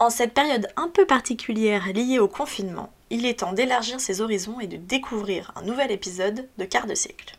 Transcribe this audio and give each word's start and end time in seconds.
En 0.00 0.08
cette 0.08 0.32
période 0.32 0.66
un 0.76 0.88
peu 0.88 1.04
particulière 1.04 1.92
liée 1.92 2.18
au 2.18 2.26
confinement, 2.26 2.90
il 3.10 3.26
est 3.26 3.40
temps 3.40 3.52
d'élargir 3.52 4.00
ses 4.00 4.22
horizons 4.22 4.58
et 4.58 4.66
de 4.66 4.78
découvrir 4.78 5.52
un 5.56 5.62
nouvel 5.62 5.90
épisode 5.90 6.48
de 6.56 6.64
Quart 6.64 6.86
de 6.86 6.94
siècle. 6.94 7.36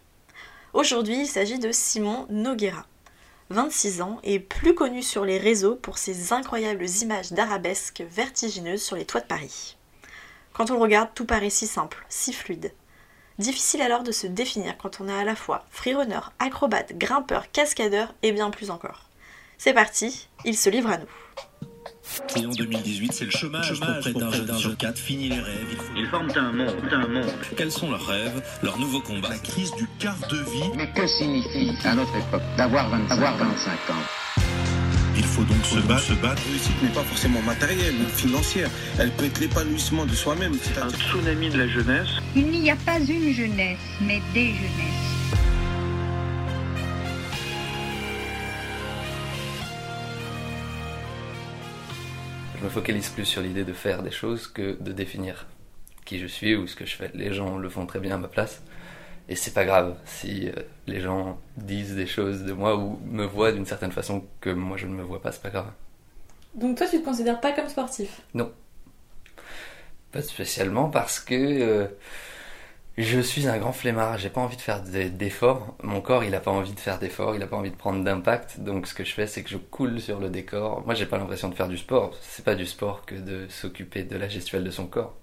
Aujourd'hui, 0.73 1.21
il 1.21 1.27
s'agit 1.27 1.57
de 1.57 1.71
Simon 1.71 2.27
Noguera. 2.29 2.85
26 3.49 4.03
ans 4.03 4.19
et 4.23 4.39
plus 4.39 4.75
connu 4.75 5.01
sur 5.01 5.25
les 5.25 5.39
réseaux 5.39 5.73
pour 5.73 5.97
ses 5.97 6.33
incroyables 6.33 6.85
images 7.01 7.31
d'arabesques 7.31 8.03
vertigineuses 8.07 8.83
sur 8.83 8.95
les 8.95 9.05
toits 9.05 9.21
de 9.21 9.25
Paris. 9.25 9.75
Quand 10.53 10.69
on 10.69 10.75
le 10.75 10.81
regarde, 10.81 11.09
tout 11.15 11.25
paraît 11.25 11.49
si 11.49 11.65
simple, 11.65 12.05
si 12.09 12.31
fluide. 12.31 12.73
Difficile 13.39 13.81
alors 13.81 14.03
de 14.03 14.11
se 14.11 14.27
définir 14.27 14.77
quand 14.77 15.01
on 15.01 15.07
est 15.07 15.19
à 15.19 15.23
la 15.23 15.35
fois 15.35 15.65
freerunner, 15.71 16.19
acrobate, 16.37 16.95
grimpeur, 16.95 17.51
cascadeur 17.51 18.13
et 18.21 18.31
bien 18.31 18.51
plus 18.51 18.69
encore. 18.69 19.09
C'est 19.57 19.73
parti, 19.73 20.29
il 20.45 20.55
se 20.55 20.69
livre 20.69 20.91
à 20.91 20.99
nous. 20.99 21.70
Et 22.35 22.45
en 22.45 22.51
2018, 22.51 23.13
c'est 23.13 23.25
le 23.25 23.31
chômage, 23.31 23.79
pour 23.79 23.99
près 23.99 24.13
d'un 24.13 24.31
jeune 24.31 24.57
sur 24.57 24.77
quatre. 24.77 24.97
Fini 24.97 25.29
les 25.29 25.39
rêves. 25.39 25.67
Il 25.69 25.77
faut... 25.77 25.83
Ils 25.97 26.07
forment 26.07 26.31
un 26.35 26.51
monde, 26.51 26.75
un 26.91 27.07
monde. 27.07 27.31
Quels 27.57 27.71
sont 27.71 27.91
leurs 27.91 28.05
rêves, 28.05 28.41
leurs 28.63 28.77
nouveaux 28.79 29.01
combats 29.01 29.29
La 29.29 29.37
crise 29.37 29.71
du 29.77 29.87
quart 29.99 30.17
de 30.29 30.37
vie. 30.37 30.69
Mais 30.75 30.89
que 30.91 31.07
signifie, 31.07 31.71
à 31.85 31.95
notre 31.95 32.15
époque, 32.15 32.41
d'avoir 32.57 32.89
25, 32.89 33.11
avoir 33.11 33.37
25 33.37 33.71
ans 33.71 34.03
Il 35.17 35.23
faut 35.23 35.43
donc 35.43 35.65
se 35.65 35.79
battre, 35.87 36.01
se 36.01 36.13
battre. 36.13 36.41
La 36.45 36.51
réussite 36.51 36.83
n'est 36.83 36.89
pas 36.89 37.03
forcément 37.03 37.41
matérielle 37.41 37.95
ou 38.01 38.09
financière. 38.09 38.69
Elle 38.99 39.11
peut 39.11 39.25
être 39.25 39.39
l'épanouissement 39.39 40.05
de 40.05 40.13
soi-même. 40.13 40.53
Un 40.81 40.89
tsunami 40.89 41.49
de 41.49 41.57
la 41.57 41.67
jeunesse. 41.67 42.09
Il 42.35 42.47
n'y 42.47 42.71
a 42.71 42.75
pas 42.77 42.99
une 42.99 43.33
jeunesse, 43.33 43.79
mais 44.01 44.21
des 44.33 44.53
jeunesses. 44.53 45.10
Je 52.61 52.67
me 52.67 52.69
focalise 52.69 53.09
plus 53.09 53.25
sur 53.25 53.41
l'idée 53.41 53.63
de 53.63 53.73
faire 53.73 54.03
des 54.03 54.11
choses 54.11 54.45
que 54.45 54.77
de 54.79 54.91
définir 54.91 55.47
qui 56.05 56.19
je 56.19 56.27
suis 56.27 56.55
ou 56.55 56.67
ce 56.67 56.75
que 56.75 56.85
je 56.85 56.95
fais. 56.95 57.09
Les 57.15 57.33
gens 57.33 57.57
le 57.57 57.67
font 57.69 57.87
très 57.87 57.99
bien 57.99 58.13
à 58.13 58.17
ma 58.19 58.27
place. 58.27 58.61
Et 59.27 59.35
c'est 59.35 59.49
pas 59.49 59.65
grave 59.65 59.97
si 60.05 60.47
euh, 60.47 60.53
les 60.85 60.99
gens 60.99 61.39
disent 61.57 61.95
des 61.95 62.05
choses 62.05 62.43
de 62.43 62.53
moi 62.53 62.77
ou 62.77 62.99
me 63.03 63.25
voient 63.25 63.51
d'une 63.51 63.65
certaine 63.65 63.91
façon 63.91 64.23
que 64.41 64.51
moi 64.51 64.77
je 64.77 64.85
ne 64.85 64.93
me 64.93 65.01
vois 65.01 65.23
pas, 65.23 65.31
c'est 65.31 65.41
pas 65.41 65.49
grave. 65.49 65.71
Donc 66.53 66.77
toi, 66.77 66.85
tu 66.85 66.99
te 66.99 67.03
considères 67.03 67.41
pas 67.41 67.51
comme 67.51 67.67
sportif? 67.67 68.21
Non. 68.35 68.51
Pas 70.11 70.21
spécialement 70.21 70.91
parce 70.91 71.19
que 71.19 71.33
euh, 71.33 71.87
je 72.97 73.19
suis 73.19 73.47
un 73.47 73.57
grand 73.57 73.71
flemmard, 73.71 74.17
j'ai 74.17 74.29
pas 74.29 74.41
envie 74.41 74.57
de 74.57 74.61
faire 74.61 74.81
d'efforts. 74.81 75.75
Mon 75.81 76.01
corps, 76.01 76.23
il 76.23 76.35
a 76.35 76.39
pas 76.41 76.51
envie 76.51 76.73
de 76.73 76.79
faire 76.79 76.99
d'efforts, 76.99 77.35
il 77.35 77.41
a 77.41 77.47
pas 77.47 77.55
envie 77.55 77.71
de 77.71 77.75
prendre 77.75 78.03
d'impact. 78.03 78.59
Donc 78.59 78.85
ce 78.85 78.93
que 78.93 79.03
je 79.05 79.13
fais, 79.13 79.27
c'est 79.27 79.43
que 79.43 79.49
je 79.49 79.57
coule 79.57 79.99
sur 80.01 80.19
le 80.19 80.29
décor. 80.29 80.83
Moi, 80.85 80.93
j'ai 80.93 81.05
pas 81.05 81.17
l'impression 81.17 81.47
de 81.49 81.55
faire 81.55 81.69
du 81.69 81.77
sport. 81.77 82.11
C'est 82.21 82.43
pas 82.45 82.55
du 82.55 82.65
sport 82.65 83.05
que 83.05 83.15
de 83.15 83.47
s'occuper 83.49 84.03
de 84.03 84.17
la 84.17 84.27
gestuelle 84.27 84.63
de 84.63 84.71
son 84.71 84.87
corps. 84.87 85.15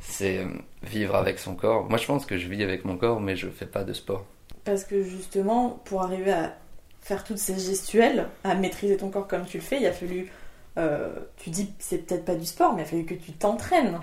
C'est 0.00 0.38
euh, 0.38 0.48
vivre 0.84 1.16
avec 1.16 1.38
son 1.40 1.54
corps. 1.56 1.84
Moi, 1.88 1.98
je 1.98 2.06
pense 2.06 2.26
que 2.26 2.38
je 2.38 2.48
vis 2.48 2.62
avec 2.62 2.84
mon 2.84 2.96
corps, 2.96 3.20
mais 3.20 3.34
je 3.36 3.48
fais 3.48 3.66
pas 3.66 3.82
de 3.84 3.92
sport. 3.92 4.24
Parce 4.64 4.84
que 4.84 5.02
justement, 5.02 5.80
pour 5.84 6.02
arriver 6.02 6.32
à 6.32 6.56
faire 7.00 7.24
toutes 7.24 7.38
ces 7.38 7.58
gestuelles, 7.58 8.28
à 8.44 8.54
maîtriser 8.54 8.96
ton 8.96 9.10
corps 9.10 9.26
comme 9.26 9.46
tu 9.46 9.58
le 9.58 9.62
fais, 9.64 9.80
il 9.80 9.86
a 9.86 9.92
fallu. 9.92 10.30
euh, 10.78 11.08
tu 11.38 11.50
dis 11.50 11.72
c'est 11.80 11.98
peut-être 11.98 12.24
pas 12.24 12.36
du 12.36 12.46
sport, 12.46 12.74
mais 12.74 12.82
il 12.82 12.84
a 12.84 12.88
fallu 12.88 13.04
que 13.04 13.14
tu 13.14 13.32
t'entraînes. 13.32 13.98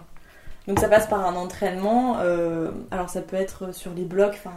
Donc 0.68 0.80
ça 0.80 0.90
passe 0.90 1.08
par 1.08 1.26
un 1.26 1.36
entraînement. 1.36 2.18
euh, 2.20 2.72
alors 2.92 3.10
ça 3.10 3.22
peut 3.22 3.38
être 3.38 3.74
sur 3.74 3.94
les 3.94 4.04
blocs, 4.04 4.36
enfin, 4.36 4.54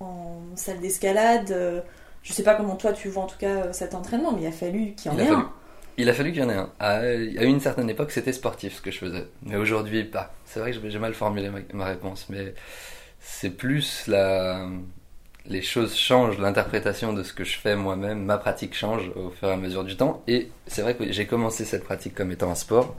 en 0.00 0.40
salle 0.56 0.80
d'escalade. 0.80 1.50
euh, 1.52 1.80
je 2.22 2.32
sais 2.32 2.42
pas 2.44 2.54
comment 2.54 2.76
toi 2.76 2.92
tu 2.92 3.08
vois 3.08 3.24
en 3.24 3.26
tout 3.26 3.38
cas 3.38 3.66
euh, 3.66 3.72
cet 3.72 3.94
entraînement, 3.94 4.32
mais 4.32 4.42
il 4.42 4.46
a 4.46 4.52
fallu 4.52 4.92
qu'il 4.94 5.12
y 5.12 5.14
en 5.14 5.18
ait 5.18 5.28
un. 5.28 5.50
Il 5.98 6.08
a 6.08 6.14
fallu 6.14 6.32
qu'il 6.32 6.40
y 6.42 6.44
en 6.44 6.48
ait 6.50 6.54
un. 6.54 6.70
À, 6.80 6.90
à 6.98 7.44
une 7.44 7.60
certaine 7.60 7.90
époque, 7.90 8.10
c'était 8.12 8.32
sportif 8.32 8.76
ce 8.76 8.80
que 8.82 8.90
je 8.90 8.98
faisais. 8.98 9.26
Mais 9.42 9.56
aujourd'hui, 9.56 10.04
pas. 10.04 10.34
C'est 10.46 10.58
vrai 10.60 10.72
que 10.72 10.88
j'ai 10.88 10.98
mal 10.98 11.14
formulé 11.14 11.50
ma, 11.50 11.58
ma 11.74 11.84
réponse, 11.84 12.26
mais 12.30 12.54
c'est 13.20 13.50
plus 13.50 14.06
la. 14.08 14.66
Les 15.44 15.60
choses 15.62 15.96
changent, 15.96 16.38
l'interprétation 16.38 17.12
de 17.12 17.24
ce 17.24 17.32
que 17.32 17.42
je 17.44 17.58
fais 17.58 17.74
moi-même, 17.74 18.24
ma 18.24 18.38
pratique 18.38 18.74
change 18.76 19.10
au 19.16 19.30
fur 19.30 19.48
et 19.48 19.52
à 19.52 19.56
mesure 19.56 19.82
du 19.84 19.96
temps. 19.96 20.22
Et 20.28 20.50
c'est 20.68 20.82
vrai 20.82 20.94
que 20.94 21.10
j'ai 21.10 21.26
commencé 21.26 21.64
cette 21.64 21.82
pratique 21.84 22.14
comme 22.14 22.30
étant 22.30 22.50
un 22.50 22.54
sport. 22.54 22.94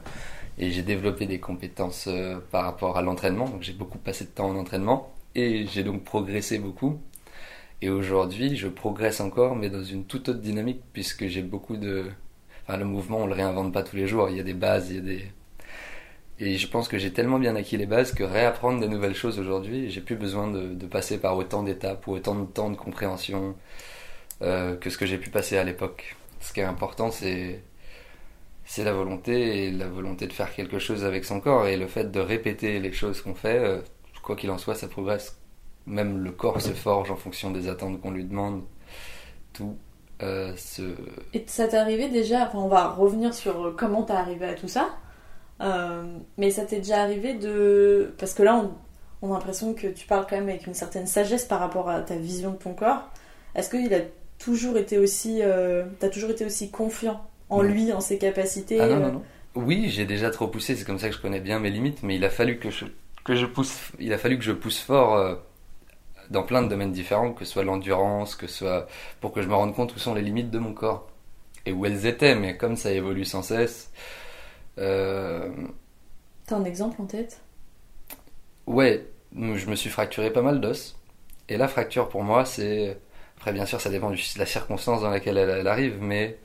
Et 0.58 0.70
j'ai 0.70 0.82
développé 0.82 1.26
des 1.26 1.40
compétences 1.40 2.06
euh, 2.08 2.38
par 2.50 2.64
rapport 2.64 2.96
à 2.96 3.02
l'entraînement. 3.02 3.48
Donc 3.48 3.62
j'ai 3.62 3.72
beaucoup 3.72 3.98
passé 3.98 4.24
de 4.24 4.30
temps 4.30 4.48
en 4.50 4.56
entraînement. 4.56 5.12
Et 5.34 5.66
j'ai 5.66 5.82
donc 5.82 6.04
progressé 6.04 6.58
beaucoup. 6.58 7.00
Et 7.82 7.90
aujourd'hui, 7.90 8.56
je 8.56 8.68
progresse 8.68 9.20
encore, 9.20 9.56
mais 9.56 9.68
dans 9.68 9.82
une 9.82 10.04
toute 10.04 10.28
autre 10.28 10.40
dynamique, 10.40 10.80
puisque 10.92 11.26
j'ai 11.26 11.42
beaucoup 11.42 11.76
de, 11.76 12.06
Enfin, 12.66 12.78
le 12.78 12.84
mouvement, 12.86 13.18
on 13.18 13.26
le 13.26 13.34
réinvente 13.34 13.72
pas 13.72 13.82
tous 13.82 13.96
les 13.96 14.06
jours. 14.06 14.28
Il 14.30 14.36
y 14.36 14.40
a 14.40 14.42
des 14.42 14.54
bases, 14.54 14.90
il 14.90 14.96
y 14.96 14.98
a 14.98 15.02
des. 15.02 15.24
Et 16.40 16.56
je 16.58 16.66
pense 16.66 16.88
que 16.88 16.98
j'ai 16.98 17.12
tellement 17.12 17.38
bien 17.38 17.54
acquis 17.56 17.76
les 17.76 17.86
bases 17.86 18.12
que 18.12 18.24
réapprendre 18.24 18.80
des 18.80 18.88
nouvelles 18.88 19.14
choses 19.14 19.38
aujourd'hui, 19.38 19.90
j'ai 19.90 20.00
plus 20.00 20.16
besoin 20.16 20.50
de, 20.50 20.86
passer 20.86 21.18
par 21.18 21.36
autant 21.36 21.62
d'étapes 21.62 22.06
ou 22.08 22.12
autant 22.12 22.34
de 22.34 22.44
temps 22.46 22.70
de 22.70 22.76
compréhension 22.76 23.54
euh, 24.42 24.76
que 24.76 24.90
ce 24.90 24.98
que 24.98 25.06
j'ai 25.06 25.18
pu 25.18 25.30
passer 25.30 25.58
à 25.58 25.64
l'époque. 25.64 26.16
Ce 26.40 26.52
qui 26.52 26.60
est 26.60 26.64
important, 26.64 27.10
c'est 27.10 27.62
c'est 28.64 28.84
la 28.84 28.92
volonté 28.92 29.66
et 29.66 29.70
la 29.70 29.86
volonté 29.86 30.26
de 30.26 30.32
faire 30.32 30.54
quelque 30.54 30.78
chose 30.78 31.04
avec 31.04 31.24
son 31.24 31.40
corps 31.40 31.66
et 31.66 31.76
le 31.76 31.86
fait 31.86 32.10
de 32.10 32.20
répéter 32.20 32.80
les 32.80 32.92
choses 32.92 33.20
qu'on 33.20 33.34
fait. 33.34 33.58
euh, 33.58 33.80
quoi 34.22 34.36
qu'il 34.36 34.50
en 34.50 34.58
soit, 34.58 34.74
ça 34.74 34.88
progresse. 34.88 35.38
Même 35.86 36.18
le 36.18 36.32
corps 36.32 36.60
se 36.60 36.70
forge 36.72 37.10
en 37.10 37.16
fonction 37.16 37.50
des 37.50 37.68
attentes 37.68 38.00
qu'on 38.00 38.10
lui 38.10 38.24
demande. 38.24 38.62
Tout 39.52 39.76
euh, 40.22 40.56
se 40.56 40.82
Et 41.34 41.44
ça 41.46 41.68
t'est 41.68 41.76
arrivé 41.76 42.08
déjà, 42.08 42.46
enfin 42.46 42.58
on 42.58 42.68
va 42.68 42.88
revenir 42.88 43.34
sur 43.34 43.74
comment 43.76 44.02
t'es 44.02 44.14
arrivé 44.14 44.46
à 44.46 44.54
tout 44.54 44.68
ça, 44.68 44.88
Euh, 45.60 46.02
mais 46.36 46.50
ça 46.50 46.64
t'est 46.64 46.78
déjà 46.78 47.02
arrivé 47.02 47.34
de... 47.34 48.12
Parce 48.18 48.34
que 48.34 48.42
là 48.42 48.64
on, 49.22 49.30
a 49.30 49.34
l'impression 49.34 49.74
que 49.74 49.86
tu 49.86 50.06
parles 50.06 50.26
quand 50.28 50.36
même 50.36 50.48
avec 50.48 50.66
une 50.66 50.74
certaine 50.74 51.06
sagesse 51.06 51.44
par 51.44 51.60
rapport 51.60 51.88
à 51.88 52.00
ta 52.00 52.16
vision 52.16 52.52
de 52.52 52.56
ton 52.56 52.74
corps. 52.74 53.08
Est-ce 53.54 53.70
qu'il 53.70 53.92
a 53.94 54.00
toujours 54.38 54.76
été 54.78 54.98
aussi... 54.98 55.42
T'as 56.00 56.08
toujours 56.08 56.30
été 56.30 56.44
aussi 56.44 56.70
confiant 56.70 57.20
en 57.48 57.62
lui, 57.62 57.92
en 57.92 58.00
ses 58.00 58.18
capacités 58.18 58.78
Ah 58.78 58.86
non, 58.88 59.00
euh, 59.00 59.00
non, 59.00 59.12
non. 59.12 59.26
Oui, 59.54 59.88
j'ai 59.88 60.04
déjà 60.04 60.30
trop 60.30 60.48
poussé, 60.48 60.74
c'est 60.76 60.84
comme 60.84 60.98
ça 60.98 61.08
que 61.08 61.14
je 61.14 61.20
connais 61.20 61.40
bien 61.40 61.60
mes 61.60 61.70
limites, 61.70 62.02
mais 62.02 62.16
il 62.16 62.24
a 62.24 62.30
fallu 62.30 62.58
que 62.58 62.70
je, 62.70 62.86
que 63.24 63.34
je 63.36 63.46
pousse, 63.46 63.92
il 64.00 64.12
a 64.12 64.18
fallu 64.18 64.36
que 64.38 64.44
je 64.44 64.52
pousse 64.52 64.80
fort 64.80 65.14
euh, 65.16 65.36
dans 66.30 66.42
plein 66.44 66.62
de 66.62 66.68
domaines 66.68 66.92
différents, 66.92 67.32
que 67.32 67.44
ce 67.44 67.52
soit 67.52 67.64
l'endurance, 67.64 68.36
que 68.36 68.46
ce 68.46 68.58
soit 68.58 68.88
pour 69.20 69.32
que 69.32 69.42
je 69.42 69.48
me 69.48 69.54
rende 69.54 69.74
compte 69.74 69.94
où 69.94 69.98
sont 69.98 70.14
les 70.14 70.22
limites 70.22 70.50
de 70.50 70.58
mon 70.58 70.74
corps 70.74 71.08
et 71.66 71.72
où 71.72 71.86
elles 71.86 72.06
étaient, 72.06 72.34
mais 72.36 72.56
comme 72.56 72.76
ça 72.76 72.92
évolue 72.92 73.24
sans 73.26 73.42
cesse. 73.42 73.92
Euh, 74.78 75.50
T'as 76.46 76.56
un 76.56 76.64
exemple 76.64 77.02
en 77.02 77.06
tête? 77.06 77.42
Ouais, 78.66 79.06
je 79.34 79.66
me 79.68 79.76
suis 79.76 79.90
fracturé 79.90 80.32
pas 80.32 80.42
mal 80.42 80.60
d'os, 80.60 80.96
et 81.48 81.56
la 81.56 81.68
fracture 81.68 82.08
pour 82.08 82.22
moi, 82.24 82.44
c'est 82.44 82.98
après 83.36 83.52
bien 83.52 83.66
sûr 83.66 83.80
ça 83.80 83.90
dépend 83.90 84.10
de 84.10 84.16
la 84.38 84.46
circonstance 84.46 85.02
dans 85.02 85.10
laquelle 85.10 85.36
elle, 85.38 85.50
elle 85.50 85.68
arrive, 85.68 85.98
mais 86.00 86.38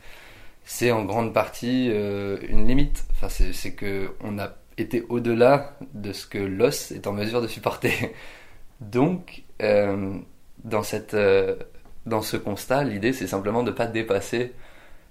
c'est 0.64 0.92
en 0.92 1.04
grande 1.06 1.34
partie 1.34 1.90
euh, 1.92 2.38
une 2.48 2.68
limite. 2.68 3.06
Enfin, 3.12 3.28
c'est 3.30 3.74
que 3.74 4.12
on 4.22 4.40
a 4.40 4.56
été 4.78 5.04
au-delà 5.10 5.78
de 5.94 6.14
ce 6.14 6.26
que 6.28 6.38
l'os 6.38 6.92
est 6.92 7.08
en 7.08 7.14
mesure 7.14 7.42
de 7.42 7.48
supporter. 7.48 8.14
Donc, 8.82 9.44
euh, 9.62 10.18
dans 10.64 10.84
cette, 10.84 11.14
euh, 11.14 11.56
dans 12.06 12.22
ce 12.22 12.38
constat, 12.38 12.84
l'idée 12.84 13.14
c'est 13.14 13.28
simplement 13.28 13.64
de 13.64 13.72
ne 13.72 13.76
pas 13.76 13.88
dépasser 13.88 14.54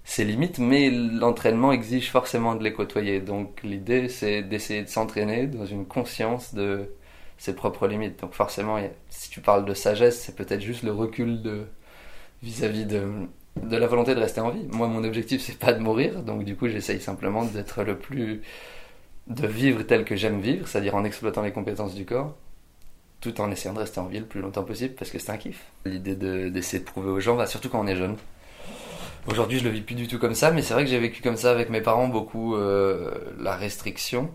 ses 0.05 0.25
limites, 0.25 0.59
mais 0.59 0.91
l'entraînement 0.91 1.73
exige 1.73 2.11
forcément 2.11 2.55
de 2.55 2.65
les 2.65 2.73
côtoyer. 2.73 3.21
Donc, 3.21 3.63
l'idée 3.63 4.09
c'est 4.09 4.43
d'essayer 4.43 4.83
de 4.83 4.89
s'entraîner 4.89 5.47
dans 5.47 5.67
une 5.67 5.87
conscience 5.87 6.55
de 6.55 6.95
ses 7.37 7.55
propres 7.55 7.87
limites. 7.89 8.21
Donc, 8.21 8.35
forcément, 8.35 8.79
si 9.11 9.31
tu 9.31 9.41
parles 9.41 9.65
de 9.65 9.75
sagesse, 9.75 10.21
c'est 10.21 10.35
peut-être 10.37 10.63
juste 10.63 10.83
le 10.83 10.93
recul 10.93 11.43
de 11.43 11.67
vis-à-vis 12.43 12.87
de 12.87 13.29
de 13.63 13.77
la 13.77 13.87
volonté 13.87 14.15
de 14.15 14.21
rester 14.21 14.41
en 14.41 14.51
vie. 14.51 14.65
Moi, 14.71 14.87
mon 14.89 15.05
objectif, 15.05 15.43
c'est 15.43 15.59
pas 15.59 15.73
de 15.73 15.81
mourir, 15.81 16.23
donc 16.23 16.45
du 16.45 16.57
coup, 16.57 16.69
j'essaye 16.69 17.01
simplement 17.01 17.45
d'être 17.45 17.83
le 17.85 17.99
plus. 17.99 18.43
de 19.29 19.47
vivre 19.47 19.83
tel 19.83 20.05
que 20.05 20.17
j'aime 20.17 20.41
vivre, 20.41 20.67
c'est-à-dire 20.69 20.95
en 20.97 21.05
exploitant 21.05 21.43
les 21.43 21.53
compétences 21.53 21.95
du 21.95 22.05
corps, 22.06 22.35
tout 23.21 23.41
en 23.41 23.50
essayant 23.50 23.75
de 23.75 23.81
rester 23.81 24.00
en 24.00 24.06
vie 24.06 24.21
le 24.21 24.27
plus 24.27 24.41
longtemps 24.41 24.65
possible, 24.65 24.95
parce 24.95 25.11
que 25.11 25.19
c'est 25.19 25.31
un 25.33 25.37
kiff. 25.39 25.65
L'idée 25.85 26.17
de- 26.17 26.49
d'essayer 26.50 26.81
de, 26.81 26.85
prouver 26.85 27.11
aux 27.11 27.21
gens, 27.21 27.37
bah, 27.37 27.47
surtout 27.47 27.69
quand 27.71 27.81
on 27.81 27.87
est 27.87 27.97
jeune. 27.97 28.17
Aujourd'hui, 29.27 29.59
je 29.59 29.65
le 29.65 29.71
vis 29.71 29.83
plus 29.83 29.94
du 29.94 30.09
tout 30.09 30.19
comme 30.19 30.35
ça, 30.35 30.51
mais 30.51 30.62
c'est 30.62 30.73
vrai 30.75 30.85
que 30.85 30.91
j'ai 30.91 30.99
vécu 30.99 31.23
comme 31.23 31.37
ça 31.37 31.51
avec 31.51 31.69
mes 31.71 31.81
parents 31.83 32.09
beaucoup 32.09 32.56
euh, 32.56 33.11
la 33.39 33.55
restriction 33.56 34.31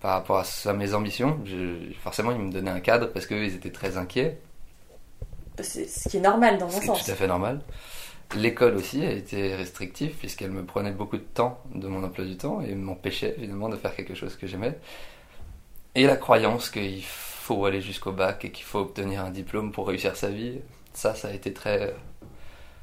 par 0.00 0.12
rapport 0.12 0.38
à, 0.38 0.44
à 0.70 0.72
mes 0.72 0.94
ambitions. 0.94 1.38
Je- 1.44 1.92
forcément, 2.02 2.32
ils 2.32 2.38
me 2.38 2.50
donnaient 2.52 2.70
un 2.70 2.80
cadre 2.80 3.08
parce 3.12 3.26
qu'eux, 3.26 3.44
ils 3.44 3.54
étaient 3.54 3.72
très 3.72 3.96
inquiets. 3.98 4.38
C'est 5.60 5.86
ce 5.86 6.08
qui 6.08 6.18
est 6.18 6.20
normal 6.20 6.56
dans 6.58 6.66
mon 6.66 6.80
sens. 6.80 7.04
tout 7.04 7.10
à 7.10 7.14
fait 7.14 7.26
normal. 7.26 7.60
L'école 8.36 8.76
aussi 8.76 9.04
a 9.04 9.10
été 9.10 9.54
restrictive 9.54 10.14
puisqu'elle 10.18 10.50
me 10.50 10.64
prenait 10.64 10.92
beaucoup 10.92 11.16
de 11.16 11.22
temps 11.22 11.62
de 11.74 11.88
mon 11.88 12.04
emploi 12.04 12.26
du 12.26 12.36
temps 12.36 12.60
et 12.60 12.74
m'empêchait 12.74 13.34
évidemment 13.38 13.70
de 13.70 13.76
faire 13.76 13.94
quelque 13.94 14.14
chose 14.14 14.36
que 14.36 14.46
j'aimais. 14.46 14.78
Et 15.94 16.06
la 16.06 16.16
croyance 16.16 16.68
qu'il 16.68 17.02
faut 17.02 17.64
aller 17.64 17.80
jusqu'au 17.80 18.12
bac 18.12 18.44
et 18.44 18.52
qu'il 18.52 18.64
faut 18.64 18.80
obtenir 18.80 19.24
un 19.24 19.30
diplôme 19.30 19.72
pour 19.72 19.88
réussir 19.88 20.14
sa 20.14 20.28
vie, 20.28 20.60
ça, 20.92 21.14
ça 21.14 21.28
a 21.28 21.32
été 21.32 21.52
très... 21.52 21.94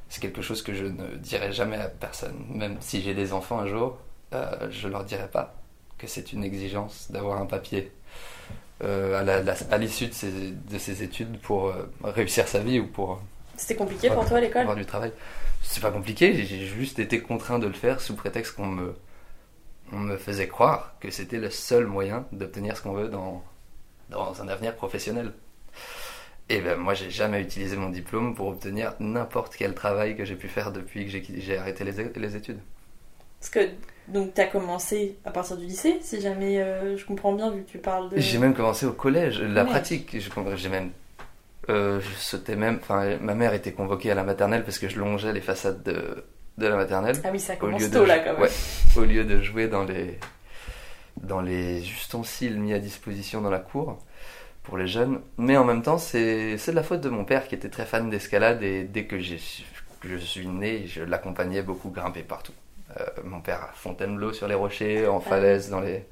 C'est 0.08 0.20
quelque 0.20 0.42
chose 0.42 0.62
que 0.62 0.74
je 0.74 0.84
ne 0.84 1.16
dirai 1.16 1.52
jamais 1.52 1.76
à 1.76 1.88
personne. 1.88 2.44
Même 2.50 2.76
si 2.80 3.00
j'ai 3.00 3.14
des 3.14 3.32
enfants 3.32 3.58
un 3.60 3.66
jour, 3.66 3.98
euh, 4.34 4.68
je 4.70 4.88
leur 4.88 5.04
dirais 5.04 5.28
pas 5.28 5.54
que 5.98 6.06
c'est 6.06 6.32
une 6.32 6.44
exigence 6.44 7.10
d'avoir 7.10 7.40
un 7.40 7.46
papier 7.46 7.92
euh, 8.82 9.42
à 9.70 9.78
l'issue 9.78 10.06
de 10.08 10.50
de 10.70 10.78
ses 10.78 11.02
études 11.02 11.38
pour 11.40 11.68
euh, 11.68 11.90
réussir 12.04 12.46
sa 12.46 12.58
vie 12.58 12.78
ou 12.80 12.86
pour 12.86 13.20
C'était 13.56 13.76
compliqué 13.76 14.08
pour 14.10 14.26
toi 14.26 14.38
à 14.38 14.40
l'école 14.40 14.62
avoir 14.62 14.76
du 14.76 14.86
travail. 14.86 15.12
C'est 15.62 15.80
pas 15.82 15.90
compliqué, 15.90 16.34
j'ai- 16.44 16.66
juste 16.66 16.98
été 16.98 17.20
contraint 17.20 17.58
de 17.58 17.66
le 17.66 17.72
faire 17.72 18.00
sous 18.00 18.14
prétexte 18.14 18.54
qu'on 18.54 18.66
me, 18.66 18.94
on 19.92 19.98
me 19.98 20.16
faisait 20.16 20.48
croire 20.48 20.94
que 21.00 21.10
c'était 21.10 21.38
le 21.38 21.50
seul 21.50 21.86
moyen 21.86 22.26
d'obtenir 22.32 22.76
ce 22.76 22.82
qu'on 22.82 22.92
veut 22.92 23.08
dans, 23.08 23.42
dans 24.10 24.40
un 24.42 24.48
avenir 24.48 24.74
professionnel. 24.74 25.32
Et 26.48 26.60
ben 26.60 26.76
moi 26.78 26.94
j'ai 26.94 27.10
jamais 27.10 27.40
utilisé 27.42 27.76
mon 27.76 27.88
diplôme 27.90 28.34
pour 28.36 28.46
obtenir 28.48 28.94
n'importe 29.00 29.56
quel 29.56 29.74
travail 29.74 30.16
que 30.16 30.24
j'ai 30.24 30.36
pu 30.36 30.48
faire 30.48 30.70
depuis 30.70 31.10
que 31.10 31.18
j'ai 31.40 31.58
arrêté 31.58 31.82
les, 31.82 32.04
les 32.14 32.36
études. 32.36 32.60
Parce 33.40 33.50
que 33.50 33.68
donc 34.08 34.32
t'as 34.34 34.46
commencé 34.46 35.16
à 35.24 35.30
partir 35.32 35.56
du 35.56 35.64
lycée, 35.66 35.98
si 36.02 36.20
jamais 36.20 36.60
euh, 36.60 36.96
je 36.96 37.04
comprends 37.04 37.32
bien 37.32 37.50
vu 37.50 37.62
que 37.64 37.70
tu 37.70 37.78
parles 37.78 38.10
de. 38.10 38.18
J'ai 38.18 38.38
même 38.38 38.54
commencé 38.54 38.86
au 38.86 38.92
collège, 38.92 39.40
la 39.42 39.64
Ouais. 39.64 39.70
pratique. 39.70 40.16
J'ai 40.56 40.68
même. 40.68 40.90
Euh, 41.68 42.00
je 42.00 42.14
sautais 42.16 42.56
même. 42.56 42.78
Enfin, 42.80 43.16
ma 43.20 43.34
mère 43.34 43.54
était 43.54 43.72
convoquée 43.72 44.10
à 44.10 44.14
la 44.14 44.22
maternelle 44.24 44.64
parce 44.64 44.78
que 44.78 44.88
je 44.88 44.98
longeais 44.98 45.32
les 45.32 45.40
façades 45.40 45.82
de, 45.82 46.24
de 46.58 46.66
la 46.66 46.76
maternelle. 46.76 47.16
Ah 47.24 47.28
oui, 47.32 47.40
ça 47.40 47.54
Au 47.54 47.56
commence 47.56 47.82
lieu, 47.82 47.90
tôt 47.90 48.00
de, 48.02 48.04
là 48.06 48.18
quand 48.20 48.32
même. 48.34 48.42
ouais, 48.42 48.50
au 48.96 49.04
lieu 49.04 49.24
de 49.24 49.40
jouer 49.42 49.68
dans 49.68 49.84
les, 49.84 50.18
dans 51.20 51.40
les 51.40 51.80
ustensiles 51.80 52.58
mis 52.58 52.72
à 52.72 52.78
disposition 52.78 53.40
dans 53.40 53.50
la 53.50 53.58
cour 53.58 53.98
pour 54.62 54.76
les 54.78 54.86
jeunes. 54.86 55.20
Mais 55.38 55.56
en 55.56 55.64
même 55.64 55.82
temps, 55.82 55.98
c'est 55.98 56.56
de 56.56 56.72
la 56.72 56.82
faute 56.82 57.00
de 57.00 57.08
mon 57.08 57.24
père 57.24 57.48
qui 57.48 57.54
était 57.54 57.68
très 57.68 57.84
fan 57.86 58.10
d'escalade 58.10 58.62
et 58.62 58.84
dès 58.84 59.04
que, 59.04 59.18
je 59.20 59.36
suis 60.18 60.46
né, 60.46 60.84
je 60.86 61.02
l'accompagnais 61.02 61.62
beaucoup 61.62 61.90
grimper 61.90 62.22
partout. 62.22 62.52
Euh, 63.00 63.04
mon 63.24 63.40
père 63.40 63.62
à 63.62 63.70
Fontainebleau 63.74 64.32
sur 64.32 64.46
les 64.48 64.54
rochers, 64.54 65.06
en 65.06 65.18
Ah 65.24 65.28
falaise, 65.28 65.70
dans 65.70 65.80
les, 65.80 66.04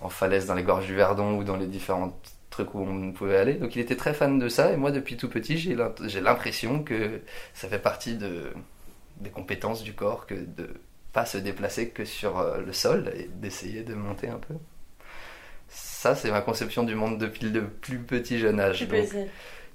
en 0.00 0.08
falaise 0.08 0.46
dans 0.46 0.54
les 0.54 0.62
gorges 0.62 0.86
du 0.86 0.94
Verdon 0.94 1.36
ou 1.36 1.44
dans 1.44 1.56
les 1.56 1.66
différents 1.66 2.18
trucs 2.52 2.74
où 2.74 2.80
on 2.80 3.12
pouvait 3.12 3.36
aller. 3.36 3.54
Donc 3.54 3.74
il 3.74 3.80
était 3.80 3.96
très 3.96 4.14
fan 4.14 4.38
de 4.38 4.48
ça 4.48 4.72
et 4.72 4.76
moi 4.76 4.92
depuis 4.92 5.16
tout 5.16 5.28
petit 5.28 5.58
j'ai 5.58 6.20
l'impression 6.20 6.84
que 6.84 7.20
ça 7.54 7.68
fait 7.68 7.80
partie 7.80 8.16
de, 8.16 8.52
des 9.20 9.30
compétences 9.30 9.82
du 9.82 9.94
corps 9.94 10.26
que 10.26 10.34
de 10.34 10.68
pas 11.12 11.26
se 11.26 11.38
déplacer 11.38 11.88
que 11.88 12.04
sur 12.04 12.38
euh, 12.38 12.60
le 12.64 12.72
sol 12.72 13.12
et 13.14 13.28
d'essayer 13.34 13.82
de 13.82 13.94
monter 13.94 14.28
un 14.28 14.38
peu. 14.38 14.54
Ça, 15.68 16.14
c'est 16.14 16.30
ma 16.30 16.40
conception 16.40 16.82
du 16.82 16.94
monde 16.94 17.18
depuis 17.18 17.48
le 17.48 17.66
plus 17.66 17.98
petit 17.98 18.38
jeune 18.38 18.60
âge. 18.60 18.86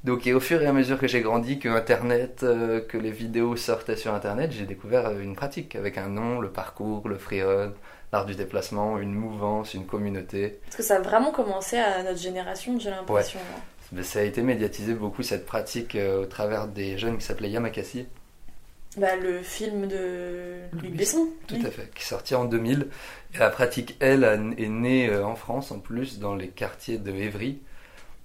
Donc, 0.04 0.28
et 0.28 0.34
au 0.34 0.40
fur 0.40 0.62
et 0.62 0.68
à 0.68 0.74
mesure 0.74 1.00
que 1.00 1.08
j'ai 1.08 1.22
grandi, 1.22 1.60
que 1.60 1.70
Internet, 1.70 2.42
euh, 2.44 2.82
que 2.82 2.98
les 2.98 3.12
vidéos 3.12 3.56
sortaient 3.56 3.96
sur 3.96 4.14
Internet, 4.14 4.52
j'ai 4.52 4.66
découvert 4.66 5.08
euh, 5.08 5.20
une 5.20 5.36
pratique 5.36 5.76
avec 5.76 5.98
un 5.98 6.08
nom, 6.08 6.40
le 6.40 6.50
parcours, 6.50 7.08
le 7.08 7.18
freerun, 7.18 7.74
l'art 8.12 8.26
du 8.26 8.36
déplacement, 8.36 8.98
une 8.98 9.14
mouvance, 9.14 9.74
une 9.74 9.86
communauté. 9.86 10.60
Parce 10.66 10.78
que 10.78 10.84
ça 10.84 10.98
a 10.98 11.02
vraiment 11.02 11.32
commencé 11.32 11.78
à 11.78 12.04
notre 12.04 12.20
génération, 12.20 12.80
j'ai 12.80 12.90
l'impression. 12.90 13.40
Mais 13.92 14.04
ça 14.04 14.20
a 14.20 14.24
été 14.24 14.42
médiatisé 14.42 14.94
beaucoup 14.94 15.24
cette 15.24 15.46
pratique 15.46 15.96
euh, 15.96 16.24
au 16.24 16.26
travers 16.26 16.68
des 16.68 16.98
jeunes 16.98 17.18
qui 17.18 17.26
s'appelaient 17.26 17.50
Yamakasi. 17.50 18.06
Bah, 18.98 19.16
le 19.16 19.42
film 19.44 19.88
de 19.88 20.56
Luc 20.74 20.96
Besson. 20.96 21.30
Tout 21.48 21.56
oui. 21.56 21.66
à 21.66 21.72
fait, 21.72 21.90
qui 21.94 22.02
est 22.02 22.06
sorti 22.06 22.36
en 22.36 22.46
2000. 22.46 22.88
Et 23.34 23.38
la 23.38 23.50
pratique, 23.50 23.96
elle, 24.00 24.24
est 24.24 24.68
née 24.68 25.10
euh, 25.10 25.26
en 25.26 25.36
France, 25.36 25.72
en 25.72 25.80
plus, 25.80 26.20
dans 26.20 26.36
les 26.36 26.50
quartiers 26.50 26.98
de 26.98 27.12
Évry. 27.12 27.60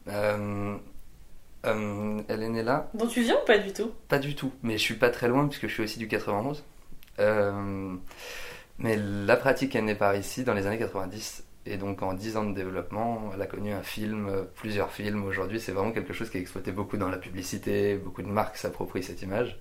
Euh, 0.08 0.76
euh, 1.64 2.20
elle 2.28 2.42
est 2.42 2.48
née 2.48 2.62
là 2.62 2.90
Dont 2.94 3.06
tu 3.06 3.22
viens 3.22 3.36
ou 3.36 3.46
pas 3.46 3.58
du 3.58 3.72
tout? 3.72 3.92
Pas 4.08 4.18
du 4.18 4.34
tout, 4.34 4.52
mais 4.62 4.78
je 4.78 4.82
suis 4.82 4.96
pas 4.96 5.10
très 5.10 5.28
loin, 5.28 5.46
puisque 5.46 5.68
je 5.68 5.74
suis 5.74 5.82
aussi 5.82 5.98
du 5.98 6.08
91. 6.08 6.64
Euh, 7.18 7.94
mais 8.82 8.96
la 8.96 9.36
pratique 9.36 9.76
est 9.76 9.82
née 9.82 9.94
par 9.94 10.14
ici, 10.16 10.44
dans 10.44 10.54
les 10.54 10.66
années 10.66 10.78
90. 10.78 11.44
Et 11.66 11.76
donc, 11.76 12.02
en 12.02 12.14
10 12.14 12.36
ans 12.36 12.44
de 12.44 12.54
développement, 12.54 13.30
elle 13.32 13.40
a 13.40 13.46
connu 13.46 13.72
un 13.72 13.82
film, 13.82 14.28
euh, 14.28 14.42
plusieurs 14.56 14.90
films. 14.90 15.24
Aujourd'hui, 15.24 15.60
c'est 15.60 15.70
vraiment 15.70 15.92
quelque 15.92 16.12
chose 16.12 16.28
qui 16.28 16.38
est 16.38 16.40
exploité 16.40 16.72
beaucoup 16.72 16.96
dans 16.96 17.08
la 17.08 17.18
publicité. 17.18 17.96
Beaucoup 17.96 18.22
de 18.22 18.28
marques 18.28 18.56
s'approprient 18.56 19.04
cette 19.04 19.22
image 19.22 19.60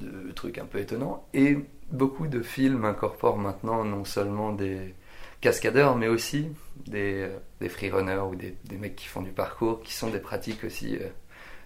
de 0.00 0.32
trucs 0.32 0.56
un 0.58 0.64
peu 0.64 0.78
étonnants. 0.78 1.28
Et 1.34 1.58
beaucoup 1.92 2.26
de 2.26 2.40
films 2.40 2.86
incorporent 2.86 3.36
maintenant 3.36 3.84
non 3.84 4.04
seulement 4.06 4.52
des 4.52 4.94
cascadeurs, 5.42 5.96
mais 5.96 6.08
aussi 6.08 6.48
des, 6.86 7.22
euh, 7.22 7.38
des 7.60 7.68
freerunners 7.68 8.24
ou 8.30 8.34
des, 8.34 8.56
mecs 8.78 8.96
qui 8.96 9.06
font 9.06 9.20
du 9.20 9.32
parcours, 9.32 9.82
qui 9.82 9.92
sont 9.92 10.08
des 10.08 10.18
pratiques 10.18 10.64
aussi 10.64 10.96
euh, 10.96 11.08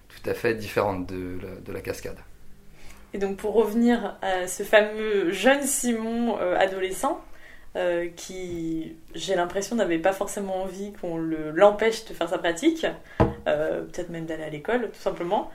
tout 0.08 0.28
à 0.28 0.34
fait 0.34 0.54
différentes 0.54 1.06
de 1.06 1.72
la 1.72 1.80
cascade. 1.80 2.18
Et 3.12 3.18
donc 3.18 3.36
pour 3.36 3.54
revenir 3.54 4.16
à 4.22 4.46
ce 4.46 4.62
fameux 4.62 5.32
jeune 5.32 5.62
Simon 5.62 6.38
euh, 6.40 6.56
adolescent, 6.56 7.20
euh, 7.76 8.08
qui, 8.16 8.96
j'ai 9.14 9.34
l'impression, 9.34 9.76
n'avait 9.76 9.98
pas 9.98 10.12
forcément 10.12 10.62
envie 10.62 10.92
qu'on 10.94 11.16
le- 11.18 11.50
l'empêche 11.50 12.04
de 12.04 12.14
faire 12.14 12.28
sa 12.28 12.38
pratique, 12.38 12.86
euh, 13.48 13.82
peut-être 13.82 14.10
même 14.10 14.26
d'aller 14.26 14.44
à 14.44 14.50
l'école, 14.50 14.90
tout 14.90 15.00
simplement. 15.00 15.50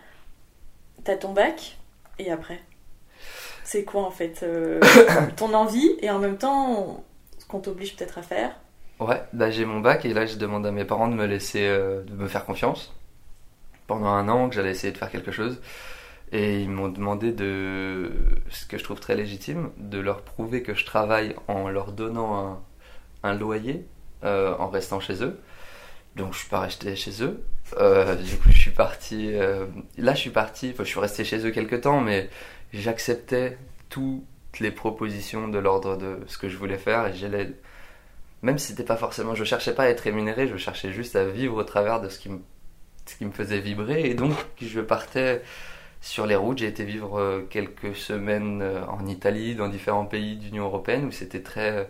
T'as 1.04 1.16
ton 1.16 1.34
bac, 1.34 1.78
et 2.20 2.32
après? 2.32 2.60
C'est 3.64 3.84
quoi 3.84 4.04
en 4.04 4.12
fait 4.12 4.46
ton 5.38 5.54
envie, 5.54 5.96
et 6.02 6.10
en 6.10 6.20
même 6.20 6.38
temps, 6.38 7.04
ce 7.38 7.46
qu'on 7.46 7.60
t'oblige 7.60 7.96
peut-être 7.96 8.18
à 8.18 8.22
faire? 8.22 8.52
Ouais, 9.00 9.22
bah 9.34 9.52
j'ai 9.52 9.66
mon 9.66 9.82
bac 9.82 10.06
et 10.06 10.14
là 10.14 10.26
je 10.26 10.38
demande 10.38 10.66
à 10.66 10.72
mes 10.72 10.86
parents 10.86 11.10
de 11.10 11.16
me 11.16 11.26
laisser, 11.26 11.68
de 11.68 12.14
me 12.14 12.28
faire 12.30 12.46
confiance 12.46 12.94
pendant 13.88 14.08
un 14.08 14.30
an 14.30 14.48
que 14.50 14.56
j'allais 14.56 14.72
essayer 14.72 14.94
de 14.94 14.98
faire 14.98 15.12
quelque 15.12 15.32
chose. 15.32 15.62
Et 16.36 16.60
ils 16.60 16.70
m'ont 16.70 16.90
demandé 16.90 17.32
de, 17.32 18.12
ce 18.50 18.66
que 18.66 18.78
je 18.78 18.84
trouve 18.84 19.00
très 19.00 19.16
légitime, 19.16 19.72
de 19.78 20.00
leur 20.00 20.22
prouver 20.22 20.64
que 20.64 20.74
je 20.74 20.86
travaille 20.86 21.34
en 21.48 21.70
leur 21.70 21.94
donnant 21.94 22.62
un, 23.24 23.34
loyer 23.36 23.88
euh, 24.26 24.54
en 24.60 24.68
restant 24.68 25.00
chez 25.00 25.24
eux. 25.24 25.40
Donc 26.18 26.34
je 26.34 26.40
suis 26.40 26.50
pas 26.50 26.60
resté 26.60 26.94
chez 26.98 27.24
eux. 27.24 27.42
Euh, 27.80 28.16
du 28.16 28.36
coup 28.36 28.50
je 28.52 28.58
suis 28.58 28.72
parti. 28.72 29.32
euh, 29.34 29.66
là 29.98 30.14
je 30.14 30.20
suis 30.20 30.30
parti. 30.30 30.74
Je 30.78 30.84
suis 30.84 31.00
resté 31.00 31.24
chez 31.24 31.46
eux 31.48 31.52
quelques 31.52 31.80
temps, 31.80 32.02
mais 32.02 32.30
j'acceptais 32.74 33.58
toutes 33.90 34.60
les 34.60 34.72
propositions 34.72 35.48
de 35.48 35.58
l'ordre 35.58 35.96
de 35.96 36.20
ce 36.28 36.38
que 36.38 36.50
je 36.50 36.58
voulais 36.58 36.78
faire 36.78 37.08
et 37.08 37.14
j'allais 37.14 37.54
même 38.42 38.58
si 38.58 38.68
c'était 38.68 38.84
pas 38.84 38.98
forcément, 38.98 39.36
je 39.36 39.46
cherchais 39.46 39.74
pas 39.74 39.84
à 39.84 39.88
être 39.88 40.02
rémunéré, 40.02 40.50
je 40.50 40.58
cherchais 40.58 40.92
juste 40.92 41.16
à 41.16 41.24
vivre 41.24 41.56
au 41.56 41.64
travers 41.64 42.02
de 42.02 42.10
ce 42.10 42.20
qui 42.20 42.30
me 43.26 43.32
faisait 43.32 43.60
vibrer. 43.60 44.10
Et 44.10 44.16
donc, 44.16 44.34
je 44.62 44.82
partais 44.82 45.42
sur 46.06 46.26
les 46.28 46.36
routes. 46.36 46.60
J'ai 46.60 46.68
été 46.68 46.84
vivre 46.86 47.20
euh, 47.20 47.48
quelques 47.50 47.96
semaines 47.96 48.62
euh, 48.62 48.86
en 48.86 49.06
Italie, 49.08 49.56
dans 49.56 49.68
différents 49.68 50.06
pays 50.06 50.36
d'Union 50.36 50.66
européenne, 50.66 51.06
où 51.06 51.12
c'était 51.12 51.42
très, 51.42 51.90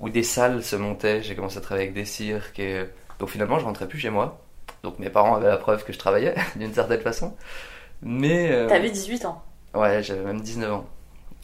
où 0.00 0.08
des 0.08 0.22
salles 0.22 0.62
se 0.62 0.74
montaient. 0.74 1.22
J'ai 1.22 1.34
commencé 1.36 1.58
à 1.58 1.60
travailler 1.60 1.88
avec 1.88 1.94
des 1.94 2.06
cirques. 2.06 2.58
Et, 2.58 2.84
donc 3.18 3.28
finalement, 3.28 3.58
je 3.58 3.64
rentrais 3.66 3.86
plus 3.86 3.98
chez 3.98 4.10
moi. 4.10 4.40
Donc 4.82 4.98
mes 4.98 5.10
parents 5.10 5.36
avaient 5.36 5.48
la 5.48 5.58
preuve 5.58 5.84
que 5.84 5.92
je 5.92 5.98
travaillais 5.98 6.34
d'une 6.56 6.72
certaine 6.72 7.02
façon. 7.02 7.36
Mais 8.00 8.50
euh, 8.50 8.68
T'avais 8.68 8.90
18 8.90 9.26
ans. 9.26 9.42
Ouais, 9.74 10.02
j'avais 10.02 10.24
même 10.24 10.40
19 10.40 10.72
ans 10.72 10.86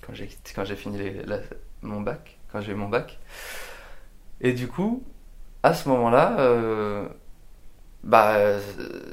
quand 0.06 0.14
j'ai 0.14 0.28
quand 0.54 0.64
j'ai 0.64 0.76
fini 0.76 0.96
les- 0.98 1.22
la- 1.24 1.40
mon 1.82 2.00
bac, 2.00 2.38
quand 2.50 2.60
j'ai 2.62 2.72
eu 2.72 2.74
mon 2.74 2.88
bac. 2.88 3.18
Et 4.40 4.52
du 4.54 4.66
coup, 4.66 5.02
à 5.62 5.74
ce 5.74 5.88
moment-là, 5.90 6.36
euh, 6.40 7.06
bah 8.04 8.58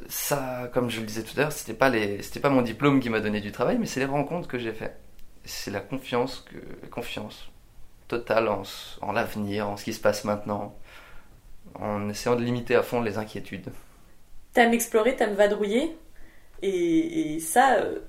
ça, 0.09 0.69
comme 0.73 0.89
je 0.89 0.99
le 1.01 1.05
disais 1.07 1.23
tout 1.23 1.33
à 1.37 1.41
l'heure, 1.43 1.51
c'était 1.51 1.73
pas 1.73 1.89
les, 1.89 2.21
c'était 2.23 2.39
pas 2.39 2.49
mon 2.49 2.61
diplôme 2.61 2.99
qui 2.99 3.09
m'a 3.09 3.19
donné 3.19 3.41
du 3.41 3.51
travail, 3.51 3.77
mais 3.79 3.85
c'est 3.87 3.99
les 3.99 4.05
rencontres 4.05 4.47
que 4.47 4.59
j'ai 4.59 4.73
fait. 4.73 4.97
C'est 5.45 5.71
la 5.71 5.81
confiance 5.81 6.41
que, 6.49 6.87
confiance 6.87 7.51
totale 8.07 8.49
en, 8.49 8.63
en 9.01 9.11
l'avenir, 9.13 9.69
en 9.69 9.77
ce 9.77 9.85
qui 9.85 9.93
se 9.93 10.01
passe 10.01 10.23
maintenant, 10.25 10.75
en 11.75 12.09
essayant 12.09 12.35
de 12.35 12.43
limiter 12.43 12.75
à 12.75 12.83
fond 12.83 13.01
les 13.01 13.17
inquiétudes. 13.17 13.71
T'aimes 14.53 14.73
explorer, 14.73 15.15
t'aimes 15.15 15.33
vadrouiller. 15.35 15.97
Et, 16.61 17.35
et 17.35 17.39
ça, 17.39 17.75
euh, 17.77 17.99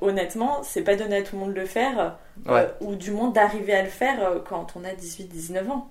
honnêtement, 0.00 0.62
c'est 0.62 0.84
pas 0.84 0.96
donné 0.96 1.18
à 1.18 1.22
tout 1.22 1.36
le 1.36 1.40
monde 1.42 1.54
de 1.54 1.60
le 1.60 1.66
faire, 1.66 2.18
euh, 2.48 2.68
ou 2.80 2.96
du 2.96 3.10
moins 3.12 3.30
d'arriver 3.30 3.74
à 3.74 3.82
le 3.82 3.90
faire 3.90 4.22
euh, 4.24 4.40
quand 4.40 4.76
on 4.76 4.84
a 4.84 4.94
18-19 4.94 5.70
ans. 5.70 5.90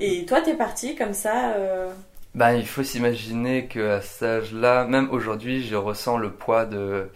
Et 0.00 0.26
toi, 0.26 0.40
t'es 0.42 0.56
parti 0.56 0.96
comme 0.96 1.14
ça. 1.14 1.54
euh, 1.56 1.92
Ben, 2.34 2.52
il 2.54 2.66
faut 2.66 2.82
s'imaginer 2.82 3.66
qu'à 3.68 4.00
cet 4.00 4.22
âge-là, 4.22 4.86
même 4.86 5.10
aujourd'hui, 5.10 5.62
je 5.66 5.76
ressens 5.76 6.16
le 6.16 6.30
poids 6.32 6.64
de, 6.64 7.10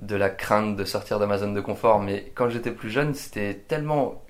de 0.00 0.16
la 0.16 0.30
crainte 0.30 0.76
de 0.76 0.84
sortir 0.84 1.18
de 1.18 1.26
ma 1.26 1.38
zone 1.38 1.54
de 1.54 1.60
confort. 1.62 2.00
Mais 2.00 2.32
quand 2.34 2.50
j'étais 2.50 2.72
plus 2.72 2.90
jeune, 2.90 3.14
c'était 3.14 3.54
tellement. 3.54 4.22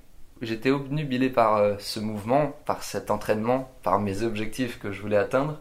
J'étais 0.42 0.70
obnubilé 0.70 1.30
par 1.30 1.56
euh, 1.58 1.76
ce 1.78 2.00
mouvement, 2.00 2.48
par 2.66 2.82
cet 2.84 3.10
entraînement, 3.10 3.72
par 3.82 4.00
mes 4.00 4.22
objectifs 4.22 4.78
que 4.78 4.92
je 4.92 5.00
voulais 5.02 5.16
atteindre, 5.18 5.60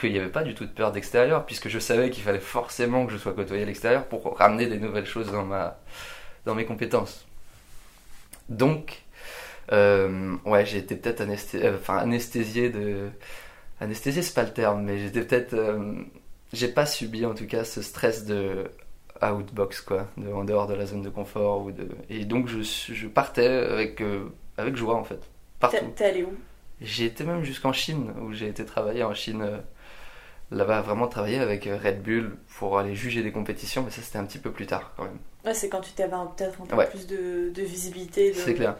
qu'il 0.00 0.12
n'y 0.12 0.18
avait 0.18 0.28
pas 0.30 0.44
du 0.44 0.54
tout 0.54 0.64
de 0.66 0.70
peur 0.70 0.92
d'extérieur, 0.92 1.46
puisque 1.46 1.68
je 1.68 1.78
savais 1.78 2.10
qu'il 2.10 2.22
fallait 2.24 2.40
forcément 2.40 3.06
que 3.06 3.12
je 3.12 3.18
sois 3.18 3.32
côtoyé 3.34 3.62
à 3.64 3.66
l'extérieur 3.66 4.06
pour 4.06 4.36
ramener 4.38 4.66
des 4.66 4.78
nouvelles 4.78 5.06
choses 5.06 5.32
dans, 5.32 5.44
ma, 5.44 5.78
dans 6.46 6.54
mes 6.54 6.64
compétences. 6.66 7.26
Donc, 8.48 9.02
euh, 9.72 10.36
ouais, 10.44 10.66
j'ai 10.66 10.78
été 10.78 10.96
peut-être 10.96 11.20
anesthé- 11.22 11.64
euh, 11.64 11.76
enfin, 11.76 11.98
anesthésié 11.98 12.70
de. 12.70 13.10
Anesthésié, 13.82 14.22
c'est 14.22 14.34
pas 14.34 14.44
le 14.44 14.52
terme, 14.52 14.82
mais 14.84 14.98
j'étais 14.98 15.22
peut-être. 15.22 15.54
euh, 15.54 15.94
j'ai 16.52 16.68
pas 16.68 16.86
subi 16.86 17.24
en 17.26 17.34
tout 17.34 17.46
cas 17.46 17.64
ce 17.64 17.82
stress 17.82 18.24
de 18.26 18.70
outbox, 19.22 19.80
quoi, 19.80 20.08
de, 20.16 20.30
en 20.32 20.44
dehors 20.44 20.66
de 20.66 20.74
la 20.74 20.86
zone 20.86 21.02
de 21.02 21.08
confort. 21.10 21.62
Ou 21.66 21.72
de... 21.72 21.88
Et 22.10 22.24
donc 22.24 22.48
je, 22.48 23.06
partais 23.08 23.46
avec, 23.46 24.00
euh, 24.00 24.24
avec 24.56 24.76
joie, 24.76 24.94
en 24.96 25.04
fait, 25.04 25.20
partout. 25.60 25.76
t'es 25.96 26.04
allé 26.04 26.22
où? 26.24 26.32
J'ai 26.80 27.06
été 27.06 27.24
même 27.24 27.44
jusqu'en 27.44 27.72
Chine, 27.72 28.12
où 28.20 28.32
j'ai 28.32 28.48
été 28.48 28.64
travailler 28.64 29.04
en 29.04 29.14
Chine, 29.14 29.42
euh, 29.42 29.58
là-bas, 30.50 30.80
vraiment 30.82 31.06
travailler 31.08 31.38
avec 31.38 31.66
euh, 31.66 31.78
Red 31.82 32.02
Bull 32.02 32.36
pour 32.58 32.78
aller 32.78 32.94
juger 32.94 33.22
des 33.22 33.32
compétitions, 33.32 33.82
mais 33.82 33.90
ça 33.90 34.02
c'était 34.02 34.18
un 34.18 34.24
petit 34.26 34.38
peu 34.38 34.50
plus 34.50 34.66
tard 34.66 34.92
quand 34.96 35.04
même. 35.04 35.18
Ouais, 35.44 35.54
c'est 35.54 35.68
quand 35.68 35.80
tu 35.80 35.92
t'avais 35.92 36.10
peut-être 36.36 36.60
un 36.62 36.66
peu 36.66 36.76
Ouais. 36.76 36.88
plus 36.88 37.06
de, 37.06 37.50
de 37.54 37.62
visibilité. 37.62 38.30
de- 38.30 38.36
C'est 38.36 38.54
clair. 38.54 38.76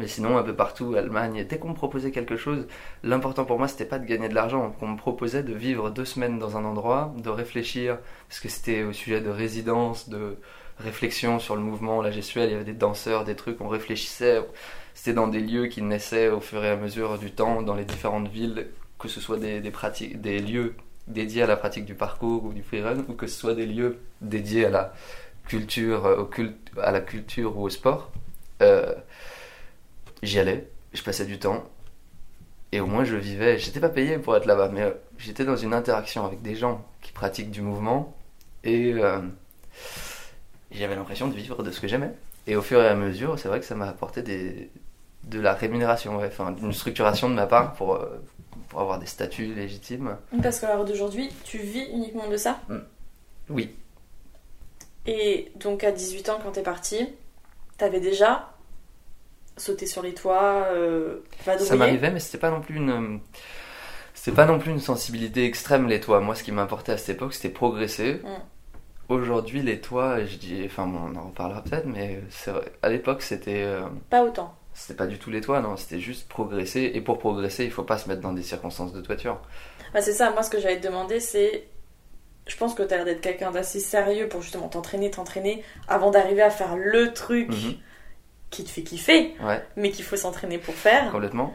Mais 0.00 0.08
sinon, 0.08 0.38
un 0.38 0.42
peu 0.42 0.54
partout, 0.54 0.94
Allemagne, 0.96 1.44
dès 1.46 1.58
qu'on 1.58 1.68
me 1.68 1.74
proposait 1.74 2.10
quelque 2.10 2.38
chose, 2.38 2.66
l'important 3.02 3.44
pour 3.44 3.58
moi, 3.58 3.68
c'était 3.68 3.84
pas 3.84 3.98
de 3.98 4.06
gagner 4.06 4.30
de 4.30 4.34
l'argent. 4.34 4.74
Qu'on 4.80 4.88
me 4.88 4.96
proposait 4.96 5.42
de 5.42 5.52
vivre 5.52 5.90
deux 5.90 6.06
semaines 6.06 6.38
dans 6.38 6.56
un 6.56 6.64
endroit, 6.64 7.14
de 7.18 7.28
réfléchir, 7.28 7.98
parce 8.26 8.40
que 8.40 8.48
c'était 8.48 8.82
au 8.82 8.94
sujet 8.94 9.20
de 9.20 9.28
résidence, 9.28 10.08
de 10.08 10.38
réflexion 10.78 11.38
sur 11.38 11.54
le 11.54 11.60
mouvement, 11.60 12.00
la 12.00 12.10
gestuelle, 12.10 12.48
il 12.48 12.52
y 12.52 12.54
avait 12.54 12.64
des 12.64 12.72
danseurs, 12.72 13.24
des 13.24 13.36
trucs, 13.36 13.60
on 13.60 13.68
réfléchissait. 13.68 14.42
C'était 14.94 15.12
dans 15.12 15.28
des 15.28 15.40
lieux 15.40 15.66
qui 15.66 15.82
naissaient 15.82 16.30
au 16.30 16.40
fur 16.40 16.64
et 16.64 16.70
à 16.70 16.76
mesure 16.76 17.18
du 17.18 17.30
temps, 17.30 17.60
dans 17.60 17.74
les 17.74 17.84
différentes 17.84 18.28
villes, 18.28 18.68
que 18.98 19.08
ce 19.08 19.20
soit 19.20 19.36
des, 19.36 19.60
pratiques, 19.70 20.18
des 20.22 20.38
lieux 20.38 20.76
dédiés 21.08 21.42
à 21.42 21.46
la 21.46 21.56
pratique 21.56 21.84
du 21.84 21.94
parcours 21.94 22.46
ou 22.46 22.54
du 22.54 22.62
freerun, 22.62 23.04
ou 23.06 23.12
que 23.12 23.26
ce 23.26 23.38
soit 23.38 23.54
des 23.54 23.66
lieux 23.66 23.98
dédiés 24.22 24.64
à 24.64 24.70
la 24.70 24.94
culture, 25.46 26.06
euh, 26.06 26.16
au 26.16 26.24
culte, 26.24 26.70
à 26.80 26.90
la 26.90 27.00
culture 27.02 27.58
ou 27.58 27.64
au 27.64 27.68
sport. 27.68 28.10
Euh, 28.62 28.94
J'y 30.22 30.38
allais, 30.38 30.68
je 30.92 31.02
passais 31.02 31.26
du 31.26 31.38
temps, 31.38 31.64
et 32.72 32.80
au 32.80 32.86
moins 32.86 33.04
je 33.04 33.16
vivais. 33.16 33.58
J'étais 33.58 33.80
pas 33.80 33.88
payé 33.88 34.18
pour 34.18 34.36
être 34.36 34.46
là-bas, 34.46 34.70
mais 34.72 34.82
euh, 34.82 34.92
j'étais 35.18 35.44
dans 35.44 35.56
une 35.56 35.74
interaction 35.74 36.24
avec 36.26 36.42
des 36.42 36.54
gens 36.56 36.84
qui 37.00 37.12
pratiquent 37.12 37.50
du 37.50 37.62
mouvement, 37.62 38.16
et 38.64 38.92
euh, 38.94 39.20
j'avais 40.70 40.94
l'impression 40.94 41.28
de 41.28 41.34
vivre 41.34 41.62
de 41.62 41.70
ce 41.70 41.80
que 41.80 41.88
j'aimais. 41.88 42.12
Et 42.46 42.56
au 42.56 42.62
fur 42.62 42.80
et 42.82 42.88
à 42.88 42.94
mesure, 42.94 43.38
c'est 43.38 43.48
vrai 43.48 43.60
que 43.60 43.66
ça 43.66 43.74
m'a 43.74 43.88
apporté 43.88 44.22
des, 44.22 44.70
de 45.24 45.40
la 45.40 45.54
rémunération, 45.54 46.18
ouais, 46.18 46.26
enfin 46.28 46.54
une 46.60 46.72
structuration 46.72 47.28
de 47.28 47.34
ma 47.34 47.46
part 47.46 47.72
pour, 47.74 47.94
euh, 47.96 48.22
pour 48.68 48.80
avoir 48.80 48.98
des 48.98 49.06
statuts 49.06 49.54
légitimes. 49.54 50.16
Parce 50.42 50.60
qu'à 50.60 50.68
l'heure 50.74 50.84
d'aujourd'hui, 50.84 51.30
tu 51.44 51.58
vis 51.58 51.86
uniquement 51.92 52.28
de 52.28 52.36
ça? 52.36 52.60
Oui, 53.48 53.74
Et 55.06 55.50
donc 55.56 55.82
à 55.84 55.92
18 55.92 56.28
ans, 56.28 56.38
quand 56.42 56.52
t'es 56.52 56.62
parti, 56.62 57.08
t'avais 57.78 58.00
déjà 58.00 58.50
sauté 59.60 59.86
sur 59.86 60.02
les 60.02 60.14
toits, 60.14 60.66
euh. 60.72 61.18
Ça 61.58 61.76
m'arrivait, 61.76 62.10
mais 62.10 62.20
c'était 62.20 62.38
pas 62.38 62.50
non 62.50 62.60
plus 62.60 62.76
une. 62.76 63.20
C'était 64.14 64.34
pas 64.36 64.46
non 64.46 64.58
plus 64.58 64.70
une 64.70 64.80
sensibilité 64.80 65.44
extrême, 65.46 65.88
les 65.88 66.00
toits. 66.00 66.20
Moi, 66.20 66.34
ce 66.34 66.42
qui 66.42 66.52
m'importait 66.52 66.92
à 66.92 66.98
cette 66.98 67.10
époque, 67.16 67.32
c'était 67.34 67.48
progresser. 67.48 68.14
Mm. 68.24 68.28
Aujourd'hui, 69.08 69.62
les 69.62 69.80
toits, 69.80 70.24
je 70.24 70.36
dis. 70.36 70.62
Enfin, 70.66 70.86
bon, 70.86 70.98
on 71.12 71.16
en 71.16 71.28
reparlera 71.28 71.62
peut-être, 71.62 71.86
mais 71.86 72.20
vrai. 72.46 72.72
À 72.82 72.88
l'époque, 72.90 73.22
c'était. 73.22 73.62
euh, 73.64 73.82
Pas 74.10 74.22
autant. 74.22 74.54
C'était 74.72 74.94
pas 74.94 75.06
du 75.06 75.18
tout 75.18 75.30
les 75.30 75.40
toits, 75.40 75.60
non. 75.60 75.76
C'était 75.76 75.98
juste 76.00 76.28
progresser. 76.28 76.92
Et 76.94 77.00
pour 77.00 77.18
progresser, 77.18 77.64
il 77.64 77.70
faut 77.70 77.82
pas 77.82 77.98
se 77.98 78.08
mettre 78.08 78.20
dans 78.20 78.32
des 78.32 78.42
circonstances 78.42 78.92
de 78.92 79.00
toiture. 79.00 79.40
Bah, 79.92 80.00
c'est 80.00 80.12
ça, 80.12 80.30
moi 80.30 80.42
ce 80.42 80.50
que 80.50 80.60
j'allais 80.60 80.78
te 80.80 80.86
demander, 80.86 81.18
c'est. 81.18 81.66
Je 82.46 82.56
pense 82.56 82.74
que 82.74 82.82
t'as 82.82 82.96
l'air 82.96 83.04
d'être 83.04 83.20
quelqu'un 83.20 83.50
d'assez 83.50 83.80
sérieux 83.80 84.28
pour 84.28 84.42
justement 84.42 84.68
t'entraîner, 84.68 85.10
t'entraîner, 85.10 85.62
avant 85.88 86.10
d'arriver 86.10 86.42
à 86.42 86.50
faire 86.50 86.76
le 86.76 87.12
truc 87.12 87.48
Mhm. 87.50 87.74
Qui 88.50 88.64
te 88.64 88.70
fait 88.70 88.82
kiffer, 88.82 89.34
Ouais, 89.42 89.64
mais 89.76 89.90
qu'il 89.90 90.04
faut 90.04 90.16
s'entraîner 90.16 90.58
pour 90.58 90.74
faire. 90.74 91.10
complètement. 91.12 91.54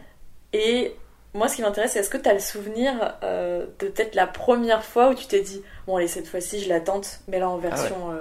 Et 0.54 0.96
moi, 1.34 1.50
ce 1.50 1.58
qui 1.58 1.62
m'intéresse, 1.62 1.92
c'est 1.92 2.00
est-ce 2.00 2.10
que 2.10 2.18
tu 2.18 2.30
as 2.30 2.34
le 2.34 2.40
souvenir 2.40 3.16
euh, 3.24 3.66
de 3.80 3.88
peut-être 3.88 4.16
la 4.16 4.26
première 4.28 4.84
fois 4.86 5.10
où 5.10 5.14
tu 5.14 5.26
t'es 5.28 5.42
dit, 5.42 5.62
bon, 5.88 5.98
allez, 5.98 6.08
cette 6.08 6.28
fois-ci, 6.28 6.62
je 6.62 6.70
la 6.70 6.80
tente, 6.80 7.20
mais 7.28 7.40
là 7.40 7.50
en 7.50 7.58
version, 7.58 8.12
euh, 8.12 8.20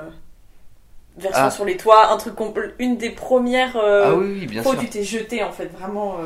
version 1.16 1.45
Ah. 1.45 1.50
sur 1.52 1.64
les 1.64 1.76
toits, 1.76 2.09
un 2.12 2.16
truc, 2.16 2.35
une 2.81 2.97
des 2.97 3.11
premières 3.11 3.76
euh, 3.76 4.04
ah 4.07 4.14
oui, 4.16 4.38
oui, 4.40 4.47
bien 4.47 4.62
fois 4.64 4.73
sûr. 4.73 4.81
où 4.81 4.85
tu 4.85 4.90
t'es 4.90 5.04
jeté, 5.04 5.45
en 5.45 5.52
fait, 5.52 5.66
vraiment. 5.66 6.16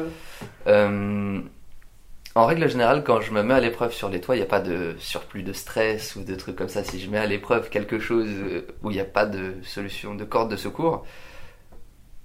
en 2.34 2.46
règle 2.46 2.68
générale, 2.68 3.02
quand 3.04 3.20
je 3.20 3.32
me 3.32 3.42
mets 3.42 3.54
à 3.54 3.60
l'épreuve 3.60 3.92
sur 3.92 4.08
les 4.08 4.20
toits, 4.20 4.36
il 4.36 4.38
n'y 4.38 4.44
a 4.44 4.48
pas 4.48 4.60
de 4.60 4.94
surplus 4.98 5.42
de 5.42 5.52
stress 5.52 6.14
ou 6.16 6.22
de 6.22 6.34
trucs 6.36 6.56
comme 6.56 6.68
ça. 6.68 6.84
Si 6.84 7.00
je 7.00 7.10
mets 7.10 7.18
à 7.18 7.26
l'épreuve 7.26 7.68
quelque 7.68 7.98
chose 7.98 8.28
où 8.82 8.90
il 8.90 8.94
n'y 8.94 9.00
a 9.00 9.04
pas 9.04 9.26
de 9.26 9.54
solution, 9.62 10.14
de 10.14 10.24
corde 10.24 10.50
de 10.50 10.56
secours, 10.56 11.04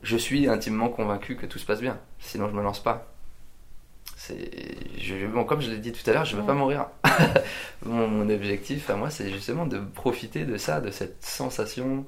je 0.04 0.18
suis 0.18 0.48
intimement 0.48 0.90
convaincu 0.90 1.36
que 1.38 1.46
tout 1.48 1.60
se 1.60 1.66
passe 1.66 1.82
bien. 1.82 2.00
Sinon, 2.20 2.50
je 2.50 2.56
me 2.56 2.62
lance 2.64 2.82
pas. 2.84 3.08
C'est, 4.18 4.52
je, 5.00 5.26
bon, 5.28 5.44
comme 5.44 5.62
je 5.62 5.70
l'ai 5.70 5.78
dit 5.80 5.92
tout 5.92 6.08
à 6.10 6.14
l'heure, 6.14 6.26
je 6.26 6.36
veux 6.38 6.44
Mm. 6.44 6.48
pas 6.48 6.54
mourir. 6.54 6.88
mon, 7.86 8.08
mon 8.08 8.30
objectif 8.30 8.90
à 8.90 8.96
moi, 8.96 9.10
c'est 9.10 9.30
justement 9.32 9.66
de 9.66 9.80
profiter 9.80 10.46
de 10.46 10.58
ça, 10.58 10.82
de 10.82 10.92
cette 10.92 11.24
sensation 11.26 12.06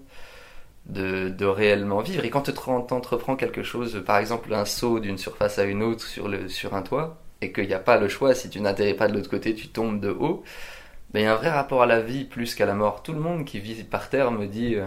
de, 0.88 1.30
de 1.30 1.46
réellement 1.46 2.02
vivre. 2.02 2.26
Et 2.26 2.30
quand 2.30 2.44
tu 2.44 2.52
entreprends 2.94 3.36
quelque 3.36 3.64
chose, 3.64 4.04
par 4.06 4.18
exemple 4.18 4.54
un 4.54 4.66
saut 4.66 5.00
d'une 5.00 5.18
surface 5.18 5.60
à 5.60 5.64
une 5.66 5.84
autre 5.84 6.06
sur, 6.06 6.28
le, 6.28 6.48
sur 6.50 6.76
un 6.76 6.82
toit, 6.84 7.18
et 7.42 7.52
qu'il 7.52 7.68
n'y 7.68 7.74
a 7.74 7.80
pas 7.80 7.98
le 7.98 8.08
choix, 8.08 8.34
si 8.36 8.50
tu 8.50 8.62
n'atterris 8.62 8.94
pas 8.96 9.08
de 9.08 9.14
l'autre 9.14 9.30
côté, 9.30 9.56
tu 9.56 9.68
tombes 9.70 10.00
de 10.00 10.10
haut, 10.10 10.44
ben, 11.14 11.22
il 11.22 11.24
y 11.24 11.28
a 11.28 11.34
un 11.34 11.38
vrai 11.38 11.50
rapport 11.50 11.84
à 11.84 11.86
la 11.86 12.02
vie 12.02 12.26
plus 12.26 12.56
qu'à 12.56 12.66
la 12.66 12.76
mort. 12.76 13.04
Tout 13.04 13.14
le 13.14 13.20
monde 13.20 13.46
qui 13.46 13.60
vit 13.60 13.84
par 13.84 14.10
terre 14.10 14.32
me 14.32 14.48
dit 14.48 14.76
euh, 14.76 14.86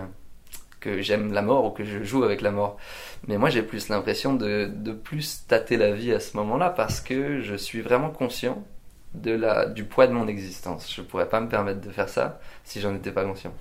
j'aime 1.01 1.33
la 1.33 1.43
mort 1.43 1.65
ou 1.67 1.71
que 1.71 1.85
je 1.85 2.03
joue 2.03 2.25
avec 2.25 2.41
la 2.41 2.51
mort. 2.51 2.77
Mais 3.27 3.39
moi 3.39 3.51
j'ai 3.51 3.63
plus 3.63 3.89
l'impression 3.89 4.35
de, 4.35 4.71
de 4.73 4.93
plus 4.93 5.47
tâter 5.47 5.77
la 5.77 5.93
vie 5.93 6.13
à 6.13 6.21
ce 6.21 6.37
moment-là 6.37 6.71
parce 6.71 7.01
que 7.01 7.41
je 7.41 7.55
suis 7.55 7.81
vraiment 7.81 8.11
conscient 8.11 8.65
de 9.15 9.33
la, 9.33 9.67
du 9.67 9.85
poids 9.85 10.07
de 10.07 10.13
mon 10.13 10.29
existence. 10.29 10.93
Je 10.95 11.03
pourrais 11.03 11.29
pas 11.29 11.41
me 11.41 11.49
permettre 11.49 11.81
de 11.81 11.91
faire 11.91 12.09
ça 12.09 12.41
si 12.65 12.81
j'en 12.81 12.95
étais 12.95 13.13
pas 13.13 13.25
conscient. 13.25 13.53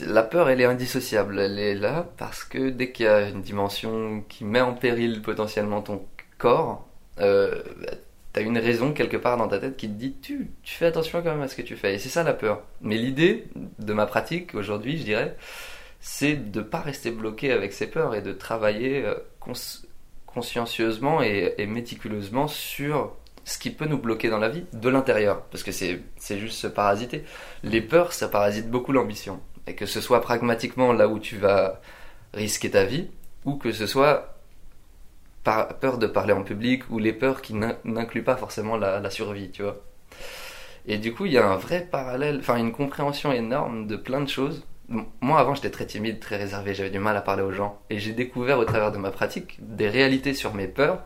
La 0.00 0.22
peur, 0.22 0.48
elle 0.50 0.60
est 0.60 0.64
indissociable. 0.64 1.38
Elle 1.38 1.58
est 1.58 1.74
là 1.74 2.06
parce 2.16 2.44
que 2.44 2.70
dès 2.70 2.90
qu'il 2.90 3.06
y 3.06 3.08
a 3.08 3.28
une 3.28 3.42
dimension 3.42 4.24
qui 4.28 4.44
met 4.44 4.60
en 4.60 4.74
péril 4.74 5.22
potentiellement 5.22 5.82
ton 5.82 6.04
corps, 6.36 6.88
euh, 7.20 7.62
t'as 8.32 8.42
une 8.42 8.58
raison 8.58 8.92
quelque 8.92 9.16
part 9.16 9.36
dans 9.36 9.48
ta 9.48 9.58
tête 9.58 9.76
qui 9.76 9.88
te 9.88 9.94
dit 9.94 10.16
tu, 10.20 10.50
tu 10.62 10.74
fais 10.74 10.86
attention 10.86 11.22
quand 11.22 11.30
même 11.30 11.42
à 11.42 11.48
ce 11.48 11.56
que 11.56 11.62
tu 11.62 11.76
fais. 11.76 11.94
Et 11.94 11.98
c'est 11.98 12.08
ça 12.08 12.22
la 12.22 12.34
peur. 12.34 12.62
Mais 12.80 12.96
l'idée 12.96 13.46
de 13.78 13.92
ma 13.92 14.06
pratique 14.06 14.54
aujourd'hui, 14.54 14.98
je 14.98 15.04
dirais, 15.04 15.36
c'est 16.00 16.36
de 16.50 16.60
pas 16.60 16.80
rester 16.80 17.10
bloqué 17.10 17.52
avec 17.52 17.72
ces 17.72 17.88
peurs 17.88 18.14
et 18.14 18.22
de 18.22 18.32
travailler 18.32 19.04
euh, 19.04 19.14
cons- 19.40 19.82
consciencieusement 20.26 21.22
et, 21.22 21.54
méticuleusement 21.66 22.48
sur 22.48 23.14
ce 23.44 23.58
qui 23.58 23.70
peut 23.70 23.86
nous 23.86 23.98
bloquer 23.98 24.28
dans 24.30 24.38
la 24.38 24.48
vie 24.48 24.64
de 24.72 24.88
l'intérieur. 24.88 25.42
Parce 25.46 25.62
que 25.64 25.72
c'est 25.72 26.00
juste 26.38 26.58
se 26.58 26.66
parasiter. 26.66 27.24
Les 27.62 27.80
peurs, 27.80 28.12
ça 28.12 28.28
parasite 28.28 28.70
beaucoup 28.70 28.92
l'ambition. 28.92 29.40
Et 29.66 29.74
que 29.74 29.86
ce 29.86 30.00
soit 30.00 30.20
pragmatiquement 30.20 30.92
là 30.92 31.08
où 31.08 31.18
tu 31.18 31.36
vas 31.36 31.80
risquer 32.34 32.70
ta 32.70 32.84
vie, 32.84 33.08
ou 33.44 33.56
que 33.56 33.72
ce 33.72 33.86
soit 33.86 34.34
par 35.44 35.78
peur 35.78 35.98
de 35.98 36.06
parler 36.06 36.32
en 36.32 36.42
public, 36.42 36.82
ou 36.90 36.98
les 36.98 37.12
peurs 37.12 37.42
qui 37.42 37.54
n'in- 37.54 37.76
n'incluent 37.84 38.24
pas 38.24 38.36
forcément 38.36 38.76
la, 38.76 39.00
la 39.00 39.10
survie, 39.10 39.50
tu 39.50 39.62
vois. 39.62 39.78
Et 40.86 40.98
du 40.98 41.12
coup, 41.14 41.26
il 41.26 41.32
y 41.32 41.38
a 41.38 41.46
un 41.46 41.56
vrai 41.56 41.86
parallèle, 41.90 42.38
enfin 42.40 42.56
une 42.56 42.72
compréhension 42.72 43.32
énorme 43.32 43.86
de 43.86 43.96
plein 43.96 44.20
de 44.20 44.28
choses. 44.28 44.64
Moi, 44.88 45.38
avant, 45.38 45.54
j'étais 45.54 45.70
très 45.70 45.84
timide, 45.86 46.18
très 46.18 46.36
réservé, 46.38 46.74
j'avais 46.74 46.88
du 46.90 46.98
mal 46.98 47.16
à 47.16 47.20
parler 47.20 47.42
aux 47.42 47.52
gens. 47.52 47.78
Et 47.90 47.98
j'ai 47.98 48.12
découvert 48.12 48.58
au 48.58 48.64
travers 48.64 48.90
de 48.90 48.96
ma 48.98 49.10
pratique 49.10 49.56
des 49.60 49.88
réalités 49.88 50.32
sur 50.32 50.54
mes 50.54 50.66
peurs, 50.66 51.02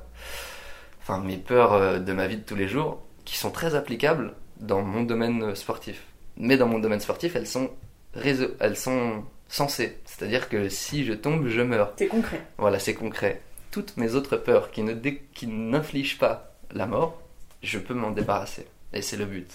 enfin 1.01 1.19
mes 1.19 1.37
peurs 1.37 1.73
euh, 1.73 1.99
de 1.99 2.13
ma 2.13 2.27
vie 2.29 2.37
de 2.37 2.43
tous 2.45 2.55
les 2.55 2.69
jours, 2.69 3.03
qui 3.25 3.37
sont 3.37 3.51
très 3.51 3.75
applicables 3.75 4.35
dans 4.61 4.83
mon 4.83 5.03
domaine 5.03 5.43
euh, 5.43 5.55
sportif. 5.57 6.03
Mais 6.37 6.57
dans 6.57 6.69
mon 6.69 6.79
domaine 6.79 7.01
sportif, 7.01 7.35
elles 7.35 7.47
sont, 7.49 7.71
réseau- 8.15 8.55
elles 8.61 8.77
sont 8.77 9.25
sensées. 9.49 9.99
C'est-à-dire 10.05 10.49
que 10.49 10.69
si 10.69 11.05
je 11.05 11.13
tombe, 11.13 11.49
je 11.49 11.61
meurs. 11.61 11.93
C'est 11.97 12.07
concret. 12.07 12.41
Voilà, 12.59 12.79
c'est 12.79 12.95
concret. 12.95 13.43
Toutes 13.73 13.97
mes 13.97 14.15
autres 14.15 14.37
peurs 14.37 14.71
qui 14.71 14.83
ne 14.83 14.93
dé- 14.93 15.23
qui 15.35 15.47
n'infligent 15.49 16.19
pas 16.19 16.55
la 16.73 16.87
mort, 16.87 17.21
je 17.63 17.79
peux 17.79 17.95
m'en 17.95 18.11
débarrasser. 18.13 18.67
Et 18.95 19.03
c'est 19.03 19.17
le 19.17 19.25
but. 19.25 19.51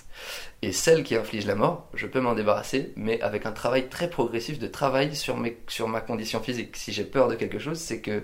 Et 0.62 0.72
celles 0.72 1.04
qui 1.04 1.16
infligent 1.16 1.46
la 1.48 1.56
mort, 1.56 1.90
je 1.94 2.08
peux 2.08 2.20
m'en 2.20 2.34
débarrasser, 2.34 2.92
mais 2.96 3.22
avec 3.22 3.46
un 3.46 3.52
travail 3.52 3.88
très 3.90 4.10
progressif 4.10 4.58
de 4.60 4.68
travail 4.68 5.16
sur, 5.16 5.38
mes, 5.38 5.58
sur 5.68 5.88
ma 5.88 6.02
condition 6.02 6.42
physique. 6.42 6.76
Si 6.76 6.92
j'ai 6.92 7.04
peur 7.04 7.28
de 7.28 7.36
quelque 7.36 7.60
chose, 7.60 7.78
c'est 7.80 8.02
que 8.02 8.24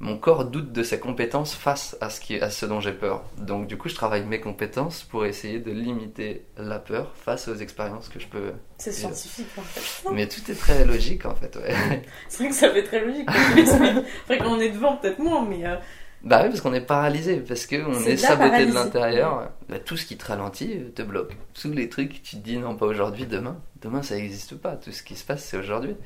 mon 0.00 0.18
corps 0.18 0.44
doute 0.46 0.72
de 0.72 0.82
ses 0.82 0.98
compétences 0.98 1.54
face 1.54 1.96
à 2.00 2.10
ce, 2.10 2.20
qui, 2.20 2.34
à 2.40 2.50
ce 2.50 2.66
dont 2.66 2.80
j'ai 2.80 2.92
peur. 2.92 3.22
Donc 3.38 3.68
du 3.68 3.78
coup, 3.78 3.88
je 3.88 3.94
travaille 3.94 4.24
mes 4.24 4.40
compétences 4.40 5.04
pour 5.04 5.24
essayer 5.24 5.60
de 5.60 5.70
limiter 5.70 6.44
la 6.56 6.80
peur 6.80 7.12
face 7.14 7.46
aux 7.46 7.54
expériences 7.54 8.08
que 8.08 8.18
je 8.18 8.26
peux... 8.26 8.52
C'est 8.78 8.90
scientifique, 8.90 9.46
en 9.56 9.62
fait. 9.62 10.10
Mais 10.12 10.26
tout 10.26 10.40
est 10.50 10.56
très 10.56 10.84
logique 10.84 11.24
en 11.24 11.36
fait, 11.36 11.54
ouais. 11.54 12.02
C'est 12.28 12.38
vrai 12.38 12.48
que 12.48 12.54
ça 12.56 12.70
fait 12.72 12.82
très 12.82 13.04
logique. 13.04 13.28
Après, 13.28 14.38
quand 14.38 14.50
on 14.56 14.58
est 14.58 14.70
devant, 14.70 14.96
peut-être 14.96 15.20
moins, 15.20 15.46
mais. 15.48 15.64
euh, 15.64 15.76
Bah 16.24 16.40
oui, 16.44 16.50
parce 16.50 16.60
qu'on 16.60 16.72
est 16.74 16.80
paralysé, 16.80 17.38
parce 17.40 17.66
qu'on 17.66 17.74
est, 17.76 18.10
la 18.22 18.28
saboté 18.28 18.66
de 18.66 18.72
l'intérieur. 18.74 19.50
Bah, 19.68 19.78
tout 19.80 19.96
ce 19.96 20.06
qui 20.06 20.16
te 20.16 20.24
ralentit 20.26 20.74
euh, 20.78 20.90
te 20.94 21.02
bloque. 21.02 21.36
Tous 21.54 21.70
les 21.72 21.88
trucs, 21.88 22.22
tu 22.22 22.36
te 22.36 22.42
dis 22.42 22.58
non, 22.58 22.76
pas 22.76 22.86
aujourd'hui, 22.86 23.26
demain. 23.26 23.56
Demain, 23.80 24.02
ça 24.02 24.14
n'existe 24.14 24.56
pas. 24.56 24.76
Tout 24.76 24.92
ce 24.92 25.02
qui 25.02 25.16
se 25.16 25.24
passe, 25.24 25.44
c'est 25.44 25.56
aujourd'hui. 25.56 25.96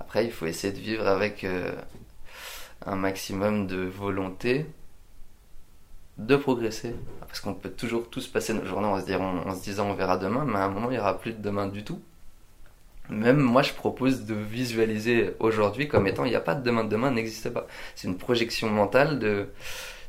Après, 0.00 0.24
il 0.24 0.32
faut 0.32 0.46
essayer 0.46 0.72
de 0.72 0.78
vivre 0.78 1.06
avec 1.06 1.44
euh, 1.44 1.72
un 2.86 2.96
maximum 2.96 3.66
de 3.66 3.82
volonté 3.82 4.64
de 6.16 6.36
progresser. 6.36 6.94
Parce 7.26 7.40
qu'on 7.40 7.54
peut 7.54 7.70
toujours 7.70 8.08
tous 8.08 8.26
passer 8.28 8.54
nos 8.54 8.64
journées 8.64 8.86
en 8.88 8.98
se, 9.00 9.04
dire- 9.04 9.20
en 9.20 9.54
se 9.54 9.62
disant 9.62 9.88
on 9.90 9.94
verra 9.94 10.16
demain, 10.16 10.44
mais 10.46 10.56
à 10.58 10.64
un 10.64 10.68
moment, 10.68 10.88
il 10.90 10.94
n'y 10.94 10.98
aura 10.98 11.18
plus 11.18 11.32
de 11.32 11.42
demain 11.42 11.66
du 11.66 11.84
tout. 11.84 12.00
Même 13.10 13.38
moi, 13.40 13.62
je 13.62 13.72
propose 13.72 14.24
de 14.24 14.34
visualiser 14.34 15.34
aujourd'hui 15.40 15.88
comme 15.88 16.06
étant 16.06 16.24
il 16.24 16.30
n'y 16.30 16.36
a 16.36 16.40
pas 16.40 16.54
de 16.54 16.62
demain, 16.62 16.84
demain 16.84 17.10
n'existe 17.10 17.50
pas. 17.50 17.66
C'est 17.96 18.06
une 18.08 18.16
projection 18.16 18.68
mentale 18.70 19.18
de 19.18 19.48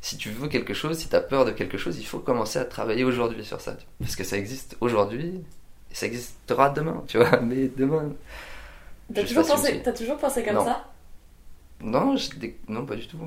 si 0.00 0.16
tu 0.16 0.30
veux 0.30 0.48
quelque 0.48 0.74
chose, 0.74 0.98
si 0.98 1.08
tu 1.08 1.16
as 1.16 1.20
peur 1.20 1.44
de 1.44 1.50
quelque 1.50 1.78
chose, 1.78 1.98
il 1.98 2.06
faut 2.06 2.18
commencer 2.20 2.58
à 2.58 2.64
travailler 2.64 3.04
aujourd'hui 3.04 3.44
sur 3.44 3.60
ça. 3.60 3.76
Parce 4.00 4.16
que 4.16 4.24
ça 4.24 4.36
existe 4.36 4.76
aujourd'hui 4.80 5.42
et 5.90 5.94
ça 5.94 6.06
existera 6.06 6.70
demain, 6.70 7.02
tu 7.08 7.18
vois. 7.18 7.40
Mais 7.42 7.68
demain. 7.68 8.12
T'as 9.12 9.22
toujours, 9.24 9.44
si 9.44 9.50
pensé- 9.52 9.94
toujours 9.96 10.18
comme 10.18 10.54
Non. 10.54 10.64
ça? 10.64 10.88
Non, 11.80 12.16
je 12.16 12.30
non, 12.68 12.86
pas 12.86 12.94
du 12.96 13.06
tout. 13.08 13.18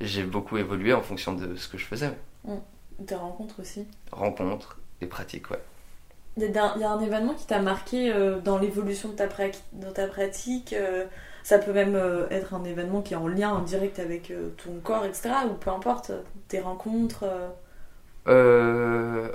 J'ai 0.00 0.24
beaucoup 0.24 0.56
évolué 0.58 0.92
en 0.92 1.02
fonction 1.02 1.34
de 1.34 1.56
ce 1.56 1.68
que 1.68 1.78
je 1.78 1.84
faisais. 1.84 2.12
Des 2.98 3.14
rencontres 3.14 3.60
aussi. 3.60 3.86
Rencontres 4.10 4.78
et 5.02 5.06
pratiques, 5.06 5.50
ouais. 5.50 5.60
Il 6.38 6.42
y, 6.42 6.58
a 6.58 6.90
un 6.90 7.00
événement 7.00 7.32
qui 7.32 7.46
t'a 7.46 7.62
marqué 7.62 8.12
euh, 8.12 8.40
dans 8.40 8.58
l'évolution 8.58 9.08
de 9.08 9.14
ta, 9.14 9.26
pratique. 9.26 10.74
euh, 10.74 11.06
ça 11.42 11.58
peut 11.58 11.72
même 11.72 11.94
euh, 11.94 12.28
être 12.30 12.52
un 12.52 12.62
événement 12.64 13.00
qui 13.00 13.14
est 13.14 13.16
en 13.16 13.26
lien 13.26 13.54
en 13.54 13.62
direct 13.62 13.98
avec 13.98 14.30
ton 14.62 14.78
corps, 14.82 15.06
etc. 15.06 15.30
Ou 15.50 15.54
peu 15.54 15.70
importe, 15.70 16.12
tes 16.48 16.60
rencontres. 16.60 17.24
ben, 18.26 19.30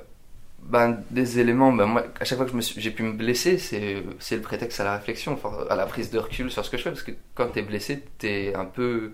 des 1.09 1.39
éléments, 1.39 1.73
ben, 1.73 1.87
moi, 1.87 2.03
à 2.19 2.25
chaque 2.25 2.37
fois 2.37 2.47
que 2.47 2.53
j'ai 2.59 2.91
pu 2.91 3.01
me 3.01 3.13
blesser, 3.13 3.57
c'est, 3.57 4.03
le 4.31 4.41
prétexte 4.41 4.79
à 4.79 4.83
la 4.83 4.97
réflexion, 4.97 5.39
à 5.69 5.75
la 5.75 5.87
prise 5.87 6.11
de 6.11 6.19
recul 6.19 6.51
sur 6.51 6.63
ce 6.63 6.69
que 6.69 6.77
je 6.77 6.83
fais, 6.83 6.91
parce 6.91 7.03
que 7.03 7.13
quand 7.33 7.47
t'es 7.47 7.63
blessé, 7.63 8.03
t'es 8.19 8.53
un 8.55 8.65
peu 8.65 9.13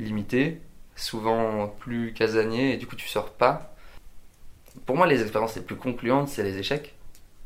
limité, 0.00 0.60
souvent 0.96 1.68
plus 1.68 2.12
casanier, 2.12 2.74
et 2.74 2.76
du 2.76 2.88
coup 2.88 2.96
tu 2.96 3.08
sors 3.08 3.30
pas. 3.30 3.72
Pour 4.86 4.96
moi, 4.96 5.06
les 5.06 5.22
expériences 5.22 5.56
les 5.56 5.62
plus 5.62 5.76
concluantes, 5.76 6.28
c'est 6.28 6.42
les 6.42 6.58
échecs. 6.58 6.94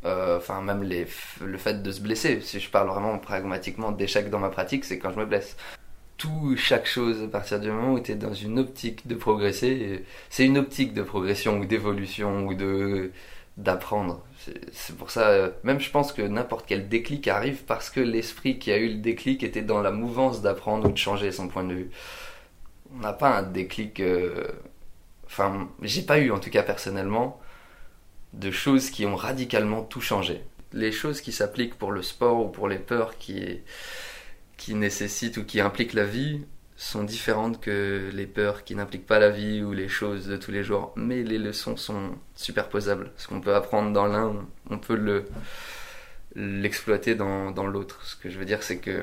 Euh, 0.04 0.36
Enfin, 0.38 0.60
même 0.62 0.82
le 0.82 1.58
fait 1.58 1.82
de 1.82 1.90
se 1.90 2.00
blesser. 2.00 2.40
Si 2.42 2.60
je 2.60 2.70
parle 2.70 2.88
vraiment 2.88 3.18
pragmatiquement 3.18 3.92
d'échecs 3.92 4.30
dans 4.30 4.38
ma 4.38 4.50
pratique, 4.50 4.84
c'est 4.84 4.98
quand 4.98 5.10
je 5.12 5.18
me 5.18 5.26
blesse. 5.26 5.56
Tout, 6.18 6.56
chaque 6.56 6.86
chose, 6.86 7.22
à 7.24 7.28
partir 7.28 7.60
du 7.60 7.70
moment 7.70 7.94
où 7.94 8.00
tu 8.00 8.12
es 8.12 8.14
dans 8.14 8.34
une 8.34 8.58
optique 8.60 9.06
de 9.08 9.14
progresser, 9.16 10.04
c'est 10.30 10.46
une 10.46 10.58
optique 10.58 10.94
de 10.94 11.02
progression 11.02 11.58
ou 11.58 11.64
d'évolution 11.66 12.46
ou 12.46 12.54
de 12.54 13.12
d'apprendre. 13.56 14.24
C'est- 14.40 14.60
C'est 14.72 14.96
pour 14.96 15.10
ça, 15.10 15.28
euh, 15.28 15.50
même 15.64 15.80
je 15.80 15.90
pense 15.90 16.12
que 16.12 16.22
n'importe 16.22 16.66
quel 16.66 16.88
déclic 16.88 17.28
arrive 17.28 17.64
parce 17.64 17.88
que 17.90 18.00
l'esprit 18.00 18.58
qui 18.58 18.72
a 18.72 18.78
eu 18.78 18.88
le 18.88 18.96
déclic 18.96 19.42
était 19.44 19.62
dans 19.62 19.80
la 19.82 19.90
mouvance 19.92 20.42
d'apprendre 20.42 20.88
ou 20.88 20.92
de 20.92 20.98
changer 20.98 21.30
son 21.32 21.48
point 21.48 21.64
de 21.64 21.74
vue. 21.74 21.90
On 22.94 22.98
n'a 23.00 23.12
pas 23.12 23.30
un 23.38 23.42
déclic. 23.42 24.00
euh, 24.00 24.46
Enfin, 25.26 25.68
j'ai 25.82 26.02
pas 26.02 26.18
eu 26.18 26.30
en 26.30 26.38
tout 26.38 26.50
cas 26.50 26.62
personnellement 26.62 27.40
de 28.38 28.50
choses 28.50 28.90
qui 28.90 29.06
ont 29.06 29.16
radicalement 29.16 29.82
tout 29.82 30.00
changé. 30.00 30.42
Les 30.72 30.92
choses 30.92 31.20
qui 31.20 31.32
s'appliquent 31.32 31.76
pour 31.76 31.92
le 31.92 32.02
sport 32.02 32.40
ou 32.40 32.48
pour 32.48 32.68
les 32.68 32.78
peurs 32.78 33.16
qui, 33.18 33.60
qui 34.56 34.74
nécessitent 34.74 35.36
ou 35.36 35.44
qui 35.44 35.60
impliquent 35.60 35.92
la 35.94 36.04
vie 36.04 36.42
sont 36.76 37.04
différentes 37.04 37.60
que 37.60 38.10
les 38.12 38.26
peurs 38.26 38.64
qui 38.64 38.74
n'impliquent 38.74 39.06
pas 39.06 39.20
la 39.20 39.30
vie 39.30 39.62
ou 39.62 39.72
les 39.72 39.88
choses 39.88 40.26
de 40.26 40.36
tous 40.36 40.50
les 40.50 40.64
jours. 40.64 40.92
Mais 40.96 41.22
les 41.22 41.38
leçons 41.38 41.76
sont 41.76 42.16
superposables. 42.34 43.12
Ce 43.16 43.28
qu'on 43.28 43.40
peut 43.40 43.54
apprendre 43.54 43.92
dans 43.92 44.06
l'un, 44.06 44.34
on 44.70 44.78
peut 44.78 44.96
le 44.96 45.24
l'exploiter 46.36 47.14
dans, 47.14 47.52
dans 47.52 47.66
l'autre. 47.66 48.04
Ce 48.04 48.16
que 48.16 48.28
je 48.28 48.38
veux 48.38 48.44
dire, 48.44 48.62
c'est 48.64 48.78
que... 48.78 49.02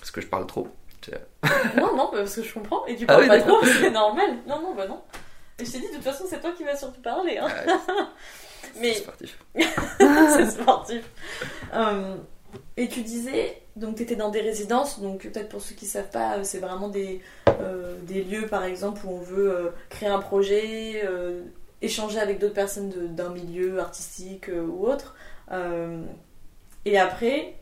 Parce 0.00 0.10
que 0.10 0.20
je 0.20 0.26
parle 0.26 0.46
trop. 0.48 0.68
Non, 1.76 1.96
non, 1.96 2.10
parce 2.12 2.36
que 2.36 2.42
je 2.42 2.52
comprends. 2.52 2.84
Et 2.86 2.96
tu 2.96 3.04
Ah 3.08 3.14
parles 3.14 3.22
oui, 3.22 3.28
pas 3.28 3.40
trop, 3.40 3.58
c'est 3.64 3.90
normal. 3.90 4.30
Non, 4.46 4.60
non, 4.60 4.74
bah 4.74 4.86
non. 4.86 5.00
Je 5.64 5.70
t'ai 5.70 5.78
dit, 5.80 5.88
de 5.88 5.94
toute 5.94 6.02
façon, 6.04 6.24
c'est 6.28 6.40
toi 6.40 6.52
qui 6.56 6.64
vas 6.64 6.76
surtout 6.76 7.00
parler. 7.00 7.38
Hein. 7.38 7.48
Mais 8.80 8.94
C'est 8.94 9.00
sportif. 9.00 9.38
c'est 9.98 10.50
sportif. 10.50 11.04
Euh, 11.74 12.16
et 12.76 12.88
tu 12.88 13.02
disais, 13.02 13.60
donc 13.76 13.96
tu 13.96 14.02
étais 14.02 14.16
dans 14.16 14.28
des 14.30 14.40
résidences, 14.40 15.00
donc 15.00 15.22
peut-être 15.22 15.48
pour 15.48 15.60
ceux 15.60 15.74
qui 15.74 15.86
savent 15.86 16.10
pas, 16.10 16.38
euh, 16.38 16.44
c'est 16.44 16.58
vraiment 16.58 16.88
des, 16.88 17.20
euh, 17.60 17.96
des 18.02 18.22
lieux 18.22 18.46
par 18.46 18.64
exemple 18.64 19.00
où 19.06 19.10
on 19.10 19.20
veut 19.20 19.50
euh, 19.52 19.70
créer 19.88 20.08
un 20.08 20.18
projet, 20.18 21.02
échanger 21.82 22.18
avec 22.20 22.38
d'autres 22.38 22.54
personnes 22.54 22.90
de- 22.90 23.06
d'un 23.06 23.30
milieu 23.30 23.78
artistique 23.80 24.50
ou 24.52 24.86
autre. 24.86 25.14
Et 26.84 26.98
après, 26.98 27.54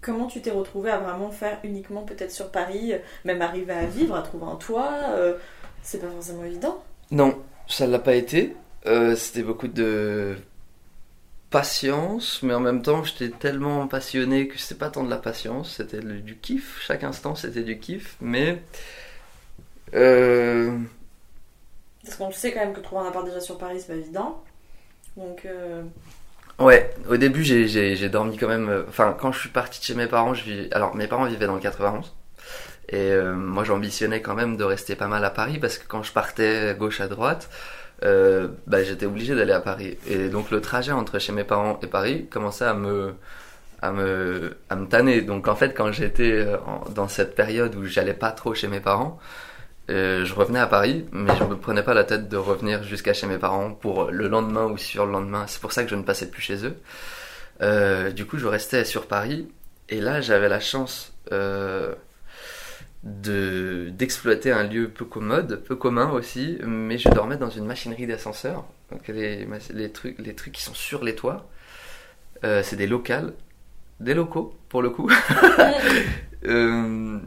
comment 0.00 0.26
tu 0.26 0.40
t'es 0.42 0.50
retrouvé 0.50 0.90
à 0.90 0.98
vraiment 0.98 1.30
faire 1.30 1.58
uniquement 1.64 2.02
peut-être 2.02 2.32
sur 2.32 2.50
Paris, 2.50 2.92
même 3.24 3.42
arriver 3.42 3.72
à 3.72 3.86
vivre, 3.86 4.14
à 4.16 4.22
trouver 4.22 4.46
un 4.46 4.56
toit 4.56 4.92
C'est 5.82 5.98
pas 6.00 6.10
forcément 6.10 6.44
évident. 6.44 6.82
Non, 7.10 7.42
ça 7.66 7.86
l'a 7.86 7.98
pas 7.98 8.14
été. 8.14 8.56
Euh, 8.86 9.16
C'était 9.16 9.42
beaucoup 9.42 9.68
de 9.68 10.36
patience, 11.50 12.42
mais 12.42 12.52
en 12.54 12.60
même 12.60 12.82
temps, 12.82 13.04
j'étais 13.04 13.30
tellement 13.30 13.86
passionné 13.86 14.48
que 14.48 14.58
c'était 14.58 14.74
pas 14.78 14.90
tant 14.90 15.04
de 15.04 15.10
la 15.10 15.18
patience, 15.18 15.76
c'était 15.76 16.00
du 16.00 16.36
kiff. 16.38 16.80
Chaque 16.84 17.04
instant, 17.04 17.34
c'était 17.36 17.62
du 17.62 17.78
kiff, 17.78 18.16
mais 18.20 18.60
euh, 19.94 20.78
Parce 22.04 22.16
qu'on 22.16 22.30
sait 22.32 22.52
quand 22.52 22.60
même 22.60 22.74
que 22.74 22.80
trouver 22.80 23.02
un 23.02 23.08
appart 23.08 23.24
déjà 23.24 23.40
sur 23.40 23.58
Paris, 23.58 23.80
c'est 23.80 23.88
pas 23.88 23.94
évident. 23.98 24.42
Donc, 25.16 25.44
euh, 25.46 25.82
ouais. 26.58 26.90
Au 27.08 27.16
début, 27.16 27.44
j'ai- 27.44 28.08
dormi 28.08 28.36
quand 28.38 28.48
même. 28.48 28.84
Enfin, 28.88 29.16
quand 29.18 29.32
je 29.32 29.40
suis 29.40 29.48
parti 29.50 29.80
de 29.80 29.84
chez 29.84 29.94
mes 29.94 30.06
parents, 30.06 30.34
je 30.34 30.44
vis. 30.44 30.68
Alors, 30.72 30.94
mes 30.94 31.06
parents 31.08 31.26
vivaient 31.26 31.46
dans 31.46 31.54
le 31.54 31.60
91. 31.60 32.12
Et 32.88 33.12
euh, 33.12 33.34
moi, 33.34 33.64
j'ambitionnais 33.64 34.20
quand 34.20 34.34
même 34.34 34.56
de 34.56 34.64
rester 34.64 34.96
pas 34.96 35.08
mal 35.08 35.24
à 35.24 35.30
Paris 35.30 35.58
parce 35.58 35.78
que 35.78 35.86
quand 35.86 36.02
je 36.02 36.12
partais 36.12 36.74
gauche 36.78 37.00
à 37.00 37.08
droite, 37.08 37.48
euh, 38.04 38.48
bah, 38.66 38.82
j'étais 38.82 39.06
obligé 39.06 39.34
d'aller 39.34 39.52
à 39.52 39.60
Paris. 39.60 39.96
Et 40.08 40.28
donc 40.28 40.50
le 40.50 40.60
trajet 40.60 40.92
entre 40.92 41.18
chez 41.18 41.32
mes 41.32 41.44
parents 41.44 41.78
et 41.82 41.86
Paris 41.86 42.26
commençait 42.30 42.64
à 42.66 42.74
me 42.74 43.14
à 43.82 43.92
me 43.92 44.56
à 44.70 44.76
me 44.76 44.86
tanner. 44.86 45.22
Donc 45.22 45.48
en 45.48 45.56
fait, 45.56 45.74
quand 45.74 45.92
j'étais 45.92 46.32
euh, 46.32 46.56
dans 46.94 47.08
cette 47.08 47.34
période 47.34 47.74
où 47.76 47.84
j'allais 47.86 48.14
pas 48.14 48.32
trop 48.32 48.54
chez 48.54 48.68
mes 48.68 48.80
parents, 48.80 49.18
euh, 49.90 50.24
je 50.24 50.34
revenais 50.34 50.60
à 50.60 50.66
Paris, 50.66 51.04
mais 51.12 51.36
je 51.36 51.44
me 51.44 51.56
prenais 51.56 51.82
pas 51.82 51.94
la 51.94 52.04
tête 52.04 52.28
de 52.28 52.36
revenir 52.36 52.82
jusqu'à 52.82 53.12
chez 53.12 53.26
mes 53.26 53.38
parents 53.38 53.72
pour 53.72 54.10
le 54.10 54.28
lendemain 54.28 54.64
ou 54.66 54.78
sur 54.78 55.04
le 55.06 55.12
lendemain. 55.12 55.44
C'est 55.46 55.60
pour 55.60 55.72
ça 55.72 55.84
que 55.84 55.90
je 55.90 55.96
ne 55.96 56.02
passais 56.02 56.30
plus 56.30 56.42
chez 56.42 56.64
eux. 56.64 56.76
Euh, 57.62 58.10
du 58.10 58.26
coup, 58.26 58.38
je 58.38 58.46
restais 58.46 58.84
sur 58.84 59.06
Paris. 59.06 59.48
Et 59.90 60.00
là, 60.00 60.20
j'avais 60.22 60.48
la 60.48 60.60
chance 60.60 61.12
euh, 61.32 61.94
de 63.04 63.90
d'exploiter 63.92 64.50
un 64.50 64.64
lieu 64.64 64.88
peu 64.88 65.04
commode, 65.04 65.62
peu 65.64 65.76
commun 65.76 66.10
aussi, 66.10 66.58
mais 66.64 66.98
je 66.98 67.08
dormais 67.10 67.36
dans 67.36 67.50
une 67.50 67.66
machinerie 67.66 68.06
d'ascenseur. 68.06 68.64
Donc 68.90 69.08
les, 69.08 69.46
les, 69.72 69.90
trucs, 69.92 70.18
les 70.18 70.34
trucs 70.34 70.52
qui 70.54 70.62
sont 70.62 70.74
sur 70.74 71.04
les 71.04 71.14
toits, 71.14 71.46
euh, 72.44 72.62
c'est 72.62 72.76
des 72.76 72.86
locales, 72.86 73.32
des 74.00 74.14
locaux 74.14 74.54
pour 74.68 74.82
le 74.82 74.90
coup, 74.90 75.10
Euh, 76.46 77.18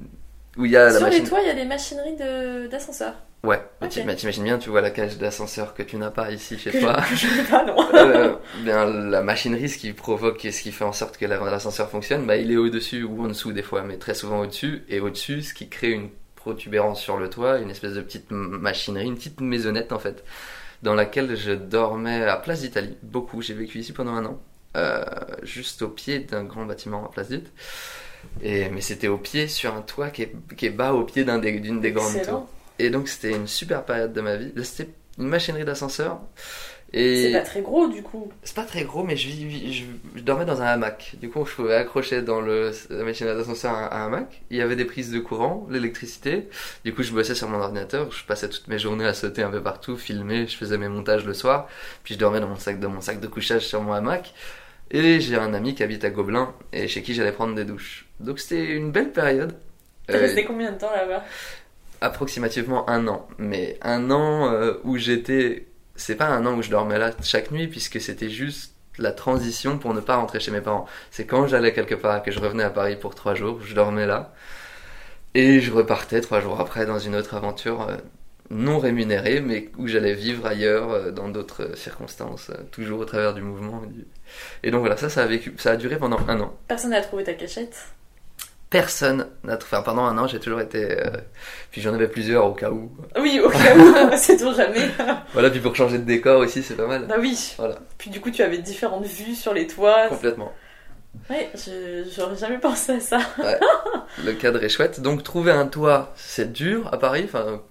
où 0.57 0.65
y 0.65 0.77
a 0.77 0.85
la 0.85 0.91
sur 0.91 1.01
machine. 1.01 1.23
les 1.23 1.29
toits, 1.29 1.39
il 1.41 1.47
y 1.47 1.49
a 1.49 1.55
des 1.55 1.65
machineries 1.65 2.15
de- 2.17 2.67
d'ascenseur. 2.67 3.15
Ouais, 3.43 3.61
mais 3.81 3.87
Ok. 3.87 3.93
tu- 3.93 4.03
mais 4.03 4.15
t'imagines 4.15 4.43
bien, 4.43 4.57
tu 4.57 4.69
vois 4.69 4.81
la 4.81 4.89
cage 4.89 5.17
d'ascenseur 5.17 5.73
que 5.73 5.83
tu 5.83 5.95
n'as 5.97 6.09
pas 6.09 6.31
ici 6.31 6.57
chez 6.57 6.71
Que 6.71 6.79
je- 6.79 6.83
toi. 6.83 6.95
que 7.09 7.15
je 7.15 7.49
pas, 7.49 7.63
non. 7.65 7.75
Euh, 7.93 8.35
bien, 8.63 8.85
la 8.85 9.21
machinerie, 9.21 9.69
ce 9.69 9.77
qui 9.77 9.93
provoque 9.93 10.43
et 10.43 10.51
ce 10.51 10.61
qui 10.63 10.71
fait 10.71 10.83
en 10.83 10.91
sorte 10.91 11.17
que 11.17 11.25
la- 11.25 11.37
l'ascenseur 11.39 11.89
fonctionne, 11.89 12.25
bah, 12.25 12.35
il 12.37 12.51
est 12.51 12.57
au-dessus 12.57 13.03
ou 13.03 13.23
en 13.23 13.27
dessous 13.27 13.53
des 13.53 13.61
fois, 13.63 13.83
mais 13.83 13.97
très 13.97 14.15
souvent 14.15 14.39
au-dessus. 14.41 14.83
Et 14.89 14.99
au-dessus, 14.99 15.43
ce 15.43 15.53
qui 15.53 15.69
crée 15.69 15.91
une 15.91 16.09
protubérance 16.35 16.99
sur 16.99 17.17
le 17.17 17.29
toit, 17.29 17.59
une 17.59 17.69
espèce 17.69 17.93
de 17.93 18.01
petite 18.01 18.31
machinerie, 18.31 19.05
une 19.05 19.15
petite 19.15 19.39
maisonnette 19.39 19.91
en 19.93 19.99
fait, 19.99 20.23
dans 20.81 20.95
laquelle 20.95 21.35
je 21.37 21.51
dormais 21.51 22.23
à 22.23 22.37
Place 22.37 22.61
d'Italie, 22.61 22.97
beaucoup. 23.03 23.41
J'ai 23.41 23.53
vécu 23.53 23.77
ici 23.79 23.93
pendant 23.93 24.13
un 24.13 24.25
an, 24.25 24.41
euh, 24.75 25.03
juste 25.43 25.83
au 25.83 25.89
pied 25.89 26.19
d'un 26.19 26.43
grand 26.43 26.65
bâtiment 26.65 27.05
à 27.05 27.09
Place 27.11 27.29
d'Italie. 27.29 27.51
Et, 28.41 28.69
mais 28.69 28.81
c'était 28.81 29.07
au 29.07 29.17
pied, 29.19 29.47
sur 29.47 29.73
un 29.75 29.81
toit 29.81 30.09
qui 30.09 30.23
est, 30.23 30.33
qui 30.57 30.65
est 30.65 30.69
bas 30.71 30.93
au 30.93 31.03
pied 31.03 31.23
d'un 31.23 31.37
des- 31.37 31.59
d'une 31.59 31.79
des 31.79 31.91
grandes 31.91 32.21
tours. 32.23 32.49
Et 32.79 32.89
donc 32.89 33.07
c'était 33.07 33.31
une 33.31 33.47
super 33.47 33.85
période 33.85 34.13
de 34.13 34.21
ma 34.21 34.35
vie. 34.37 34.51
C'était 34.63 34.91
une 35.17 35.27
machinerie 35.27 35.65
d'ascenseur. 35.65 36.21
Et 36.93 37.23
C'est 37.23 37.31
pas 37.39 37.41
très 37.45 37.61
gros 37.61 37.87
du 37.87 38.01
coup. 38.03 38.31
c'est 38.43 38.55
pas 38.55 38.63
très 38.63 38.83
gros, 38.85 39.03
mais 39.03 39.17
je, 39.17 39.27
vis- 39.27 39.73
je, 39.73 39.83
je 40.15 40.21
dormais 40.23 40.45
dans 40.45 40.61
un 40.61 40.65
hamac. 40.67 41.15
Du 41.19 41.29
coup, 41.29 41.45
je 41.45 41.53
pouvais 41.53 41.75
accrocher 41.75 42.21
dans 42.21 42.39
le, 42.39 42.71
la 42.89 43.03
machine 43.03 43.25
d'ascenseur 43.27 43.73
un, 43.75 43.89
un 43.91 44.05
hamac. 44.05 44.41
Il 44.51 44.57
y 44.57 44.61
avait 44.61 44.77
des 44.77 44.85
prises 44.85 45.11
de 45.11 45.19
courant, 45.19 45.67
l'électricité. 45.69 46.47
Du 46.85 46.93
coup, 46.93 47.03
je 47.03 47.11
bossais 47.11 47.35
sur 47.35 47.49
mon 47.49 47.59
ordinateur. 47.59 48.11
Je 48.11 48.23
passais 48.25 48.47
toutes 48.49 48.67
mes 48.69 48.79
journées 48.79 49.05
à 49.05 49.13
sauter 49.13 49.43
un 49.43 49.51
peu 49.51 49.61
partout, 49.61 49.97
filmer. 49.97 50.47
Je 50.47 50.55
faisais 50.55 50.77
mes 50.77 50.87
montages 50.89 51.25
le 51.25 51.33
soir. 51.33 51.67
Puis 52.03 52.13
je 52.13 52.19
dormais 52.19 52.39
dans 52.39 52.47
mon 52.47 52.55
sac 52.55 52.79
de 52.79 52.87
mon 52.87 53.01
sac 53.01 53.19
de 53.19 53.27
couchage 53.27 53.65
sur 53.67 53.81
mon 53.81 53.91
hamac. 53.93 54.33
Et 54.91 55.19
j'ai 55.19 55.35
un 55.35 55.53
ami 55.53 55.75
qui 55.75 55.83
habite 55.83 56.05
à 56.05 56.09
Gobelin 56.09 56.53
et 56.73 56.87
chez 56.87 57.03
qui 57.03 57.13
j'allais 57.13 57.33
prendre 57.33 57.55
des 57.55 57.65
douches. 57.65 58.07
Donc 58.21 58.39
c'était 58.39 58.65
une 58.65 58.91
belle 58.91 59.11
période. 59.11 59.55
T'es 60.07 60.13
Euh, 60.13 60.21
resté 60.21 60.45
combien 60.45 60.71
de 60.71 60.77
temps 60.77 60.91
là-bas? 60.91 61.23
Approximativement 62.01 62.89
un 62.89 63.07
an. 63.07 63.27
Mais 63.37 63.77
un 63.81 64.11
an 64.11 64.51
euh, 64.51 64.73
où 64.83 64.97
j'étais. 64.97 65.67
C'est 65.95 66.15
pas 66.15 66.27
un 66.27 66.45
an 66.45 66.55
où 66.55 66.61
je 66.61 66.69
dormais 66.69 66.97
là 66.99 67.11
chaque 67.23 67.51
nuit, 67.51 67.67
puisque 67.67 67.99
c'était 67.99 68.29
juste 68.29 68.73
la 68.99 69.11
transition 69.11 69.77
pour 69.77 69.93
ne 69.93 69.99
pas 69.99 70.15
rentrer 70.17 70.39
chez 70.39 70.51
mes 70.51 70.61
parents. 70.61 70.85
C'est 71.11 71.25
quand 71.25 71.47
j'allais 71.47 71.73
quelque 71.73 71.95
part, 71.95 72.23
que 72.23 72.31
je 72.31 72.39
revenais 72.39 72.63
à 72.63 72.69
Paris 72.69 72.95
pour 72.95 73.15
trois 73.15 73.35
jours, 73.35 73.61
je 73.63 73.73
dormais 73.75 74.05
là. 74.05 74.33
Et 75.33 75.59
je 75.59 75.71
repartais 75.71 76.21
trois 76.21 76.39
jours 76.41 76.59
après 76.59 76.85
dans 76.85 76.99
une 76.99 77.15
autre 77.15 77.35
aventure. 77.35 77.81
euh, 77.89 77.97
non 78.49 78.79
rémunéré, 78.79 79.41
mais 79.41 79.69
où 79.77 79.87
j'allais 79.87 80.13
vivre 80.13 80.45
ailleurs, 80.45 80.91
euh, 80.91 81.11
dans 81.11 81.27
d'autres 81.29 81.77
circonstances, 81.77 82.51
toujours 82.71 82.99
au 82.99 83.05
travers 83.05 83.33
du 83.33 83.41
mouvement. 83.41 83.81
et 84.63 84.71
donc 84.71 84.81
voilà, 84.81 84.97
ça, 84.97 85.09
ça 85.09 85.23
a 85.71 85.75
duré 85.75 85.97
pendant 85.97 86.19
un 86.27 86.39
an. 86.39 86.53
Personne 86.67 86.91
n'a 86.91 87.01
trouvé 87.01 87.23
ta 87.23 87.33
cachette? 87.33 87.87
Personne 88.69 89.27
n'a 89.45 89.55
trouvé. 89.57 89.77
Enfin, 89.77 89.83
pendant 89.83 90.03
un 90.03 90.17
an, 90.17 90.27
j'ai 90.27 90.39
toujours 90.39 90.59
été. 90.59 90.99
euh, 90.99 91.09
Puis 91.71 91.81
j'en 91.81 91.93
avais 91.93 92.07
plusieurs 92.09 92.45
au 92.45 92.51
cas 92.53 92.69
où. 92.69 92.91
Oui, 93.19 93.39
au 93.39 93.49
cas 93.49 93.75
où, 93.77 94.11
sait-on 94.17 94.53
jamais. 94.53 94.89
Voilà, 95.33 95.49
puis 95.49 95.59
pour 95.61 95.73
changer 95.75 95.99
de 95.99 96.03
décor 96.03 96.39
aussi, 96.41 96.61
c'est 96.63 96.75
pas 96.75 96.85
mal. 96.87 97.05
bah 97.07 97.15
oui. 97.19 97.53
Voilà. 97.57 97.75
Puis 97.97 98.09
du 98.09 98.19
coup, 98.19 98.29
tu 98.29 98.41
avais 98.43 98.57
différentes 98.57 99.05
vues 99.05 99.35
sur 99.35 99.53
les 99.53 99.67
toits. 99.67 100.07
Complètement. 100.09 100.51
Ouais, 101.29 101.49
j'aurais 102.15 102.35
jamais 102.35 102.57
pensé 102.59 102.91
à 102.93 102.99
ça. 102.99 103.19
Le 104.25 104.33
cadre 104.33 104.63
est 104.63 104.69
chouette. 104.69 104.99
Donc 104.99 105.23
trouver 105.23 105.51
un 105.51 105.65
toit, 105.65 106.13
c'est 106.15 106.51
dur 106.51 106.89
à 106.93 106.97
Paris. 106.97 107.23
Enfin, 107.25 107.61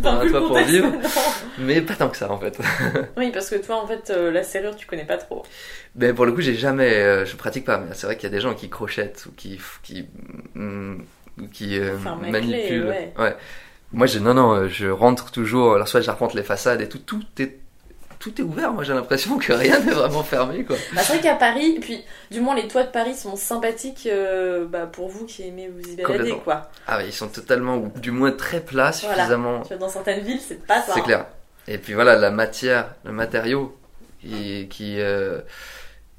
Enfin, 0.00 0.26
toit 0.26 0.40
pour 0.40 0.48
contexte 0.48 0.72
vivre. 0.72 0.92
mais 1.58 1.80
pas 1.80 1.94
tant 1.94 2.08
que 2.08 2.16
ça 2.16 2.30
en 2.30 2.38
fait. 2.38 2.58
Oui, 3.16 3.30
parce 3.32 3.48
que 3.50 3.56
toi, 3.56 3.82
en 3.82 3.86
fait, 3.86 4.10
euh, 4.10 4.30
la 4.30 4.42
serrure, 4.42 4.74
tu 4.76 4.86
connais 4.86 5.04
pas 5.04 5.18
trop. 5.18 5.44
Mais 5.94 6.12
pour 6.12 6.26
le 6.26 6.32
coup, 6.32 6.40
j'ai 6.40 6.54
jamais, 6.54 6.94
euh, 6.94 7.24
je 7.24 7.36
pratique 7.36 7.64
pas. 7.64 7.78
Mais 7.78 7.94
c'est 7.94 8.06
vrai 8.06 8.16
qu'il 8.16 8.24
y 8.24 8.32
a 8.32 8.34
des 8.34 8.40
gens 8.40 8.54
qui 8.54 8.68
crochettent 8.68 9.26
ou 9.26 9.32
qui, 9.36 9.60
qui, 9.82 10.06
mm, 10.54 10.96
qui 11.52 11.78
euh, 11.78 11.96
clé, 11.96 12.30
manipulent. 12.30 12.94
ouais. 13.18 13.36
Moi, 13.92 14.08
j'ai 14.08 14.18
non, 14.18 14.34
non, 14.34 14.52
euh, 14.54 14.68
je 14.68 14.88
rentre 14.88 15.30
toujours. 15.30 15.74
Alors 15.74 15.86
soit 15.86 16.00
j'arpente 16.00 16.34
les 16.34 16.42
façades 16.42 16.80
et 16.80 16.88
tout, 16.88 16.98
tout 16.98 17.22
est, 17.38 17.58
tout 18.24 18.40
est 18.40 18.44
ouvert. 18.44 18.72
Moi, 18.72 18.84
j'ai 18.84 18.94
l'impression 18.94 19.36
que 19.38 19.52
rien 19.52 19.78
n'est 19.80 19.92
vraiment 19.92 20.22
fermé, 20.22 20.64
quoi. 20.64 20.76
Bah, 20.94 21.02
c'est 21.02 21.12
vrai 21.12 21.20
qu'à 21.20 21.34
Paris, 21.34 21.76
puis 21.78 22.02
du 22.30 22.40
moins 22.40 22.54
les 22.54 22.66
toits 22.68 22.84
de 22.84 22.88
Paris 22.90 23.14
sont 23.14 23.36
sympathiques 23.36 24.08
euh, 24.10 24.64
bah, 24.64 24.86
pour 24.86 25.08
vous 25.08 25.26
qui 25.26 25.46
aimez 25.46 25.68
vous 25.68 25.86
y 25.92 25.96
balader, 25.96 26.34
quoi. 26.42 26.70
Ah, 26.86 27.02
ils 27.04 27.12
sont 27.12 27.28
totalement, 27.28 27.76
ou 27.76 27.92
du 28.00 28.12
moins 28.12 28.32
très 28.32 28.60
plats, 28.60 28.92
suffisamment. 28.92 29.62
Dans 29.78 29.90
certaines 29.90 30.24
villes, 30.24 30.40
c'est 30.40 30.66
pas 30.66 30.80
ça. 30.80 30.94
C'est 30.94 31.00
hein. 31.00 31.04
clair. 31.04 31.26
Et 31.68 31.76
puis 31.76 31.92
voilà, 31.92 32.16
la 32.16 32.30
matière, 32.30 32.94
le 33.04 33.12
matériau 33.12 33.76
qui, 34.22 34.68
qui, 34.70 35.00
euh, 35.00 35.42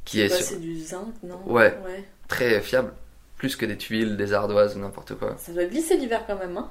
qui 0.05 0.21
est 0.21 0.29
Bah, 0.29 0.35
sur- 0.35 0.45
c'est 0.45 0.61
du 0.61 0.79
zinc, 0.79 1.07
non? 1.23 1.39
Ouais. 1.47 1.75
ouais. 1.85 2.03
très 2.27 2.61
fiable, 2.61 2.93
plus 3.37 3.55
que 3.55 3.65
des 3.65 3.77
tuiles, 3.77 4.15
des 4.15 4.31
ardoises 4.33 4.75
ou 4.75 4.79
n'importe 4.79 5.15
quoi. 5.15 5.35
Ça 5.39 5.51
doit 5.53 5.65
glisser 5.65 5.97
l'hiver 5.97 6.23
quand 6.27 6.37
même, 6.37 6.55
hein. 6.55 6.69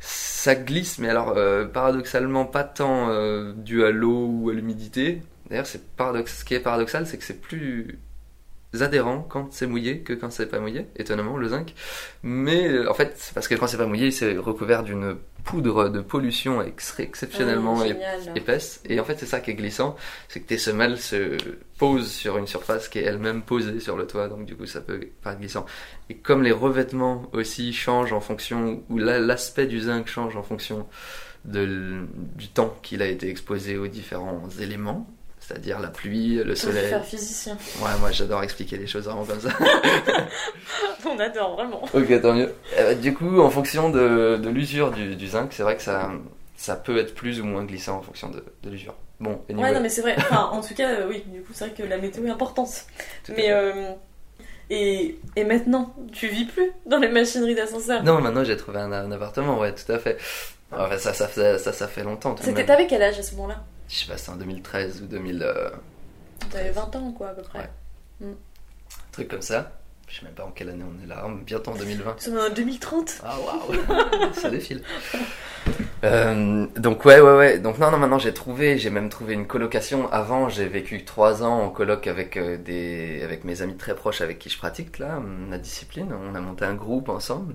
Ça 0.00 0.54
glisse, 0.54 0.98
mais 0.98 1.08
alors 1.08 1.36
euh, 1.36 1.66
paradoxalement 1.66 2.44
pas 2.44 2.64
tant 2.64 3.10
euh, 3.10 3.52
dû 3.54 3.84
à 3.84 3.90
l'eau 3.90 4.26
ou 4.26 4.50
à 4.50 4.52
l'humidité. 4.54 5.22
D'ailleurs, 5.48 5.66
c'est 5.66 5.94
paradoxe. 5.96 6.40
Ce 6.40 6.44
qui 6.44 6.54
est 6.54 6.60
paradoxal, 6.60 7.06
c'est 7.06 7.18
que 7.18 7.24
c'est 7.24 7.40
plus 7.40 7.98
adhérent 8.80 9.22
quand 9.28 9.48
c'est 9.52 9.66
mouillé 9.66 10.00
que 10.00 10.12
quand 10.12 10.30
c'est 10.30 10.46
pas 10.46 10.60
mouillé. 10.60 10.86
Étonnamment, 10.96 11.36
le 11.36 11.48
zinc. 11.48 11.74
Mais 12.22 12.68
euh, 12.68 12.90
en 12.90 12.94
fait, 12.94 13.30
parce 13.34 13.48
que 13.48 13.54
quand 13.54 13.66
c'est 13.66 13.78
pas 13.78 13.86
mouillé, 13.86 14.10
c'est 14.10 14.36
recouvert 14.36 14.82
d'une 14.82 15.16
poudre 15.44 15.88
de 15.88 16.00
pollution 16.00 16.60
ex- 16.62 16.98
exceptionnellement 17.00 17.80
Ah, 17.80 17.86
génial. 17.86 18.18
épaisse. 18.36 18.82
Et 18.84 19.00
en 19.00 19.04
fait, 19.04 19.16
c'est 19.18 19.24
ça 19.26 19.40
qui 19.40 19.50
est 19.50 19.54
glissant, 19.54 19.96
c'est 20.28 20.40
que 20.40 20.46
tes 20.46 20.58
semelles 20.58 20.98
se 20.98 21.38
posent 21.78 22.10
sur 22.10 22.36
une 22.36 22.46
surface 22.46 22.88
qui 22.88 22.98
est 22.98 23.04
elle-même 23.04 23.40
posée 23.42 23.80
sur 23.80 23.96
le 23.96 24.06
toit, 24.06 24.28
donc 24.28 24.44
du 24.44 24.54
coup, 24.56 24.66
ça 24.66 24.80
peut 24.82 25.00
paraître 25.22 25.40
glissant. 25.40 25.64
Et 26.10 26.16
comme 26.16 26.42
les 26.42 26.52
revêtements 26.52 27.22
aussi 27.32 27.72
changent 27.72 28.12
en 28.12 28.20
fonction, 28.20 28.82
ou 28.90 28.98
la- 28.98 29.20
l'aspect 29.20 29.66
du 29.66 29.80
zinc 29.80 30.06
change 30.08 30.36
en 30.36 30.42
fonction 30.42 30.86
de 31.44 32.00
du 32.36 32.48
temps 32.48 32.76
qu'il 32.82 33.00
a 33.00 33.06
été 33.06 33.30
exposé 33.30 33.78
aux 33.78 33.86
différents 33.86 34.48
éléments, 34.60 35.08
c'est-à-dire 35.48 35.80
la 35.80 35.88
pluie, 35.88 36.36
le 36.44 36.54
soleil. 36.54 36.90
faire 36.90 37.04
physicien. 37.04 37.56
Ouais, 37.80 37.90
moi 38.00 38.10
j'adore 38.12 38.42
expliquer 38.42 38.76
les 38.76 38.86
choses 38.86 39.04
vraiment 39.06 39.24
comme 39.24 39.40
ça. 39.40 39.48
On 41.06 41.18
adore, 41.18 41.54
vraiment. 41.56 41.82
ok, 41.94 42.20
tant 42.20 42.34
mieux. 42.34 42.52
Euh, 42.78 42.94
du 42.94 43.14
coup, 43.14 43.40
en 43.40 43.48
fonction 43.50 43.88
de, 43.90 44.36
de 44.42 44.48
l'usure 44.50 44.90
du, 44.90 45.16
du 45.16 45.26
zinc, 45.26 45.52
c'est 45.52 45.62
vrai 45.62 45.76
que 45.76 45.82
ça, 45.82 46.10
ça 46.56 46.76
peut 46.76 46.98
être 46.98 47.14
plus 47.14 47.40
ou 47.40 47.44
moins 47.44 47.64
glissant 47.64 47.96
en 47.98 48.02
fonction 48.02 48.28
de, 48.28 48.44
de 48.62 48.70
l'usure. 48.70 48.94
Bon, 49.20 49.30
Ouais, 49.30 49.54
anyway. 49.54 49.74
non, 49.74 49.80
mais 49.80 49.88
c'est 49.88 50.02
vrai. 50.02 50.14
Enfin, 50.18 50.50
en 50.52 50.60
tout 50.60 50.74
cas, 50.74 50.90
euh, 50.90 51.06
oui, 51.08 51.24
du 51.26 51.40
coup, 51.40 51.52
c'est 51.54 51.66
vrai 51.68 51.74
que 51.74 51.82
la 51.82 51.98
météo 51.98 52.24
est 52.26 52.30
importante. 52.30 52.84
Tout 53.24 53.32
Mais, 53.36 53.50
euh, 53.50 53.92
et, 54.70 55.18
et 55.34 55.44
maintenant, 55.44 55.94
tu 56.12 56.28
vis 56.28 56.44
plus 56.44 56.70
dans 56.86 56.98
les 56.98 57.08
machineries 57.08 57.54
d'ascenseur? 57.54 58.02
Non, 58.02 58.20
maintenant 58.20 58.44
j'ai 58.44 58.56
trouvé 58.56 58.78
un, 58.78 58.92
un 58.92 59.10
appartement, 59.12 59.58
ouais, 59.58 59.74
tout 59.74 59.90
à 59.90 59.98
fait. 59.98 60.18
Enfin, 60.70 60.98
ça, 60.98 61.14
ça, 61.14 61.26
fait- 61.26 61.58
ça, 61.58 61.72
ça 61.72 61.88
fait 61.88 62.04
longtemps. 62.04 62.36
C'était 62.42 62.66
t'avais 62.66 62.86
quel 62.86 63.02
âge 63.02 63.18
à 63.18 63.22
ce 63.22 63.34
moment-là? 63.36 63.64
Je 63.88 63.94
sais 63.94 64.06
pas, 64.06 64.16
c'est 64.18 64.30
en 64.30 64.36
2013 64.36 65.02
ou 65.02 65.06
2000, 65.06 65.42
euh, 65.42 65.70
T'avais 66.50 66.70
20 66.70 66.96
ans, 66.96 67.12
quoi, 67.12 67.30
à 67.30 67.34
peu 67.34 67.42
près. 67.42 67.58
Ouais. 67.58 68.28
un 68.28 68.34
truc 69.12 69.28
comme 69.28 69.42
ça. 69.42 69.72
Je 70.08 70.20
sais 70.20 70.24
même 70.24 70.34
pas 70.34 70.44
en 70.44 70.50
quelle 70.50 70.70
année 70.70 70.84
on 70.84 71.04
est 71.04 71.06
là, 71.06 71.26
bientôt 71.44 71.70
en 71.72 71.74
2020. 71.74 72.14
Nous 72.14 72.20
sommes 72.20 72.38
en 72.38 72.54
2030. 72.54 73.22
Ah 73.24 73.36
waouh, 73.38 74.32
ça 74.32 74.48
défile. 74.48 74.82
Euh, 76.04 76.66
donc 76.76 77.04
ouais 77.04 77.20
ouais 77.20 77.36
ouais. 77.36 77.58
Donc 77.58 77.78
non 77.78 77.90
non 77.90 77.98
maintenant 77.98 78.18
j'ai 78.18 78.32
trouvé, 78.32 78.78
j'ai 78.78 78.88
même 78.88 79.10
trouvé 79.10 79.34
une 79.34 79.46
colocation. 79.46 80.10
Avant 80.10 80.48
j'ai 80.48 80.66
vécu 80.66 81.04
trois 81.04 81.42
ans 81.42 81.60
en 81.60 81.68
coloc 81.68 82.06
avec 82.06 82.38
euh, 82.38 82.56
des 82.56 83.20
avec 83.22 83.44
mes 83.44 83.60
amis 83.60 83.76
très 83.76 83.94
proches 83.94 84.22
avec 84.22 84.38
qui 84.38 84.48
je 84.48 84.56
pratique 84.56 84.98
là 84.98 85.20
la 85.50 85.58
discipline. 85.58 86.08
On 86.10 86.34
a 86.34 86.40
monté 86.40 86.64
un 86.64 86.74
groupe 86.74 87.10
ensemble. 87.10 87.54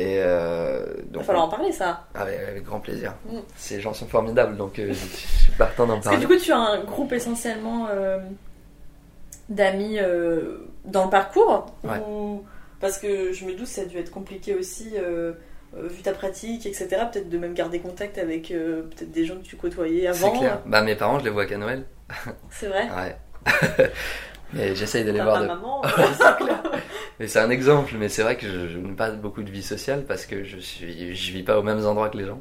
Et 0.00 0.22
euh, 0.24 0.82
Il 1.12 1.18
va 1.18 1.22
falloir 1.22 1.44
en 1.44 1.48
parler, 1.48 1.72
ça. 1.72 2.06
avec, 2.14 2.40
avec 2.40 2.64
grand 2.64 2.80
plaisir. 2.80 3.12
Mm. 3.26 3.38
Ces 3.56 3.80
gens 3.82 3.92
sont 3.92 4.06
formidables 4.06 4.56
donc 4.56 4.78
euh, 4.78 4.86
je, 4.88 4.94
je 4.94 5.42
suis 5.42 5.52
partant 5.58 5.86
d'en 5.86 5.94
Parce 5.94 6.06
que 6.06 6.10
parler. 6.12 6.26
du 6.26 6.32
coup, 6.32 6.38
tu 6.42 6.52
as 6.52 6.56
un 6.58 6.80
groupe 6.84 7.12
essentiellement 7.12 7.86
euh, 7.90 8.18
d'amis 9.50 9.98
dans 10.86 11.04
le 11.04 11.10
parcours 11.10 11.66
Ouais. 11.84 11.98
ou... 12.08 12.42
Parce 12.80 12.96
que 12.98 13.32
je 13.34 13.44
me 13.44 13.52
doute, 13.54 13.66
ça 13.66 13.82
a 13.82 13.84
dû 13.84 13.98
être 13.98 14.10
compliqué 14.10 14.54
aussi, 14.54 14.94
vu 15.74 16.02
ta 16.02 16.12
pratique, 16.12 16.64
etc. 16.64 16.88
Peut-être 17.12 17.28
de 17.28 17.36
même 17.36 17.52
garder 17.52 17.78
contact 17.80 18.16
avec 18.16 18.48
peut-être 18.48 19.10
des 19.10 19.26
gens 19.26 19.36
que 19.36 19.42
tu 19.44 19.56
côtoyais 19.56 20.06
avant. 20.06 20.32
C'est 20.32 20.38
clair. 20.38 20.60
Bah 20.64 20.80
mes 20.80 20.94
parents 20.96 21.18
je 21.18 21.24
les 21.24 21.30
vois 21.30 21.44
qu'à 21.44 21.58
Noël. 21.58 21.84
C'est 22.50 22.68
vrai. 22.68 22.88
Ouais. 22.96 23.90
Mais 24.52 24.74
j'essaye 24.74 25.04
de 25.04 25.12
les 25.12 25.20
voir 25.20 25.40
de 25.42 25.46
maman. 25.46 25.82
Mais 27.20 27.28
c'est 27.28 27.38
un 27.38 27.50
exemple, 27.50 27.94
mais 27.98 28.08
c'est 28.08 28.22
vrai 28.22 28.38
que 28.38 28.46
je, 28.46 28.78
n'ai 28.78 28.94
pas 28.94 29.10
beaucoup 29.10 29.42
de 29.42 29.50
vie 29.50 29.62
sociale 29.62 30.04
parce 30.08 30.24
que 30.24 30.42
je 30.42 30.56
suis, 30.56 31.14
je 31.14 31.32
vis 31.32 31.42
pas 31.42 31.58
aux 31.58 31.62
mêmes 31.62 31.84
endroits 31.84 32.08
que 32.08 32.16
les 32.16 32.24
gens. 32.24 32.40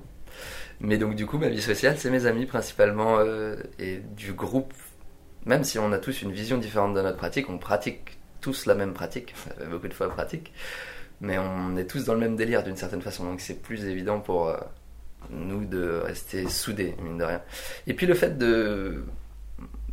Mais 0.80 0.98
donc 0.98 1.16
du 1.16 1.26
coup, 1.26 1.38
ma 1.38 1.50
vie 1.50 1.62
sociale, 1.62 1.98
c'est 1.98 2.10
mes 2.10 2.26
amis 2.26 2.46
principalement 2.46 3.18
euh, 3.20 3.58
et 3.78 3.98
du 3.98 4.32
groupe. 4.32 4.74
Même 5.46 5.66
si 5.66 5.80
on 5.80 5.92
a 5.92 5.98
tous 5.98 6.22
une 6.22 6.32
vision 6.32 6.58
différente 6.58 6.94
de 6.94 7.02
notre 7.02 7.18
pratique, 7.18 7.50
on 7.50 7.58
pratique 7.58 8.20
tous 8.40 8.68
la 8.68 8.74
même 8.74 8.94
pratique, 8.94 9.36
euh, 9.60 9.66
beaucoup 9.66 9.90
de 9.90 9.94
fois 9.94 10.08
pratique, 10.08 10.54
mais 11.20 11.38
on 11.38 11.76
est 11.76 11.86
tous 11.86 12.06
dans 12.06 12.14
le 12.14 12.22
même 12.22 12.38
délire 12.38 12.64
d'une 12.64 12.78
certaine 12.78 13.02
façon, 13.02 13.26
donc 13.26 13.42
c'est 13.42 13.62
plus 13.62 13.84
évident 13.84 14.22
pour 14.22 14.48
euh, 14.48 14.56
nous 15.30 15.66
de 15.66 16.00
rester 16.06 16.48
soudés, 16.48 16.96
mine 17.04 17.18
de 17.18 17.26
rien. 17.26 17.42
Et 17.86 17.94
puis 17.94 18.06
le 18.06 18.14
fait 18.14 18.38
de, 18.38 19.04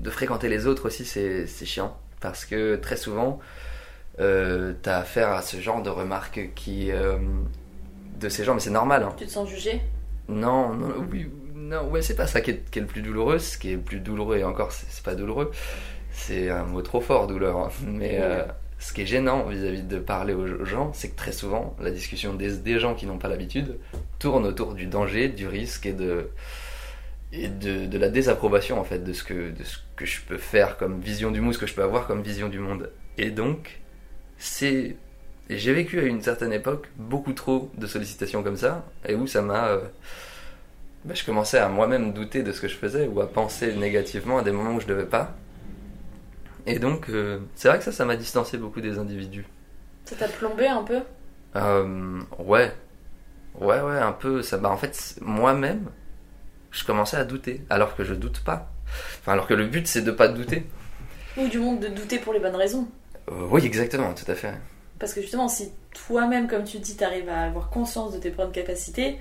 fréquenter 0.05 0.49
les 0.49 0.69
autres 0.69 0.87
aussi, 0.87 1.05
c'est 1.05 1.67
chiant, 1.67 1.99
parce 2.21 2.45
que 2.45 2.77
très 2.77 2.97
souvent, 2.97 3.41
euh, 4.21 4.73
t'as 4.83 4.99
affaire 4.99 5.31
à 5.31 5.43
ce 5.43 5.59
genre 5.61 5.83
de 5.83 5.91
remarques 5.91 6.51
qui 6.55 6.91
euh, 6.91 7.19
de 8.19 8.29
ces 8.29 8.45
gens 8.45 8.55
mais 8.55 8.61
c'est 8.61 8.71
normal 8.71 9.03
hein. 9.03 9.15
Tu 9.17 9.27
te 9.27 9.31
sens 9.31 9.49
jugé? 9.49 9.81
Non 10.29 10.75
non 10.75 10.89
oui 11.13 11.29
non 11.55 11.89
ouais 11.89 12.03
c'est 12.03 12.17
pas 12.17 12.27
ça 12.27 12.41
qui 12.41 12.51
est, 12.53 12.71
qui 12.71 12.79
est 12.79 12.83
le 12.83 12.89
plus 12.89 13.03
douloureux 13.03 13.39
ce 13.39 13.59
qui 13.59 13.73
est 13.73 13.77
le 13.77 13.81
plus 13.81 14.01
douloureux 14.01 14.39
et 14.39 14.45
encore 14.45 14.73
c'est 14.73 14.87
c'est 14.89 15.05
pas 15.05 15.15
douloureux 15.15 15.51
c'est 16.13 16.49
un 16.49 16.65
mot 16.65 16.81
trop 16.83 17.01
fort 17.01 17.27
douleur 17.27 17.57
hein. 17.59 17.69
mais 17.87 18.19
euh, 18.21 18.43
ce 18.79 18.93
qui 18.93 19.03
est 19.03 19.07
gênant 19.07 19.45
vis-à-vis 19.45 19.83
de 19.83 19.99
parler 19.99 20.33
aux 20.35 20.65
gens 20.65 20.93
c'est 20.95 21.11
que 21.11 21.17
très 21.17 21.33
souvent 21.33 21.77
la 21.81 21.91
discussion 21.91 22.35
des, 22.35 22.57
des 22.57 22.79
gens 22.79 22.95
qui 22.95 23.07
n'ont 23.07 23.19
pas 23.19 23.29
l'habitude 23.29 23.79
tourne 24.19 24.47
autour 24.47 24.75
du 24.75 24.87
danger 24.87 25.29
du 25.29 25.47
risque 25.47 25.87
et 25.87 25.93
de 25.93 26.31
et 27.33 27.49
de, 27.49 27.87
de 27.87 27.99
la 27.99 28.09
désapprobation 28.09 28.81
en 28.81 28.85
fait 28.85 29.01
de 29.01 29.13
ce 29.13 29.25
que 29.25 29.51
de 29.51 29.65
ce 29.65 29.79
que 29.97 30.07
je 30.07 30.21
peux 30.23 30.39
faire 30.39 30.77
comme 30.79 31.01
vision 31.01 31.31
du 31.31 31.41
monde 31.41 31.53
ce 31.55 31.59
que 31.59 31.67
je 31.67 31.75
peux 31.75 31.83
avoir 31.83 32.07
comme 32.07 32.23
vision 32.23 32.49
du 32.49 32.61
monde 32.61 32.91
et 33.19 33.31
donc 33.31 33.81
c'est 34.39 34.97
j'ai 35.49 35.73
vécu 35.73 36.01
à 36.01 36.03
une 36.03 36.23
certaine 36.23 36.53
époque 36.53 36.89
beaucoup 36.97 37.33
trop 37.33 37.71
de 37.77 37.87
sollicitations 37.87 38.43
comme 38.43 38.57
ça 38.57 38.85
et 39.09 39.15
où 39.15 39.27
ça 39.27 39.43
m'a 39.43 39.69
euh, 39.69 39.81
bah, 41.05 41.15
je 41.15 41.25
commençais 41.25 41.59
à 41.59 41.69
moi-même 41.69 42.13
douter 42.13 42.43
de 42.43 42.51
ce 42.51 42.61
que 42.61 42.69
je 42.69 42.75
faisais 42.75 43.07
ou 43.07 43.21
à 43.21 43.29
penser 43.29 43.73
négativement 43.75 44.39
à 44.39 44.43
des 44.43 44.51
moments 44.51 44.75
où 44.75 44.81
je 44.81 44.87
devais 44.87 45.07
pas. 45.07 45.35
Et 46.67 46.81
donc 46.81 47.09
euh, 47.09 47.39
c'est 47.55 47.69
vrai 47.69 47.79
que 47.79 47.85
ça 47.85 47.93
ça 47.93 48.05
m'a 48.05 48.17
distancé 48.17 48.59
beaucoup 48.59 48.81
des 48.81 48.99
individus. 48.99 49.47
Ça 50.05 50.17
t'a 50.17 50.29
plombé 50.29 50.67
un 50.67 50.83
peu? 50.83 51.01
Euh, 51.55 52.21
ouais. 52.39 52.73
Ouais 53.55 53.81
ouais 53.81 53.99
un 53.99 54.13
peu 54.13 54.43
ça 54.43 54.59
bah 54.59 54.69
en 54.69 54.77
fait 54.77 55.17
moi-même 55.21 55.87
je 56.73 56.85
commençais 56.85 57.17
à 57.17 57.25
douter 57.25 57.65
alors 57.71 57.95
que 57.95 58.03
je 58.03 58.15
doute 58.15 58.41
pas. 58.41 58.69
Enfin 59.21 59.33
alors 59.33 59.47
que 59.47 59.55
le 59.55 59.67
but 59.67 59.87
c'est 59.87 60.03
de 60.03 60.11
pas 60.11 60.27
douter. 60.27 60.67
Ou 61.37 61.47
du 61.47 61.59
monde 61.59 61.81
de 61.81 61.89
douter 61.89 62.19
pour 62.19 62.33
les 62.33 62.41
bonnes 62.41 62.57
raisons 62.57 62.89
oui 63.31 63.65
exactement 63.67 64.13
tout 64.15 64.31
à 64.31 64.35
fait 64.35 64.53
Parce 64.99 65.13
que 65.15 65.21
justement, 65.21 65.49
si 65.49 65.71
toi-même, 66.07 66.47
comme 66.49 66.65
tu 66.65 66.79
dis, 66.79 66.97
t'arrives 66.97 67.29
à 67.29 67.43
avoir 67.43 67.71
conscience 67.71 68.13
de 68.13 68.19
tes 68.19 68.31
propres 68.31 68.53
capacités, 68.53 69.19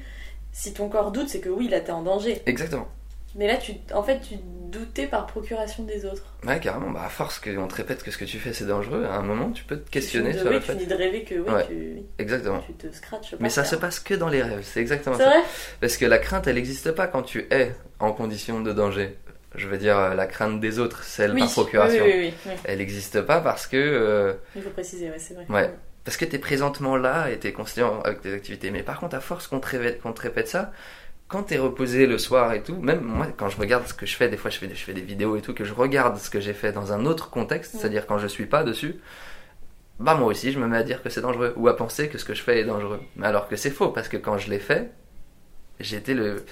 si 0.51 0.73
ton 0.73 0.89
corps 0.89 1.11
doute, 1.11 1.29
c'est 1.29 1.39
que 1.39 1.49
oui, 1.49 1.67
là, 1.67 1.81
t'es 1.81 1.91
en 1.91 2.01
danger. 2.03 2.41
exactement 2.45 2.87
Mais 3.35 3.47
là, 3.47 3.57
tu, 3.57 3.73
en 3.93 4.03
fait, 4.03 4.19
tu 4.21 4.35
doutais 4.71 5.07
par 5.07 5.25
procuration 5.25 5.83
des 5.83 6.05
autres. 6.05 6.23
Ouais, 6.45 6.59
carrément. 6.59 6.91
Bah, 6.91 7.03
à 7.05 7.09
force 7.09 7.39
qu'on 7.39 7.67
te 7.67 7.75
répète 7.75 8.03
que 8.03 8.11
ce 8.11 8.17
que 8.17 8.25
tu 8.25 8.39
fais 8.39 8.51
c'est 8.53 8.65
dangereux, 8.65 9.05
à 9.05 9.15
un 9.15 9.21
moment 9.21 9.51
tu 9.51 9.63
peux 9.63 9.77
te 9.79 9.89
questionner 9.89 10.31
tu, 10.33 10.39
sur 10.39 10.47
oui, 10.47 10.53
le 10.55 10.59
tu 10.61 10.71
finis 10.71 10.85
de 10.85 10.95
rêver 10.95 11.23
que 11.23 11.35
oui, 11.35 11.49
Ouais. 11.49 11.65
tu, 11.67 11.97
Exactement. 12.19 12.61
tu 12.65 12.73
te 12.73 12.93
scratches. 12.93 13.35
Mais 13.39 13.49
ça 13.49 13.63
se 13.63 13.75
passe 13.75 13.99
que 13.99 14.13
dans 14.13 14.27
les 14.29 14.41
rêves, 14.41 14.63
c'est 14.63 14.81
exactement 14.81 15.15
C'est 15.17 15.23
ça. 15.23 15.29
vrai? 15.29 15.39
Parce 15.81 15.95
que 15.97 16.05
la 16.05 16.17
crainte, 16.19 16.47
elle 16.47 16.55
n'existe 16.55 16.91
pas 16.91 17.07
quand 17.07 17.23
tu 17.23 17.47
es 17.51 17.73
en 17.99 18.11
condition 18.11 18.59
de 18.61 18.71
danger. 18.73 19.17
Je 19.57 19.67
veux 19.67 19.77
dire, 19.77 20.13
la 20.15 20.25
crainte 20.27 20.59
des 20.59 20.79
autres, 20.79 21.03
celle 21.03 21.33
oui. 21.33 21.41
par 21.41 21.51
procuration. 21.51 22.03
Oui, 22.03 22.11
oui, 22.13 22.19
oui, 22.27 22.33
oui, 22.45 22.51
oui. 22.53 22.59
Elle 22.65 22.77
n'existe 22.79 23.21
pas 23.21 23.39
parce 23.41 23.67
que 23.67 23.77
euh, 23.77 24.33
Il 24.55 24.61
faut 24.61 24.69
préciser, 24.69 25.09
ouais, 25.09 25.19
c'est 25.19 25.33
vrai. 25.33 25.45
Ouais. 25.49 25.73
parce 26.03 26.17
que 26.17 26.25
tu 26.25 26.35
es 26.35 26.39
présentement 26.39 26.97
là 26.97 27.29
et 27.31 27.39
tu 27.39 27.47
es 27.47 27.51
conscient 27.53 28.01
avec 28.01 28.21
tes 28.21 28.33
activités. 28.33 28.71
Mais 28.71 28.83
par 28.83 28.99
contre, 28.99 29.15
à 29.15 29.19
force 29.21 29.47
qu'on 29.47 29.59
te 29.59 29.67
répète, 29.67 30.01
qu'on 30.01 30.13
te 30.13 30.21
répète 30.21 30.47
ça, 30.47 30.71
quand 31.27 31.43
tu 31.43 31.55
es 31.55 31.57
reposé 31.57 32.05
le 32.05 32.17
soir 32.19 32.53
et 32.53 32.61
tout, 32.61 32.75
même 32.75 33.01
moi, 33.01 33.27
quand 33.35 33.49
je 33.49 33.57
regarde 33.57 33.87
ce 33.87 33.93
que 33.95 34.05
je 34.05 34.15
fais, 34.15 34.29
des 34.29 34.37
fois 34.37 34.51
je 34.51 34.57
fais, 34.59 34.67
des- 34.67 34.75
je 34.75 34.83
fais 34.83 34.93
des 34.93 35.01
vidéos 35.01 35.35
et 35.37 35.41
tout, 35.41 35.53
que 35.55 35.63
je 35.63 35.73
regarde 35.73 36.17
ce 36.17 36.29
que 36.29 36.39
j'ai 36.39 36.53
fait 36.53 36.71
dans 36.71 36.93
un 36.93 37.05
autre 37.07 37.31
contexte, 37.31 37.75
c'est-à-dire 37.77 38.05
quand 38.05 38.19
je 38.19 38.27
suis 38.27 38.45
pas 38.45 38.63
dessus, 38.63 38.95
bah 39.99 40.13
moi 40.13 40.27
aussi 40.27 40.51
je 40.51 40.59
me 40.59 40.67
mets 40.67 40.77
à 40.77 40.83
dire 40.83 41.01
que 41.01 41.09
c'est 41.09 41.21
dangereux 41.21 41.53
ou 41.55 41.67
à 41.67 41.75
penser 41.75 42.09
que 42.09 42.17
ce 42.19 42.25
que 42.25 42.33
je 42.35 42.43
fais 42.43 42.59
est 42.59 42.65
dangereux. 42.65 42.99
Mais 43.15 43.25
alors 43.25 43.47
que 43.47 43.55
c'est 43.55 43.71
faux 43.71 43.89
parce 43.89 44.07
que 44.07 44.17
quand 44.17 44.37
je 44.37 44.49
l'ai 44.51 44.59
fait, 44.59 44.91
j'étais 45.79 46.13
le, 46.13 46.45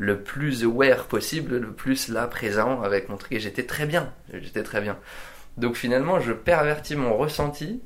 le 0.00 0.20
plus 0.22 0.62
aware 0.62 1.06
possible, 1.06 1.56
le 1.56 1.72
plus 1.72 2.06
là 2.06 2.28
présent 2.28 2.82
avec 2.82 3.08
mon 3.08 3.16
truc 3.16 3.32
et 3.32 3.40
j'étais 3.40 3.64
très 3.64 3.84
bien. 3.84 4.12
J'étais 4.32 4.62
très 4.62 4.80
bien. 4.80 4.96
Donc 5.56 5.74
finalement, 5.74 6.20
je 6.20 6.32
pervertis 6.32 6.94
mon 6.94 7.16
ressenti 7.16 7.82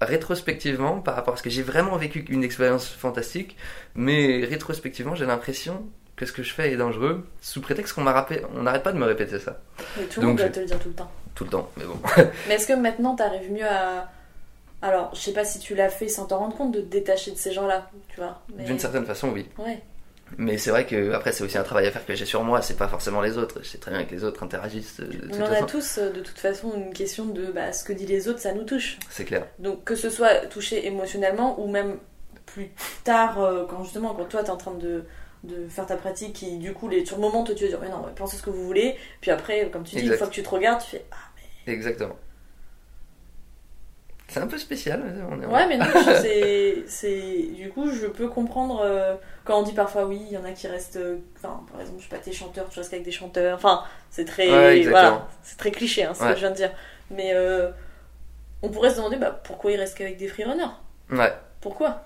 rétrospectivement 0.00 1.00
par 1.00 1.14
rapport 1.14 1.34
à 1.34 1.36
ce 1.36 1.42
que 1.42 1.50
j'ai 1.50 1.62
vraiment 1.62 1.98
vécu 1.98 2.24
une 2.30 2.42
expérience 2.42 2.88
fantastique, 2.88 3.54
mais 3.94 4.46
rétrospectivement, 4.46 5.14
j'ai 5.14 5.26
l'impression 5.26 5.84
que 6.16 6.24
ce 6.24 6.32
que 6.32 6.42
je 6.42 6.54
fais 6.54 6.72
est 6.72 6.78
dangereux 6.78 7.26
sous 7.42 7.60
prétexte 7.60 7.92
qu'on 7.92 8.00
m'a 8.00 8.12
rappelé, 8.12 8.40
on 8.54 8.62
n'arrête 8.62 8.82
pas 8.82 8.92
de 8.92 8.98
me 8.98 9.04
répéter 9.04 9.38
ça 9.38 9.60
Mais 9.98 10.04
tout 10.04 10.22
le 10.22 10.28
monde 10.28 10.38
doit 10.38 10.48
te 10.48 10.60
le 10.60 10.64
dire 10.64 10.78
tout 10.78 10.88
le 10.88 10.94
temps. 10.94 11.10
tout 11.34 11.44
le 11.44 11.50
temps. 11.50 11.70
Mais 11.76 11.84
bon, 11.84 12.00
Mais 12.48 12.54
est-ce 12.54 12.66
que 12.66 12.72
maintenant 12.72 13.14
t'arrives 13.14 13.52
mieux 13.52 13.68
à. 13.68 14.10
Alors, 14.80 15.14
je 15.14 15.20
sais 15.20 15.32
pas 15.34 15.44
si 15.44 15.58
tu 15.58 15.74
l'as 15.74 15.90
fait 15.90 16.08
sans 16.08 16.24
t'en 16.24 16.38
rendre 16.38 16.56
compte 16.56 16.72
de 16.72 16.80
te 16.80 16.86
détacher 16.86 17.32
de 17.32 17.36
ces 17.36 17.52
gens-là, 17.52 17.90
tu 18.08 18.16
vois. 18.16 18.40
Mais... 18.56 18.64
d'une 18.64 18.78
certaine 18.78 19.04
façon, 19.04 19.28
oui. 19.28 19.46
Ouais. 19.58 19.82
Mais 20.38 20.58
c'est 20.58 20.70
vrai 20.70 20.86
que 20.86 21.12
après, 21.12 21.32
c'est 21.32 21.44
aussi 21.44 21.56
un 21.56 21.62
travail 21.62 21.86
à 21.86 21.90
faire 21.90 22.04
que 22.04 22.14
j'ai 22.14 22.24
sur 22.24 22.42
moi. 22.42 22.60
C'est 22.62 22.76
pas 22.76 22.88
forcément 22.88 23.20
les 23.20 23.38
autres. 23.38 23.60
Je 23.62 23.68
sais 23.68 23.78
très 23.78 23.92
bien 23.92 24.04
que 24.04 24.12
les 24.12 24.24
autres 24.24 24.42
interagissent. 24.42 25.00
de 25.00 25.06
toute 25.06 25.34
On 25.34 25.44
en 25.44 25.52
a 25.52 25.62
tous, 25.62 25.98
euh, 25.98 26.10
de 26.10 26.20
toute 26.20 26.38
façon, 26.38 26.72
une 26.76 26.92
question 26.92 27.26
de 27.26 27.46
bah, 27.46 27.72
ce 27.72 27.84
que 27.84 27.92
disent 27.92 28.08
les 28.08 28.28
autres, 28.28 28.40
ça 28.40 28.52
nous 28.52 28.64
touche. 28.64 28.98
C'est 29.08 29.24
clair. 29.24 29.46
Donc, 29.58 29.84
que 29.84 29.94
ce 29.94 30.10
soit 30.10 30.46
touché 30.46 30.86
émotionnellement 30.86 31.60
ou 31.60 31.70
même 31.70 31.98
plus 32.44 32.70
tard, 33.04 33.40
euh, 33.40 33.64
quand 33.68 33.82
justement, 33.84 34.14
quand 34.14 34.24
toi 34.24 34.42
t'es 34.42 34.50
en 34.50 34.56
train 34.56 34.74
de, 34.74 35.04
de 35.44 35.68
faire 35.68 35.86
ta 35.86 35.96
pratique, 35.96 36.42
et 36.42 36.56
du 36.56 36.72
coup, 36.72 36.88
les, 36.88 37.04
sur 37.04 37.16
le 37.16 37.22
moment, 37.22 37.44
toi 37.44 37.54
tu 37.54 37.64
vas 37.64 37.70
dire, 37.70 37.80
mais 37.80 37.88
non, 37.88 38.04
pensez 38.14 38.36
ce 38.36 38.42
que 38.42 38.50
vous 38.50 38.64
voulez. 38.64 38.96
Puis 39.20 39.30
après, 39.30 39.70
comme 39.70 39.84
tu 39.84 39.96
dis, 39.96 40.02
Exact. 40.02 40.12
une 40.14 40.18
fois 40.18 40.26
que 40.28 40.32
tu 40.34 40.42
te 40.42 40.48
regardes, 40.48 40.82
tu 40.82 40.90
fais, 40.90 41.04
ah, 41.12 41.70
Exactement. 41.70 42.16
C'est 44.28 44.40
un 44.40 44.46
peu 44.48 44.58
spécial. 44.58 45.02
On 45.30 45.40
est 45.40 45.46
Ouais, 45.46 45.66
mais 45.68 45.78
non, 45.78 45.86
c'est. 46.20 47.48
Du 47.54 47.70
coup, 47.70 47.90
je 47.92 48.06
peux 48.06 48.28
comprendre 48.28 48.80
euh, 48.84 49.14
quand 49.44 49.58
on 49.60 49.62
dit 49.62 49.72
parfois 49.72 50.04
oui, 50.06 50.20
il 50.26 50.32
y 50.32 50.36
en 50.36 50.44
a 50.44 50.50
qui 50.52 50.66
restent. 50.66 50.96
euh, 50.96 51.18
Enfin, 51.36 51.60
par 51.70 51.80
exemple, 51.80 51.98
je 52.00 52.04
sais 52.04 52.10
pas, 52.16 52.18
t'es 52.22 52.32
chanteur, 52.32 52.68
tu 52.68 52.78
restes 52.80 52.92
avec 52.92 53.04
des 53.04 53.12
chanteurs. 53.12 53.56
Enfin, 53.56 53.84
c'est 54.10 54.24
très. 54.24 54.50
Ouais, 54.50 54.82
voilà, 54.88 55.28
c'est 55.42 55.56
très 55.56 55.70
cliché, 55.70 56.04
hein, 56.04 56.10
c'est 56.14 56.20
ce 56.20 56.24
Ouais. 56.24 56.30
que 56.30 56.36
je 56.36 56.40
viens 56.40 56.50
de 56.50 56.56
dire. 56.56 56.72
Mais 57.10 57.30
euh, 57.34 57.70
on 58.62 58.68
pourrait 58.68 58.90
se 58.90 58.96
demander 58.96 59.16
bah, 59.16 59.30
pourquoi 59.44 59.70
il 59.70 59.76
reste 59.78 59.96
qu'avec 59.96 60.16
des 60.16 60.26
freerunners? 60.28 60.74
Ouais. 61.10 61.32
Pourquoi? 61.60 62.02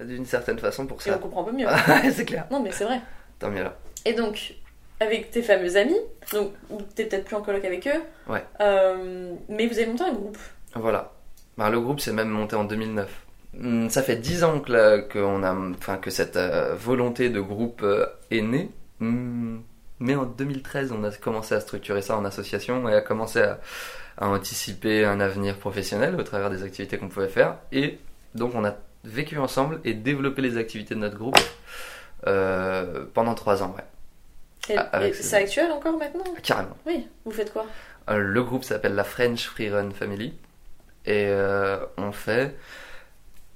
D'une 0.00 0.26
certaine 0.26 0.58
façon 0.58 0.86
pour 0.86 0.98
Et 1.06 1.10
on 1.10 1.14
ça. 1.14 1.18
comprend 1.18 1.42
un 1.42 1.44
peu 1.44 1.52
mieux. 1.52 1.66
C'est 2.12 2.24
clair. 2.24 2.46
non, 2.50 2.60
mais 2.60 2.70
c'est 2.72 2.84
vrai. 2.84 3.00
Tant 3.40 3.50
mieux 3.50 3.62
là. 3.64 3.74
Et 4.04 4.12
donc, 4.12 4.54
avec 5.00 5.30
tes 5.32 5.42
fameux 5.42 5.76
amis, 5.76 5.98
donc 6.32 6.52
t'es 6.94 7.06
peut-être 7.06 7.24
plus 7.24 7.34
en 7.36 7.42
coloc 7.42 7.64
avec 7.64 7.86
eux, 7.88 8.02
Ouais. 8.28 8.44
mais 9.48 9.66
vous 9.66 9.78
avez 9.78 9.86
monté 9.86 10.04
un 10.04 10.12
groupe. 10.12 10.38
Voilà. 10.76 11.12
Ben, 11.58 11.70
le 11.70 11.80
groupe 11.80 12.00
s'est 12.00 12.12
même 12.12 12.28
monté 12.28 12.56
en 12.56 12.64
2009. 12.64 13.08
Hum, 13.60 13.88
Ça 13.90 14.02
fait 14.02 14.16
10 14.16 14.42
ans 14.44 14.60
que, 14.60 14.72
la- 14.72 14.98
qu'on 15.00 15.42
a, 15.44 15.54
enfin, 15.54 15.96
que 15.96 16.10
cette 16.10 16.36
euh, 16.36 16.74
volonté 16.74 17.30
de 17.30 17.40
groupe 17.40 17.82
euh, 17.82 18.06
est 18.30 18.42
née. 18.42 18.70
Hum, 19.00 19.62
Mais 20.00 20.14
en 20.16 20.24
2013, 20.24 20.92
on 20.92 21.04
a 21.04 21.10
commencé 21.12 21.54
à 21.54 21.60
structurer 21.60 22.02
ça 22.02 22.16
en 22.16 22.24
association 22.24 22.88
et 22.88 22.94
à 22.94 23.00
commencer 23.00 23.40
à, 23.42 23.60
à 24.18 24.26
anticiper 24.28 25.04
un 25.04 25.20
avenir 25.20 25.56
professionnel 25.56 26.16
au 26.18 26.22
travers 26.24 26.50
des 26.50 26.62
activités 26.64 26.98
qu'on 26.98 27.08
pouvait 27.08 27.28
faire. 27.28 27.56
Et 27.70 27.98
donc, 28.34 28.54
on 28.56 28.64
a 28.64 28.74
vécu 29.04 29.38
ensemble 29.38 29.80
et 29.84 29.94
développé 29.94 30.42
les 30.42 30.56
activités 30.56 30.94
de 30.96 31.00
notre 31.00 31.16
groupe 31.16 31.38
euh, 32.26 33.04
pendant 33.14 33.34
3 33.34 33.62
ans. 33.62 33.74
Ouais. 33.76 34.74
Et, 34.74 34.78
Ah, 34.78 35.00
ces- 35.12 35.22
c'est 35.22 35.36
actuel 35.36 35.70
encore 35.72 35.96
maintenant? 35.98 36.24
Carrément. 36.42 36.76
Oui, 36.86 37.06
vous 37.24 37.30
faites 37.30 37.52
quoi? 37.52 37.66
Le 38.08 38.42
groupe 38.42 38.64
s'appelle 38.64 38.94
la 38.94 39.04
French 39.04 39.46
Free 39.46 39.70
Run 39.70 39.90
Family 39.92 40.34
et 41.06 41.26
euh, 41.28 41.78
on 41.96 42.12
fait 42.12 42.56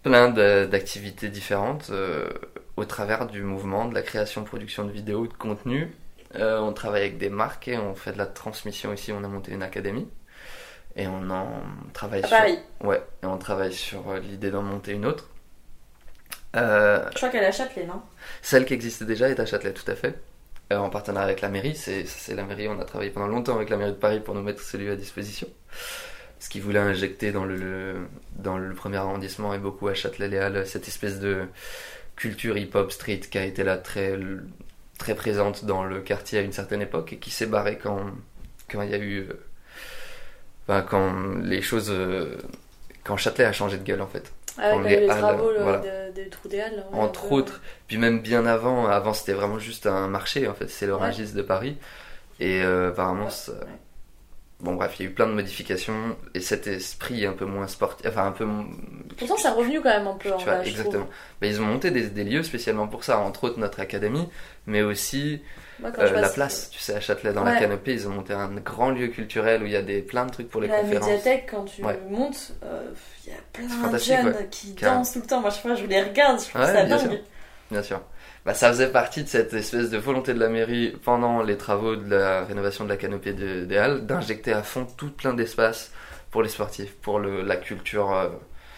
plein 0.03 0.29
d'activités 0.31 1.29
différentes 1.29 1.89
euh, 1.91 2.29
au 2.77 2.85
travers 2.85 3.27
du 3.27 3.43
mouvement 3.43 3.87
de 3.87 3.95
la 3.95 4.03
création, 4.03 4.45
production 4.45 4.85
de 4.85 4.91
vidéos, 4.93 5.27
de 5.27 5.33
contenu. 5.35 5.93
Euh, 6.35 6.59
on 6.61 6.73
travaille 6.73 7.03
avec 7.03 7.19
des 7.19 7.31
marques 7.31 7.69
et 7.69 7.79
on 7.79 7.95
fait 7.95 8.13
de 8.13 8.19
la 8.19 8.27
transmission 8.27 8.93
ici. 8.93 9.13
On 9.13 9.25
a 9.25 9.29
monté 9.29 9.53
une 9.53 9.63
académie 9.63 10.09
et 10.97 11.07
on 11.07 11.31
en 11.31 11.63
travaille 11.93 12.23
À 12.23 12.27
sur. 12.27 12.37
Paris. 12.37 12.59
Ouais, 12.83 13.03
et 13.23 13.27
on 13.27 13.39
travaille 13.39 13.73
sur 13.73 14.15
l'idée 14.15 14.51
d'en 14.51 14.63
monter 14.63 14.93
une 14.93 15.07
autre. 15.07 15.29
Euh, 16.57 17.07
Je 17.13 17.17
crois 17.17 17.29
qu'elle 17.29 17.45
est 17.45 17.49
à 17.49 17.53
Châtelet, 17.53 17.87
non? 17.87 18.03
Celle 18.43 18.65
qui 18.65 18.75
existait 18.75 19.05
déjà 19.05 19.29
est 19.29 19.41
à 19.41 19.47
Châtelet, 19.47 19.73
tout 19.73 19.91
à 19.91 19.95
fait. 19.95 20.19
Euh, 20.73 20.77
en 20.77 20.91
partenariat 20.91 21.27
avec 21.29 21.41
la 21.41 21.49
mairie. 21.49 21.75
C'est 21.75 22.05
c'est 22.07 22.35
la 22.35 22.45
mairie, 22.45 22.69
on 22.69 22.79
a 22.79 22.85
travaillé 22.85 23.11
pendant 23.11 23.27
longtemps 23.29 23.57
avec 23.57 23.71
la 23.71 23.77
mairie 23.77 23.93
de 23.93 23.97
Paris 23.97 24.21
pour 24.21 24.35
nous 24.35 24.43
mettre 24.43 24.63
ce 24.63 24.77
lieu 24.77 24.93
à 24.93 24.97
disposition. 24.97 25.49
Ce 26.41 26.49
qu'ils 26.49 26.63
voulaient 26.63 26.79
injecter 26.79 27.33
dans 27.33 27.45
le, 27.45 27.57
le- 27.57 27.97
dans 28.37 28.59
le 28.59 28.73
premier 28.75 28.97
arrondissement 28.99 29.55
et 29.55 29.59
beaucoup 29.59 29.89
à 29.89 29.95
Châtelet-Léal, 29.95 30.67
cette 30.67 30.87
espèce 30.89 31.19
de 31.19 31.43
culture 32.17 32.57
hip-hop 32.57 32.91
street 32.93 33.21
qui 33.31 33.39
a 33.39 33.45
été 33.45 33.65
là 33.65 33.77
très, 33.77 34.17
très 34.99 35.15
présente 35.15 35.65
dans 35.65 35.85
le 35.85 36.01
quartier 36.01 36.39
à 36.39 36.43
une 36.43 36.53
certaine 36.53 36.83
époque 36.83 37.13
et 37.13 37.17
qui 37.19 37.31
s'est 37.31 37.47
barrée 37.47 37.79
quand, 37.83 38.07
quand 38.71 38.83
il 38.83 38.91
y 38.91 38.95
a 38.95 38.99
eu. 38.99 39.29
euh, 40.69 40.83
quand 40.83 41.37
les 41.43 41.63
choses. 41.63 41.91
euh, 41.91 42.37
quand 43.05 43.17
Châtelet 43.17 43.45
a 43.45 43.53
changé 43.53 43.79
de 43.79 43.85
gueule 43.85 44.03
en 44.03 44.07
fait. 44.07 44.31
Ah, 44.59 44.71
quand 44.73 44.81
les 44.81 44.97
halles, 45.09 45.19
travaux 45.19 45.51
le- 45.53 45.63
voilà. 45.63 45.79
de- 45.79 46.13
des 46.13 46.29
trous 46.29 46.49
des 46.49 46.61
halles. 46.61 46.85
ouais, 46.93 46.99
entre 46.99 47.33
autres. 47.33 47.61
Puis 47.87 47.97
même 47.97 48.21
bien 48.21 48.45
avant, 48.45 48.87
avant 48.87 49.15
c'était 49.15 49.33
vraiment 49.33 49.59
juste 49.59 49.87
un 49.87 50.09
marché 50.09 50.47
en 50.49 50.55
fait, 50.55 50.69
c'est 50.69 50.87
le 50.87 50.95
Ouais. 50.97 51.13
De 51.35 51.43
Paris. 51.43 51.77
Et 52.41 52.63
euh, 52.63 52.91
apparemment, 52.91 53.31
ça-. 53.31 53.53
Bon 54.61 54.75
bref, 54.75 54.95
il 54.99 55.05
y 55.05 55.07
a 55.07 55.11
eu 55.11 55.15
plein 55.15 55.27
de 55.27 55.33
modifications 55.33 56.17
et 56.35 56.41
cet 56.41 56.67
esprit 56.67 57.25
un 57.27 57.33
peu 57.33 57.45
moins 57.45 57.67
sportif, 57.69 58.07
enfin 58.09 58.27
un 58.27 58.33
peu. 58.33 58.47
Pourtant, 59.17 59.37
ça 59.37 59.51
a 59.51 59.55
revenu 59.55 59.81
quand 59.81 59.89
même 59.91 60.07
un 60.07 60.15
peu 60.17 60.33
en 60.33 60.39
vois, 60.39 60.65
exactement. 60.67 61.07
Mais 61.41 61.49
ils 61.49 61.61
ont 61.61 61.65
monté 61.67 61.91
des, 61.91 62.09
des 62.09 62.25
lieux 62.25 62.43
spécialement 62.43 62.87
pour 62.89 63.05
ça, 63.05 63.19
entre 63.19 63.45
autres 63.45 63.59
notre 63.61 63.81
académie, 63.81 64.29
mais 64.67 64.83
aussi 64.83 65.43
Moi, 65.81 65.91
euh, 65.99 66.13
la 66.13 66.21
passe- 66.23 66.35
place. 66.35 66.71
Tu 66.71 66.79
sais, 66.81 66.95
à 66.97 67.01
Châtelet, 67.01 67.33
dans 67.33 67.45
la 67.45 67.53
Ouais. 67.53 67.59
canopée, 67.61 67.93
ils 67.93 68.09
ont 68.09 68.13
monté 68.13 68.33
un 68.33 68.49
grand 68.57 68.91
lieu 68.91 69.09
culturel 69.09 69.63
où 69.63 69.67
il 69.67 69.73
y 69.73 69.77
a 69.77 69.83
des, 69.83 70.03
plein 70.03 70.27
de 70.27 70.31
trucs 70.33 70.49
pour 70.49 70.61
les 70.61 70.69
La 70.69 70.81
conférences. 70.81 71.07
médiathèque, 71.09 71.49
quand 71.51 71.65
tu 71.65 71.85
Ouais. 71.85 71.99
montes, 72.09 72.53
euh, 72.65 72.91
il 73.27 73.31
y 73.31 73.35
a 73.35 73.39
plein 73.53 73.91
de 73.93 73.99
jeunes 73.99 74.27
ouais. 74.27 74.49
qui 74.51 74.73
dansent 74.73 75.13
tout 75.13 75.21
le 75.21 75.27
temps. 75.27 75.41
Moi, 75.41 75.51
je 75.51 75.77
je 75.83 75.87
les 75.87 76.03
regarde, 76.03 76.41
je 76.41 76.49
trouve 76.49 76.63
ça 76.65 76.85
bien 76.85 76.97
dingue. 76.97 77.11
sûr. 77.11 77.19
Bien 77.71 77.83
sûr. 77.83 78.01
Bah, 78.49 78.55
ça 78.55 78.71
faisait 78.71 78.89
partie 78.91 79.23
de 79.25 79.29
cette 79.29 79.53
espèce 79.53 79.91
de 79.91 79.99
volonté 79.99 80.33
de 80.33 80.39
la 80.41 80.49
mairie 80.49 80.97
pendant 81.05 81.43
les 81.43 81.59
travaux 81.59 81.97
de 81.97 82.09
la 82.17 82.47
rénovation 82.47 82.85
de 82.85 82.89
la 82.89 82.97
canopée 82.97 83.35
de- 83.35 83.67
des 83.67 83.77
Halles 83.77 84.07
d'injecter 84.07 84.55
à 84.55 84.63
fond 84.63 84.87
tout 84.97 85.11
plein 85.11 85.35
d'espace 85.35 85.93
pour 86.31 86.43
les 86.43 86.49
sportifs, 86.49 86.95
pour 86.95 87.19
le, 87.19 87.43
la 87.43 87.57
culture. 87.57 88.11
euh. 88.11 88.31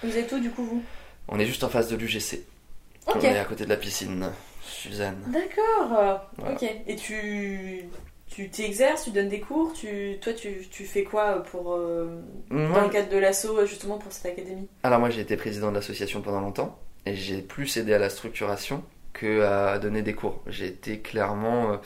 Vous 0.02 0.16
êtes 0.18 0.32
où, 0.32 0.40
du 0.40 0.50
coup, 0.50 0.64
vous? 0.64 0.82
On 1.28 1.38
est 1.38 1.46
juste 1.46 1.62
en 1.62 1.68
face 1.68 1.86
de 1.88 1.94
l'UGC. 1.96 2.40
On 3.06 3.20
est 3.20 3.38
à 3.38 3.44
côté 3.44 3.62
de 3.62 3.68
la 3.68 3.76
piscine. 3.76 4.26
Suzanne. 4.60 5.18
D'accord. 5.28 5.88
Voilà. 6.36 6.54
Ok. 6.56 6.64
Et 6.88 6.96
tu 6.96 7.84
tu 8.28 8.50
t'exerces, 8.50 9.04
tu 9.04 9.10
donnes 9.10 9.28
des 9.28 9.38
cours, 9.40 9.72
tu 9.72 10.16
toi 10.20 10.32
tu, 10.32 10.66
tu 10.68 10.84
fais 10.84 11.04
quoi 11.04 11.44
pour 11.44 11.74
euh, 11.74 12.20
Moi, 12.50 12.80
dans 12.80 12.84
le 12.86 12.90
cadre 12.90 13.08
de 13.08 13.18
l'assaut 13.18 13.64
justement 13.66 13.98
pour 13.98 14.10
cette 14.12 14.32
académie? 14.32 14.66
Alors 14.82 14.98
moi 14.98 15.10
j'ai 15.10 15.20
été 15.20 15.36
président 15.36 15.70
de 15.70 15.76
l'association 15.76 16.22
pendant 16.22 16.40
longtemps 16.40 16.76
et 17.06 17.14
j'ai 17.14 17.40
plus 17.42 17.76
aidé 17.76 17.94
à 17.94 17.98
la 17.98 18.08
structuration 18.10 18.82
que 19.12 19.42
à 19.42 19.78
donner 19.78 20.02
des 20.02 20.14
cours. 20.14 20.42
J'ai 20.46 20.66
été 20.66 21.00
clairement... 21.00 21.72
euh, 21.72 21.76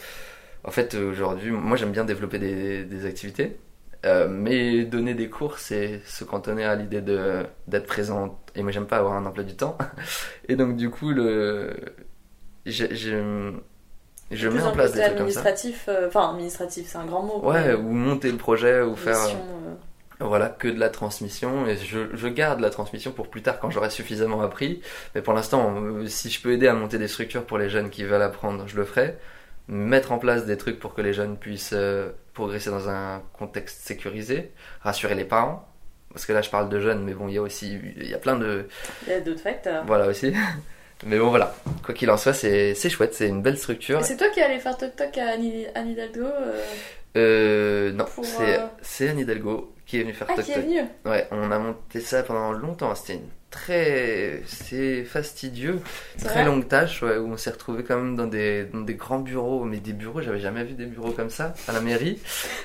En 0.64 0.70
fait 0.70 0.94
aujourd'hui, 0.94 1.50
moi 1.50 1.76
j'aime 1.76 1.92
bien 1.92 2.04
développer 2.04 2.38
des, 2.38 2.84
des 2.84 3.04
activités, 3.06 3.58
euh, 4.06 4.28
mais 4.28 4.84
donner 4.84 5.12
des 5.14 5.28
cours 5.28 5.58
c'est 5.58 6.00
se 6.06 6.24
cantonner 6.24 6.64
à 6.64 6.74
l'idée 6.74 7.02
de 7.02 7.44
d'être 7.68 7.86
présent 7.86 8.38
et 8.54 8.62
moi 8.62 8.72
j'aime 8.72 8.86
pas 8.86 8.96
avoir 8.98 9.12
un 9.14 9.26
emploi 9.26 9.44
du 9.44 9.56
temps. 9.56 9.76
Et 10.48 10.56
donc 10.56 10.76
du 10.76 10.88
coup 10.90 11.10
le... 11.12 11.74
Je 14.30 14.48
Plus 14.48 14.56
mets 14.56 14.62
en 14.62 14.72
place 14.72 14.92
des 14.92 15.00
trucs 15.02 15.16
comme 15.18 15.30
ça. 15.30 15.40
administratif, 15.40 15.84
euh, 15.88 16.08
enfin 16.08 16.30
administratif, 16.30 16.86
c'est 16.88 16.98
un 16.98 17.04
grand 17.04 17.22
mot. 17.22 17.40
Ouais, 17.46 17.74
ou 17.74 17.92
monter 17.92 18.30
le 18.32 18.38
projet, 18.38 18.80
ou 18.80 18.96
faire... 18.96 19.18
euh, 19.18 19.74
Voilà, 20.28 20.48
que 20.48 20.68
de 20.68 20.78
la 20.78 20.88
transmission, 20.88 21.66
et 21.66 21.76
je, 21.76 22.14
je 22.14 22.28
garde 22.28 22.60
la 22.60 22.70
transmission 22.70 23.12
pour 23.12 23.28
plus 23.28 23.42
tard 23.42 23.60
quand 23.60 23.70
j'aurai 23.70 23.90
suffisamment 23.90 24.40
appris. 24.42 24.80
Mais 25.14 25.22
pour 25.22 25.34
l'instant, 25.34 25.74
euh, 25.76 26.06
si 26.06 26.30
je 26.30 26.40
peux 26.40 26.52
aider 26.52 26.66
à 26.66 26.74
monter 26.74 26.98
des 26.98 27.08
structures 27.08 27.44
pour 27.44 27.58
les 27.58 27.68
jeunes 27.70 27.90
qui 27.90 28.04
veulent 28.04 28.22
apprendre, 28.22 28.64
je 28.66 28.76
le 28.76 28.84
ferai. 28.84 29.16
mettre 29.68 30.12
en 30.12 30.18
place 30.18 30.44
des 30.46 30.56
trucs 30.56 30.78
pour 30.78 30.94
que 30.94 31.00
les 31.02 31.12
jeunes 31.14 31.36
puissent 31.38 31.72
euh, 31.74 32.10
progresser 32.34 32.70
dans 32.70 32.88
un 32.90 33.22
contexte 33.38 33.86
sécurisé, 33.86 34.52
rassurer 34.82 35.14
les 35.14 35.24
parents. 35.24 35.66
Parce 36.12 36.26
que 36.26 36.32
là, 36.32 36.42
je 36.42 36.50
parle 36.50 36.68
de 36.68 36.80
jeunes, 36.80 37.02
mais 37.04 37.12
bon, 37.14 37.28
il 37.28 37.34
y 37.34 37.38
a 37.38 37.42
aussi, 37.42 37.78
il 37.96 38.08
y 38.08 38.14
a 38.14 38.18
plein 38.18 38.36
de, 38.36 38.68
Il 39.06 39.12
y 39.12 39.16
a 39.16 39.20
d'autres 39.20 39.40
facteurs. 39.40 39.84
voilà 39.86 40.06
aussi. 40.06 40.32
Mais 41.06 41.18
bon, 41.18 41.28
voilà. 41.28 41.54
Quoi 41.84 41.92
qu'il 41.92 42.10
en 42.10 42.16
soit, 42.16 42.32
c'est 42.32 42.74
c'est 42.74 42.88
chouette, 42.88 43.14
c'est 43.14 43.28
une 43.28 43.42
belle 43.42 43.58
structure. 43.58 44.02
C'est 44.04 44.16
toi 44.16 44.28
qui 44.28 44.40
allais 44.40 44.60
faire 44.60 44.76
Toc 44.78 44.96
Toc 44.96 45.18
à 45.18 45.32
Anne, 45.32 45.50
Anne 45.74 45.90
Hidalgo 45.90 46.24
euh, 46.24 46.62
Euh, 47.16 47.92
non, 47.92 48.06
c'est 48.22 48.58
euh, 48.58 48.66
c'est 48.80 49.08
Anne 49.08 49.18
Hidalgo 49.18 49.73
qui 49.94 50.00
est 50.00 50.02
venue 50.02 50.14
faire 50.14 50.26
Ah, 50.30 50.34
Toc 50.34 50.44
qui 50.44 50.52
est 50.52 50.60
venu 50.60 50.80
Ouais, 51.04 51.26
on 51.30 51.50
a 51.50 51.58
monté 51.58 52.00
ça 52.00 52.22
pendant 52.22 52.52
longtemps. 52.52 52.94
C'était 52.94 53.14
une 53.14 53.28
très. 53.50 54.42
C'est 54.46 55.04
fastidieux. 55.04 55.78
Très 56.24 56.44
longue 56.44 56.66
tâche, 56.66 57.02
ouais, 57.02 57.16
où 57.18 57.32
on 57.32 57.36
s'est 57.36 57.50
retrouvé 57.50 57.84
quand 57.84 57.96
même 57.96 58.16
dans 58.16 58.26
des, 58.26 58.64
dans 58.64 58.80
des 58.80 58.94
grands 58.94 59.20
bureaux. 59.20 59.64
Mais 59.64 59.78
des 59.78 59.92
bureaux, 59.92 60.20
j'avais 60.20 60.40
jamais 60.40 60.64
vu 60.64 60.74
des 60.74 60.86
bureaux 60.86 61.12
comme 61.12 61.30
ça 61.30 61.54
à 61.68 61.72
la 61.72 61.80
mairie. 61.80 62.18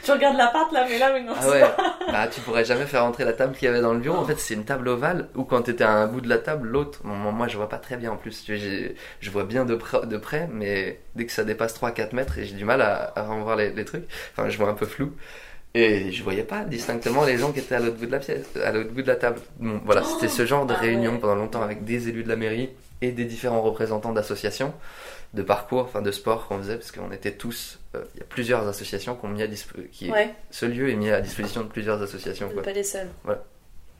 Tu 0.03 0.11
regardes 0.11 0.37
l'appart 0.37 0.71
là, 0.71 0.85
mais 0.89 0.97
là, 0.97 1.11
mais 1.13 1.21
non. 1.21 1.33
Ah 1.39 1.49
ouais, 1.49 1.61
bah 2.11 2.27
tu 2.27 2.41
pourrais 2.41 2.65
jamais 2.65 2.85
faire 2.87 3.05
entrer 3.05 3.23
la 3.25 3.33
table 3.33 3.55
qu'il 3.55 3.67
y 3.67 3.69
avait 3.69 3.81
dans 3.81 3.93
le 3.93 3.99
bureau. 3.99 4.17
En 4.17 4.25
fait, 4.25 4.39
c'est 4.39 4.55
une 4.55 4.65
table 4.65 4.87
ovale 4.87 5.27
où 5.35 5.43
quand 5.43 5.61
t'étais 5.61 5.83
à 5.83 5.91
un 5.91 6.07
bout 6.07 6.21
de 6.21 6.29
la 6.29 6.39
table, 6.39 6.67
l'autre, 6.67 7.01
bon, 7.03 7.13
moi 7.31 7.47
je 7.47 7.55
vois 7.57 7.69
pas 7.69 7.77
très 7.77 7.97
bien 7.97 8.11
en 8.11 8.17
plus. 8.17 8.45
Je 8.47 9.29
vois 9.29 9.43
bien 9.43 9.65
de, 9.65 9.75
près- 9.75 10.07
de 10.07 10.17
près, 10.17 10.49
mais 10.51 10.99
dès 11.15 11.25
que 11.27 11.31
ça 11.31 11.43
dépasse 11.43 11.75
3-4 11.79 12.15
mètres, 12.15 12.37
et 12.39 12.45
j'ai 12.45 12.55
du 12.55 12.65
mal 12.65 12.81
à, 12.81 13.13
à 13.15 13.23
revoir 13.27 13.55
les, 13.55 13.69
les 13.71 13.85
trucs. 13.85 14.05
Enfin, 14.35 14.49
je 14.49 14.57
vois 14.57 14.69
un 14.69 14.73
peu 14.73 14.85
flou. 14.87 15.13
Et 15.75 16.11
je 16.11 16.23
voyais 16.23 16.43
pas 16.43 16.63
distinctement 16.63 17.25
les 17.25 17.37
gens 17.37 17.51
qui 17.51 17.59
étaient 17.59 17.75
à 17.75 17.79
l'autre 17.79 17.97
bout 17.97 18.07
de 18.07 18.11
la 18.11 18.19
pièce, 18.19 18.45
à 18.63 18.71
l'autre 18.71 18.89
bout 18.89 19.03
de 19.03 19.07
la 19.07 19.15
table. 19.15 19.39
Bon, 19.59 19.79
voilà, 19.85 20.03
c'était 20.03 20.27
ce 20.27 20.45
genre 20.45 20.65
de 20.65 20.73
Ah 20.75 20.79
réunion 20.79 21.13
ouais. 21.13 21.17
pendant 21.19 21.35
longtemps 21.35 21.61
avec 21.61 21.83
des 21.85 22.09
élus 22.09 22.23
de 22.23 22.29
la 22.29 22.35
mairie 22.35 22.69
et 23.01 23.11
des 23.11 23.25
différents 23.25 23.61
représentants 23.61 24.11
d'associations, 24.11 24.73
de 25.35 25.43
parcours, 25.43 25.81
enfin 25.83 26.01
de 26.01 26.09
sport 26.11 26.47
qu'on 26.47 26.57
faisait, 26.57 26.75
parce 26.75 26.91
qu'on 26.91 27.11
était 27.11 27.33
tous. 27.33 27.79
euh, 27.95 28.03
Il 28.15 28.19
y 28.19 28.23
a 28.23 28.25
plusieurs 28.25 28.67
associations 28.67 29.15
qui 29.15 29.25
ont 29.25 29.29
mis 29.29 29.43
à 29.43 29.47
qui, 29.91 30.09
Ouais, 30.11 30.33
ce 30.49 30.65
lieu 30.65 30.89
est 30.89 30.95
mis 30.95 31.11
à 31.11 31.21
disposition 31.21 31.61
de 31.61 31.67
plusieurs 31.67 32.01
associations. 32.01 32.49
quoi. 32.49 32.63
pas 32.63 32.71
les 32.73 32.83
seuls. 32.83 33.07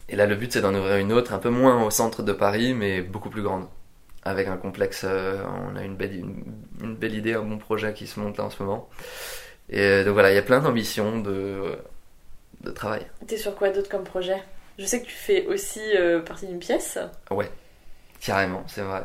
Et 0.10 0.16
là, 0.16 0.26
le 0.26 0.36
but, 0.36 0.52
c'est 0.52 0.62
d'en 0.62 0.74
ouvrir 0.74 0.98
une 0.98 1.14
autre, 1.14 1.34
un 1.34 1.38
peu 1.38 1.50
moins 1.52 1.86
au 1.86 1.92
centre 1.92 2.24
de 2.24 2.34
Paris, 2.34 2.74
mais 2.74 3.02
beaucoup 3.02 3.30
plus 3.30 3.44
grande. 3.44 3.68
Avec 4.24 4.48
un 4.48 4.58
complexe, 4.58 5.04
euh, 5.06 5.44
on 5.72 5.76
a 5.76 5.84
une 5.84 5.96
belle, 5.96 6.16
une, 6.16 6.44
une 6.82 6.96
belle 6.96 7.14
idée, 7.14 7.36
un 7.36 7.44
bon 7.44 7.60
projet 7.60 7.94
qui 7.94 8.08
se 8.08 8.20
monte 8.20 8.38
là 8.38 8.46
en 8.46 8.50
ce 8.50 8.62
moment. 8.64 8.90
Et 9.70 9.80
euh, 9.82 10.04
donc 10.04 10.14
voilà, 10.14 10.32
il 10.32 10.36
y 10.36 10.40
a 10.40 10.42
plein 10.44 10.60
d'ambitions, 10.60 11.20
de, 11.20 11.78
de 12.62 12.72
travail. 12.72 13.06
T'es 13.28 13.38
sur 13.38 13.56
quoi 13.56 13.70
d'autre 13.70 13.90
comme 13.90 14.04
projet? 14.04 14.42
Je 14.78 14.86
sais 14.86 15.02
que 15.02 15.06
tu 15.08 15.14
fais 15.14 15.46
aussi 15.48 15.82
euh, 15.98 16.22
partie 16.22 16.48
d'une 16.48 16.60
pièce. 16.60 16.98
Carrément, 18.22 18.64
c'est 18.68 18.82
vrai. 18.82 19.04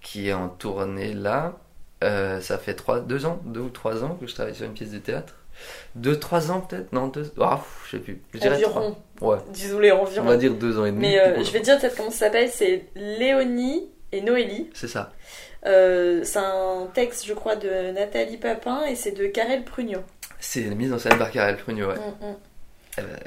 Qui 0.00 0.28
est 0.28 0.32
en 0.32 0.48
tournée 0.48 1.14
là. 1.14 1.56
Euh, 2.04 2.40
ça 2.40 2.58
fait 2.58 2.74
trois, 2.74 3.00
deux 3.00 3.26
ans, 3.26 3.40
deux 3.44 3.60
ou 3.60 3.70
trois 3.70 4.04
ans 4.04 4.16
que 4.20 4.26
je 4.26 4.34
travaille 4.34 4.54
sur 4.54 4.66
une 4.66 4.72
pièce 4.74 4.90
de 4.92 4.98
théâtre. 4.98 5.34
Deux, 5.96 6.16
trois 6.18 6.52
ans 6.52 6.60
peut-être? 6.60 6.92
Non, 6.92 7.08
deux. 7.08 7.32
Ah, 7.40 7.56
pff, 7.56 7.86
je 7.86 7.90
sais 7.96 8.02
plus. 8.02 8.22
Je 8.32 8.38
dirais 8.38 8.54
Environ. 8.56 8.96
trois. 9.16 9.36
Ouais. 9.36 9.42
Désolé, 9.52 9.90
On 9.90 10.02
environ. 10.02 10.26
va 10.26 10.36
dire 10.36 10.54
deux 10.54 10.78
ans 10.78 10.84
et 10.84 10.92
demi. 10.92 11.08
Mais 11.08 11.18
euh, 11.18 11.42
je 11.42 11.50
vais 11.50 11.58
dire 11.60 11.80
peut-être 11.80 11.96
comment 11.96 12.10
ça 12.12 12.26
s'appelle. 12.26 12.48
C'est 12.48 12.84
Léonie 12.94 13.88
et 14.12 14.20
Noélie. 14.20 14.70
C'est 14.74 14.86
ça. 14.86 15.12
Euh, 15.66 16.20
c'est 16.24 16.38
un 16.38 16.88
texte, 16.94 17.26
je 17.26 17.34
crois, 17.34 17.56
de 17.56 17.90
Nathalie 17.92 18.36
Papin 18.36 18.84
et 18.84 18.94
c'est 18.94 19.12
de 19.12 19.26
Karel 19.26 19.64
Prugnot. 19.64 20.02
C'est 20.38 20.62
la 20.62 20.74
mise 20.74 20.92
en 20.92 20.98
scène 20.98 21.18
par 21.18 21.30
Karel 21.30 21.56
Prugnot, 21.56 21.88
ouais. 21.88 21.96
Mm, 21.96 22.26
mm. 22.26 22.36
Eh 22.98 23.02
ben, 23.02 23.18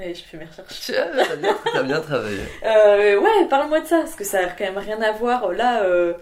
Allez, 0.00 0.14
je 0.14 0.22
fais 0.22 0.36
mes 0.36 0.44
recherches. 0.44 0.92
T'as 0.92 1.36
bien, 1.36 1.82
bien 1.82 2.00
travaillé. 2.00 2.38
Euh, 2.64 3.20
ouais, 3.20 3.48
parle-moi 3.48 3.80
de 3.80 3.86
ça, 3.86 3.98
parce 4.00 4.14
que 4.14 4.24
ça 4.24 4.40
a 4.40 4.46
quand 4.46 4.64
même 4.64 4.78
rien 4.78 5.00
à 5.02 5.12
voir. 5.12 5.50
Là, 5.52 5.82
euh, 5.82 6.14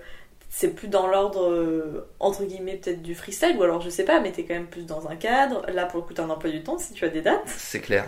c'est 0.48 0.74
plus 0.74 0.88
dans 0.88 1.06
l'ordre, 1.06 2.06
entre 2.20 2.44
guillemets, 2.44 2.76
peut-être 2.76 3.02
du 3.02 3.14
freestyle, 3.14 3.56
ou 3.58 3.62
alors 3.62 3.82
je 3.82 3.90
sais 3.90 4.04
pas, 4.04 4.20
mais 4.20 4.32
t'es 4.32 4.44
quand 4.44 4.54
même 4.54 4.68
plus 4.68 4.86
dans 4.86 5.08
un 5.08 5.16
cadre. 5.16 5.66
Là, 5.70 5.84
pour 5.84 6.00
le 6.00 6.06
coup, 6.06 6.14
t'as 6.14 6.22
un 6.22 6.30
emploi 6.30 6.50
du 6.50 6.62
temps 6.62 6.78
si 6.78 6.94
tu 6.94 7.04
as 7.04 7.08
des 7.08 7.20
dates. 7.20 7.42
C'est 7.48 7.80
clair. 7.80 8.06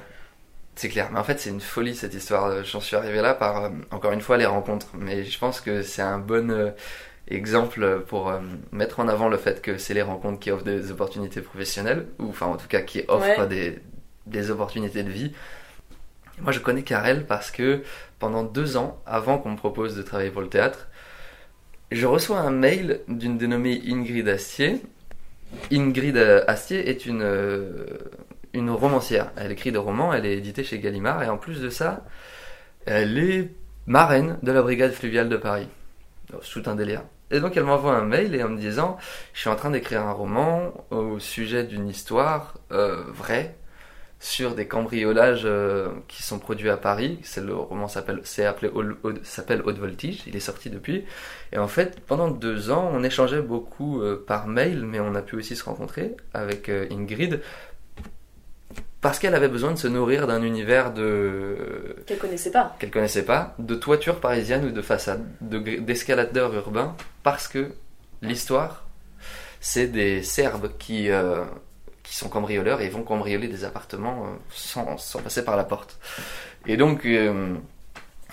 C'est 0.75 0.89
clair. 0.89 1.09
Mais 1.13 1.19
en 1.19 1.25
fait, 1.25 1.41
c'est 1.41 1.51
une 1.51 1.61
folie 1.61 1.97
cette 1.97 2.15
histoire. 2.15 2.65
J'en 2.65 2.81
suis 2.81 2.97
arrivé 2.97 3.21
là 3.21 3.35
par, 3.35 3.71
encore 3.91 4.13
une 4.13 4.21
fois, 4.21 4.37
les 4.37 4.47
rencontres. 4.47 4.87
Mais 4.95 5.25
je 5.25 5.39
pense 5.39 5.61
que 5.61 5.83
c'est 5.83 6.03
un 6.03 6.19
bon 6.19 6.73
exemple 7.31 8.03
pour 8.07 8.29
euh, 8.31 8.39
mettre 8.73 9.01
en 9.01 9.09
avant 9.09 9.29
le 9.29 9.37
fait 9.37 9.61
que 9.63 9.79
c'est 9.79 9.95
les 9.95 10.03
rencontres 10.03 10.39
qui 10.41 10.51
offrent 10.51 10.65
des 10.65 10.91
opportunités 10.91 11.41
professionnelles, 11.41 12.07
ou 12.19 12.29
enfin, 12.31 12.47
en 12.47 12.57
tout 12.57 12.69
cas, 12.69 12.81
qui 12.81 13.05
offrent 13.09 13.41
Ouais. 13.41 13.47
des, 13.47 13.79
des 14.27 14.51
opportunités 14.51 15.03
de 15.03 15.11
vie. 15.11 15.33
Moi, 16.41 16.53
je 16.53 16.61
connais 16.61 16.83
Karel 16.83 17.27
parce 17.27 17.51
que 17.51 17.83
pendant 18.19 18.45
deux 18.45 18.77
ans, 18.77 19.01
avant 19.07 19.39
qu'on 19.39 19.51
me 19.51 19.57
propose 19.57 19.97
de 19.97 20.03
travailler 20.03 20.31
pour 20.31 20.43
le 20.43 20.49
théâtre, 20.49 20.89
je 21.91 22.07
reçois 22.07 22.39
un 22.41 22.51
mail 22.51 23.01
d'une 23.09 23.39
dénommée 23.39 23.81
Ingrid 23.89 24.29
Astier. 24.29 24.81
Ingrid 25.73 26.17
Astier 26.47 26.89
est 26.89 27.07
une, 27.07 27.23
euh, 27.23 27.87
une 28.53 28.71
romancière. 28.71 29.33
Elle 29.37 29.51
écrit 29.53 29.73
des 29.73 29.79
romans, 29.79 30.13
elle 30.13 30.27
est 30.27 30.37
éditée 30.37 30.65
chez 30.65 30.79
Gallimard, 30.79 31.23
et 31.23 31.29
en 31.29 31.39
plus 31.39 31.61
de 31.61 31.71
ça, 31.71 32.05
elle 32.87 33.19
est 33.19 33.51
marraine 33.87 34.39
de 34.43 34.53
la 34.53 34.63
brigade 34.63 34.93
fluviale 34.93 35.29
de 35.29 35.37
Paris. 35.37 35.67
Tout 36.53 36.63
un 36.67 36.75
délire. 36.75 37.03
Et 37.31 37.41
donc 37.41 37.57
elle 37.57 37.65
m'envoie 37.65 37.95
un 37.95 38.05
mail 38.05 38.35
et 38.35 38.43
en 38.43 38.49
me 38.49 38.59
disant 38.59 38.97
Je 39.35 39.41
suis 39.41 39.51
en 39.51 39.57
train 39.57 39.71
d'écrire 39.71 40.03
un 40.03 40.13
roman 40.13 40.73
au 40.91 41.19
sujet 41.19 41.65
d'une 41.65 41.89
histoire 41.89 42.55
euh, 42.73 43.03
vraie 43.09 43.57
sur 44.21 44.57
des 44.57 44.67
cambriolages 44.67 45.43
euh, 45.45 45.91
qui 46.09 46.25
sont 46.25 46.41
produits 46.41 46.71
à 46.71 46.77
Paris. 46.77 47.21
C'est 47.23 47.41
le 47.41 47.55
roman 47.55 47.87
s'appelle 47.87 48.23
appelé 48.47 48.71
s'appelle 49.23 49.63
Haute 49.65 49.79
Voltige. 49.79 50.23
Il 50.27 50.35
est 50.35 50.41
sorti 50.41 50.71
depuis. 50.71 51.05
Et 51.53 51.59
en 51.59 51.69
fait, 51.69 52.01
pendant 52.01 52.29
deux 52.29 52.71
ans, 52.71 52.91
on 52.93 53.05
échangeait 53.05 53.43
beaucoup 53.43 54.03
euh, 54.03 54.25
par 54.27 54.49
mail, 54.49 54.85
mais 54.85 54.99
on 54.99 55.15
a 55.15 55.23
pu 55.23 55.37
aussi 55.37 55.55
se 55.55 55.63
rencontrer 55.65 56.17
avec 56.35 56.69
Ingrid 56.69 57.41
parce 59.01 59.19
qu'elle 59.19 59.35
avait 59.35 59.49
besoin 59.49 59.73
de 59.73 59.79
se 59.79 59.87
nourrir 59.89 60.27
d'un 60.27 60.43
univers 60.43 60.93
de 60.93 61.97
Qu'elle 62.07 62.19
connaissait 62.19 62.51
pas. 62.51 62.75
qu'elle 62.79 62.91
connaissait 62.91 63.25
pas, 63.25 63.55
de 63.59 63.75
toiture 63.75 64.21
parisienne 64.21 64.65
ou 64.65 64.71
de 64.71 64.83
façade, 64.83 65.25
de 65.41 65.59
d'escaladeurs 65.81 66.53
urbains, 66.55 66.97
parce 67.23 67.47
que 67.49 67.71
l'histoire, 68.23 68.87
c'est 69.61 69.87
des 69.87 70.23
Serbes 70.23 70.71
qui, 70.79 71.11
euh, 71.11 71.45
qui 72.03 72.17
sont 72.17 72.29
cambrioleurs 72.29 72.81
et 72.81 72.89
vont 72.89 73.03
cambrioler 73.03 73.49
des 73.49 73.65
appartements 73.65 74.25
euh, 74.25 74.29
sans, 74.51 74.99
sans 74.99 75.21
passer 75.21 75.45
par 75.45 75.57
la 75.57 75.65
porte. 75.65 75.99
Et 76.67 76.77
donc, 76.77 77.05
euh, 77.07 77.55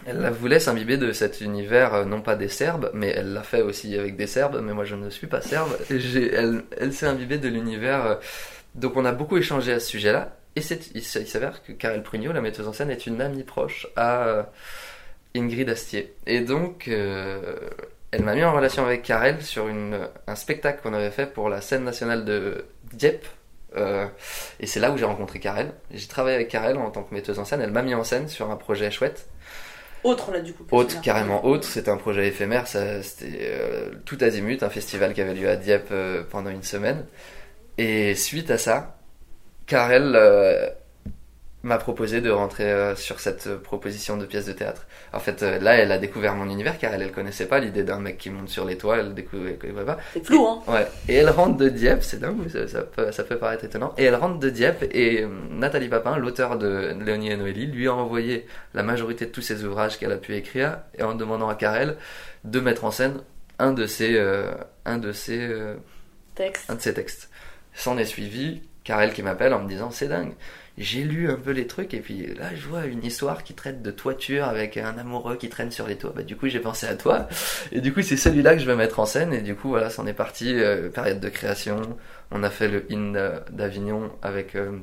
elle 0.05 0.29
voulait 0.29 0.59
s'imbiber 0.59 0.97
de 0.97 1.11
cet 1.11 1.41
univers, 1.41 1.93
euh, 1.93 2.05
non 2.05 2.21
pas 2.21 2.35
des 2.35 2.47
Serbes, 2.49 2.91
mais 2.93 3.09
elle 3.09 3.33
l'a 3.33 3.43
fait 3.43 3.61
aussi 3.61 3.97
avec 3.97 4.15
des 4.15 4.27
Serbes, 4.27 4.61
mais 4.63 4.73
moi 4.73 4.85
je 4.85 4.95
ne 4.95 5.09
suis 5.09 5.27
pas 5.27 5.41
Serbe. 5.41 5.75
Elle 5.89 6.63
elle 6.77 6.93
s'est 6.93 7.07
imbibée 7.07 7.37
de 7.37 7.47
l'univers. 7.47 8.05
euh, 8.05 8.15
donc 8.75 8.97
on 8.97 9.05
a 9.05 9.11
beaucoup 9.13 9.37
échangé 9.37 9.73
à 9.73 9.79
ce 9.79 9.87
sujet-là. 9.87 10.35
Et 10.55 10.61
il 10.93 11.03
s'avère 11.03 11.63
que 11.63 11.73
Karel 11.73 12.01
Prugnot, 12.01 12.31
la 12.31 12.41
metteuse 12.41 12.67
en 12.67 12.73
scène, 12.73 12.89
est 12.89 13.05
une 13.05 13.19
amie 13.21 13.43
proche 13.43 13.87
à 13.97 14.25
euh, 14.27 14.43
Ingrid 15.35 15.69
Astier. 15.69 16.13
Et 16.25 16.39
donc, 16.39 16.87
euh, 16.87 17.57
elle 18.11 18.23
m'a 18.23 18.35
mis 18.35 18.43
en 18.43 18.53
relation 18.53 18.85
avec 18.85 19.03
Karel 19.03 19.41
sur 19.41 19.67
une, 19.67 20.07
un 20.27 20.35
spectacle 20.35 20.81
qu'on 20.81 20.93
avait 20.93 21.11
fait 21.11 21.25
pour 21.25 21.49
la 21.49 21.59
scène 21.59 21.83
nationale 21.83 22.23
de 22.23 22.65
Dieppe. 22.93 23.25
Euh, 23.75 24.07
et 24.61 24.67
c'est 24.67 24.79
là 24.79 24.91
où 24.91 24.97
j'ai 24.97 25.03
rencontré 25.03 25.39
Karel. 25.39 25.73
J'ai 25.91 26.07
travaillé 26.07 26.35
avec 26.35 26.47
Karel 26.47 26.77
en 26.77 26.89
tant 26.89 27.03
que 27.03 27.13
metteuse 27.13 27.37
en 27.37 27.43
scène. 27.43 27.61
Elle 27.61 27.71
m'a 27.71 27.81
mis 27.81 27.93
en 27.93 28.05
scène 28.05 28.29
sur 28.29 28.49
un 28.49 28.55
projet 28.55 28.89
chouette. 28.91 29.27
Autre 30.05 30.31
là, 30.31 30.39
du 30.39 30.53
coup. 30.53 30.65
celui-là. 30.71 31.01
carrément 31.01 31.43
haute. 31.43 31.65
C'était 31.65 31.91
un 31.91 31.97
projet 31.97 32.29
éphémère. 32.29 32.67
C'était 32.67 33.01
euh, 33.41 33.91
tout 34.05 34.17
azimut, 34.21 34.63
un 34.63 34.69
festival 34.69 35.13
qui 35.13 35.19
avait 35.19 35.33
lieu 35.33 35.49
à 35.49 35.57
Dieppe 35.57 35.93
pendant 36.29 36.49
une 36.49 36.63
semaine. 36.63 37.05
Et 37.77 38.15
suite 38.15 38.51
à 38.51 38.57
ça, 38.57 38.94
Karel 39.65 40.13
euh, 40.15 40.69
m'a 41.65 41.77
proposé 41.79 42.21
de 42.21 42.29
rentrer 42.29 42.71
euh, 42.71 42.95
sur 42.95 43.19
cette 43.19 43.47
euh, 43.47 43.57
proposition 43.57 44.17
de 44.17 44.25
pièce 44.25 44.45
de 44.45 44.53
théâtre. 44.53 44.85
En 45.13 45.19
fait, 45.19 45.41
euh, 45.41 45.59
là, 45.59 45.75
elle 45.75 45.91
a 45.91 45.97
découvert 45.97 46.35
mon 46.35 46.47
univers 46.47 46.77
car 46.77 46.93
elle, 46.93 47.01
elle 47.01 47.11
connaissait 47.11 47.47
pas 47.47 47.59
l'idée 47.59 47.83
d'un 47.83 47.99
mec 47.99 48.19
qui 48.19 48.29
monte 48.29 48.49
sur 48.49 48.65
les 48.65 48.77
toits. 48.77 48.97
Elle 48.97 49.15
découvrait, 49.15 49.51
elle 49.51 49.57
connaissait 49.57 49.85
pas. 49.85 49.97
C'est 50.13 50.23
flou, 50.23 50.45
hein. 50.45 50.61
Ouais. 50.67 50.87
Et 51.09 51.15
elle 51.15 51.29
rentre 51.29 51.57
de 51.57 51.67
Dieppe, 51.67 52.03
c'est 52.03 52.19
dingue, 52.19 52.47
ça, 52.49 52.67
ça 52.67 52.81
peut, 52.83 53.11
ça 53.11 53.23
peut 53.23 53.37
paraître 53.37 53.65
étonnant. 53.65 53.95
Et 53.97 54.03
elle 54.03 54.15
rentre 54.15 54.37
de 54.37 54.49
Dieppe 54.49 54.85
et 54.91 55.25
Nathalie 55.49 55.89
Papin, 55.89 56.17
l'auteur 56.17 56.59
de 56.59 56.95
Léonie 57.03 57.31
et 57.31 57.37
Noélie, 57.37 57.65
lui 57.65 57.87
a 57.87 57.95
envoyé 57.95 58.45
la 58.75 58.83
majorité 58.83 59.25
de 59.25 59.31
tous 59.31 59.41
ses 59.41 59.63
ouvrages 59.63 59.97
qu'elle 59.97 60.11
a 60.11 60.17
pu 60.17 60.35
écrire 60.35 60.77
et 60.95 61.01
en 61.01 61.15
demandant 61.15 61.49
à 61.49 61.55
Karel 61.55 61.97
de 62.43 62.59
mettre 62.59 62.85
en 62.85 62.91
scène 62.91 63.21
un 63.57 63.73
de 63.73 63.87
ses, 63.87 64.19
un 64.85 64.97
de 64.99 65.11
ses, 65.11 65.49
Texte. 66.35 66.69
un 66.69 66.75
de 66.75 66.81
ses 66.81 66.93
textes. 66.93 67.29
S'en 67.73 67.97
est 67.97 68.05
suivi 68.05 68.61
Karel 68.85 69.13
qui 69.13 69.23
m'appelle 69.23 69.53
en 69.53 69.61
me 69.61 69.67
disant 69.67 69.89
c'est 69.91 70.07
dingue. 70.07 70.33
J'ai 70.77 71.03
lu 71.03 71.29
un 71.29 71.35
peu 71.35 71.51
les 71.51 71.67
trucs 71.67 71.93
et 71.93 71.99
puis 71.99 72.27
là 72.35 72.53
je 72.53 72.67
vois 72.67 72.85
une 72.85 73.03
histoire 73.03 73.43
qui 73.43 73.53
traite 73.55 73.81
de 73.81 73.91
toiture 73.91 74.45
avec 74.45 74.77
un 74.77 74.97
amoureux 74.97 75.37
qui 75.37 75.49
traîne 75.49 75.71
sur 75.71 75.87
les 75.87 75.97
toits. 75.97 76.13
Bah 76.15 76.21
du 76.21 76.37
coup 76.37 76.47
j'ai 76.47 76.59
pensé 76.59 76.85
à 76.85 76.95
toi 76.95 77.27
et 77.71 77.81
du 77.81 77.91
coup 77.91 78.03
c'est 78.03 78.15
celui-là 78.15 78.53
que 78.53 78.61
je 78.61 78.65
vais 78.65 78.75
mettre 78.75 78.99
en 78.99 79.05
scène 79.05 79.33
et 79.33 79.41
du 79.41 79.55
coup 79.55 79.69
voilà 79.69 79.89
c'en 79.89 80.05
est 80.05 80.13
parti 80.13 80.53
euh, 80.53 80.89
période 80.89 81.19
de 81.19 81.29
création. 81.29 81.81
On 82.29 82.43
a 82.43 82.49
fait 82.51 82.67
le 82.67 82.85
in 82.91 83.41
d'Avignon 83.49 84.11
avec 84.21 84.55
euh, 84.55 84.77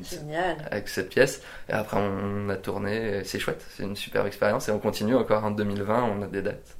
avec 0.68 0.88
cette 0.88 1.08
pièce 1.08 1.40
et 1.68 1.72
après 1.72 1.98
on 1.98 2.48
a 2.48 2.56
tourné. 2.56 3.22
C'est 3.24 3.38
chouette, 3.38 3.64
c'est 3.70 3.84
une 3.84 3.96
super 3.96 4.26
expérience 4.26 4.68
et 4.68 4.72
on 4.72 4.80
continue 4.80 5.14
encore 5.14 5.44
en 5.44 5.52
2020. 5.52 6.02
On 6.02 6.22
a 6.22 6.26
des 6.26 6.42
dates 6.42 6.76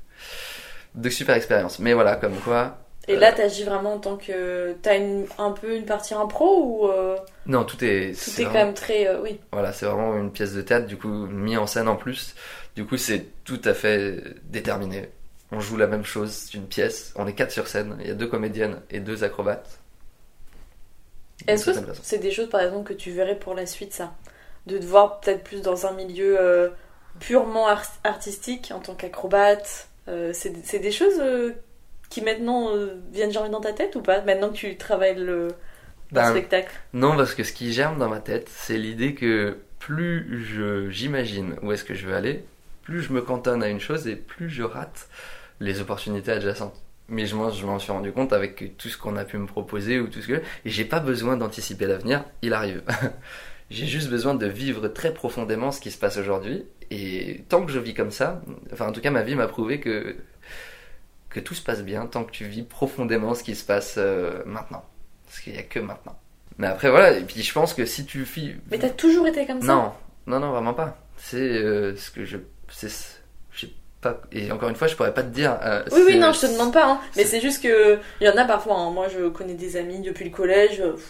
de 0.97 1.09
super 1.09 1.37
expérience. 1.37 1.79
Mais 1.79 1.93
voilà 1.93 2.17
comme 2.17 2.37
quoi 2.37 2.79
Et 3.09 3.17
là, 3.17 3.33
t'agis 3.33 3.65
vraiment 3.65 3.95
en 3.95 3.99
tant 3.99 4.17
que. 4.17 4.75
T'as 4.83 4.97
une, 4.97 5.27
un 5.39 5.51
peu 5.51 5.75
une 5.77 5.85
partie 5.85 6.15
impro 6.15 6.63
ou. 6.65 6.89
euh, 6.89 7.17
Non, 7.47 7.65
tout 7.65 7.83
est. 7.85 8.11
tout 8.13 8.19
c'est 8.31 8.43
est 8.43 8.45
quand 8.45 8.51
vraiment- 8.51 8.67
même 8.67 8.75
très. 8.75 9.09
euh, 9.09 9.21
oui. 9.21 9.41
Voilà, 9.53 9.73
c'est 9.73 9.87
vraiment 9.87 10.17
une 10.17 10.31
pièce 10.31 10.53
de 10.55 10.63
théâtre, 10.63 10.87
du 10.87 10.97
coup, 10.97 11.09
mis 11.09 11.57
en 11.57 11.67
scène 11.67 11.89
en 11.89 11.97
plus. 11.97 12.35
Du 12.77 12.87
coup, 12.87 12.97
c'est 12.97 13.27
tout 13.45 13.61
à 13.65 13.75
fait 13.75 14.23
déterminé. 14.45 15.09
On 15.51 15.59
joue 15.61 15.77
la 15.77 15.87
même 15.89 16.05
chose, 16.05 16.31
c'est 16.31 16.55
une 16.55 16.67
pièce. 16.67 17.13
On 17.17 17.27
est 17.27 17.35
quatre 17.35 17.51
sur 17.51 17.67
scène. 17.67 17.97
Il 18.01 18.07
y 18.07 18.11
a 18.11 18.15
deux 18.15 18.29
comédiennes 18.29 18.81
et 18.91 19.01
deux 19.01 19.25
acrobates. 19.25 19.79
Est-ce 21.49 21.67
que 21.73 21.73
c'est 22.03 22.19
des 22.19 22.31
choses, 22.31 22.49
par 22.49 22.61
exemple, 22.61 22.89
que 22.89 22.95
tu 22.95 23.11
verrais 23.11 23.35
pour 23.39 23.55
la 23.55 23.67
suite, 23.67 23.93
ça? 23.93 24.15
De 24.67 24.79
te 24.79 24.85
voir 24.85 25.19
peut-être 25.21 25.43
plus 25.43 25.61
dans 25.61 25.87
un 25.87 25.93
milieu 25.93 26.41
euh, 26.41 26.69
purement 27.19 27.67
ar- 27.67 27.83
artistique 28.05 28.71
en 28.73 28.79
tant 28.79 28.95
qu'acrobate 28.95 29.89
euh, 30.09 30.31
C'est 30.33 30.79
des 30.79 30.93
choses 30.93 31.19
euh, 31.19 31.53
qui 32.13 32.21
maintenant 32.21 32.77
euh, 32.77 33.01
viennent 33.11 33.33
germer 33.33 33.49
dans 33.49 33.61
ta 33.61 33.73
tête 33.73 33.97
ou 33.97 34.03
pas 34.03 34.21
Maintenant 34.21 34.51
que 34.51 34.57
tu 34.57 34.77
travailles 34.77 35.17
le, 35.17 35.49
le 35.49 35.55
Ben, 36.13 36.31
spectacle? 36.31 36.73
Non, 36.93 37.17
parce 37.17 37.35
que 37.35 37.43
ce 37.43 37.55
qui 37.55 37.73
germe 37.73 37.99
dans 37.99 38.11
ma 38.11 38.21
tête, 38.21 38.51
c'est 38.55 38.77
l'idée 38.77 39.15
que 39.15 39.57
plus 39.79 40.45
je 40.45 40.91
j'imagine 40.91 41.57
où 41.63 41.73
est-ce 41.73 41.85
que 41.85 41.95
je 41.95 42.07
veux 42.07 42.15
aller, 42.15 42.45
plus 42.83 43.01
je 43.01 43.13
me 43.15 43.23
cantonne 43.23 43.63
à 43.63 43.69
une 43.69 43.81
chose 43.81 44.07
et 44.07 44.17
plus 44.17 44.51
je 44.51 44.63
rate 44.63 45.09
les 45.59 45.81
opportunités 45.81 46.33
adjacentes. 46.33 46.79
Mais 47.09 47.25
je 47.25 47.35
m'en 47.35 47.79
suis 47.79 47.93
rendu 47.93 48.13
compte 48.13 48.35
avec 48.35 48.77
tout 48.77 48.89
ce 48.89 48.99
qu'on 48.99 49.17
a 49.17 49.25
pu 49.25 49.39
me 49.39 49.47
proposer 49.47 49.99
ou 49.99 50.07
tout 50.07 50.21
ce 50.21 50.29
que 50.29 50.35
et 50.35 50.43
j'ai 50.71 50.85
pas 50.85 51.01
besoin 51.01 51.39
d'anticiper 51.39 51.87
l'avenir, 51.87 52.25
il 52.43 52.53
arrive. 52.53 52.83
j'ai 53.71 53.87
juste 53.87 54.11
besoin 54.11 54.35
de 54.35 54.47
vivre 54.47 54.87
très 54.89 55.15
profondément 55.15 55.73
ce 55.73 55.81
qui 55.81 55.91
se 55.91 55.99
passe 55.99 56.19
aujourd'hui 56.19 56.65
et 56.91 57.43
tant 57.49 57.65
que 57.65 57.73
je 57.73 57.79
vis 57.79 57.95
comme 57.95 58.11
ça, 58.11 58.43
enfin 58.71 58.89
en 58.89 58.93
tout 58.93 59.01
cas 59.01 59.11
ma 59.11 59.23
vie 59.23 59.35
m'a 59.35 59.49
prouvé 59.49 59.81
que 59.81 60.15
que 61.33 61.41
tout 61.41 61.55
se 61.55 61.63
passe 61.63 61.83
bien 61.83 62.07
tant 62.07 62.25
que 62.25 62.31
tu 62.31 62.45
vis 62.45 62.63
profondément 62.63 63.35
ce 63.35 63.43
qui 63.43 63.55
se 63.55 63.65
passe 63.65 63.95
euh, 63.99 64.43
maintenant. 64.47 64.85
Parce 65.27 65.41
qu'il 65.41 65.55
y 65.55 65.59
a 65.59 65.63
que 65.63 65.81
maintenant. 65.81 66.19
Mais 66.59 66.67
après 66.67 66.91
voilà, 66.91 67.13
et 67.13 67.23
puis 67.23 67.43
je 67.43 67.53
pense 67.53 67.73
que 67.75 67.87
si 67.87 68.05
tu 68.05 68.23
vis 68.25 68.55
Mais 68.71 68.79
t'as 68.79 68.91
toujours 68.91 69.27
été 69.27 69.47
comme 69.47 69.61
ça? 69.61 69.67
Non, 69.67 69.93
non, 70.27 70.39
non, 70.41 70.51
vraiment 70.53 70.75
pas. 70.75 70.99
C'est 71.17 71.39
euh, 71.39 71.97
ce 71.97 72.11
que 72.11 72.25
je. 72.25 72.37
C'est. 72.69 72.91
pas. 74.01 74.21
Et 74.33 74.51
encore 74.53 74.69
une 74.69 74.75
fois, 74.75 74.89
je 74.89 74.97
pourrais 74.97 75.15
pas 75.15 75.23
te 75.23 75.29
dire. 75.29 75.57
euh, 75.63 75.83
Oui, 75.93 76.03
oui, 76.05 76.19
non, 76.19 76.33
je 76.33 76.41
te 76.41 76.47
demande 76.47 76.73
pas. 76.73 76.87
hein. 76.87 77.01
Mais 77.17 77.25
c'est- 77.25 77.41
juste 77.41 77.63
que 77.63 77.99
il 78.21 78.27
y 78.27 78.29
en 78.29 78.37
a 78.37 78.45
parfois. 78.45 78.75
hein. 78.77 78.91
Moi, 78.91 79.07
je 79.09 79.29
connais 79.29 79.55
des 79.55 79.77
amis 79.77 80.01
depuis 80.01 80.25
le 80.25 80.31
collège. 80.35 80.79
pff, 80.83 81.09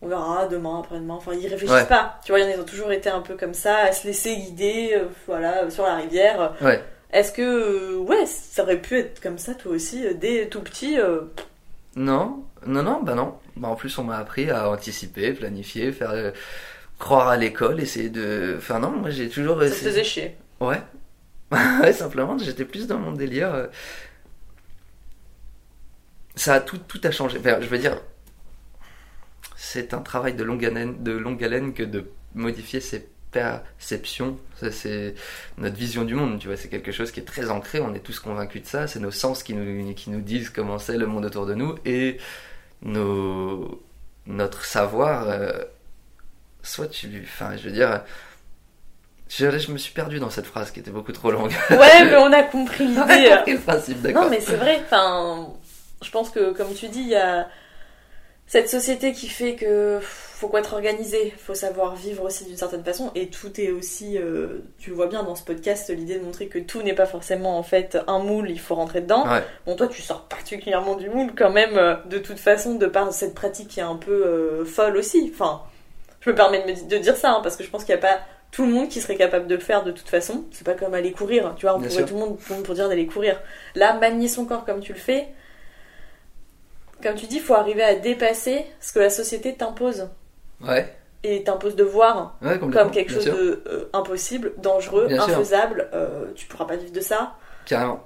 on 0.00 0.08
verra 0.08 0.46
demain, 0.46 0.80
après-demain. 0.80 1.14
Enfin, 1.14 1.32
ils 1.34 1.46
réfléchissent 1.46 1.70
Ouais. 1.70 1.86
pas. 1.86 2.18
Tu 2.24 2.32
vois, 2.32 2.40
il 2.40 2.44
y 2.44 2.46
en 2.46 2.50
a, 2.50 2.54
ils 2.56 2.60
ont 2.60 2.64
toujours 2.64 2.90
été 2.92 3.08
un 3.10 3.20
peu 3.20 3.36
comme 3.36 3.54
ça, 3.54 3.76
à 3.76 3.92
se 3.92 4.06
laisser 4.06 4.34
guider, 4.36 4.94
euh, 4.96 5.04
voilà, 5.28 5.70
sur 5.70 5.84
la 5.84 5.96
rivière. 5.96 6.54
Ouais. 6.60 6.82
Est-ce 7.12 7.32
que, 7.32 7.42
euh, 7.42 7.96
ouais, 7.98 8.24
ça 8.26 8.62
aurait 8.62 8.80
pu 8.80 8.96
être 8.98 9.20
comme 9.20 9.38
ça, 9.38 9.54
toi 9.54 9.72
aussi, 9.72 10.06
euh, 10.06 10.14
dès 10.14 10.48
tout 10.48 10.60
petit 10.62 10.98
euh, 10.98 11.22
Non, 11.96 12.44
non, 12.66 12.82
non, 12.82 13.02
bah 13.02 13.14
non. 13.14 13.38
Bah, 13.56 13.68
en 13.68 13.76
plus, 13.76 13.96
on 13.98 14.04
m'a 14.04 14.16
appris 14.16 14.50
à 14.50 14.70
anticiper, 14.70 15.32
planifier, 15.34 15.92
faire. 15.92 16.10
euh, 16.10 16.30
croire 16.98 17.28
à 17.28 17.36
l'école, 17.36 17.80
essayer 17.80 18.08
de. 18.10 18.54
Enfin, 18.58 18.78
non, 18.78 18.90
moi 18.90 19.10
j'ai 19.10 19.28
toujours. 19.28 19.56
Ça 19.60 19.66
te 19.68 19.72
essayé- 19.72 19.90
faisait 19.90 20.04
chier. 20.04 20.36
Ouais. 20.60 20.80
ouais, 21.82 21.92
simplement, 21.92 22.38
j'étais 22.38 22.64
plus 22.64 22.86
dans 22.86 22.98
mon 22.98 23.12
délire. 23.12 23.68
Ça 26.34 26.54
a 26.54 26.60
tout, 26.60 26.78
tout 26.78 27.00
a 27.04 27.10
changé. 27.10 27.38
Enfin, 27.38 27.58
je 27.60 27.66
veux 27.66 27.78
dire, 27.78 28.00
c'est 29.56 29.94
un 29.94 30.00
travail 30.00 30.34
de 30.34 30.44
longue 30.44 30.64
haleine, 30.64 31.02
de 31.02 31.12
longue 31.12 31.42
haleine 31.44 31.74
que 31.74 31.82
de 31.82 32.10
modifier 32.34 32.80
ses 32.80 33.08
perceptions. 33.32 34.38
Ça, 34.60 34.70
c'est 34.70 35.14
notre 35.58 35.76
vision 35.76 36.04
du 36.04 36.14
monde, 36.14 36.38
tu 36.38 36.46
vois. 36.48 36.56
C'est 36.56 36.68
quelque 36.68 36.92
chose 36.92 37.10
qui 37.10 37.20
est 37.20 37.24
très 37.24 37.50
ancré. 37.50 37.80
On 37.80 37.94
est 37.94 38.00
tous 38.00 38.20
convaincus 38.20 38.62
de 38.62 38.66
ça. 38.68 38.86
C'est 38.86 39.00
nos 39.00 39.10
sens 39.10 39.42
qui 39.42 39.54
nous, 39.54 39.92
qui 39.94 40.10
nous 40.10 40.20
disent 40.20 40.50
comment 40.50 40.78
c'est 40.78 40.98
le 40.98 41.06
monde 41.06 41.24
autour 41.24 41.46
de 41.46 41.54
nous 41.54 41.74
et 41.84 42.18
nos, 42.82 43.82
notre 44.26 44.64
savoir. 44.64 45.28
euh, 45.28 45.50
soit 46.62 46.86
tu, 46.88 47.08
enfin, 47.24 47.56
je 47.56 47.64
veux 47.64 47.72
dire. 47.72 48.02
Je, 49.28 49.58
je 49.58 49.72
me 49.72 49.78
suis 49.78 49.94
perdu 49.94 50.18
dans 50.20 50.28
cette 50.28 50.44
phrase 50.46 50.70
qui 50.70 50.80
était 50.80 50.90
beaucoup 50.90 51.12
trop 51.12 51.30
longue. 51.30 51.52
Ouais, 51.70 52.04
mais 52.04 52.16
on 52.16 52.30
a 52.32 52.42
compris 52.42 52.86
l'idée. 52.86 53.30
le 53.46 53.58
principe, 53.58 54.02
d'accord. 54.02 54.24
Non, 54.24 54.30
mais 54.30 54.40
c'est 54.40 54.56
vrai. 54.56 54.80
Enfin, 54.84 55.48
je 56.02 56.10
pense 56.10 56.28
que, 56.30 56.52
comme 56.52 56.74
tu 56.74 56.88
dis, 56.88 57.00
il 57.00 57.08
y 57.08 57.16
a 57.16 57.48
cette 58.52 58.68
société 58.68 59.12
qui 59.12 59.28
fait 59.28 59.54
que 59.54 59.98
faut 60.02 60.46
quoi 60.48 60.60
être 60.60 60.74
organisé, 60.74 61.32
faut 61.38 61.54
savoir 61.54 61.94
vivre 61.96 62.24
aussi 62.24 62.44
d'une 62.44 62.58
certaine 62.58 62.84
façon, 62.84 63.10
et 63.14 63.28
tout 63.28 63.58
est 63.58 63.70
aussi, 63.70 64.18
euh, 64.18 64.58
tu 64.78 64.90
le 64.90 64.96
vois 64.96 65.06
bien 65.06 65.22
dans 65.22 65.34
ce 65.34 65.42
podcast, 65.42 65.88
l'idée 65.88 66.18
de 66.18 66.22
montrer 66.22 66.48
que 66.48 66.58
tout 66.58 66.82
n'est 66.82 66.92
pas 66.94 67.06
forcément 67.06 67.56
en 67.58 67.62
fait 67.62 67.96
un 68.08 68.18
moule, 68.18 68.50
il 68.50 68.60
faut 68.60 68.74
rentrer 68.74 69.00
dedans. 69.00 69.24
Ouais. 69.26 69.42
Bon, 69.64 69.74
toi, 69.74 69.86
tu 69.88 70.02
sors 70.02 70.24
particulièrement 70.28 70.96
du 70.96 71.08
moule 71.08 71.32
quand 71.34 71.48
même, 71.48 71.78
euh, 71.78 71.94
de 72.10 72.18
toute 72.18 72.38
façon, 72.38 72.74
de 72.74 72.84
par 72.84 73.10
cette 73.14 73.34
pratique 73.34 73.68
qui 73.68 73.80
est 73.80 73.84
un 73.84 73.96
peu 73.96 74.12
euh, 74.26 74.64
folle 74.66 74.98
aussi. 74.98 75.30
Enfin, 75.32 75.62
je 76.20 76.28
me 76.28 76.34
permets 76.34 76.60
de, 76.62 76.66
me 76.72 76.74
di- 76.74 76.84
de 76.84 76.98
dire 76.98 77.16
ça, 77.16 77.30
hein, 77.30 77.40
parce 77.42 77.56
que 77.56 77.64
je 77.64 77.70
pense 77.70 77.84
qu'il 77.84 77.94
n'y 77.94 78.00
a 78.00 78.06
pas 78.06 78.20
tout 78.50 78.66
le 78.66 78.72
monde 78.72 78.90
qui 78.90 79.00
serait 79.00 79.16
capable 79.16 79.46
de 79.46 79.54
le 79.54 79.62
faire 79.62 79.82
de 79.82 79.92
toute 79.92 80.10
façon. 80.10 80.44
C'est 80.50 80.66
pas 80.66 80.74
comme 80.74 80.92
aller 80.92 81.12
courir, 81.12 81.54
tu 81.56 81.64
vois, 81.64 81.74
on 81.76 81.78
pourrait 81.78 81.88
sûr. 81.88 82.04
tout 82.06 82.12
le 82.12 82.20
monde, 82.20 82.36
tout 82.36 82.50
le 82.50 82.56
monde 82.56 82.64
pour 82.66 82.74
dire 82.74 82.86
d'aller 82.90 83.06
courir. 83.06 83.40
Là, 83.76 83.94
manier 83.94 84.28
son 84.28 84.44
corps 84.44 84.66
comme 84.66 84.80
tu 84.80 84.92
le 84.92 84.98
fais, 84.98 85.28
comme 87.02 87.14
tu 87.16 87.26
dis, 87.26 87.38
faut 87.40 87.54
arriver 87.54 87.82
à 87.82 87.94
dépasser 87.94 88.64
ce 88.80 88.92
que 88.92 88.98
la 89.00 89.10
société 89.10 89.54
t'impose. 89.54 90.08
Ouais, 90.66 90.92
Et 91.24 91.42
t'impose 91.42 91.74
de 91.76 91.84
voir 91.84 92.38
ouais, 92.42 92.58
comme 92.58 92.90
quelque 92.90 93.12
chose 93.12 93.24
sûr. 93.24 93.34
de 93.36 93.62
euh, 93.66 93.88
impossible, 93.92 94.52
dangereux, 94.58 95.06
Bien 95.08 95.22
infaisable, 95.22 95.88
euh, 95.92 96.26
tu 96.34 96.46
pourras 96.46 96.66
pas 96.66 96.76
vivre 96.76 96.92
de 96.92 97.00
ça. 97.00 97.34
Carrément. 97.66 98.00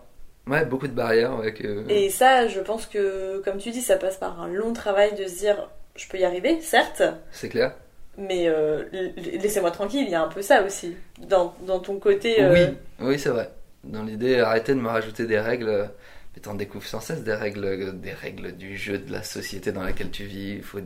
Ouais, 0.49 0.65
beaucoup 0.65 0.87
de 0.87 0.93
barrières 0.93 1.33
avec. 1.33 1.63
Et 1.89 2.09
ça, 2.09 2.47
je 2.47 2.61
pense 2.61 2.87
que, 2.87 3.43
comme 3.45 3.59
tu 3.59 3.71
dis, 3.71 3.83
ça 3.83 3.97
passe 3.97 4.17
par 4.17 4.41
un 4.41 4.49
long 4.49 4.73
travail 4.73 5.15
de 5.17 5.27
se 5.27 5.39
dire, 5.39 5.69
je 5.97 6.07
peux 6.09 6.19
y 6.19 6.25
arriver, 6.25 6.61
certes, 6.61 7.03
C'est 7.33 7.49
clair. 7.49 7.75
mais 8.17 8.47
euh, 8.49 8.85
laissez-moi 9.17 9.71
tranquille, 9.73 10.05
il 10.07 10.11
y 10.11 10.15
a 10.15 10.23
un 10.23 10.29
peu 10.29 10.43
ça 10.43 10.63
aussi. 10.63 10.95
Dans, 11.19 11.53
dans 11.67 11.81
ton 11.81 11.99
côté... 11.99 12.43
euh, 12.43 12.53
Oui, 12.53 12.77
oui, 13.01 13.19
c'est 13.19 13.31
vrai. 13.31 13.51
Dans 13.85 14.03
l'idée, 14.05 14.39
arrêter 14.41 14.75
de 14.75 14.81
me 14.81 14.89
rajouter 14.89 15.27
des 15.27 15.39
règles. 15.41 15.91
Mais 16.37 16.43
t'en 16.43 16.55
découvres 16.55 16.87
sans 16.87 17.01
cesse 17.01 17.23
des 17.25 17.35
règles, 17.35 17.99
des 18.01 18.13
règles 18.13 18.53
du 18.57 18.77
jeu, 18.77 18.99
de 18.99 19.11
la 19.11 19.23
société 19.25 19.73
dans 19.73 19.83
laquelle 19.83 20.11
tu 20.11 20.25
vis. 20.25 20.57
Il 20.57 20.63
faut. 20.63 20.79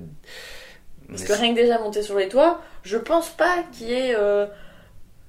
Parce 1.09 1.25
que 1.25 1.33
rien 1.33 1.53
que 1.55 1.61
déjà 1.61 1.79
monter 1.79 2.03
sur 2.03 2.17
les 2.17 2.29
toits, 2.29 2.63
je 2.85 2.97
pense 2.97 3.31
pas 3.31 3.65
qu'il 3.73 3.89
y 3.89 3.93
ait 3.95 4.15
euh, 4.17 4.47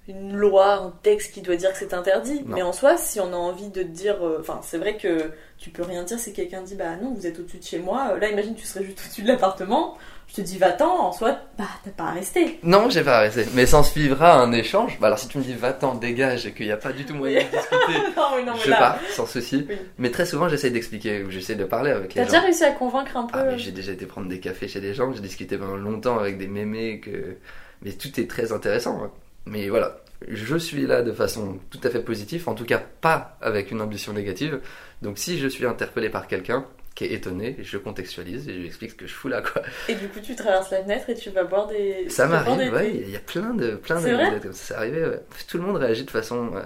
une 0.07 0.35
loi, 0.35 0.73
un 0.75 0.93
texte 1.03 1.33
qui 1.33 1.41
doit 1.41 1.55
dire 1.55 1.71
que 1.71 1.77
c'est 1.79 1.93
interdit. 1.95 2.41
Non. 2.45 2.55
Mais 2.55 2.61
en 2.61 2.71
soi, 2.73 2.97
si 2.97 3.19
on 3.19 3.33
a 3.33 3.35
envie 3.35 3.69
de 3.69 3.81
te 3.81 3.87
dire. 3.87 4.23
euh, 4.23 4.37
Enfin, 4.41 4.59
c'est 4.63 4.77
vrai 4.77 4.97
que 4.97 5.31
tu 5.57 5.71
peux 5.71 5.81
rien 5.83 6.03
dire 6.03 6.19
si 6.19 6.33
quelqu'un 6.33 6.61
dit 6.61 6.75
Bah 6.75 6.95
non, 7.01 7.13
vous 7.13 7.25
êtes 7.25 7.39
au-dessus 7.39 7.57
de 7.57 7.63
chez 7.63 7.79
moi. 7.79 8.11
Euh, 8.13 8.19
Là, 8.19 8.29
imagine, 8.29 8.53
tu 8.53 8.65
serais 8.65 8.83
juste 8.83 8.99
au-dessus 9.03 9.23
de 9.23 9.27
l'appartement. 9.27 9.97
Je 10.31 10.37
te 10.37 10.41
dis 10.41 10.57
Va-t'en, 10.57 11.07
en 11.07 11.11
soi, 11.11 11.37
bah 11.57 11.65
t'as 11.83 11.91
pas 11.91 12.05
à 12.05 12.11
rester. 12.13 12.57
Non, 12.63 12.89
j'ai 12.89 13.03
pas 13.03 13.17
arrêté. 13.17 13.45
Mais 13.53 13.65
s'en 13.65 13.83
suivra 13.83 14.39
un 14.39 14.53
échange. 14.53 14.97
Bah 15.01 15.07
alors, 15.07 15.19
si 15.19 15.27
tu 15.27 15.37
me 15.37 15.43
dis 15.43 15.53
va-t'en, 15.53 15.95
dégage, 15.95 16.45
et 16.45 16.53
qu'il 16.53 16.67
n'y 16.67 16.71
a 16.71 16.77
pas 16.77 16.93
du 16.93 17.03
tout 17.05 17.13
moyen 17.15 17.39
de 17.39 17.49
discuter, 17.49 17.99
non, 18.15 18.23
mais 18.37 18.43
non, 18.45 18.53
mais 18.53 18.59
je 18.63 18.69
là. 18.69 18.77
pars, 18.77 18.99
sans 19.09 19.25
souci. 19.25 19.65
Oui. 19.67 19.75
Mais 19.97 20.09
très 20.09 20.25
souvent, 20.25 20.47
j'essaye 20.47 20.71
d'expliquer, 20.71 21.23
ou 21.23 21.31
j'essaie 21.31 21.55
de 21.55 21.65
parler 21.65 21.91
avec 21.91 22.13
les 22.13 22.21
T'as 22.21 22.23
gens. 22.23 22.27
déjà 22.31 22.39
réussi 22.45 22.63
à 22.63 22.71
convaincre 22.71 23.17
un 23.17 23.25
peu 23.25 23.37
Ah, 23.37 23.43
mais 23.43 23.57
j'ai 23.59 23.71
déjà 23.71 23.91
été 23.91 24.05
prendre 24.05 24.29
des 24.29 24.39
cafés 24.39 24.69
chez 24.69 24.79
des 24.79 24.93
gens, 24.93 25.11
j'ai 25.11 25.19
discuté 25.19 25.57
pendant 25.57 25.75
longtemps 25.75 26.17
avec 26.17 26.37
des 26.37 26.47
mémés, 26.47 27.01
que... 27.01 27.35
mais 27.81 27.91
tout 27.91 28.17
est 28.17 28.29
très 28.29 28.53
intéressant. 28.53 29.01
hein. 29.03 29.11
Mais 29.45 29.67
voilà, 29.67 29.97
je 30.29 30.55
suis 30.55 30.85
là 30.87 31.01
de 31.01 31.11
façon 31.11 31.57
tout 31.71 31.79
à 31.83 31.89
fait 31.89 31.99
positive, 32.03 32.47
en 32.47 32.53
tout 32.53 32.63
cas 32.65 32.77
pas 33.01 33.37
avec 33.41 33.71
une 33.71 33.81
ambition 33.81 34.13
négative. 34.13 34.61
Donc 35.01 35.17
si 35.17 35.39
je 35.39 35.47
suis 35.47 35.65
interpellé 35.65 36.09
par 36.09 36.27
quelqu'un 36.27 36.65
qui 36.95 37.05
est 37.05 37.13
étonné, 37.13 37.57
je 37.61 37.77
contextualise 37.77 38.47
et 38.49 38.53
je 38.53 38.59
lui 38.59 38.65
explique 38.67 38.91
ce 38.91 38.95
que 38.95 39.07
je 39.07 39.13
fous 39.13 39.27
là, 39.29 39.41
quoi. 39.41 39.61
Et 39.87 39.95
du 39.95 40.07
coup, 40.09 40.19
tu 40.21 40.35
traverses 40.35 40.71
la 40.71 40.83
fenêtre 40.83 41.09
et 41.09 41.15
tu 41.15 41.29
vas 41.29 41.43
boire 41.45 41.67
des. 41.67 42.09
Ça 42.09 42.27
m'arrive, 42.27 42.73
ouais, 42.73 42.91
il 42.95 43.09
y 43.09 43.15
a 43.15 43.19
plein 43.19 43.53
de 43.53 43.75
plein 43.75 43.97
C'est 43.99 44.11
vrai 44.13 44.23
d'anecdotes 44.25 44.43
comme 44.43 44.53
ça. 44.53 44.65
C'est 44.65 44.73
arrivé, 44.75 45.01
ouais. 45.05 45.21
Tout 45.47 45.57
le 45.57 45.63
monde 45.63 45.77
réagit 45.77 46.03
de 46.03 46.11
façon. 46.11 46.51
euh, 46.55 46.61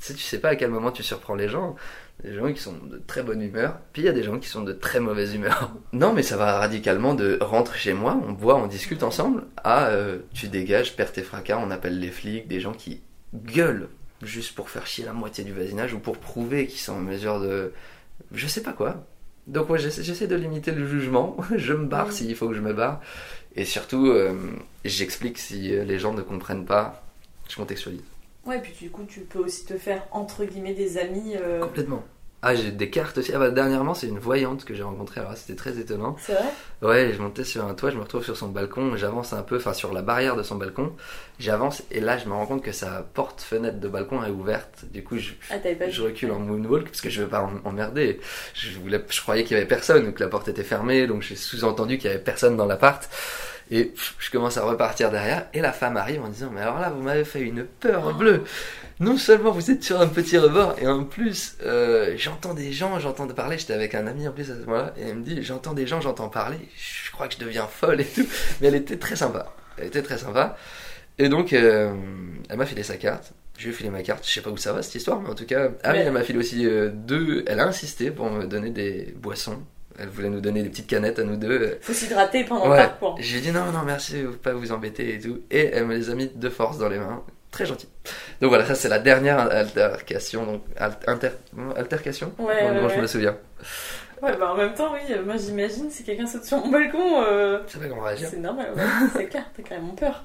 Tu 0.00 0.08
sais, 0.08 0.14
tu 0.14 0.22
sais 0.22 0.38
pas 0.38 0.50
à 0.50 0.56
quel 0.56 0.70
moment 0.70 0.90
tu 0.92 1.02
surprends 1.02 1.34
les 1.34 1.48
gens. 1.48 1.76
Des 2.22 2.32
gens 2.34 2.52
qui 2.52 2.60
sont 2.60 2.74
de 2.76 2.98
très 2.98 3.24
bonne 3.24 3.42
humeur, 3.42 3.78
puis 3.92 4.02
il 4.02 4.04
y 4.04 4.08
a 4.08 4.12
des 4.12 4.22
gens 4.22 4.38
qui 4.38 4.48
sont 4.48 4.62
de 4.62 4.72
très 4.72 5.00
mauvaise 5.00 5.34
humeur. 5.34 5.72
Non, 5.92 6.12
mais 6.12 6.22
ça 6.22 6.36
va 6.36 6.58
radicalement 6.58 7.14
de 7.14 7.38
rentre 7.40 7.74
chez 7.74 7.92
moi, 7.92 8.20
on 8.28 8.32
boit, 8.32 8.54
on 8.56 8.66
discute 8.68 9.02
ensemble, 9.02 9.44
à 9.64 9.88
euh, 9.88 10.18
tu 10.32 10.46
dégages, 10.46 10.94
perds 10.94 11.10
tes 11.12 11.22
fracas, 11.22 11.58
on 11.58 11.70
appelle 11.72 11.98
les 11.98 12.10
flics, 12.12 12.46
des 12.46 12.60
gens 12.60 12.72
qui 12.72 13.02
gueulent 13.34 13.88
juste 14.22 14.54
pour 14.54 14.70
faire 14.70 14.86
chier 14.86 15.04
la 15.04 15.12
moitié 15.12 15.42
du 15.42 15.52
voisinage 15.52 15.92
ou 15.92 15.98
pour 15.98 16.16
prouver 16.18 16.66
qu'ils 16.68 16.78
sont 16.80 16.92
en 16.94 17.00
mesure 17.00 17.40
de. 17.40 17.72
Je 18.32 18.46
sais 18.46 18.62
pas 18.62 18.72
quoi. 18.72 19.04
Donc, 19.46 19.68
moi, 19.68 19.78
j'essaie 19.78 20.02
j'essaie 20.02 20.26
de 20.26 20.36
limiter 20.36 20.70
le 20.72 20.86
jugement. 20.86 21.36
je 21.56 21.74
me 21.74 21.84
barre 21.86 22.08
Mm. 22.08 22.12
s'il 22.12 22.36
faut 22.36 22.48
que 22.48 22.54
je 22.54 22.60
me 22.60 22.72
barre. 22.72 23.00
Et 23.56 23.64
surtout, 23.64 24.06
euh, 24.08 24.34
j'explique 24.84 25.38
si 25.38 25.74
euh, 25.74 25.84
les 25.84 25.98
gens 25.98 26.12
ne 26.12 26.22
comprennent 26.22 26.64
pas, 26.64 27.04
je 27.48 27.56
contextualise. 27.56 28.02
Ouais, 28.46 28.60
puis 28.60 28.72
du 28.80 28.90
coup, 28.90 29.04
tu 29.08 29.20
peux 29.20 29.38
aussi 29.38 29.64
te 29.64 29.76
faire 29.78 30.02
entre 30.12 30.44
guillemets 30.44 30.74
des 30.74 30.98
amis. 30.98 31.34
euh, 31.36 31.60
Complètement. 31.60 32.02
Ah, 32.46 32.54
j'ai 32.54 32.70
des 32.70 32.90
cartes 32.90 33.16
aussi. 33.16 33.32
Ah 33.34 33.38
bah 33.38 33.50
dernièrement, 33.50 33.94
c'est 33.94 34.06
une 34.06 34.18
voyante 34.18 34.66
que 34.66 34.74
j'ai 34.74 34.82
rencontrée. 34.82 35.20
Alors 35.20 35.34
c'était 35.34 35.54
très 35.54 35.78
étonnant. 35.78 36.14
C'est 36.20 36.34
vrai? 36.34 36.52
Ouais, 36.82 37.12
je 37.14 37.22
montais 37.22 37.42
sur 37.42 37.64
un 37.64 37.72
toit, 37.72 37.88
je 37.90 37.96
me 37.96 38.02
retrouve 38.02 38.22
sur 38.22 38.36
son 38.36 38.48
balcon, 38.48 38.96
j'avance 38.96 39.32
un 39.32 39.42
peu, 39.42 39.56
enfin 39.56 39.72
sur 39.72 39.94
la 39.94 40.02
barrière 40.02 40.36
de 40.36 40.42
son 40.42 40.56
balcon, 40.56 40.92
j'avance 41.38 41.82
et 41.90 42.00
là 42.00 42.18
je 42.18 42.26
me 42.26 42.34
rends 42.34 42.44
compte 42.44 42.62
que 42.62 42.72
sa 42.72 43.06
porte-fenêtre 43.14 43.80
de 43.80 43.88
balcon 43.88 44.22
est 44.22 44.30
ouverte. 44.30 44.84
Du 44.92 45.02
coup, 45.02 45.16
je, 45.16 45.32
Ah, 45.50 45.56
pas 45.56 45.88
je 45.88 46.02
recule 46.02 46.32
en 46.32 46.38
moonwalk 46.38 46.84
parce 46.84 47.00
que 47.00 47.08
je 47.08 47.22
veux 47.22 47.28
pas 47.28 47.48
emmerder. 47.64 48.20
Je, 48.52 48.78
voulais, 48.78 49.02
je 49.08 49.20
croyais 49.22 49.44
qu'il 49.44 49.54
y 49.54 49.56
avait 49.56 49.66
personne 49.66 50.12
que 50.12 50.22
la 50.22 50.28
porte 50.28 50.48
était 50.48 50.64
fermée, 50.64 51.06
donc 51.06 51.22
j'ai 51.22 51.36
sous-entendu 51.36 51.96
qu'il 51.96 52.10
y 52.10 52.14
avait 52.14 52.22
personne 52.22 52.58
dans 52.58 52.66
l'appart. 52.66 53.08
Et 53.70 53.84
pff, 53.84 54.16
je 54.18 54.30
commence 54.30 54.56
à 54.56 54.64
repartir 54.64 55.10
derrière 55.10 55.46
et 55.54 55.60
la 55.60 55.72
femme 55.72 55.96
arrive 55.96 56.22
en 56.22 56.28
disant 56.28 56.50
mais 56.52 56.60
alors 56.60 56.78
là 56.78 56.90
vous 56.90 57.02
m'avez 57.02 57.24
fait 57.24 57.40
une 57.40 57.64
peur 57.64 58.14
bleue. 58.14 58.44
Non 59.00 59.16
seulement 59.16 59.50
vous 59.52 59.70
êtes 59.70 59.82
sur 59.82 60.00
un 60.00 60.06
petit 60.06 60.36
rebord 60.38 60.76
et 60.78 60.86
en 60.86 61.04
plus 61.04 61.56
euh, 61.62 62.14
j'entends 62.16 62.54
des 62.54 62.72
gens, 62.72 62.98
j'entends 62.98 63.26
parler. 63.28 63.58
J'étais 63.58 63.72
avec 63.72 63.94
un 63.94 64.06
ami 64.06 64.28
en 64.28 64.32
plus 64.32 64.50
à 64.50 64.54
ce 64.54 64.60
moment-là 64.60 64.92
et 64.98 65.02
elle 65.08 65.16
me 65.16 65.24
dit 65.24 65.42
j'entends 65.42 65.72
des 65.72 65.86
gens, 65.86 66.00
j'entends 66.00 66.28
parler. 66.28 66.58
Je 66.76 67.10
crois 67.10 67.26
que 67.28 67.34
je 67.34 67.38
deviens 67.38 67.66
folle 67.66 68.00
et 68.00 68.06
tout. 68.06 68.26
Mais 68.60 68.68
elle 68.68 68.74
était 68.74 68.98
très 68.98 69.16
sympa. 69.16 69.54
Elle 69.78 69.86
était 69.86 70.02
très 70.02 70.18
sympa. 70.18 70.56
Et 71.18 71.28
donc 71.28 71.52
euh, 71.52 71.94
elle 72.48 72.58
m'a 72.58 72.66
filé 72.66 72.82
sa 72.82 72.96
carte. 72.96 73.32
Je 73.56 73.64
lui 73.64 73.70
ai 73.70 73.72
filé 73.72 73.90
ma 73.90 74.02
carte. 74.02 74.26
Je 74.26 74.32
sais 74.32 74.40
pas 74.40 74.50
où 74.50 74.56
ça 74.56 74.72
va 74.72 74.82
cette 74.82 74.96
histoire, 74.96 75.20
mais 75.20 75.30
en 75.30 75.34
tout 75.34 75.46
cas, 75.46 75.70
ah 75.84 75.92
oui, 75.92 75.98
elle 75.98 76.12
m'a 76.12 76.22
filé 76.22 76.38
aussi 76.38 76.66
euh, 76.66 76.90
deux. 76.92 77.44
Elle 77.46 77.60
a 77.60 77.66
insisté 77.66 78.10
pour 78.10 78.30
me 78.30 78.46
donner 78.46 78.70
des 78.70 79.14
boissons. 79.16 79.62
Elle 79.98 80.08
voulait 80.08 80.28
nous 80.30 80.40
donner 80.40 80.62
des 80.62 80.68
petites 80.70 80.86
canettes 80.88 81.18
à 81.18 81.24
nous 81.24 81.36
deux. 81.36 81.78
Faut 81.80 81.92
s'hydrater 81.92 82.44
pendant 82.44 82.68
Ouais. 82.68 82.82
le 82.82 82.88
parcours. 82.88 83.16
J'ai 83.20 83.40
dit 83.40 83.52
non, 83.52 83.66
non, 83.72 83.82
merci, 83.84 84.24
pas 84.42 84.52
vous 84.52 84.72
embêter 84.72 85.14
et 85.14 85.18
tout. 85.20 85.40
Et 85.50 85.66
elle 85.66 85.86
me 85.86 85.94
les 85.94 86.10
a 86.10 86.14
mis 86.14 86.28
de 86.34 86.48
force 86.48 86.78
dans 86.78 86.88
les 86.88 86.98
mains. 86.98 87.22
Très 87.52 87.66
gentil. 87.66 87.88
Donc 88.40 88.48
voilà, 88.48 88.64
ça 88.66 88.74
c'est 88.74 88.88
la 88.88 88.98
dernière 88.98 89.38
altercation. 89.38 90.44
Donc, 90.44 90.62
al- 90.76 90.98
inter- 91.06 91.30
altercation 91.76 92.32
Ouais, 92.38 92.72
Bon, 92.74 92.86
ouais, 92.86 92.94
je 92.96 93.00
me 93.00 93.06
souviens. 93.06 93.36
Ouais, 94.22 94.36
bah 94.38 94.50
en 94.52 94.56
même 94.56 94.74
temps, 94.74 94.92
oui, 94.92 95.00
euh, 95.12 95.22
moi 95.24 95.36
j'imagine 95.36 95.90
si 95.90 96.02
quelqu'un 96.02 96.26
saute 96.26 96.44
sur 96.44 96.56
mon 96.58 96.68
balcon, 96.70 97.22
euh, 97.22 97.60
Je 97.68 97.74
sais 97.74 97.78
pas 97.78 97.86
comment 97.88 98.02
réagir. 98.02 98.28
c'est 98.30 98.38
normal, 98.38 98.72
ouais, 98.74 98.82
c'est 99.14 99.26
clair, 99.26 99.44
t'as 99.56 99.62
carrément 99.62 99.94
peur. 99.94 100.24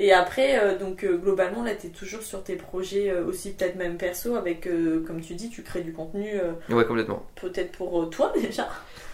Tu. 0.00 0.04
Et 0.04 0.12
après, 0.12 0.58
euh, 0.58 0.78
donc 0.78 1.04
euh, 1.04 1.16
globalement, 1.16 1.62
là, 1.62 1.74
t'es 1.74 1.88
toujours 1.88 2.22
sur 2.22 2.42
tes 2.42 2.56
projets 2.56 3.10
euh, 3.10 3.24
aussi, 3.24 3.52
peut-être 3.52 3.76
même 3.76 3.96
perso, 3.96 4.34
avec, 4.34 4.68
comme 5.06 5.20
tu 5.20 5.34
dis, 5.34 5.50
tu 5.50 5.62
crées 5.62 5.82
du 5.82 5.92
contenu 5.92 6.40
Ouais, 6.68 6.84
complètement. 6.84 7.26
peut-être 7.40 7.72
pour 7.72 8.08
toi 8.10 8.32
déjà, 8.40 8.68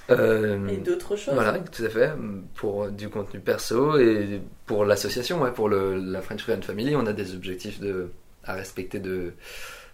et 0.08 0.76
d'autres 0.76 1.16
choses. 1.16 1.34
Voilà, 1.34 1.58
tout 1.58 1.84
à 1.84 1.88
fait. 1.88 2.12
Pour 2.54 2.88
du 2.88 3.08
contenu 3.08 3.40
perso 3.40 3.98
et 3.98 4.40
pour 4.66 4.84
l'association, 4.84 5.42
ouais, 5.42 5.52
pour 5.52 5.68
le, 5.68 5.96
la 5.96 6.22
French 6.22 6.42
Free 6.42 6.54
and 6.54 6.62
Family, 6.62 6.94
on 6.94 7.06
a 7.06 7.12
des 7.12 7.34
objectifs 7.34 7.80
de, 7.80 8.10
à 8.44 8.54
respecter 8.54 9.00
de, 9.00 9.32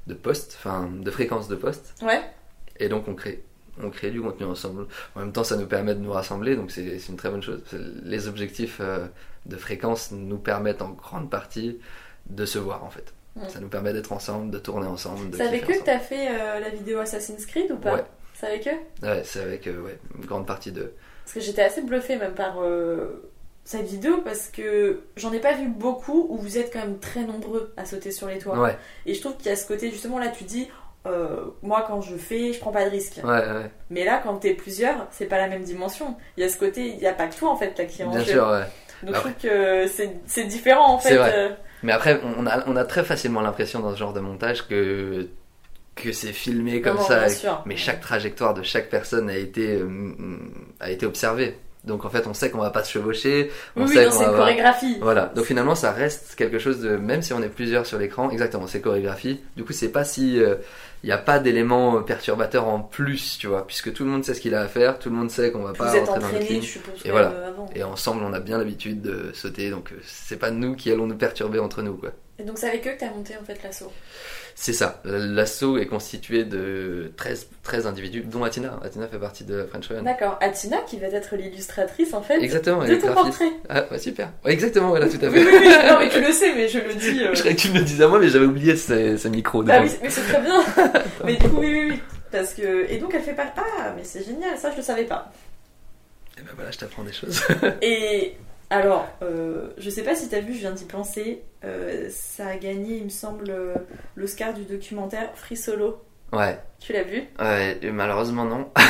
de 0.06 0.14
postes, 0.14 0.56
enfin 0.58 0.90
de 0.92 1.10
fréquence 1.10 1.48
de 1.48 1.56
postes. 1.56 1.94
Ouais, 2.02 2.20
Et 2.78 2.88
donc 2.88 3.08
on 3.08 3.14
crée, 3.14 3.42
on 3.82 3.90
crée 3.90 4.10
du 4.10 4.20
contenu 4.20 4.46
ensemble. 4.46 4.86
En 5.14 5.20
même 5.20 5.32
temps, 5.32 5.44
ça 5.44 5.56
nous 5.56 5.66
permet 5.66 5.94
de 5.94 6.00
nous 6.00 6.12
rassembler, 6.12 6.56
donc 6.56 6.70
c'est 6.70 6.98
c'est 6.98 7.10
une 7.10 7.16
très 7.16 7.30
bonne 7.30 7.42
chose. 7.42 7.62
Les 8.04 8.28
objectifs 8.28 8.78
euh, 8.80 9.06
de 9.46 9.56
fréquence 9.56 10.10
nous 10.12 10.38
permettent 10.38 10.82
en 10.82 10.90
grande 10.90 11.30
partie 11.30 11.78
de 12.26 12.44
se 12.46 12.58
voir 12.58 12.84
en 12.84 12.90
fait. 12.90 13.12
Ça 13.48 13.60
nous 13.60 13.68
permet 13.68 13.94
d'être 13.94 14.12
ensemble, 14.12 14.50
de 14.50 14.58
tourner 14.58 14.86
ensemble. 14.86 15.30
de 15.30 15.36
c'est 15.38 15.46
avec 15.46 15.64
eux 15.70 15.78
que 15.78 15.84
t'as 15.84 15.98
fait 15.98 16.28
euh, 16.28 16.60
la 16.60 16.68
vidéo 16.68 16.98
Assassin's 16.98 17.46
Creed 17.46 17.72
ou 17.72 17.76
pas? 17.76 17.94
Ouais. 17.94 18.04
C'est 18.34 18.46
avec 18.46 18.68
eux? 18.68 19.06
Ouais, 19.06 19.22
c'est 19.24 19.40
avec 19.40 19.66
euh, 19.68 19.80
ouais, 19.80 19.98
une 20.18 20.26
grande 20.26 20.46
partie 20.46 20.70
de. 20.70 20.92
Parce 21.24 21.34
que 21.34 21.40
j'étais 21.40 21.62
assez 21.62 21.80
bluffée 21.80 22.16
même 22.16 22.34
par 22.34 22.60
euh, 22.62 23.30
cette 23.64 23.86
vidéo, 23.86 24.18
parce 24.22 24.48
que 24.48 25.00
j'en 25.16 25.32
ai 25.32 25.38
pas 25.38 25.54
vu 25.54 25.68
beaucoup 25.68 26.26
où 26.28 26.36
vous 26.36 26.58
êtes 26.58 26.70
quand 26.72 26.80
même 26.80 26.98
très 26.98 27.22
nombreux 27.24 27.72
à 27.78 27.86
sauter 27.86 28.10
sur 28.10 28.26
les 28.28 28.36
toits. 28.38 28.58
Ouais, 28.60 28.76
Et 29.06 29.14
je 29.14 29.20
trouve 29.20 29.36
qu'il 29.38 29.46
y 29.46 29.50
a 29.50 29.56
ce 29.56 29.66
côté, 29.66 29.90
justement, 29.90 30.18
là 30.18 30.28
tu 30.28 30.44
dis, 30.44 30.68
euh, 31.06 31.46
moi 31.62 31.84
quand 31.88 32.02
je 32.02 32.16
fais, 32.16 32.52
je 32.52 32.60
prends 32.60 32.70
pas 32.72 32.84
de 32.84 32.90
risque. 32.90 33.18
ouais, 33.24 33.30
ouais. 33.30 33.70
Mais 33.88 34.04
là, 34.04 34.20
quand 34.22 34.36
t'es 34.36 34.52
plusieurs, 34.52 35.06
c'est 35.10 35.26
pas 35.26 35.38
la 35.38 35.48
même 35.48 35.62
dimension. 35.62 36.16
Il 36.36 36.42
y 36.42 36.46
a 36.46 36.50
ce 36.50 36.58
côté, 36.58 36.88
il 36.88 37.00
y 37.00 37.06
a 37.06 37.14
pas 37.14 37.28
que 37.28 37.34
toi 37.36 37.48
en 37.48 37.56
fait 37.56 37.78
là 37.78 37.86
qui 37.86 38.02
est 38.02 38.04
en 38.04 38.10
Bien 38.10 38.20
jeu. 38.24 38.32
sûr, 38.32 38.46
ouais. 38.48 38.64
Donc 39.02 39.14
Après- 39.16 39.30
je 39.42 39.48
trouve 39.48 39.50
que 39.50 40.18
c'est 40.26 40.44
différent 40.44 40.94
en 40.94 40.98
fait. 40.98 41.16
vrai. 41.16 41.32
euh, 41.34 41.48
Mais 41.82 41.92
après, 41.92 42.20
on 42.38 42.46
a, 42.46 42.62
on 42.68 42.76
a 42.76 42.84
très 42.84 43.02
facilement 43.04 43.40
l'impression 43.40 43.80
dans 43.80 43.92
ce 43.92 43.98
genre 43.98 44.12
de 44.12 44.20
montage 44.20 44.66
que, 44.68 45.26
que 45.96 46.12
c'est 46.12 46.32
filmé 46.32 46.80
comme 46.80 46.96
non, 46.96 47.02
ça. 47.02 47.18
bien 47.20 47.26
et- 47.28 47.30
sûr. 47.34 47.62
Mais 47.66 47.76
chaque 47.76 48.00
trajectoire 48.00 48.54
de 48.54 48.62
chaque 48.62 48.88
personne 48.88 49.28
a 49.28 49.36
été, 49.36 49.76
euh, 49.80 49.88
a 50.80 50.90
été 50.90 51.04
observée. 51.06 51.56
Donc 51.84 52.04
en 52.04 52.10
fait, 52.10 52.28
on 52.28 52.34
sait 52.34 52.48
qu'on 52.50 52.58
va 52.60 52.70
pas 52.70 52.84
se 52.84 52.92
chevaucher. 52.92 53.50
On 53.74 53.82
Oui, 53.82 53.88
sait 53.88 54.08
c'est 54.08 54.16
une 54.18 54.22
avoir- 54.22 54.36
chorégraphie. 54.36 54.98
Voilà. 55.00 55.32
Donc 55.34 55.44
finalement, 55.46 55.74
ça 55.74 55.90
reste 55.90 56.36
quelque 56.36 56.60
chose 56.60 56.80
de, 56.80 56.96
même 56.96 57.22
si 57.22 57.32
on 57.32 57.42
est 57.42 57.48
plusieurs 57.48 57.86
sur 57.86 57.98
l'écran, 57.98 58.30
exactement, 58.30 58.68
c'est 58.68 58.80
chorégraphie. 58.80 59.40
Du 59.56 59.64
coup, 59.64 59.72
c'est 59.72 59.88
pas 59.90 60.04
si, 60.04 60.40
il 61.02 61.06
n'y 61.06 61.12
a 61.12 61.18
pas 61.18 61.40
d'éléments 61.40 62.02
perturbateurs 62.02 62.68
en 62.68 62.80
plus, 62.80 63.36
tu 63.38 63.48
vois, 63.48 63.66
puisque 63.66 63.92
tout 63.92 64.04
le 64.04 64.10
monde 64.10 64.24
sait 64.24 64.34
ce 64.34 64.40
qu'il 64.40 64.54
a 64.54 64.60
à 64.60 64.68
faire, 64.68 64.98
tout 64.98 65.10
le 65.10 65.16
monde 65.16 65.30
sait 65.30 65.50
qu'on 65.50 65.62
va 65.62 65.72
pas 65.72 65.92
Vous 65.92 66.06
rentrer 66.06 66.20
dans 66.20 66.28
le 66.28 66.62
suppose, 66.62 67.00
Et 67.04 67.10
voilà. 67.10 67.30
euh, 67.30 67.48
avant. 67.48 67.66
Et 67.74 67.82
ensemble, 67.82 68.22
on 68.22 68.32
a 68.32 68.40
bien 68.40 68.58
l'habitude 68.58 69.02
de 69.02 69.32
sauter, 69.34 69.70
donc 69.70 69.92
euh, 69.92 69.96
c'est 70.04 70.36
pas 70.38 70.50
nous 70.52 70.76
qui 70.76 70.92
allons 70.92 71.06
nous 71.06 71.16
perturber 71.16 71.58
entre 71.58 71.82
nous, 71.82 71.94
quoi. 71.96 72.12
Et 72.38 72.44
donc 72.44 72.58
c'est 72.58 72.68
avec 72.68 72.86
eux 72.86 72.92
que 72.92 73.00
t'as 73.00 73.10
monté 73.10 73.36
en 73.36 73.44
fait 73.44 73.60
l'assaut? 73.62 73.92
C'est 74.62 74.72
ça. 74.72 75.00
L'assaut 75.04 75.76
est 75.76 75.86
constitué 75.86 76.44
de 76.44 77.10
13, 77.16 77.48
13 77.64 77.88
individus, 77.88 78.20
dont 78.20 78.44
Atina. 78.44 78.78
Atina 78.84 79.08
fait 79.08 79.18
partie 79.18 79.42
de 79.42 79.64
French 79.64 79.88
Run. 79.88 80.04
D'accord. 80.04 80.38
Atina 80.40 80.76
qui 80.86 81.00
va 81.00 81.08
être 81.08 81.34
l'illustratrice 81.34 82.14
en 82.14 82.22
fait 82.22 82.40
Exactement, 82.40 82.84
elle 82.84 82.90
de 82.90 82.94
est 82.94 82.98
ton 83.00 83.12
portrait. 83.12 83.50
Ah, 83.68 83.98
super. 83.98 84.30
Ouais, 84.44 84.52
exactement, 84.52 84.90
voilà, 84.90 85.08
tout 85.08 85.18
à 85.20 85.30
Oui, 85.30 85.40
fait. 85.40 85.50
oui, 85.50 85.58
oui. 85.62 85.68
Non 85.90 85.98
mais 85.98 86.08
tu 86.08 86.20
le 86.20 86.30
sais, 86.30 86.54
mais 86.54 86.68
je 86.68 86.78
le 86.78 86.94
dis. 86.94 87.24
euh, 87.24 87.34
Je 87.34 87.40
croyais 87.40 87.56
que 87.56 87.60
tu 87.60 87.70
me 87.72 87.78
le 87.78 87.84
disais 87.84 88.04
à 88.04 88.06
moi, 88.06 88.20
mais 88.20 88.28
j'avais 88.28 88.46
oublié 88.46 88.76
ce, 88.76 89.26
micro. 89.26 89.64
Devant. 89.64 89.82
oui, 89.82 89.90
mais 90.00 90.10
c'est 90.10 90.22
très 90.22 90.40
bien. 90.40 90.62
mais 91.24 91.34
du 91.34 91.48
coup, 91.48 91.58
oui, 91.58 91.72
oui, 91.72 91.86
oui. 91.90 92.00
Parce 92.30 92.54
que... 92.54 92.88
Et 92.88 92.98
donc 92.98 93.12
elle 93.14 93.22
fait 93.22 93.34
pas... 93.34 93.52
Ah, 93.56 93.92
mais 93.96 94.04
c'est 94.04 94.24
génial, 94.24 94.56
ça 94.56 94.70
je 94.70 94.76
le 94.76 94.82
savais 94.82 95.06
pas. 95.06 95.32
Et 96.38 96.42
ben 96.42 96.52
voilà, 96.54 96.70
je 96.70 96.78
t'apprends 96.78 97.02
des 97.02 97.12
choses. 97.12 97.42
Et 97.82 98.36
alors, 98.72 99.06
euh, 99.22 99.68
je 99.78 99.90
sais 99.90 100.02
pas 100.02 100.14
si 100.14 100.28
t'as 100.28 100.40
vu, 100.40 100.54
je 100.54 100.58
viens 100.60 100.72
d'y 100.72 100.84
penser, 100.84 101.42
euh, 101.64 102.08
ça 102.10 102.46
a 102.48 102.56
gagné, 102.56 102.96
il 102.96 103.04
me 103.04 103.08
semble, 103.10 103.50
euh, 103.50 103.74
l'Oscar 104.16 104.54
du 104.54 104.64
documentaire 104.64 105.30
Free 105.34 105.56
Solo. 105.56 106.02
Ouais, 106.32 106.58
Tu 106.80 106.94
l'as 106.94 107.02
vu? 107.02 107.24
Ouais, 107.38 107.78
malheureusement 107.92 108.46
non. 108.46 108.70
Ah, 108.74 108.82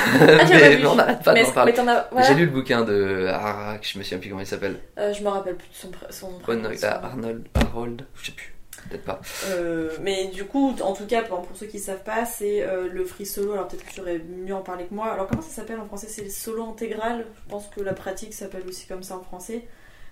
tu 0.47 0.53
mais 0.53 0.77
vu 0.77 0.87
on 0.87 0.95
n'arrête 0.95 1.23
pas 1.25 1.35
d'en 1.35 1.51
parler. 1.51 1.73
voilà. 2.13 2.27
J'ai 2.29 2.35
lu 2.35 2.45
le 2.47 2.53
bouquin 2.53 2.83
de 2.85 3.27
Harak, 3.27 3.85
je 3.93 3.99
me 3.99 4.05
souviens 4.05 4.19
plus 4.19 4.29
comment 4.31 4.41
il 4.43 4.47
s'appelle. 4.47 4.79
Euh, 4.99 5.13
je 5.13 5.25
me 5.25 5.29
rappelle 5.29 5.57
plus 5.57 5.69
de 5.69 5.75
son, 5.75 5.91
son 6.11 6.39
prénom. 6.39 6.69
Ron- 6.69 6.77
ah, 6.85 7.01
Arnold, 7.05 7.49
Harold, 7.57 8.07
je 8.15 8.27
sais 8.27 8.33
plus. 8.33 8.55
Peut-être 8.89 9.05
pas. 9.05 9.21
Euh, 9.47 9.97
mais 10.01 10.27
du 10.27 10.45
coup, 10.45 10.75
en 10.83 10.93
tout 10.93 11.07
cas, 11.07 11.23
pour, 11.23 11.47
ceux 11.55 11.67
qui 11.67 11.79
savent 11.79 12.03
pas, 12.03 12.25
c'est 12.25 12.63
euh, 12.63 12.89
le 12.89 13.05
free 13.05 13.27
solo. 13.27 13.53
Alors 13.53 13.69
peut-être 13.69 13.85
que 13.85 13.93
tu 13.93 14.01
aurais 14.01 14.19
mieux 14.19 14.55
en 14.55 14.63
parler 14.63 14.87
que 14.87 14.95
moi. 14.95 15.13
Alors 15.13 15.29
comment 15.29 15.43
ça 15.43 15.51
s'appelle 15.51 15.79
en 15.79 15.87
français? 15.87 16.09
C'est 16.09 16.25
le 16.25 16.31
solo 16.31 16.65
intégral. 16.65 17.27
Je 17.45 17.51
pense 17.51 17.69
que 17.69 17.81
la 17.81 17.93
pratique 17.93 18.35
s'appelle 18.35 18.63
aussi 18.69 18.87
comme 18.87 19.03
ça 19.03 19.17
en 19.17 19.23
français. 19.23 19.65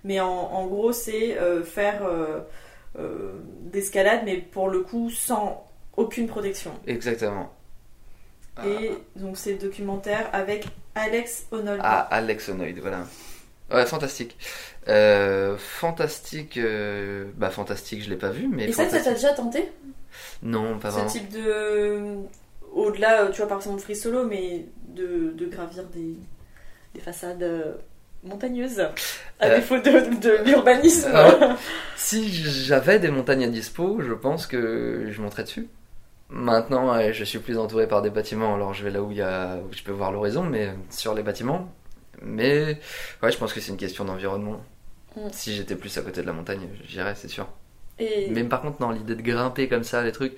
Mais 0.04 0.20
en, 0.20 0.28
en 0.28 0.66
gros, 0.66 0.92
c'est 0.92 1.36
euh, 1.38 1.62
faire 1.62 2.02
euh, 2.98 3.32
d'escalade, 3.60 4.22
mais 4.24 4.38
pour 4.38 4.68
le 4.68 4.80
coup 4.80 5.10
sans 5.10 5.64
aucune 5.96 6.26
protection. 6.26 6.72
Exactement. 6.88 7.52
Et 8.66 8.90
donc 9.16 9.38
c'est 9.38 9.52
le 9.52 9.58
documentaire 9.58 10.28
avec 10.32 10.66
Alex 10.94 11.46
Honnold. 11.52 11.80
Ah, 11.84 12.00
Alex 12.10 12.48
Onoid, 12.48 12.78
voilà. 12.80 13.06
Ouais, 13.72 13.86
fantastique. 13.86 14.36
Euh, 14.88 15.56
fantastique. 15.58 16.56
euh, 16.56 17.26
Bah, 17.36 17.50
fantastique, 17.50 18.02
je 18.02 18.10
l'ai 18.10 18.16
pas 18.16 18.30
vu, 18.30 18.48
mais. 18.48 18.64
Et 18.68 18.72
ça, 18.72 18.84
ça 18.84 18.90
t'a 18.90 18.98
fantastique- 19.04 19.14
déjà 19.14 19.32
tenté? 19.34 19.72
Non, 20.42 20.78
pas 20.78 20.90
vraiment. 20.90 21.08
Ce 21.08 21.18
type 21.18 21.28
de. 21.30 22.16
Au-delà, 22.72 23.22
euh, 23.24 23.30
tu 23.30 23.38
vois, 23.38 23.48
par 23.48 23.58
exemple, 23.58 23.80
free 23.80 23.96
solo, 23.96 24.24
mais 24.26 24.66
de, 24.88 25.32
de 25.36 25.46
gravir 25.46 25.84
des, 25.84 26.14
des 26.94 27.00
façades 27.00 27.42
euh, 27.42 27.74
montagneuses, 28.22 28.80
à 29.40 29.50
défaut 29.56 29.78
de, 29.78 30.20
de 30.20 30.44
l'urbanisme. 30.44 31.10
Ah 31.12 31.56
Si 31.96 32.28
j'avais 32.32 32.98
des 32.98 33.10
montagnes 33.10 33.44
à 33.44 33.48
dispo, 33.48 34.00
je 34.00 34.12
pense 34.12 34.46
que 34.46 35.06
je 35.10 35.20
monterais 35.20 35.42
dessus. 35.44 35.68
Maintenant, 36.28 37.10
je 37.12 37.24
suis 37.24 37.40
plus 37.40 37.58
entouré 37.58 37.88
par 37.88 38.02
des 38.02 38.10
bâtiments, 38.10 38.54
alors 38.54 38.72
je 38.72 38.84
vais 38.84 38.90
là 38.90 39.02
où, 39.02 39.10
il 39.10 39.16
y 39.16 39.22
a, 39.22 39.56
où 39.56 39.72
je 39.72 39.82
peux 39.82 39.90
voir 39.92 40.12
l'horizon, 40.12 40.44
mais 40.44 40.70
sur 40.90 41.12
les 41.14 41.24
bâtiments. 41.24 41.68
Mais 42.22 42.78
ouais, 43.22 43.32
je 43.32 43.38
pense 43.38 43.52
que 43.52 43.60
c'est 43.60 43.70
une 43.70 43.76
question 43.78 44.04
d'environnement. 44.04 44.60
Mm. 45.16 45.20
Si 45.32 45.54
j'étais 45.54 45.74
plus 45.76 45.96
à 45.98 46.02
côté 46.02 46.20
de 46.22 46.26
la 46.26 46.32
montagne, 46.32 46.68
j'irais, 46.88 47.14
c'est 47.14 47.28
sûr. 47.28 47.48
Et... 47.98 48.28
Mais 48.30 48.44
par 48.44 48.62
contre, 48.62 48.80
non, 48.80 48.90
l'idée 48.90 49.14
de 49.14 49.22
grimper 49.22 49.68
comme 49.68 49.84
ça, 49.84 50.02
les 50.02 50.12
trucs, 50.12 50.34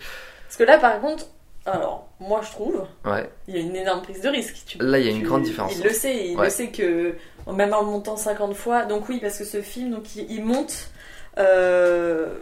Parce 0.47 0.57
que 0.57 0.65
là, 0.65 0.79
par 0.79 1.01
contre, 1.01 1.27
alors, 1.67 2.09
moi 2.19 2.41
je 2.45 2.51
trouve, 2.51 2.87
ouais. 3.05 3.31
il 3.47 3.55
y 3.55 3.59
a 3.59 3.61
une 3.61 3.77
énorme 3.77 4.03
prise 4.03 4.21
de 4.21 4.29
risque. 4.29 4.65
Tu- 4.67 4.79
Là, 4.79 4.99
il 4.99 5.05
y 5.05 5.09
a 5.09 5.13
une 5.13 5.21
tu- 5.21 5.27
grande 5.27 5.43
différence. 5.45 5.77
Il 5.77 5.83
le 5.85 5.91
sait, 5.91 6.29
il 6.31 6.37
Ouais. 6.37 6.47
le 6.47 6.51
sait 6.51 6.69
que, 6.71 7.15
même 7.53 7.73
en 7.73 7.85
montant 7.85 8.17
50 8.17 8.55
fois, 8.55 8.85
donc 8.85 9.09
oui, 9.09 9.19
parce 9.21 9.39
que 9.39 9.45
ce 9.45 9.63
film, 9.63 9.91
donc 9.93 10.17
il, 10.17 10.31
il 10.31 10.45
monte. 10.45 10.91
Euh... 11.39 12.35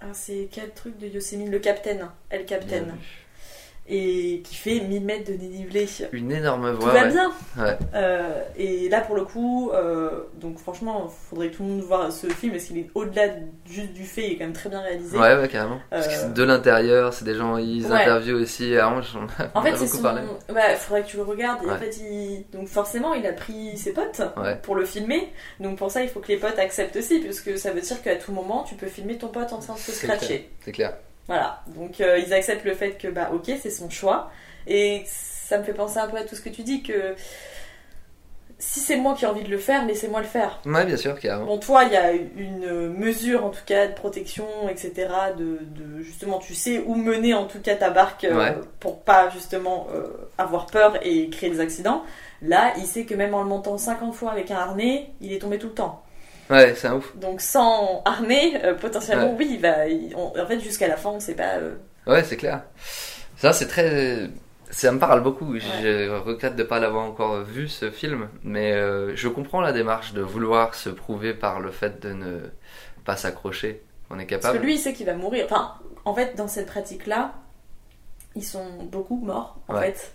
ah, 0.00 0.06
c'est 0.12 0.48
quel 0.52 0.70
truc 0.72 0.98
de 0.98 1.06
Yosemite? 1.06 1.48
Le 1.48 1.58
Capitaine, 1.58 2.08
El 2.30 2.44
Capitaine. 2.46 2.94
Et 3.88 4.42
qui 4.44 4.54
fait 4.54 4.78
1000 4.80 5.04
mètres 5.04 5.30
de 5.30 5.36
dénivelé. 5.36 5.86
Une 6.12 6.30
énorme 6.30 6.72
Tout 6.76 6.82
voix. 6.82 6.92
va 6.92 7.02
ouais. 7.02 7.08
bien. 7.10 7.32
Ouais. 7.58 7.76
Euh, 7.94 8.42
et 8.56 8.88
là, 8.88 9.00
pour 9.00 9.16
le 9.16 9.24
coup, 9.24 9.70
euh, 9.74 10.20
donc 10.40 10.58
franchement, 10.58 11.08
faudrait 11.08 11.48
que 11.50 11.56
tout 11.56 11.64
le 11.64 11.68
monde 11.70 11.80
voit 11.82 12.10
ce 12.12 12.28
film 12.28 12.52
parce 12.52 12.64
qu'il 12.64 12.78
est 12.78 12.90
au-delà 12.94 13.24
juste 13.68 13.92
du 13.92 14.04
fait, 14.04 14.22
il 14.28 14.32
est 14.32 14.36
quand 14.36 14.44
même 14.44 14.52
très 14.52 14.68
bien 14.70 14.80
réalisé. 14.80 15.18
Ouais, 15.18 15.36
ouais, 15.36 15.48
carrément. 15.48 15.80
Parce 15.90 16.06
que 16.06 16.12
Euh, 16.12 16.16
c'est 16.22 16.32
de 16.32 16.42
l'intérieur, 16.44 17.12
c'est 17.12 17.24
des 17.24 17.34
gens, 17.34 17.56
ils 17.58 17.84
Ouais. 17.86 17.92
interviewent 17.92 18.40
aussi. 18.40 18.74
Alors, 18.76 18.92
moi, 18.92 19.00
j'en 19.02 19.24
En 19.24 19.26
on 19.60 19.62
fait, 19.62 19.72
a 19.72 19.76
c'est 19.76 19.86
son. 19.88 20.00
parlé. 20.02 20.22
Ouais, 20.48 20.76
faudrait 20.76 21.02
que 21.02 21.08
tu 21.08 21.16
le 21.16 21.24
regardes. 21.24 21.64
Et 21.64 21.70
en 21.70 21.76
fait, 21.76 21.96
il... 21.98 22.44
donc 22.52 22.68
forcément, 22.68 23.14
il 23.14 23.26
a 23.26 23.32
pris 23.32 23.76
ses 23.76 23.92
potes 23.92 24.22
pour 24.62 24.76
le 24.76 24.84
filmer. 24.84 25.32
Donc 25.58 25.76
pour 25.76 25.90
ça, 25.90 26.02
il 26.04 26.08
faut 26.08 26.20
que 26.20 26.28
les 26.28 26.36
potes 26.38 26.58
acceptent 26.58 26.96
aussi, 26.96 27.18
parce 27.18 27.40
que 27.40 27.56
ça 27.56 27.72
veut 27.72 27.80
dire 27.80 28.00
qu'à 28.00 28.14
tout 28.14 28.30
moment, 28.32 28.62
tu 28.62 28.76
peux 28.76 28.86
filmer 28.86 29.18
ton 29.18 29.28
pote 29.28 29.52
en 29.52 29.58
train 29.58 29.74
de 29.74 29.78
se 29.80 29.90
scratcher. 29.90 30.48
C'est 30.64 30.72
clair. 30.72 30.94
Voilà. 31.28 31.62
Donc 31.68 32.00
euh, 32.00 32.18
ils 32.18 32.32
acceptent 32.34 32.64
le 32.64 32.74
fait 32.74 32.92
que 32.92 33.08
bah 33.08 33.30
ok, 33.32 33.50
c'est 33.60 33.70
son 33.70 33.88
choix. 33.90 34.30
Et 34.66 35.02
ça 35.06 35.58
me 35.58 35.64
fait 35.64 35.74
penser 35.74 35.98
un 35.98 36.08
peu 36.08 36.16
à 36.16 36.24
tout 36.24 36.34
ce 36.34 36.40
que 36.40 36.48
tu 36.50 36.62
dis 36.62 36.82
que 36.82 37.14
si 38.58 38.78
c'est 38.78 38.94
moi 38.96 39.14
qui 39.14 39.24
ai 39.24 39.28
envie 39.28 39.42
de 39.42 39.48
le 39.50 39.58
faire, 39.58 39.84
laissez-moi 39.86 40.20
le 40.20 40.26
faire. 40.26 40.60
Ouais, 40.64 40.84
bien 40.86 40.96
sûr, 40.96 41.18
carrément. 41.18 41.46
Bon, 41.46 41.58
toi, 41.58 41.82
il 41.82 41.92
y 41.92 41.96
a 41.96 42.12
une 42.12 42.92
mesure 42.92 43.44
en 43.44 43.50
tout 43.50 43.64
cas 43.66 43.88
de 43.88 43.92
protection, 43.92 44.46
etc. 44.68 44.92
De, 45.36 45.58
de- 45.62 46.00
justement, 46.02 46.38
tu 46.38 46.54
sais 46.54 46.78
où 46.86 46.94
mener 46.94 47.34
en 47.34 47.46
tout 47.46 47.58
cas 47.60 47.74
ta 47.74 47.90
barque 47.90 48.22
euh, 48.24 48.36
Ouais. 48.38 48.54
pour 48.78 49.00
pas 49.00 49.30
justement 49.30 49.88
euh, 49.92 50.06
avoir 50.38 50.66
peur 50.66 50.96
et 51.04 51.28
créer 51.28 51.50
des 51.50 51.58
accidents. 51.58 52.04
Là, 52.40 52.72
il 52.76 52.86
sait 52.86 53.04
que 53.04 53.14
même 53.14 53.34
en 53.34 53.42
le 53.42 53.48
montant 53.48 53.76
50 53.78 54.14
fois 54.14 54.30
avec 54.30 54.52
un 54.52 54.56
harnais, 54.58 55.10
il 55.20 55.32
est 55.32 55.40
tombé 55.40 55.58
tout 55.58 55.68
le 55.68 55.74
temps. 55.74 56.00
Ouais, 56.52 56.74
c'est 56.76 56.86
un 56.88 56.94
ouf. 56.96 57.16
Donc 57.16 57.40
sans 57.40 58.02
harnais, 58.04 58.64
euh, 58.64 58.74
potentiellement, 58.74 59.30
Ouais. 59.30 59.36
oui, 59.38 59.48
il 59.54 59.60
va. 59.60 59.86
il- 59.88 60.14
on- 60.16 60.38
en 60.38 60.46
fait, 60.46 60.60
jusqu'à 60.60 60.86
la 60.88 60.96
fin, 60.96 61.10
on 61.10 61.20
sait 61.20 61.34
pas. 61.34 61.56
euh, 61.56 61.74
Ouais, 62.06 62.22
c'est 62.24 62.36
clair. 62.36 62.62
Ça, 63.36 63.52
c'est 63.52 63.66
très. 63.66 64.28
Ça 64.70 64.90
me 64.92 64.98
parle 64.98 65.22
beaucoup. 65.22 65.58
Je 65.58 66.08
regrette 66.18 66.56
de 66.56 66.62
ne 66.62 66.66
pas 66.68 66.78
l'avoir 66.80 67.04
encore 67.04 67.42
vu, 67.42 67.68
ce 67.68 67.90
film. 67.90 68.28
Mais 68.42 68.72
euh, 68.72 69.14
je 69.16 69.28
comprends 69.28 69.60
la 69.60 69.72
démarche 69.72 70.12
de 70.14 70.22
vouloir 70.22 70.74
se 70.74 70.88
prouver 70.88 71.34
par 71.34 71.60
le 71.60 71.70
fait 71.70 72.00
de 72.00 72.12
ne 72.12 72.38
pas 73.04 73.16
s'accrocher. 73.16 73.82
On 74.10 74.18
est 74.18 74.24
Parce 74.26 74.42
capable. 74.42 74.58
que 74.60 74.64
lui, 74.64 74.74
il 74.74 74.78
sait 74.78 74.92
qu'il 74.94 75.06
va 75.06 75.14
mourir. 75.14 75.44
Enfin, 75.50 75.74
en 76.04 76.14
fait, 76.14 76.34
dans 76.36 76.48
cette 76.48 76.66
pratique-là, 76.66 77.34
ils 78.34 78.44
sont 78.44 78.66
beaucoup 78.90 79.16
morts, 79.16 79.58
en 79.68 79.74
Ouais. 79.74 79.92
fait. 79.92 80.12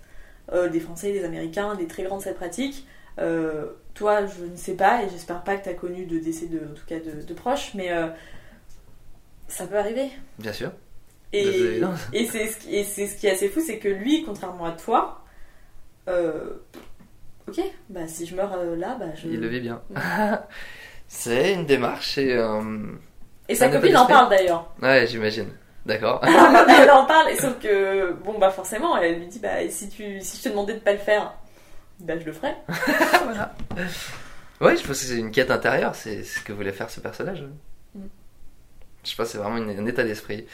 Euh, 0.53 0.69
des 0.69 0.79
Français, 0.79 1.11
des 1.11 1.23
Américains, 1.25 1.75
des 1.75 1.87
très 1.87 2.03
grands 2.03 2.17
de 2.17 2.23
cette 2.23 2.37
pratique. 2.37 2.87
Euh, 3.19 3.65
toi, 3.93 4.25
je 4.27 4.45
ne 4.45 4.55
sais 4.55 4.75
pas, 4.75 5.03
et 5.03 5.09
j'espère 5.09 5.43
pas 5.43 5.55
que 5.57 5.63
tu 5.63 5.69
as 5.69 5.73
connu 5.73 6.05
de 6.05 6.19
décès, 6.19 6.45
de, 6.47 6.59
en 6.59 6.73
tout 6.75 6.85
cas 6.85 6.99
de, 6.99 7.21
de 7.25 7.33
proches, 7.33 7.73
mais 7.73 7.91
euh, 7.91 8.07
ça 9.47 9.65
peut 9.65 9.77
arriver. 9.77 10.09
Bien 10.39 10.53
sûr. 10.53 10.71
Et, 11.33 12.25
c'est 12.31 12.47
ce, 12.47 12.57
qui- 12.57 12.73
et 12.75 12.83
c'est 12.85 13.05
ce 13.05 13.17
qui 13.17 13.27
est 13.27 13.31
assez 13.31 13.49
fou, 13.49 13.59
c'est 13.59 13.79
que 13.79 13.89
lui, 13.89 14.23
contrairement 14.23 14.63
à 14.65 14.71
toi, 14.71 15.25
euh, 16.07 16.51
ok, 17.49 17.59
bah 17.89 18.07
si 18.07 18.25
je 18.25 18.33
meurs 18.33 18.55
là, 18.77 18.95
bah 18.97 19.07
je. 19.13 19.27
Il 19.27 19.41
le 19.41 19.47
vit 19.49 19.59
bien. 19.59 19.81
Ouais. 19.89 20.01
c'est 21.09 21.53
une 21.53 21.65
démarche 21.65 22.17
et. 22.17 22.41
Et 23.49 23.55
sa 23.55 23.67
copine 23.67 23.97
en 23.97 24.05
parle 24.05 24.29
d'ailleurs. 24.29 24.73
Ouais, 24.81 25.05
j'imagine. 25.05 25.49
D'accord. 25.85 26.21
elle 26.23 26.91
en 26.91 27.05
parle, 27.05 27.33
sauf 27.39 27.59
que, 27.59 28.13
bon, 28.13 28.37
bah 28.39 28.51
forcément, 28.51 28.97
elle 28.97 29.19
lui 29.19 29.27
dit, 29.27 29.39
bah 29.39 29.67
si, 29.69 29.89
tu, 29.89 30.21
si 30.21 30.37
je 30.37 30.43
te 30.43 30.49
demandais 30.49 30.73
de 30.75 30.79
pas 30.79 30.93
le 30.93 30.97
faire, 30.99 31.33
bah 31.99 32.17
je 32.19 32.25
le 32.25 32.33
ferais. 32.33 32.55
Ouais, 34.59 34.75
je 34.75 34.81
pense 34.81 34.99
que 35.01 35.05
c'est 35.05 35.17
une 35.19 35.29
quête 35.31 35.51
intérieure, 35.51 35.93
c'est 35.93 36.23
ce 36.23 36.39
que 36.39 36.51
voulait 36.51 36.71
faire 36.71 36.89
ce 36.89 36.99
personnage. 36.99 37.43
Mm. 37.93 38.01
Je 39.03 39.11
sais 39.11 39.15
pas, 39.15 39.25
c'est 39.25 39.37
vraiment 39.37 39.57
une- 39.57 39.69
un 39.69 39.85
état 39.85 40.03
d'esprit. 40.03 40.47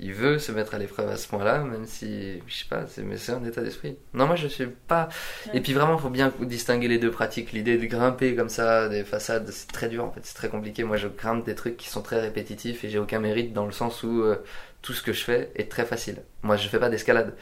Il 0.00 0.14
veut 0.14 0.38
se 0.38 0.50
mettre 0.50 0.74
à 0.74 0.78
l'épreuve 0.78 1.10
à 1.10 1.16
ce 1.18 1.28
point-là, 1.28 1.58
même 1.62 1.84
si, 1.86 2.40
je 2.48 2.54
sais 2.54 2.64
pas, 2.68 2.86
c'est, 2.88 3.02
mais 3.02 3.18
c'est 3.18 3.32
un 3.32 3.44
état 3.44 3.60
d'esprit. 3.60 3.98
Non, 4.14 4.26
moi 4.26 4.34
je 4.34 4.48
suis 4.48 4.66
pas. 4.66 5.10
Ouais. 5.46 5.58
Et 5.58 5.60
puis 5.60 5.74
vraiment, 5.74 5.98
faut 5.98 6.08
bien 6.08 6.32
distinguer 6.40 6.88
les 6.88 6.98
deux 6.98 7.10
pratiques. 7.10 7.52
L'idée 7.52 7.76
de 7.76 7.84
grimper 7.84 8.34
comme 8.34 8.48
ça 8.48 8.88
des 8.88 9.04
façades, 9.04 9.48
c'est 9.50 9.70
très 9.70 9.88
dur 9.90 10.06
en 10.06 10.10
fait, 10.10 10.20
c'est 10.24 10.34
très 10.34 10.48
compliqué. 10.48 10.82
Moi 10.82 10.96
je 10.96 11.08
grimpe 11.08 11.44
des 11.44 11.54
trucs 11.54 11.76
qui 11.76 11.88
sont 11.90 12.00
très 12.02 12.20
répétitifs 12.20 12.82
et 12.82 12.88
j'ai 12.88 12.98
aucun 12.98 13.20
mérite 13.20 13.52
dans 13.52 13.66
le 13.66 13.72
sens 13.72 14.02
où 14.02 14.22
euh, 14.22 14.42
tout 14.82 14.94
ce 14.94 15.02
que 15.02 15.12
je 15.12 15.22
fais 15.22 15.52
est 15.54 15.70
très 15.70 15.84
facile. 15.84 16.22
Moi 16.42 16.56
je 16.56 16.66
fais 16.66 16.78
pas 16.80 16.88
d'escalade. 16.88 17.34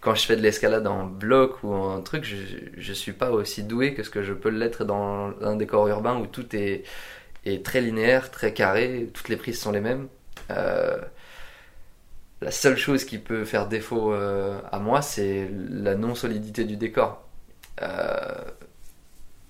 Quand 0.00 0.14
je 0.14 0.24
fais 0.26 0.36
de 0.36 0.40
l'escalade 0.42 0.86
en 0.86 1.04
bloc 1.06 1.62
ou 1.62 1.74
en 1.74 2.00
truc, 2.02 2.24
je, 2.24 2.36
je 2.76 2.92
suis 2.92 3.12
pas 3.12 3.30
aussi 3.30 3.62
doué 3.64 3.94
que 3.94 4.02
ce 4.02 4.10
que 4.10 4.22
je 4.22 4.32
peux 4.32 4.48
l'être 4.48 4.84
dans 4.84 5.32
un 5.42 5.56
décor 5.56 5.88
urbain 5.88 6.16
où 6.18 6.26
tout 6.26 6.56
est, 6.56 6.84
est 7.46 7.64
très 7.64 7.80
linéaire, 7.82 8.30
très 8.30 8.54
carré, 8.54 9.10
toutes 9.14 9.28
les 9.30 9.36
prises 9.36 9.60
sont 9.60 9.72
les 9.72 9.80
mêmes. 9.80 10.08
Euh, 10.50 10.98
la 12.40 12.50
seule 12.50 12.76
chose 12.76 13.04
qui 13.04 13.18
peut 13.18 13.44
faire 13.44 13.68
défaut 13.68 14.12
euh, 14.14 14.60
à 14.72 14.78
moi, 14.78 15.02
c'est 15.02 15.48
la 15.70 15.94
non-solidité 15.94 16.64
du 16.64 16.76
décor. 16.76 17.22
Euh, 17.82 18.34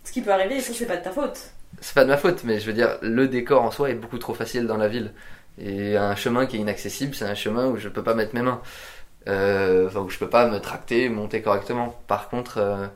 Ce 0.05 0.13
qui 0.13 0.21
peut 0.21 0.31
arriver, 0.33 0.57
et 0.57 0.61
ça, 0.61 0.75
c'est 0.75 0.85
pas 0.87 0.99
de 0.99 1.03
ta 1.05 1.11
faute. 1.13 1.55
c'est 1.81 1.95
pas 1.95 2.05
de 2.05 2.09
ma 2.11 2.17
faute, 2.17 2.45
mais 2.45 2.59
je 2.61 2.67
veux 2.67 2.73
dire, 2.73 2.99
le 3.03 3.29
décor 3.29 3.63
en 3.63 3.71
soi 3.71 3.91
est 3.91 3.95
beaucoup 3.95 4.19
trop 4.19 4.35
facile 4.35 4.67
dans 4.67 4.77
la 4.77 4.89
ville. 4.89 5.13
Et 5.59 5.97
un 5.97 6.15
chemin 6.17 6.47
qui 6.47 6.57
est 6.57 6.61
inaccessible, 6.61 7.15
c'est 7.15 7.25
un 7.25 7.35
chemin 7.35 7.67
où 7.69 7.77
je 7.77 7.89
peux 7.89 8.03
pas 8.03 8.15
mettre 8.15 8.35
mes 8.35 8.43
mains. 8.43 8.63
Euh, 9.29 9.87
enfin, 9.89 10.01
où 10.01 10.09
je 10.11 10.19
peux 10.19 10.29
pas 10.31 10.49
me 10.49 10.59
tracter, 10.61 11.09
monter 11.09 11.43
correctement. 11.43 12.01
Par 12.07 12.29
contre, 12.31 12.59
euh, 12.59 12.87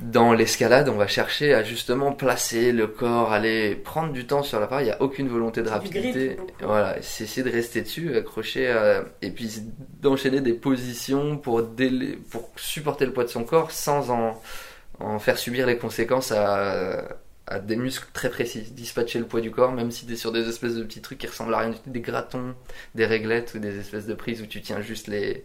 dans 0.00 0.32
l'escalade, 0.32 0.88
on 0.88 0.96
va 0.96 1.06
chercher 1.06 1.54
à 1.54 1.62
justement 1.62 2.10
placer 2.12 2.72
le 2.72 2.88
corps, 2.88 3.32
aller 3.32 3.76
prendre 3.76 4.12
du 4.12 4.26
temps 4.26 4.42
sur 4.42 4.58
l'appareil. 4.58 4.86
Il 4.86 4.88
n'y 4.88 4.94
a 4.94 5.00
aucune 5.00 5.28
volonté 5.28 5.62
de 5.62 5.68
rapidité. 5.68 6.36
Voilà, 6.66 6.96
c'est 7.00 7.24
essayer 7.24 7.44
de 7.48 7.50
rester 7.52 7.82
dessus, 7.82 8.16
accrocher, 8.16 8.70
à- 8.70 9.04
et 9.22 9.30
puis 9.30 9.62
d'enchaîner 10.02 10.40
des 10.40 10.52
positions 10.54 11.36
pour, 11.36 11.62
délai- 11.62 12.16
pour 12.30 12.50
supporter 12.56 13.06
le 13.06 13.12
poids 13.12 13.22
de 13.24 13.28
son 13.28 13.44
corps 13.44 13.70
sans 13.70 14.10
en, 14.10 14.42
en 14.98 15.18
faire 15.20 15.38
subir 15.38 15.64
les 15.66 15.78
conséquences 15.78 16.32
à, 16.32 17.04
à 17.46 17.58
des 17.58 17.76
muscles 17.76 18.08
très 18.12 18.30
précis. 18.30 18.62
Dispatcher 18.72 19.18
le 19.18 19.26
poids 19.26 19.40
du 19.40 19.50
corps, 19.50 19.72
même 19.72 19.90
si 19.90 20.06
t'es 20.06 20.16
sur 20.16 20.32
des 20.32 20.48
espèces 20.48 20.74
de 20.74 20.82
petits 20.84 21.02
trucs 21.02 21.18
qui 21.18 21.26
ressemblent 21.26 21.54
à 21.54 21.58
rien 21.58 21.70
du 21.70 21.78
tout, 21.78 21.90
des 21.90 22.00
gratons, 22.00 22.54
des 22.94 23.06
réglettes 23.06 23.52
ou 23.54 23.58
des 23.58 23.78
espèces 23.78 24.06
de 24.06 24.14
prises 24.14 24.40
où 24.42 24.46
tu 24.46 24.62
tiens 24.62 24.80
juste 24.80 25.08
les, 25.08 25.44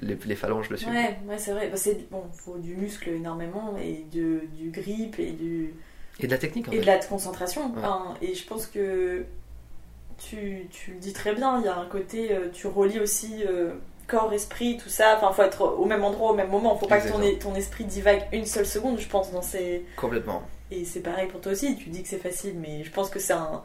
les, 0.00 0.16
les 0.26 0.36
phalanges 0.36 0.68
dessus. 0.68 0.86
Ouais, 0.86 1.16
ouais, 1.28 1.38
c'est 1.38 1.52
vrai. 1.52 1.68
Bah, 1.68 1.76
c'est 1.76 2.10
bon, 2.10 2.24
faut 2.34 2.58
du 2.58 2.74
muscle 2.76 3.08
énormément 3.10 3.76
et 3.80 4.04
de, 4.12 4.40
du 4.56 4.70
grip 4.70 5.18
et 5.20 5.30
du 5.32 5.74
Et 6.18 6.26
de 6.26 6.32
la 6.32 6.38
technique 6.38 6.68
en 6.68 6.72
et 6.72 6.76
fait. 6.76 6.80
de 6.82 6.86
la 6.86 6.98
concentration. 6.98 7.66
Ouais. 7.72 7.78
Enfin, 7.78 8.14
et 8.22 8.34
je 8.34 8.44
pense 8.46 8.66
que 8.66 9.24
tu, 10.18 10.66
tu 10.70 10.92
le 10.92 10.98
dis 10.98 11.12
très 11.12 11.34
bien. 11.34 11.60
Il 11.60 11.64
y 11.66 11.68
a 11.68 11.76
un 11.78 11.86
côté, 11.86 12.32
euh, 12.32 12.48
tu 12.52 12.66
relis 12.66 12.98
aussi 13.00 13.44
euh, 13.46 13.74
corps, 14.08 14.32
esprit, 14.32 14.78
tout 14.82 14.88
ça. 14.88 15.16
Enfin, 15.16 15.32
faut 15.32 15.42
être 15.42 15.62
au 15.78 15.84
même 15.84 16.02
endroit 16.04 16.32
au 16.32 16.34
même 16.34 16.50
moment. 16.50 16.76
Faut 16.76 16.86
pas 16.88 17.00
que 17.00 17.08
ton, 17.08 17.20
ton 17.38 17.54
esprit 17.54 17.84
divague 17.84 18.22
une 18.32 18.46
seule 18.46 18.66
seconde. 18.66 18.98
Je 18.98 19.08
pense 19.08 19.30
dans 19.30 19.42
ces 19.42 19.84
Complètement. 19.96 20.42
Et 20.70 20.84
c'est 20.84 21.00
pareil 21.00 21.28
pour 21.28 21.40
toi 21.40 21.52
aussi. 21.52 21.76
Tu 21.76 21.90
dis 21.90 22.02
que 22.02 22.08
c'est 22.08 22.18
facile, 22.18 22.54
mais 22.58 22.84
je 22.84 22.90
pense 22.90 23.10
que 23.10 23.18
c'est 23.18 23.32
un 23.32 23.62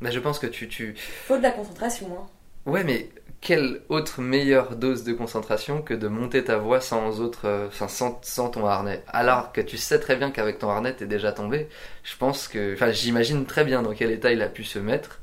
Mais 0.00 0.12
je 0.12 0.20
pense 0.20 0.38
que 0.38 0.46
tu, 0.46 0.68
tu... 0.68 0.94
faut 0.96 1.36
de 1.36 1.42
la 1.42 1.50
concentration. 1.50 2.08
Hein. 2.18 2.26
Ouais, 2.70 2.84
mais 2.84 3.10
quelle 3.40 3.82
autre 3.90 4.22
meilleure 4.22 4.76
dose 4.76 5.04
de 5.04 5.12
concentration 5.12 5.82
que 5.82 5.92
de 5.94 6.08
monter 6.08 6.44
ta 6.44 6.56
voix 6.56 6.80
sans 6.80 7.20
autre, 7.20 7.46
euh, 7.46 7.68
sans, 7.70 8.18
sans 8.22 8.50
ton 8.50 8.66
harnais? 8.66 9.02
Alors 9.08 9.52
que 9.52 9.60
tu 9.60 9.76
sais 9.76 10.00
très 10.00 10.16
bien 10.16 10.30
qu'avec 10.30 10.58
ton 10.58 10.70
harnais 10.70 10.94
t'es 10.94 11.06
déjà 11.06 11.32
tombé. 11.32 11.68
Je 12.04 12.16
pense 12.16 12.48
que, 12.48 12.74
enfin, 12.74 12.90
j'imagine 12.90 13.44
très 13.46 13.64
bien 13.64 13.82
dans 13.82 13.92
quel 13.94 14.10
état 14.10 14.32
il 14.32 14.42
a 14.42 14.48
pu 14.48 14.64
se 14.64 14.78
mettre 14.78 15.20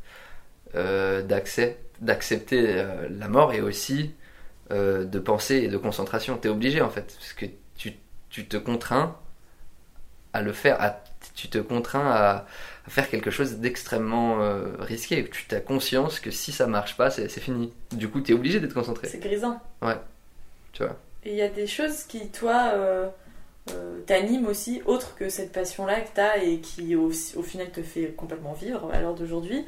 euh, 0.76 1.22
d'accepter 1.24 2.66
euh, 2.68 3.08
la 3.10 3.28
mort 3.28 3.54
et 3.54 3.62
aussi 3.62 4.14
de 4.70 5.20
pensée 5.20 5.58
et 5.58 5.68
de 5.68 5.76
concentration. 5.76 6.38
T'es 6.38 6.48
obligé 6.48 6.80
en 6.82 6.90
fait, 6.90 7.14
parce 7.20 7.34
que 7.34 7.46
tu, 7.76 7.92
tu 8.30 8.48
te 8.48 8.56
contrains 8.56 9.18
à 10.34 10.42
le 10.42 10.54
faire, 10.54 10.82
à- 10.82 11.04
tu 11.36 11.50
te 11.50 11.58
contrains 11.58 12.10
à, 12.10 12.46
à 12.86 12.90
faire 12.90 13.10
quelque 13.10 13.32
chose 13.32 13.58
d'extrêmement 13.58 14.42
euh, 14.42 14.76
risqué. 14.80 15.30
Tu 15.30 15.54
as 15.56 15.62
conscience 15.62 16.20
que 16.20 16.32
si 16.32 16.52
ça 16.52 16.68
marche 16.68 16.98
pas, 16.98 17.10
c'est 17.12 17.28
fini. 17.30 17.74
Du 17.92 18.10
coup, 18.10 18.22
tu 18.22 18.32
es 18.32 18.36
obligé 18.36 18.60
d'être 18.60 18.74
concentré. 18.74 19.08
C'est 19.08 19.20
grisant. 19.20 19.60
Tu 20.74 20.84
vois. 20.84 20.98
Et 21.24 21.32
il 21.32 21.36
y 21.38 21.42
a 21.42 21.50
des 21.50 21.68
choses 21.68 22.04
qui, 22.04 22.30
toi, 22.30 22.72
euh, 22.74 23.08
euh, 23.72 24.00
t'animent 24.08 24.48
aussi, 24.48 24.82
autre 24.86 25.16
que 25.16 25.30
cette 25.30 25.52
passion-là 25.52 26.02
que 26.02 26.10
t'as 26.14 26.38
et 26.38 26.60
qui, 26.60 26.96
au, 26.96 27.12
au 27.36 27.44
final, 27.44 27.70
te 27.72 27.84
fait 27.84 28.08
complètement 28.18 28.54
vivre 28.54 28.90
à 28.92 29.00
l'heure 29.00 29.14
d'aujourd'hui. 29.16 29.66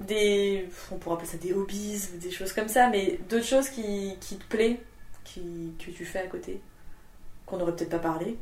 Des. 0.00 0.68
On 0.90 0.96
pourrait 0.96 1.16
appeler 1.16 1.28
ça 1.28 1.38
des 1.38 1.52
hobbies, 1.54 2.00
des 2.20 2.30
choses 2.30 2.52
comme 2.52 2.68
ça, 2.68 2.88
mais 2.90 3.18
d'autres 3.30 3.46
choses 3.46 3.68
qui, 3.70 4.16
qui 4.20 4.36
te 4.36 4.44
plaisent, 4.44 4.76
qui, 5.24 5.72
que 5.78 5.90
tu 5.90 6.04
fais 6.04 6.18
à 6.18 6.26
côté, 6.26 6.60
qu'on 7.46 7.56
n'aurait 7.56 7.74
peut-être 7.74 7.90
pas 7.90 7.98
parlé. 7.98 8.36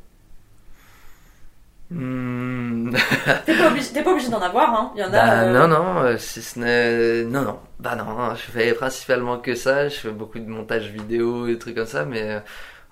Hmm. 1.95 2.91
T'es 3.47 3.55
pas 3.57 3.69
obligé, 4.11 4.29
d'en 4.29 4.41
avoir, 4.41 4.75
hein. 4.75 4.93
Il 4.97 5.01
y 5.01 5.05
en 5.05 5.09
a. 5.09 5.11
Bah, 5.11 5.41
euh, 5.43 5.53
Non, 5.53 5.69
non, 5.69 6.03
euh, 6.03 6.19
si 6.19 6.43
ce 6.43 6.59
n'est. 6.59 7.25
Non, 7.25 7.43
non. 7.43 7.59
Bah, 7.79 7.95
non, 7.95 8.35
je 8.35 8.51
fais 8.51 8.73
principalement 8.75 9.39
que 9.39 9.55
ça. 9.55 9.89
Je 9.89 9.95
fais 9.97 10.11
beaucoup 10.11 10.39
de 10.39 10.49
montage 10.49 10.89
vidéo 10.89 11.47
et 11.47 11.59
trucs 11.59 11.77
comme 11.77 11.87
ça, 11.87 12.05
mais 12.05 12.23
euh, 12.23 12.41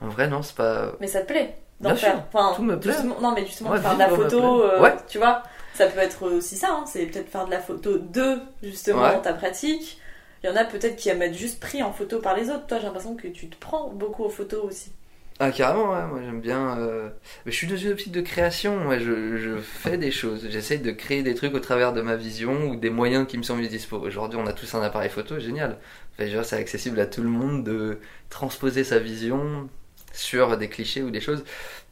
en 0.00 0.08
vrai, 0.08 0.28
non, 0.28 0.42
c'est 0.42 0.54
pas. 0.54 0.92
Mais 1.00 1.06
ça 1.08 1.20
te 1.22 1.26
plaît 1.26 1.56
d'en 1.80 1.94
faire. 1.96 2.22
Enfin, 2.32 2.52
tout 2.54 2.62
me 2.62 2.78
plaît. 2.78 2.92
justement- 2.92 3.20
non, 3.20 3.32
mais 3.34 3.44
justement, 3.44 3.70
Ouais, 3.70 3.80
faire 3.80 3.94
de 3.94 3.98
la 3.98 4.08
photo, 4.08 4.62
euh, 4.62 4.80
Ouais. 4.80 4.94
tu 5.08 5.18
vois, 5.18 5.42
ça 5.74 5.86
peut 5.86 5.98
être 6.00 6.24
aussi 6.30 6.56
ça. 6.56 6.68
hein, 6.70 6.84
c'est 6.86 7.06
peut-être 7.06 7.28
faire 7.28 7.46
de 7.46 7.50
la 7.50 7.60
photo 7.60 7.98
de 7.98 8.38
justement 8.62 9.02
Ouais. 9.02 9.20
ta 9.22 9.32
pratique 9.32 9.98
Il 10.44 10.50
y 10.50 10.52
en 10.52 10.56
a 10.56 10.64
peut-être 10.64 10.96
qui 10.96 11.08
aiment 11.08 11.22
être 11.22 11.36
juste 11.36 11.60
pris 11.60 11.84
en 11.84 11.92
photo 11.92 12.18
par 12.18 12.34
les 12.36 12.50
autres. 12.50 12.66
Toi, 12.66 12.78
j'ai 12.78 12.86
l'impression 12.86 13.14
que 13.14 13.28
tu 13.28 13.48
te 13.48 13.54
prends 13.60 13.88
beaucoup 13.90 14.24
aux 14.24 14.28
photos 14.28 14.64
aussi. 14.64 14.90
Ah 15.44 15.50
carrément, 15.50 15.90
ouais, 15.92 16.06
moi 16.06 16.20
j'aime 16.22 16.40
bien. 16.40 16.78
euh, 16.78 17.08
Mais 17.44 17.50
je 17.50 17.56
suis 17.56 17.66
dans 17.66 17.76
une 17.76 17.90
optique 17.90 18.12
de 18.12 18.20
création, 18.20 18.86
ouais, 18.86 19.00
je, 19.00 19.36
je 19.38 19.56
fais 19.58 19.98
des 19.98 20.12
choses, 20.12 20.46
j'essaye 20.48 20.78
de 20.78 20.92
créer 20.92 21.24
des 21.24 21.34
trucs 21.34 21.52
au 21.54 21.58
travers 21.58 21.92
de 21.92 22.00
ma 22.00 22.14
vision 22.14 22.68
ou 22.70 22.76
des 22.76 22.90
moyens 22.90 23.26
qui 23.26 23.38
me 23.38 23.42
sont 23.42 23.56
mis 23.56 23.66
dispo. 23.68 23.96
Aujourd'hui 23.98 24.38
on 24.40 24.46
a 24.46 24.52
tous 24.52 24.72
un 24.76 24.82
appareil 24.82 25.10
photo, 25.10 25.40
génial. 25.40 25.78
Enfin, 26.20 26.42
c'est 26.44 26.56
accessible 26.56 27.00
à 27.00 27.06
tout 27.06 27.22
le 27.22 27.28
monde 27.28 27.64
de 27.64 27.98
transposer 28.30 28.84
sa 28.84 29.00
vision 29.00 29.68
sur 30.12 30.56
des 30.58 30.68
clichés 30.68 31.02
ou 31.02 31.10
des 31.10 31.20
choses. 31.20 31.42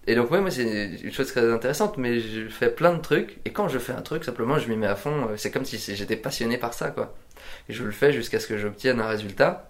Et 0.07 0.15
donc 0.15 0.31
ouais, 0.31 0.41
moi 0.41 0.51
c'est 0.53 0.85
une 1.03 1.13
chose 1.13 1.27
très 1.29 1.51
intéressante, 1.53 1.99
mais 1.99 2.21
je 2.21 2.49
fais 2.49 2.71
plein 2.71 2.95
de 2.95 3.01
trucs, 3.03 3.39
et 3.47 3.51
quand 3.53 3.69
je 3.69 3.79
fais 3.81 3.93
un 3.93 4.03
truc, 4.03 4.25
simplement 4.25 4.59
je 4.61 4.69
m'y 4.69 4.77
mets 4.77 4.87
à 4.87 4.95
fond, 4.97 5.29
euh, 5.31 5.37
c'est 5.37 5.51
comme 5.51 5.65
si 5.65 5.79
j'étais 5.97 6.17
passionné 6.17 6.57
par 6.59 6.73
ça, 6.75 6.91
quoi. 6.91 7.17
Et 7.69 7.73
je 7.73 7.83
le 7.85 7.91
fais 7.93 8.13
jusqu'à 8.13 8.39
ce 8.41 8.47
que 8.47 8.59
j'obtienne 8.59 9.01
un 9.01 9.09
résultat. 9.09 9.67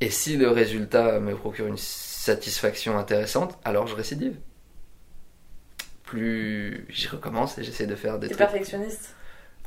Et 0.00 0.10
si 0.10 0.36
le 0.36 0.48
résultat 0.50 1.20
me 1.20 1.34
procure 1.34 1.66
une 1.66 1.76
satisfaction 2.24 2.96
intéressante, 2.98 3.58
alors 3.64 3.86
je 3.88 3.94
récidive. 3.96 4.36
Plus 6.04 6.86
j'y 6.88 7.08
recommence 7.08 7.58
et 7.58 7.64
j'essaie 7.64 7.86
de 7.86 7.94
faire 7.96 8.18
des 8.18 8.28
T'es 8.28 8.34
trucs. 8.34 8.46
perfectionniste. 8.48 9.14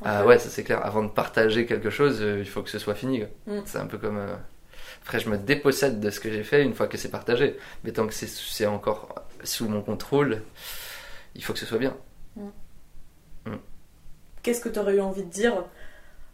Ah 0.04 0.24
ouais, 0.26 0.38
ça 0.38 0.48
c'est 0.48 0.62
clair. 0.64 0.84
Avant 0.84 1.02
de 1.02 1.08
partager 1.08 1.66
quelque 1.66 1.90
chose, 1.90 2.18
euh, 2.20 2.38
il 2.38 2.46
faut 2.48 2.62
que 2.62 2.70
ce 2.70 2.78
soit 2.78 2.94
fini. 2.94 3.24
Mm. 3.46 3.60
C'est 3.64 3.78
un 3.78 3.86
peu 3.86 3.98
comme. 3.98 4.18
euh, 4.18 4.34
Après, 5.02 5.20
je 5.20 5.28
me 5.30 5.38
dépossède 5.38 6.00
de 6.00 6.10
ce 6.10 6.20
que 6.20 6.30
j'ai 6.30 6.44
fait 6.44 6.62
une 6.62 6.74
fois 6.74 6.86
que 6.88 6.96
c'est 6.98 7.10
partagé. 7.10 7.56
Mais 7.84 7.92
tant 7.92 8.06
que 8.06 8.12
c'est- 8.14 8.66
encore 8.66 9.14
sous 9.44 9.68
mon 9.68 9.82
contrôle, 9.82 10.42
il 11.34 11.42
faut 11.44 11.52
que 11.52 11.58
ce 11.58 11.66
soit 11.66 11.78
bien. 11.78 11.96
Qu'est-ce 14.42 14.60
que 14.60 14.68
tu 14.68 14.78
aurais 14.78 14.94
eu 14.96 15.00
envie 15.00 15.24
de 15.24 15.30
dire 15.30 15.64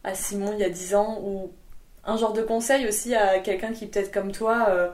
à 0.05 0.15
Simon 0.15 0.53
il 0.53 0.59
y 0.61 0.65
a 0.65 0.69
10 0.71 0.95
ans 0.95 1.19
ou 1.23 1.53
un 2.05 2.17
genre 2.17 2.33
de 2.35 2.43
conseil 2.43 2.87
aussi 2.87 3.15
à 3.15 3.39
quelqu'un 3.39 3.73
qui 3.73 3.87
peut-être 3.87 4.13
comme 4.13 4.33
toi 4.33 4.67
euh, 4.69 4.91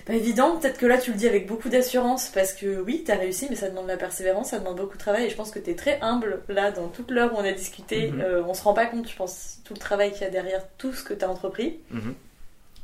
c'est 0.00 0.06
pas 0.06 0.14
évident, 0.14 0.56
peut-être 0.56 0.78
que 0.78 0.86
là 0.86 0.96
tu 0.96 1.10
le 1.10 1.16
dis 1.18 1.28
avec 1.28 1.46
beaucoup 1.46 1.68
d'assurance 1.68 2.28
parce 2.32 2.54
que 2.54 2.80
oui, 2.80 3.04
t'as 3.06 3.16
réussi 3.16 3.48
mais 3.50 3.54
ça 3.56 3.68
demande 3.68 3.84
de 3.84 3.90
la 3.90 3.98
persévérance, 3.98 4.48
ça 4.50 4.58
demande 4.58 4.76
beaucoup 4.78 4.94
de 4.94 4.98
travail 4.98 5.26
et 5.26 5.30
je 5.30 5.36
pense 5.36 5.50
que 5.50 5.58
t'es 5.58 5.74
très 5.74 5.98
humble 6.00 6.40
là 6.48 6.70
dans 6.72 6.88
toute 6.88 7.10
l'heure 7.10 7.34
où 7.34 7.36
on 7.36 7.44
a 7.44 7.52
discuté, 7.52 8.10
Mhm. 8.10 8.20
Euh, 8.22 8.42
on 8.44 8.54
se 8.54 8.62
rend 8.62 8.72
pas 8.72 8.86
compte 8.86 9.06
je 9.08 9.14
pense 9.16 9.58
tout 9.64 9.74
le 9.74 9.78
travail 9.78 10.10
qu'il 10.12 10.22
y 10.22 10.24
a 10.24 10.30
derrière 10.30 10.62
tout 10.78 10.94
ce 10.94 11.04
que 11.04 11.12
t'as 11.12 11.28
entrepris, 11.28 11.78
Mhm. 11.90 12.14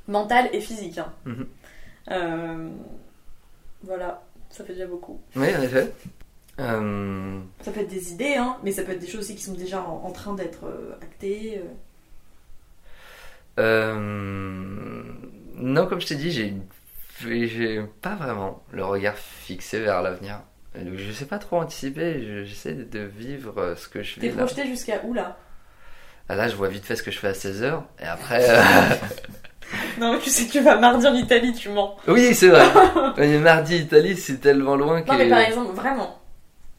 mental 0.08 0.50
et 0.52 0.60
physique. 0.60 0.98
hein. 0.98 1.10
Mhm. 1.24 1.46
Euh, 2.10 2.68
voilà, 3.82 4.22
ça 4.50 4.62
fait 4.64 4.74
déjà 4.74 4.86
beaucoup. 4.86 5.18
Oui, 5.36 5.48
en 5.56 5.62
effet. 5.62 5.90
Euh, 6.60 7.38
Ça 7.62 7.70
peut 7.72 7.80
être 7.80 7.88
des 7.88 8.12
idées, 8.12 8.34
hein, 8.36 8.56
mais 8.62 8.72
ça 8.72 8.82
peut 8.82 8.92
être 8.92 8.98
des 9.00 9.06
choses 9.08 9.20
aussi 9.22 9.36
qui 9.36 9.42
sont 9.42 9.54
déjà 9.54 9.80
en, 9.82 10.02
en 10.04 10.10
train 10.12 10.34
d'être 10.34 10.64
actées. 11.02 11.60
euh. 13.58 15.02
Non, 15.58 15.86
comme 15.86 16.00
je 16.00 16.06
t'ai 16.06 16.16
dit, 16.16 16.30
j'ai 16.30 16.54
j'ai 17.20 17.82
pas 18.02 18.14
vraiment 18.14 18.62
le 18.72 18.84
regard 18.84 19.16
fixé 19.16 19.80
vers 19.80 20.02
l'avenir. 20.02 20.40
Donc, 20.74 20.94
Je 20.96 21.10
sais 21.12 21.24
pas 21.26 21.38
trop 21.38 21.58
anticiper, 21.60 22.22
je- 22.22 22.44
j'essaie 22.44 22.74
de 22.74 22.98
vivre 23.00 23.54
euh, 23.58 23.76
ce 23.76 23.88
que 23.88 24.02
je 24.02 24.16
T'es 24.20 24.28
vis 24.28 24.36
là. 24.36 24.44
projeté 24.44 24.66
jusqu'à 24.66 25.00
où 25.04 25.14
là? 25.14 25.36
Ah, 26.28 26.34
Là, 26.34 26.48
je 26.48 26.56
vois 26.56 26.68
vite 26.68 26.84
fait 26.84 26.96
ce 26.96 27.02
que 27.02 27.10
je 27.10 27.18
fais 27.18 27.28
à 27.28 27.32
16h, 27.32 27.82
et 28.00 28.04
après... 28.04 28.46
euh, 28.50 28.92
Non, 29.98 30.12
mais 30.12 30.18
tu 30.18 30.28
sais 30.30 30.46
que 30.46 30.52
tu 30.52 30.60
vas 30.60 30.76
mardi 30.76 31.06
en 31.06 31.14
Italie, 31.14 31.52
tu 31.54 31.70
mens. 31.70 31.96
Oui, 32.06 32.34
c'est 32.34 32.48
vrai. 32.48 32.66
Mais 33.16 33.38
mardi, 33.38 33.76
Italie, 33.78 34.16
c'est 34.16 34.38
tellement 34.38 34.76
loin 34.76 35.02
que. 35.02 35.10
Non, 35.10 35.16
mais 35.18 35.28
par 35.28 35.40
exemple, 35.40 35.72
vraiment, 35.72 36.18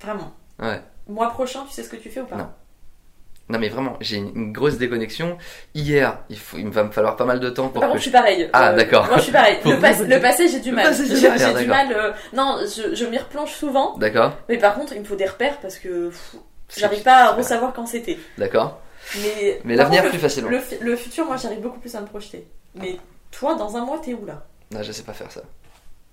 vraiment. 0.02 0.34
Ouais. 0.60 0.82
Mois 1.08 1.30
prochain, 1.32 1.64
tu 1.68 1.72
sais 1.74 1.84
ce 1.84 1.90
que 1.90 1.96
tu 1.96 2.10
fais 2.10 2.22
ou 2.22 2.26
pas? 2.26 2.36
Non. 2.36 2.50
Non, 3.50 3.60
mais 3.60 3.70
vraiment, 3.70 3.96
j'ai 4.02 4.18
une, 4.18 4.36
une 4.36 4.52
grosse 4.52 4.78
déconnexion. 4.78 5.38
Hier, 5.74 6.20
il, 6.30 6.38
faut, 6.38 6.58
il 6.58 6.68
va 6.68 6.84
me 6.84 6.92
falloir 6.92 7.16
pas 7.16 7.24
mal 7.24 7.40
de 7.40 7.50
temps 7.50 7.70
pour 7.70 7.80
Par 7.80 7.84
que 7.90 7.94
contre, 7.94 8.00
je 8.00 8.06
je. 8.06 8.10
suis 8.10 8.12
pareil. 8.12 8.50
Ah, 8.52 8.74
d'accord. 8.74 9.06
Moi, 9.08 9.18
je 9.18 9.24
suis 9.24 9.32
pareil. 9.32 9.58
Le, 9.66 9.80
pas- 9.80 9.94
le 10.04 10.20
passé, 10.20 10.48
j'ai 10.50 10.60
du 10.60 10.72
Le 10.72 10.76
mal. 10.76 10.94
J'ai 10.94 11.54
du 11.64 11.66
mal. 11.68 11.88
euh, 11.94 12.12
Non, 12.34 12.58
je, 12.64 12.94
je 12.94 13.06
m'y 13.06 13.18
replonge 13.18 13.52
souvent. 13.54 13.98
D'accord. 13.98 14.34
Mais 14.50 14.58
par 14.58 14.76
contre, 14.76 14.94
il 14.94 15.00
me 15.00 15.06
faut 15.06 15.16
des 15.16 15.26
repères 15.28 15.58
parce 15.62 15.78
que 15.80 16.12
j'arrive 16.76 17.04
pas 17.04 17.30
à 17.30 17.32
ressavoir 17.34 17.72
quand 17.74 17.86
c'était. 17.86 18.18
D'accord. 18.38 18.82
Mais, 19.22 19.62
Mais 19.64 19.76
l'avenir, 19.76 20.02
contre, 20.02 20.12
plus 20.12 20.20
facilement. 20.20 20.50
le, 20.50 20.58
le, 20.82 20.86
le 20.92 20.96
futur, 20.98 21.26
moi, 21.26 21.38
j'arrive 21.38 21.62
beaucoup 21.62 21.80
plus 21.80 21.96
à 21.96 22.02
me 22.02 22.08
projeter. 22.08 22.46
Mais 22.76 22.98
toi, 23.32 23.56
dans 23.56 23.78
un 23.78 23.86
mois, 23.86 24.00
t'es 24.04 24.14
où 24.14 24.26
là? 24.26 24.44
Non, 24.72 24.84
je 24.84 24.92
sais 24.92 25.04
pas 25.04 25.14
faire 25.14 25.32
ça. 25.32 25.42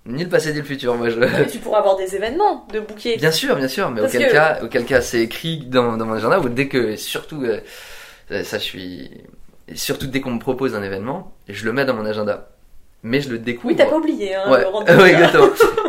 Ni 0.06 0.22
le 0.24 0.28
passé, 0.28 0.52
ni 0.52 0.58
le 0.58 0.64
futur. 0.64 0.94
Moi, 0.96 1.08
je. 1.08 1.18
Mais 1.18 1.46
Tu 1.46 1.58
pourras 1.58 1.78
avoir 1.78 1.96
des 1.96 2.14
événements 2.14 2.66
de 2.72 2.80
bouquet. 2.80 3.16
Bien 3.16 3.30
sûr, 3.30 3.56
bien 3.56 3.68
sûr, 3.68 3.90
mais 3.90 4.02
Parce 4.02 4.14
auquel 4.14 4.28
que- 4.28 4.32
cas, 4.32 4.58
auquel 4.62 4.84
cas, 4.84 5.00
c'est 5.00 5.20
écrit 5.20 5.64
dans, 5.66 5.96
dans 5.96 6.04
mon 6.06 6.14
agenda 6.14 6.40
ou 6.40 6.48
dès 6.48 6.68
que, 6.68 6.96
surtout, 6.96 7.42
euh, 7.42 7.60
ça, 8.42 8.58
je 8.58 8.62
suis, 8.64 9.10
surtout 9.74 10.06
dès 10.06 10.20
qu'on 10.20 10.32
me 10.32 10.38
propose 10.40 10.74
un 10.74 10.82
événement, 10.82 11.32
je 11.48 11.64
le 11.64 11.72
mets 11.72 11.84
dans 11.86 11.94
mon 11.94 12.04
agenda. 12.04 12.48
Mais 13.02 13.20
je 13.20 13.28
le 13.30 13.38
découvre. 13.38 13.68
Oui, 13.68 13.76
t'as 13.76 13.84
pas 13.86 13.96
oublié, 13.96 14.34
hein, 14.34 14.50
Ouais, 14.50 14.60
le 14.62 14.66
rendez-vous. 14.68 15.00
ouais, 15.00 15.12
exactement. 15.12 15.48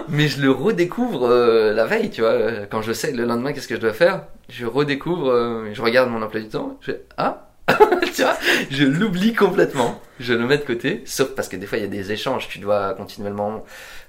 Mais 0.10 0.28
je 0.28 0.42
le 0.42 0.52
redécouvre 0.52 1.26
euh, 1.28 1.74
la 1.74 1.86
veille, 1.86 2.10
tu 2.10 2.22
vois. 2.22 2.32
euh, 2.32 2.66
Quand 2.70 2.82
je 2.82 2.92
sais 2.94 3.12
le 3.14 3.24
lendemain 3.26 3.54
qu'est-ce 3.54 3.68
que 3.70 3.76
je 3.76 3.82
dois 3.82 3.94
faire, 3.94 4.24
je 4.50 4.66
redécouvre, 4.66 5.30
euh, 5.30 5.70
je 5.74 5.82
regarde 5.82 6.10
mon 6.10 6.22
emploi 6.22 6.42
du 6.42 6.50
temps, 6.50 6.78
je 6.82 6.92
fais 6.92 7.02
Ah 7.18 7.50
Tu 8.16 8.22
vois, 8.24 8.38
je 8.70 8.86
l'oublie 8.86 9.34
complètement. 9.34 10.00
Je 10.20 10.34
le 10.34 10.46
mets 10.48 10.58
de 10.58 10.64
côté, 10.64 11.02
sauf 11.06 11.30
parce 11.36 11.50
que 11.50 11.58
des 11.58 11.66
fois 11.66 11.78
il 11.78 11.82
y 11.82 11.88
a 11.88 11.90
des 11.90 12.12
échanges, 12.14 12.48
tu 12.48 12.60
dois 12.60 12.94
continuellement 12.94 13.50
Moi, 13.52 13.64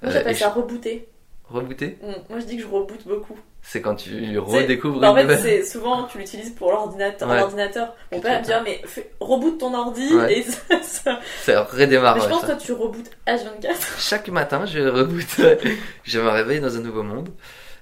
euh, 0.04 0.10
j'appelle 0.12 0.34
éch- 0.36 0.38
ça 0.38 0.50
rebooter. 0.50 1.08
rebooter? 1.48 1.98
Mm, 2.02 2.12
Moi, 2.30 2.38
je 2.40 2.44
dis 2.44 2.56
que 2.56 2.62
je 2.62 2.68
reboote 2.68 3.04
beaucoup. 3.06 3.36
C'est 3.62 3.80
quand 3.80 3.96
tu 3.96 4.38
redécouvres 4.38 5.00
Bah, 5.00 5.10
en 5.10 5.16
une 5.16 5.26
fait, 5.26 5.38
c'est 5.38 5.64
souvent 5.64 6.04
tu 6.04 6.18
l'utilises 6.18 6.50
pour 6.50 6.70
l'ordinateur. 6.70 7.28
Ouais. 7.28 7.38
l'ordinateur. 7.40 7.96
Mon 8.12 8.20
père 8.20 8.38
me 8.40 8.44
dit 8.44 8.52
ah, 8.52 8.62
mais 8.64 8.80
fais- 8.84 9.10
reboot 9.18 9.58
ton 9.58 9.74
ordi 9.74 10.14
Ouais. 10.14 10.38
et 10.38 10.42
ça. 10.44 10.60
ça- 10.82 11.20
Ça 11.42 11.62
redémarre. 11.64 12.14
mais 12.16 12.22
je 12.22 12.28
pense 12.28 12.42
ça. 12.42 12.46
que 12.46 12.52
toi 12.52 12.60
tu 12.60 12.72
rebootes 12.72 13.10
H24. 13.26 13.98
Chaque 13.98 14.28
matin, 14.28 14.66
je 14.66 14.78
reboot. 14.78 15.26
je 16.04 16.20
me 16.20 16.28
réveille 16.28 16.60
dans 16.60 16.76
un 16.76 16.80
nouveau 16.80 17.02
monde 17.02 17.30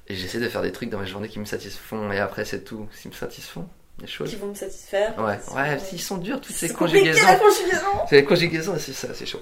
et 0.08 0.14
j'essaie 0.14 0.40
de 0.40 0.48
faire 0.48 0.62
des 0.62 0.72
trucs 0.72 0.88
dans 0.88 0.98
ma 0.98 1.04
journée 1.04 1.28
qui 1.28 1.38
me 1.38 1.44
satisfont. 1.44 2.10
Et 2.12 2.18
après, 2.18 2.46
c'est 2.46 2.64
tout. 2.64 2.88
S'ils 2.92 3.10
me 3.10 3.16
satisfont, 3.16 3.68
des 3.98 4.06
choses. 4.06 4.30
qui 4.30 4.36
vont 4.36 4.48
me 4.48 4.54
satisfaire. 4.54 5.14
Ouais, 5.18 5.38
ouais, 5.54 5.78
s'ils 5.78 6.00
sont 6.00 6.18
durs, 6.18 6.40
toutes 6.40 6.54
ces 6.56 6.72
conjugaisons. 6.72 7.26
la 7.26 7.36
conjugaison. 7.36 7.86
C'est 8.08 8.16
les 8.16 8.24
conjugaisons, 8.24 8.74
c'est 8.78 8.92
ça, 8.92 9.08
c'est 9.14 9.26
chaud. 9.26 9.40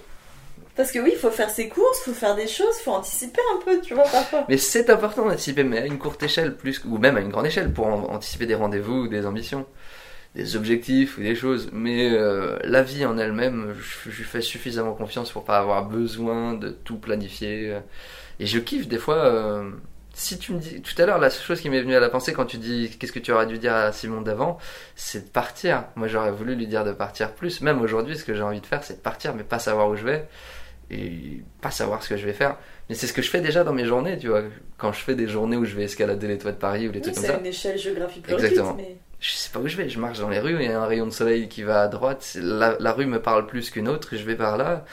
Parce 0.75 0.91
que 0.91 0.99
oui, 1.01 1.11
il 1.13 1.19
faut 1.19 1.31
faire 1.31 1.51
ses 1.51 1.69
courses, 1.69 2.01
faut 2.05 2.15
faire 2.15 2.35
des 2.35 2.47
choses, 2.49 2.75
faut 2.83 2.93
anticiper 2.93 3.41
un 3.55 3.63
peu, 3.65 3.81
tu 3.81 3.93
vois, 3.95 4.05
parfois. 4.05 4.47
Mais 4.49 4.57
c'est 4.57 4.89
important 4.89 5.27
d'anticiper, 5.27 5.65
mais 5.65 5.79
à 5.79 5.87
une 5.87 5.99
courte 5.99 6.23
échelle, 6.23 6.57
plus, 6.57 6.83
ou 6.87 6.97
même 6.99 7.17
à 7.17 7.21
une 7.21 7.29
grande 7.29 7.47
échelle, 7.47 7.71
pour 7.73 7.87
anticiper 7.87 8.47
des 8.47 8.55
rendez-vous 8.55 9.03
ou 9.03 9.09
des 9.09 9.27
ambitions, 9.27 9.67
des 10.35 10.57
objectifs 10.57 11.19
ou 11.19 11.23
des 11.23 11.35
choses. 11.35 11.69
Mais 11.73 12.11
euh, 12.13 12.59
la 12.65 12.83
vie 12.83 13.05
en 13.05 13.19
elle-même, 13.19 13.75
je, 13.79 14.11
je 14.11 14.17
lui 14.17 14.25
fais 14.25 14.41
suffisamment 14.41 14.95
confiance 14.95 15.31
pour 15.31 15.45
pas 15.45 15.59
avoir 15.59 15.85
besoin 15.87 16.55
de 16.55 16.71
tout 16.71 16.97
planifier. 16.97 17.77
Et 18.41 18.47
je 18.47 18.59
kiffe 18.59 18.89
des 18.89 18.99
fois. 18.99 19.17
euh, 19.17 19.71
si 20.15 20.39
tu 20.39 20.53
me 20.53 20.59
dis 20.59 20.83
tout 20.83 21.01
à 21.01 21.07
l'heure, 21.07 21.19
la 21.19 21.31
seule 21.31 21.43
chose 21.45 21.61
qui 21.61 21.71
m'est 21.71 21.81
venue 21.81 21.95
à 21.97 22.01
la 22.01 22.09
pensée 22.11 22.33
quand 22.33 22.45
tu 22.47 22.59
dis 22.59 22.91
qu'est-ce 22.99 23.13
que 23.13 23.19
tu 23.19 23.33
aurais 23.33 23.47
dû 23.47 23.59
dire 23.59 23.75
à 23.75 23.93
Simon 23.93 24.21
d'avant, 24.21 24.59
c'est 24.95 25.25
de 25.27 25.31
partir. 25.31 25.85
Moi, 25.97 26.09
j'aurais 26.09 26.33
voulu 26.33 26.55
lui 26.55 26.67
dire 26.67 26.85
de 26.85 26.93
partir 26.93 27.33
plus. 27.33 27.61
Même 27.63 27.81
aujourd'hui, 27.81 28.17
ce 28.19 28.25
que 28.25 28.35
j'ai 28.35 28.43
envie 28.43 28.61
de 28.61 28.67
faire, 28.67 28.85
c'est 28.85 28.95
de 28.97 29.01
partir, 29.01 29.35
mais 29.35 29.43
pas 29.45 29.59
savoir 29.59 29.89
où 29.89 29.97
je 29.97 30.05
vais 30.05 30.29
et 30.91 31.43
pas 31.63 31.71
savoir 31.71 32.03
ce 32.03 32.11
que 32.11 32.17
je 32.17 32.27
vais 32.27 32.33
faire. 32.35 32.57
Mais 32.89 32.95
c'est 32.95 33.07
ce 33.07 33.13
que 33.15 33.23
je 33.23 33.31
fais 33.31 33.41
déjà 33.41 33.65
dans 33.65 33.73
mes 33.73 33.87
journées, 33.87 34.19
tu 34.19 34.29
vois. 34.29 34.43
Quand 34.77 34.93
je 34.93 35.01
fais 35.01 35.15
des 35.15 35.29
journées 35.29 35.57
où 35.57 35.65
je 35.65 35.75
vais 35.75 35.85
escalader 35.85 36.29
les 36.29 36.37
toits 36.39 36.53
de 36.53 36.57
Paris 36.59 36.89
ou 36.89 36.93
des 36.93 36.99
Oui, 36.99 37.03
trucs 37.03 37.15
comme 37.15 37.25
c'est 37.25 37.31
ça, 37.33 37.39
une 37.39 37.47
échelle 37.47 37.79
géographique 37.79 38.23
plus 38.25 38.35
Exactement. 38.35 38.73
réduite, 38.75 38.89
mais 38.91 38.97
je 39.21 39.31
sais 39.33 39.51
pas 39.51 39.61
où 39.61 39.69
je 39.69 39.77
vais. 39.77 39.89
Je 39.89 39.99
marche 39.99 40.19
dans 40.19 40.29
les 40.29 40.41
rues, 40.41 40.57
il 40.61 40.67
y 40.67 40.73
a 40.73 40.81
un 40.83 40.87
rayon 40.87 41.07
de 41.07 41.13
soleil 41.13 41.49
qui 41.49 41.63
va 41.63 41.83
à 41.83 41.89
droite. 41.89 42.19
c'est- 42.21 42.41
La, 42.43 42.77
la 42.79 42.93
rue 42.93 43.07
me 43.07 43.23
parle 43.23 43.47
plus 43.47 43.71
qu'une 43.71 43.89
autre, 43.89 44.09
je 44.17 44.25
vais 44.25 44.37
par 44.37 44.59
là. 44.59 44.85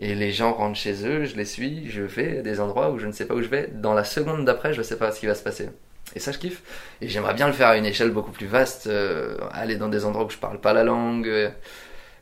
Et 0.00 0.14
les 0.14 0.32
gens 0.32 0.52
rentrent 0.52 0.78
chez 0.78 1.06
eux, 1.06 1.24
je 1.24 1.36
les 1.36 1.44
suis, 1.44 1.88
je 1.90 2.02
vais 2.02 2.38
à 2.38 2.42
des 2.42 2.60
endroits 2.60 2.90
où 2.90 2.98
je 2.98 3.06
ne 3.06 3.12
sais 3.12 3.26
pas 3.26 3.34
où 3.34 3.42
je 3.42 3.48
vais. 3.48 3.68
Dans 3.72 3.94
la 3.94 4.04
seconde 4.04 4.44
d'après, 4.44 4.72
je 4.74 4.82
sais 4.82 4.98
pas 4.98 5.12
ce 5.12 5.20
qui 5.20 5.26
va 5.26 5.34
se 5.34 5.42
passer. 5.42 5.70
Et 6.16 6.20
ça, 6.20 6.32
je 6.32 6.38
kiffe. 6.38 6.62
Et 7.00 7.08
j'aimerais 7.08 7.34
bien 7.34 7.46
le 7.46 7.52
faire 7.52 7.68
à 7.68 7.76
une 7.76 7.86
échelle 7.86 8.10
beaucoup 8.10 8.32
plus 8.32 8.46
vaste, 8.46 8.86
euh, 8.88 9.36
aller 9.52 9.76
dans 9.76 9.88
des 9.88 10.04
endroits 10.04 10.24
où 10.26 10.30
je 10.30 10.38
parle 10.38 10.60
pas 10.60 10.72
la 10.72 10.84
langue. 10.84 11.28
euh. 11.28 11.50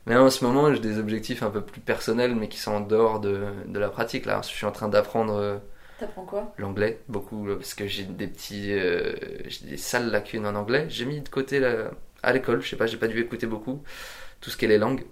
Mais 0.05 0.15
en 0.15 0.29
ce 0.29 0.43
moment, 0.45 0.73
j'ai 0.73 0.79
des 0.81 0.99
objectifs 0.99 1.43
un 1.43 1.49
peu 1.49 1.61
plus 1.61 1.81
personnels, 1.81 2.35
mais 2.35 2.49
qui 2.49 2.57
sont 2.59 2.73
en 2.73 2.79
dehors 2.81 3.19
de, 3.19 3.39
de 3.67 3.79
la 3.79 3.89
pratique. 3.89 4.25
Là, 4.25 4.41
je 4.43 4.47
suis 4.49 4.65
en 4.65 4.71
train 4.71 4.89
d'apprendre 4.89 5.33
euh, 5.35 5.57
t'apprends 5.99 6.25
quoi? 6.25 6.53
l'anglais 6.57 6.99
beaucoup 7.07 7.47
euh, 7.49 7.55
parce 7.55 7.73
que 7.73 7.87
j'ai 7.87 8.03
des 8.03 8.27
petits 8.27 8.71
j'ai 9.47 9.65
des 9.67 9.77
sales 9.77 10.09
lacunes 10.11 10.45
en 10.47 10.55
anglais 10.55 10.85
j'ai 10.89 11.05
mis 11.05 11.21
de 11.21 11.29
côté 11.29 11.59
la- 11.59 11.91
à 12.23 12.33
l'école 12.33 12.61
je 12.61 12.69
sais 12.69 12.75
pas 12.75 12.87
j'ai 12.87 12.97
pas 12.97 13.07
dû 13.07 13.19
écouter 13.21 13.45
beaucoup 13.47 13.83
tout 14.41 14.49
ce 14.49 14.57
qui 14.57 14.65
est 14.65 14.67
les 14.67 14.77
langues 14.79 15.03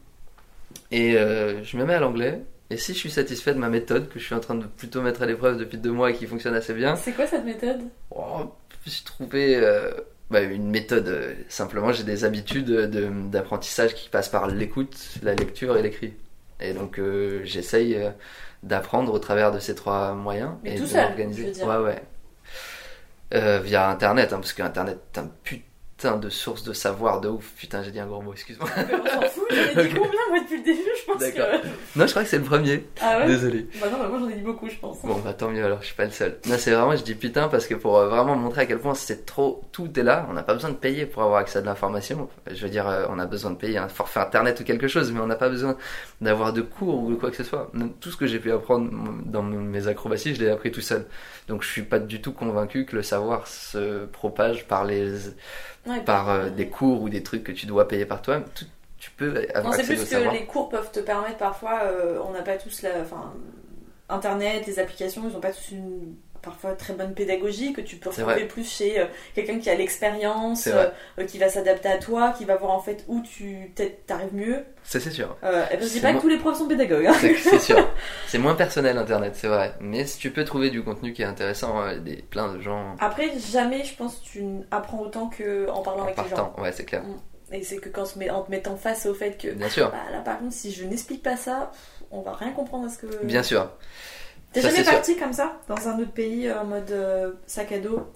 et 0.91 1.14
je 1.14 1.78
me 1.78 1.86
mets 1.86 1.93
à 1.95 1.99
l'anglais 1.99 2.41
et 2.72 2.78
si 2.78 2.93
je 2.93 2.97
suis 2.99 3.11
satisfait 3.11 3.53
de 3.53 3.59
ma 3.59 3.69
méthode 3.69 4.09
que 4.09 4.17
je 4.19 4.26
suis 4.26 4.34
en 4.36 4.39
train 4.39 4.55
de 4.55 4.65
plutôt 4.65 5.01
mettre 5.01 5.22
à 5.22 5.26
l'épreuve 5.26 5.57
depuis 5.57 5.78
deux 5.78 5.91
mois 5.91 6.09
et 6.11 6.13
qui 6.15 6.26
fonctionne 6.26 6.55
assez 6.55 6.74
bien 6.74 6.95
C'est 6.95 7.11
quoi 7.11 7.28
cette 7.28 7.45
méthode? 7.45 7.82
oh, 8.15 8.45
j'ai 8.86 9.03
trouvé 9.03 9.57
euh, 9.57 9.91
bah, 10.30 10.41
une 10.41 10.69
méthode 10.72 11.07
euh, 11.07 11.34
simplement 11.49 11.91
j'ai 11.91 12.03
des 12.03 12.24
habitudes 12.24 12.65
de- 12.65 13.09
d'apprentissage 13.30 13.93
qui 13.93 14.09
passent 14.09 14.30
par 14.30 14.47
l'écoute 14.47 14.97
la 15.22 15.36
lecture 15.36 15.78
et 15.78 15.82
l'écrit 15.84 16.13
et 16.59 16.74
donc 16.74 16.97
euh, 16.99 17.41
j'essaye 17.43 17.97
d'apprendre 18.63 19.13
au 19.13 19.19
travers 19.19 19.51
de 19.51 19.59
ces 19.59 19.76
trois 19.76 20.13
moyens 20.13 20.51
Mais 20.63 20.76
et 20.76 20.78
tout 20.78 20.84
de 20.84 20.88
seul, 20.88 21.07
je 21.17 21.43
veux 21.43 21.51
dire. 21.51 21.67
Ouais, 21.67 21.78
ouais. 21.78 23.59
Via 23.63 23.89
Internet, 23.89 24.34
hein, 24.34 24.38
parce 24.38 24.53
que 24.53 24.61
Internet 24.61 24.99
est 25.13 25.19
un 25.19 25.32
putain 25.43 25.65
putain 26.02 26.18
de 26.18 26.30
source 26.30 26.64
de 26.64 26.74
savoir 26.74 27.22
de 27.22 27.30
ouf. 27.30 27.54
Putain, 27.58 27.84
j'ai 27.84 27.91
dit 27.91 27.99
un 27.99 28.08
gros 28.08 28.22
mot, 28.22 28.34
excuse-moi. 28.34 28.68
On 28.76 29.08
s'en 29.08 29.22
fout, 29.22 29.43
j'en 29.52 29.82
ai 29.82 29.86
dit 29.88 29.93
Ok. 29.95 30.02
combien 30.02 30.20
moi 30.30 30.39
depuis 30.39 30.58
le 30.58 30.64
début, 30.64 30.80
je 30.99 31.06
pense 31.06 31.20
D'accord. 31.20 31.62
que. 31.62 31.99
Non, 31.99 32.08
je 32.08 32.10
crois 32.10 32.24
que 32.24 32.30
c'est 32.30 32.39
le 32.39 32.43
premier. 32.43 32.88
Ah 32.99 33.20
ouais 33.20 33.28
Désolé. 33.28 33.68
Bah 33.80 33.88
non, 33.91 33.99
bah 33.99 34.08
moi 34.10 34.18
j'en 34.20 34.30
ai 34.30 34.34
dit 34.34 34.41
beaucoup, 34.41 34.68
je 34.68 34.78
pense. 34.78 34.99
Bon, 35.04 35.20
bah 35.20 35.34
tant 35.34 35.49
mieux 35.49 35.64
alors, 35.64 35.80
je 35.82 35.86
suis 35.88 35.95
pas 35.95 36.06
le 36.06 36.12
seul. 36.12 36.39
Non, 36.47 36.56
c'est 36.58 36.72
vraiment, 36.72 36.95
je 36.95 37.04
dis 37.04 37.14
putain 37.14 37.49
parce 37.49 37.68
que 37.68 37.76
pour 37.76 37.99
euh, 37.99 38.10
vraiment 38.10 38.36
montrer 38.36 38.62
à 38.62 38.66
quel 38.66 38.80
point 38.80 38.95
c'est 38.95 39.28
trop, 39.28 39.62
tout 39.72 39.99
est 39.99 40.04
là. 40.04 40.26
On 40.28 40.34
n'a 40.34 40.41
pas 40.41 40.56
besoin 40.56 40.72
de 40.72 40.76
payer 40.76 41.06
pour 41.06 41.22
avoir 41.22 41.39
accès 41.39 41.60
à 41.60 41.62
de 41.62 41.68
l'information. 41.68 42.28
Je 42.52 42.64
veux 42.64 42.72
dire, 42.72 42.88
euh, 42.88 43.06
on 43.10 43.20
a 43.20 43.28
besoin 43.28 43.52
de 43.52 43.58
payer 43.58 43.78
un 43.78 43.88
forfait 43.88 44.22
internet 44.22 44.60
ou 44.60 44.64
quelque 44.64 44.88
chose, 44.88 45.12
mais 45.12 45.20
on 45.20 45.28
n'a 45.28 45.36
pas 45.36 45.49
besoin 45.49 45.78
d'avoir 46.20 46.52
de 46.52 46.62
cours 46.62 47.04
ou 47.04 47.16
quoi 47.16 47.30
que 47.30 47.38
ce 47.38 47.43
soit. 47.43 47.72
Tout 47.99 48.10
ce 48.10 48.18
que 48.18 48.26
j'ai 48.26 48.39
pu 48.39 48.52
apprendre 48.52 48.89
dans 49.26 49.43
mes 49.43 49.88
acrobaties, 49.88 50.34
je 50.34 50.43
l'ai 50.43 50.49
appris 50.49 50.72
tout 50.72 50.82
seul. 50.82 51.06
Donc 51.47 51.62
je 51.62 51.68
suis 51.70 51.84
pas 51.84 51.99
du 51.99 52.22
tout 52.22 52.32
convaincu 52.32 52.86
que 52.86 52.95
le 52.95 53.04
savoir 53.04 53.47
se 53.47 54.06
propage 54.06 54.66
par 54.68 54.86
les, 54.86 55.12
Ouais, 55.88 56.01
par 56.01 56.29
euh, 56.29 56.49
des 56.49 56.67
cours 56.67 57.01
ou 57.01 57.09
des 57.09 57.23
trucs 57.23 57.43
que 57.43 57.51
tu 57.51 57.65
dois 57.65 57.88
payer 57.88 58.05
par. 58.05 58.21
Tout- 58.21 58.65
Tu 58.99 59.09
peux 59.11 59.47
avoir 59.55 59.73
c'est 59.73 59.84
plus 59.84 59.95
que 59.95 60.05
savoir. 60.05 60.34
les 60.34 60.45
cours 60.45 60.69
peuvent 60.69 60.91
te 60.91 60.99
permettre 60.99 61.38
parfois, 61.38 61.79
euh, 61.86 62.19
on 62.27 62.32
n'a 62.34 62.43
pas 62.43 62.57
tous 62.57 62.84
la. 62.84 63.01
Enfin, 63.01 63.34
Internet, 64.09 64.67
les 64.67 64.77
applications, 64.79 65.23
ils 65.27 65.34
n'ont 65.34 65.39
pas 65.39 65.51
tous 65.53 65.71
une 65.71 66.15
parfois 66.41 66.73
très 66.73 66.93
bonne 66.93 67.13
pédagogie 67.13 67.73
que 67.73 67.81
tu 67.81 67.95
peux 67.97 68.09
retrouver 68.09 68.45
plus 68.45 68.69
chez 68.69 68.99
euh, 68.99 69.05
quelqu'un 69.35 69.59
qui 69.59 69.69
a 69.69 69.75
l'expérience, 69.75 70.67
vrai. 70.67 70.91
euh, 71.19 71.25
qui 71.25 71.37
va 71.37 71.49
s'adapter 71.49 71.89
à 71.89 71.97
toi, 71.97 72.33
qui 72.37 72.45
va 72.45 72.55
voir 72.55 72.71
en 72.71 72.79
fait 72.79 73.03
où 73.07 73.21
tu 73.21 73.73
t'arrives 74.07 74.33
mieux. 74.33 74.65
Ça, 74.83 74.99
c'est 74.99 75.11
sûr. 75.11 75.37
Euh, 75.43 75.63
et 75.71 75.77
ben, 75.77 75.79
je 75.81 75.85
dis 75.87 75.89
C'est 75.95 76.01
pas 76.01 76.13
que 76.13 76.19
tous 76.21 76.27
les 76.27 76.37
profs 76.37 76.57
sont 76.57 76.67
pédagogues. 76.67 77.05
hein. 77.07 77.13
C'est 77.19 77.59
sûr. 77.59 77.87
C'est 78.27 78.37
moins 78.39 78.55
personnel 78.55 78.97
Internet, 78.97 79.35
c'est 79.35 79.47
vrai. 79.47 79.73
Mais 79.79 80.05
si 80.05 80.17
tu 80.17 80.31
peux 80.31 80.43
trouver 80.43 80.69
du 80.69 80.83
contenu 80.83 81.13
qui 81.13 81.21
est 81.21 81.25
intéressant, 81.25 81.81
euh, 81.81 81.99
des, 81.99 82.15
plein 82.17 82.53
de 82.53 82.59
gens 82.61 82.95
Après, 82.99 83.29
jamais 83.51 83.83
je 83.83 83.95
pense 83.95 84.15
que 84.15 84.23
tu 84.25 84.43
apprends 84.71 84.99
autant 84.99 85.29
qu'en 85.29 85.81
parlant 85.81 86.01
en 86.03 86.05
avec 86.05 86.17
les 86.23 86.29
gens. 86.29 86.53
Ouais, 86.57 86.71
c'est 86.71 86.85
clair. 86.85 87.03
Et 87.53 87.63
c'est 87.63 87.77
que 87.77 87.89
quand 87.89 88.03
on 88.03 88.05
se 88.05 88.17
met- 88.17 88.29
en 88.29 88.43
te 88.43 88.49
mettant 88.49 88.77
face 88.77 89.05
au 89.05 89.13
fait 89.13 89.37
que 89.37 89.49
Bien 89.49 89.67
sûr. 89.69 89.91
bah, 89.91 89.97
là 90.11 90.21
par 90.21 90.39
contre 90.39 90.53
si 90.53 90.71
je 90.71 90.85
n'explique 90.85 91.21
pas 91.21 91.35
ça, 91.35 91.71
on 92.09 92.21
va 92.21 92.31
rien 92.33 92.51
comprendre 92.53 92.85
à 92.85 92.89
ce 92.89 92.97
que. 92.99 93.25
Bien 93.25 93.43
sûr. 93.43 93.69
T'es 94.54 94.62
jamais 94.62 94.84
parti 94.93 95.18
comme 95.18 95.34
ça 95.34 95.60
dans 95.68 95.88
un 95.88 95.99
autre 95.99 96.12
pays 96.12 96.52
en 96.52 96.66
mode 96.66 96.91
euh, 96.91 97.32
sac 97.47 97.72
à 97.72 97.80
dos 97.80 98.08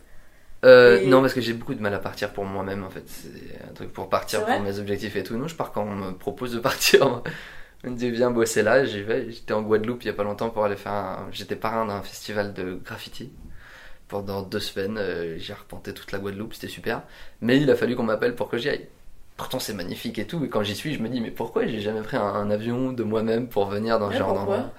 Euh, 0.66 1.00
Et- 1.02 1.08
Non, 1.08 1.22
parce 1.22 1.34
que 1.34 1.42
j'ai 1.42 1.54
beaucoup 1.54 1.76
de 1.76 1.82
mal 1.82 1.94
à 1.94 2.00
partir 2.00 2.34
pour 2.34 2.46
moi-même 2.46 2.84
en 2.84 2.90
fait. 2.90 3.04
C'est 3.08 3.62
un 3.70 3.74
truc 3.74 3.94
pour 3.94 4.10
partir 4.10 4.40
pour 4.46 4.62
mes 4.64 4.80
objectifs 4.80 5.16
et 5.16 5.24
tout. 5.24 5.38
Non, 5.38 5.48
je 5.48 5.56
pars 5.56 5.72
quand 5.72 5.84
on 5.84 5.96
me 5.96 6.12
propose 6.14 6.54
de 6.54 6.60
partir. 6.70 7.24
On 7.86 7.92
me 7.92 7.96
dit 7.96 8.10
viens 8.12 8.32
bosser 8.32 8.64
là, 8.64 8.84
j'y 8.86 9.04
vais. 9.04 9.32
J'étais 9.32 9.54
en 9.54 9.62
Guadeloupe 9.62 10.04
il 10.04 10.08
y 10.08 10.10
a 10.10 10.14
pas 10.14 10.24
longtemps 10.24 10.50
pour 10.50 10.66
aller 10.66 10.76
faire 10.78 10.94
un... 10.94 11.28
J'étais 11.32 11.56
parrain 11.56 11.86
d'un 11.86 12.02
festival 12.02 12.54
de 12.54 12.80
graffiti. 12.84 13.32
Pendant 14.08 14.44
deux 14.44 14.60
semaines, 14.60 14.98
euh, 15.00 15.36
j'ai 15.40 15.54
arpenté 15.54 15.94
toute 15.94 16.12
la 16.12 16.20
Guadeloupe, 16.20 16.54
c'était 16.54 16.68
super. 16.68 17.02
Mais 17.42 17.58
il 17.60 17.70
a 17.72 17.76
fallu 17.76 17.96
qu'on 17.96 18.04
m'appelle 18.04 18.36
pour 18.36 18.50
que 18.50 18.58
j'y 18.58 18.70
aille. 18.70 18.88
Pourtant 19.38 19.60
c'est 19.60 19.74
magnifique 19.74 20.20
et 20.20 20.28
tout, 20.28 20.46
et 20.46 20.50
quand 20.50 20.64
j'y 20.64 20.76
suis, 20.76 20.94
je 20.94 21.02
me 21.02 21.10
dis 21.10 21.22
mais 21.22 21.32
pourquoi 21.32 21.66
j'ai 21.68 21.80
jamais 21.82 22.02
pris 22.02 22.16
un, 22.18 22.22
un 22.24 22.50
avion 22.52 22.94
de 22.94 23.04
moi-même 23.04 23.50
pour 23.50 23.66
venir 23.68 24.00
dans 24.00 24.10
ce 24.12 24.18
genre 24.18 24.34
d'endroit? 24.36 24.72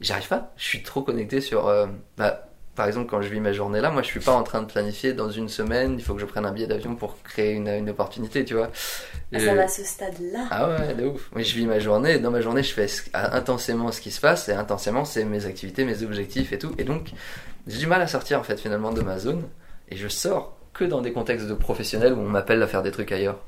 J'arrive 0.00 0.28
pas, 0.28 0.52
je 0.56 0.64
suis 0.64 0.82
trop 0.82 1.02
connecté 1.02 1.40
sur... 1.40 1.66
euh, 1.66 1.86
bah, 2.16 2.44
par 2.76 2.86
exemple, 2.86 3.10
quand 3.10 3.20
je 3.20 3.28
vis 3.28 3.40
ma 3.40 3.52
journée 3.52 3.80
là, 3.80 3.90
moi 3.90 4.02
je 4.02 4.06
suis 4.06 4.20
pas 4.20 4.32
en 4.32 4.44
train 4.44 4.62
de 4.62 4.66
planifier 4.70 5.12
dans 5.12 5.28
une 5.30 5.48
semaine, 5.48 5.96
il 5.98 6.04
faut 6.04 6.14
que 6.14 6.20
je 6.20 6.26
prenne 6.26 6.46
un 6.46 6.52
billet 6.52 6.68
d'avion 6.68 6.94
pour 6.94 7.20
créer 7.24 7.54
une, 7.54 7.66
une 7.66 7.90
opportunité, 7.90 8.44
tu 8.44 8.54
vois. 8.54 8.70
Ah, 9.34 9.40
Ça 9.40 9.54
va 9.54 9.62
à 9.62 9.68
ce 9.68 9.82
stade-là. 9.82 10.46
ah 10.52 10.68
ouais, 10.68 10.94
de 10.94 11.06
ouf. 11.06 11.28
Moi 11.32 11.42
je 11.42 11.54
vis 11.54 11.66
ma 11.66 11.80
journée, 11.80 12.12
et 12.12 12.18
dans 12.20 12.30
ma 12.30 12.40
journée 12.40 12.62
je 12.62 12.72
fais 12.72 12.86
ce- 12.86 13.02
intensément 13.12 13.90
ce 13.90 14.00
qui 14.00 14.12
se 14.12 14.20
passe, 14.20 14.48
et 14.48 14.52
intensément 14.52 15.04
c'est 15.04 15.24
mes 15.24 15.44
activités, 15.46 15.84
mes 15.84 16.04
objectifs 16.04 16.52
et 16.52 16.58
tout. 16.58 16.72
Et 16.78 16.84
donc 16.84 17.10
j'ai 17.66 17.78
du 17.78 17.88
mal 17.88 18.00
à 18.00 18.06
sortir 18.06 18.38
en 18.38 18.44
fait 18.44 18.60
finalement 18.60 18.92
de 18.92 19.00
ma 19.02 19.18
zone, 19.18 19.42
et 19.88 19.96
je 19.96 20.06
sors 20.06 20.56
que 20.72 20.84
dans 20.84 21.00
des 21.00 21.12
contextes 21.12 21.48
de 21.48 21.54
professionnels 21.54 22.12
où 22.12 22.20
on 22.20 22.28
m'appelle 22.28 22.62
à 22.62 22.68
faire 22.68 22.84
des 22.84 22.92
trucs 22.92 23.10
ailleurs. 23.10 23.40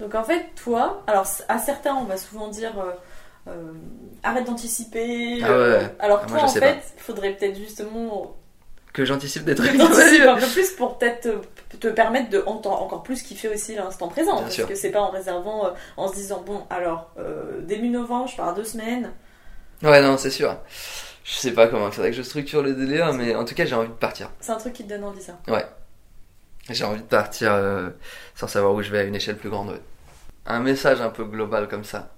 Donc 0.00 0.14
en 0.14 0.22
fait, 0.24 0.44
toi, 0.62 1.02
alors 1.06 1.26
à 1.48 1.58
certains, 1.58 1.94
on 1.94 2.04
va 2.04 2.18
souvent 2.18 2.48
dire 2.48 2.78
euh, 2.78 2.90
euh, 3.48 3.72
arrête 4.22 4.44
d'anticiper. 4.46 5.40
Ah 5.42 5.50
ouais, 5.50 5.56
ouais. 5.56 5.94
alors 6.00 6.20
Ah, 6.24 6.26
toi, 6.26 6.36
moi, 6.38 6.44
en 6.46 6.48
fait, 6.48 6.78
il 6.96 7.00
faudrait 7.02 7.32
peut-être 7.34 7.56
justement 7.56 8.36
Que 8.92 9.04
j'anticipe 9.04 9.44
des 9.44 9.54
trucs 9.54 9.72
que 9.72 10.28
un 10.28 10.36
peu 10.36 10.46
plus 10.46 10.70
pour 10.72 10.98
peut-être 10.98 11.28
te, 11.80 11.88
permettre 11.88 12.30
de 12.30 12.42
en- 12.46 12.60
encore 12.64 13.02
plus 13.02 13.22
kiffer 13.22 13.48
aussi 13.48 13.74
l'instant 13.74 14.08
présent. 14.08 14.34
Bien 14.34 14.42
parce 14.42 14.54
sûr. 14.54 14.66
que 14.68 14.74
c'est 14.74 14.90
pas 14.90 15.00
en 15.00 15.10
réservant, 15.10 15.66
euh, 15.66 15.70
en 15.96 16.08
se 16.08 16.14
disant 16.14 16.42
bon, 16.44 16.62
alors 16.70 17.10
euh, 17.18 17.60
début 17.62 17.88
novembre, 17.88 18.28
je 18.28 18.36
pars 18.36 18.54
deux 18.54 18.64
semaines. 18.64 19.10
Ouais, 19.82 20.00
non, 20.02 20.16
c'est 20.16 20.30
sûr. 20.30 20.56
Je 21.24 21.32
sais 21.34 21.52
pas 21.52 21.66
comment 21.66 21.88
il 21.88 21.92
faudrait 21.92 22.10
que 22.10 22.16
je 22.16 22.22
structure 22.22 22.62
le 22.62 22.72
délire, 22.72 23.12
mais 23.12 23.34
en 23.34 23.44
tout 23.44 23.54
cas 23.54 23.64
j'ai 23.66 23.74
envie 23.74 23.88
de 23.88 23.92
partir. 23.94 24.30
C'est 24.40 24.52
un 24.52 24.56
truc 24.56 24.72
qui 24.72 24.84
te 24.84 24.88
donne 24.88 25.04
envie, 25.04 25.20
ça. 25.22 25.38
J'ai 26.70 26.84
envie 26.84 27.00
de 27.02 27.06
partir 27.06 27.52
euh, 27.52 27.90
sans 28.34 28.48
savoir 28.48 28.74
où 28.74 28.82
je 28.82 28.90
vais 28.90 28.98
à 28.98 29.02
une 29.04 29.14
échelle 29.14 29.36
plus 29.36 29.50
grande. 29.50 29.68
ouais. 29.70 29.80
Un 30.46 30.60
message 30.60 31.00
un 31.00 31.10
peu 31.10 31.24
global 31.24 31.68
comme 31.68 31.84
ça. 31.84 32.08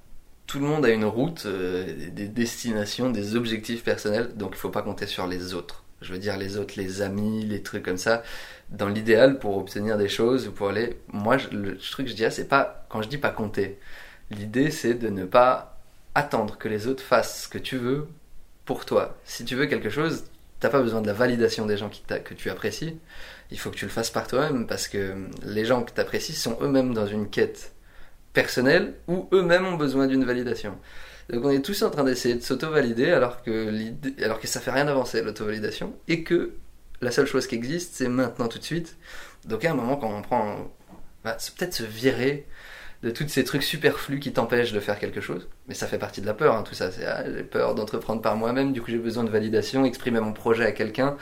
Tout 0.48 0.58
le 0.60 0.66
monde 0.66 0.84
a 0.86 0.88
une 0.90 1.04
route, 1.04 1.44
euh, 1.46 1.84
des 2.10 2.26
destinations, 2.28 3.10
des 3.10 3.36
objectifs 3.36 3.84
personnels, 3.84 4.34
donc 4.36 4.52
il 4.54 4.58
faut 4.58 4.70
pas 4.70 4.82
compter 4.82 5.06
sur 5.06 5.26
les 5.28 5.54
autres. 5.54 5.84
Je 6.00 6.12
veux 6.12 6.18
dire 6.18 6.36
les 6.38 6.56
autres, 6.56 6.74
les 6.76 7.02
amis, 7.02 7.44
les 7.44 7.62
trucs 7.62 7.84
comme 7.84 7.98
ça. 7.98 8.22
Dans 8.70 8.88
l'idéal, 8.88 9.38
pour 9.38 9.56
obtenir 9.58 9.98
des 9.98 10.08
choses 10.08 10.48
ou 10.48 10.52
pour 10.52 10.68
aller, 10.70 10.98
moi 11.12 11.38
je- 11.38 11.48
le 11.50 11.76
truc 11.78 12.06
que 12.06 12.10
je 12.12 12.16
dirais, 12.16 12.30
c'est 12.30 12.48
pas 12.48 12.86
quand 12.88 13.02
je 13.02 13.08
dis 13.08 13.18
pas 13.18 13.30
compter. 13.30 13.78
L'idée 14.30 14.70
c'est 14.70 14.94
de 14.94 15.08
ne 15.10 15.24
pas 15.26 15.78
attendre 16.14 16.56
que 16.58 16.68
les 16.68 16.86
autres 16.86 17.02
fassent 17.02 17.44
ce 17.44 17.48
que 17.48 17.58
tu 17.58 17.76
veux 17.78 18.08
pour 18.64 18.84
toi. 18.86 19.16
Si 19.24 19.44
tu 19.44 19.54
veux 19.56 19.66
quelque 19.66 19.90
chose, 19.90 20.24
t'as 20.60 20.70
pas 20.70 20.80
besoin 20.82 21.02
de 21.02 21.06
la 21.08 21.12
validation 21.14 21.66
des 21.66 21.76
gens 21.76 21.88
qui 21.90 22.02
que 22.24 22.34
tu 22.34 22.50
apprécies 22.50 22.96
il 23.50 23.58
faut 23.58 23.70
que 23.70 23.76
tu 23.76 23.86
le 23.86 23.90
fasses 23.90 24.10
par 24.10 24.26
toi-même 24.26 24.66
parce 24.66 24.88
que 24.88 25.14
les 25.42 25.64
gens 25.64 25.82
que 25.82 25.92
tu 25.92 26.00
apprécies 26.00 26.34
sont 26.34 26.58
eux-mêmes 26.62 26.92
dans 26.94 27.06
une 27.06 27.28
quête 27.30 27.72
personnelle 28.32 28.94
où 29.06 29.28
eux-mêmes 29.32 29.66
ont 29.66 29.76
besoin 29.76 30.06
d'une 30.06 30.24
validation. 30.24 30.76
Donc 31.30 31.44
on 31.44 31.50
est 31.50 31.62
tous 31.62 31.82
en 31.82 31.90
train 31.90 32.04
d'essayer 32.04 32.34
de 32.34 32.40
s'auto-valider 32.40 33.10
alors 33.10 33.42
que, 33.42 33.72
alors 34.22 34.40
que 34.40 34.46
ça 34.46 34.60
fait 34.60 34.70
rien 34.70 34.88
avancer 34.88 35.22
l'auto-validation 35.22 35.94
et 36.08 36.22
que 36.22 36.54
la 37.00 37.10
seule 37.10 37.26
chose 37.26 37.46
qui 37.46 37.54
existe 37.54 37.94
c'est 37.94 38.08
maintenant 38.08 38.48
tout 38.48 38.58
de 38.58 38.64
suite. 38.64 38.96
Donc 39.44 39.64
à 39.64 39.70
un 39.70 39.74
moment 39.74 39.96
quand 39.96 40.10
on 40.16 40.22
prend... 40.22 40.70
Bah, 41.24 41.36
c'est 41.38 41.54
peut-être 41.54 41.74
se 41.74 41.82
virer 41.82 42.46
de 43.02 43.10
tous 43.10 43.28
ces 43.28 43.44
trucs 43.44 43.62
superflus 43.62 44.20
qui 44.20 44.32
t'empêchent 44.32 44.72
de 44.72 44.80
faire 44.80 44.98
quelque 44.98 45.20
chose. 45.20 45.48
Mais 45.68 45.74
ça 45.74 45.86
fait 45.86 45.98
partie 45.98 46.20
de 46.20 46.26
la 46.26 46.34
peur, 46.34 46.56
hein, 46.56 46.62
tout 46.62 46.74
ça. 46.74 46.90
C'est 46.90 47.04
ah, 47.04 47.24
j'ai 47.24 47.44
peur 47.44 47.74
d'entreprendre 47.74 48.22
par 48.22 48.36
moi-même, 48.36 48.72
du 48.72 48.80
coup 48.80 48.90
j'ai 48.90 48.98
besoin 48.98 49.24
de 49.24 49.30
validation, 49.30 49.84
exprimer 49.84 50.20
mon 50.20 50.32
projet 50.32 50.64
à 50.64 50.72
quelqu'un 50.72 51.16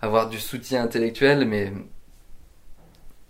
avoir 0.00 0.28
du 0.28 0.38
soutien 0.38 0.82
intellectuel, 0.84 1.44
mais 1.46 1.72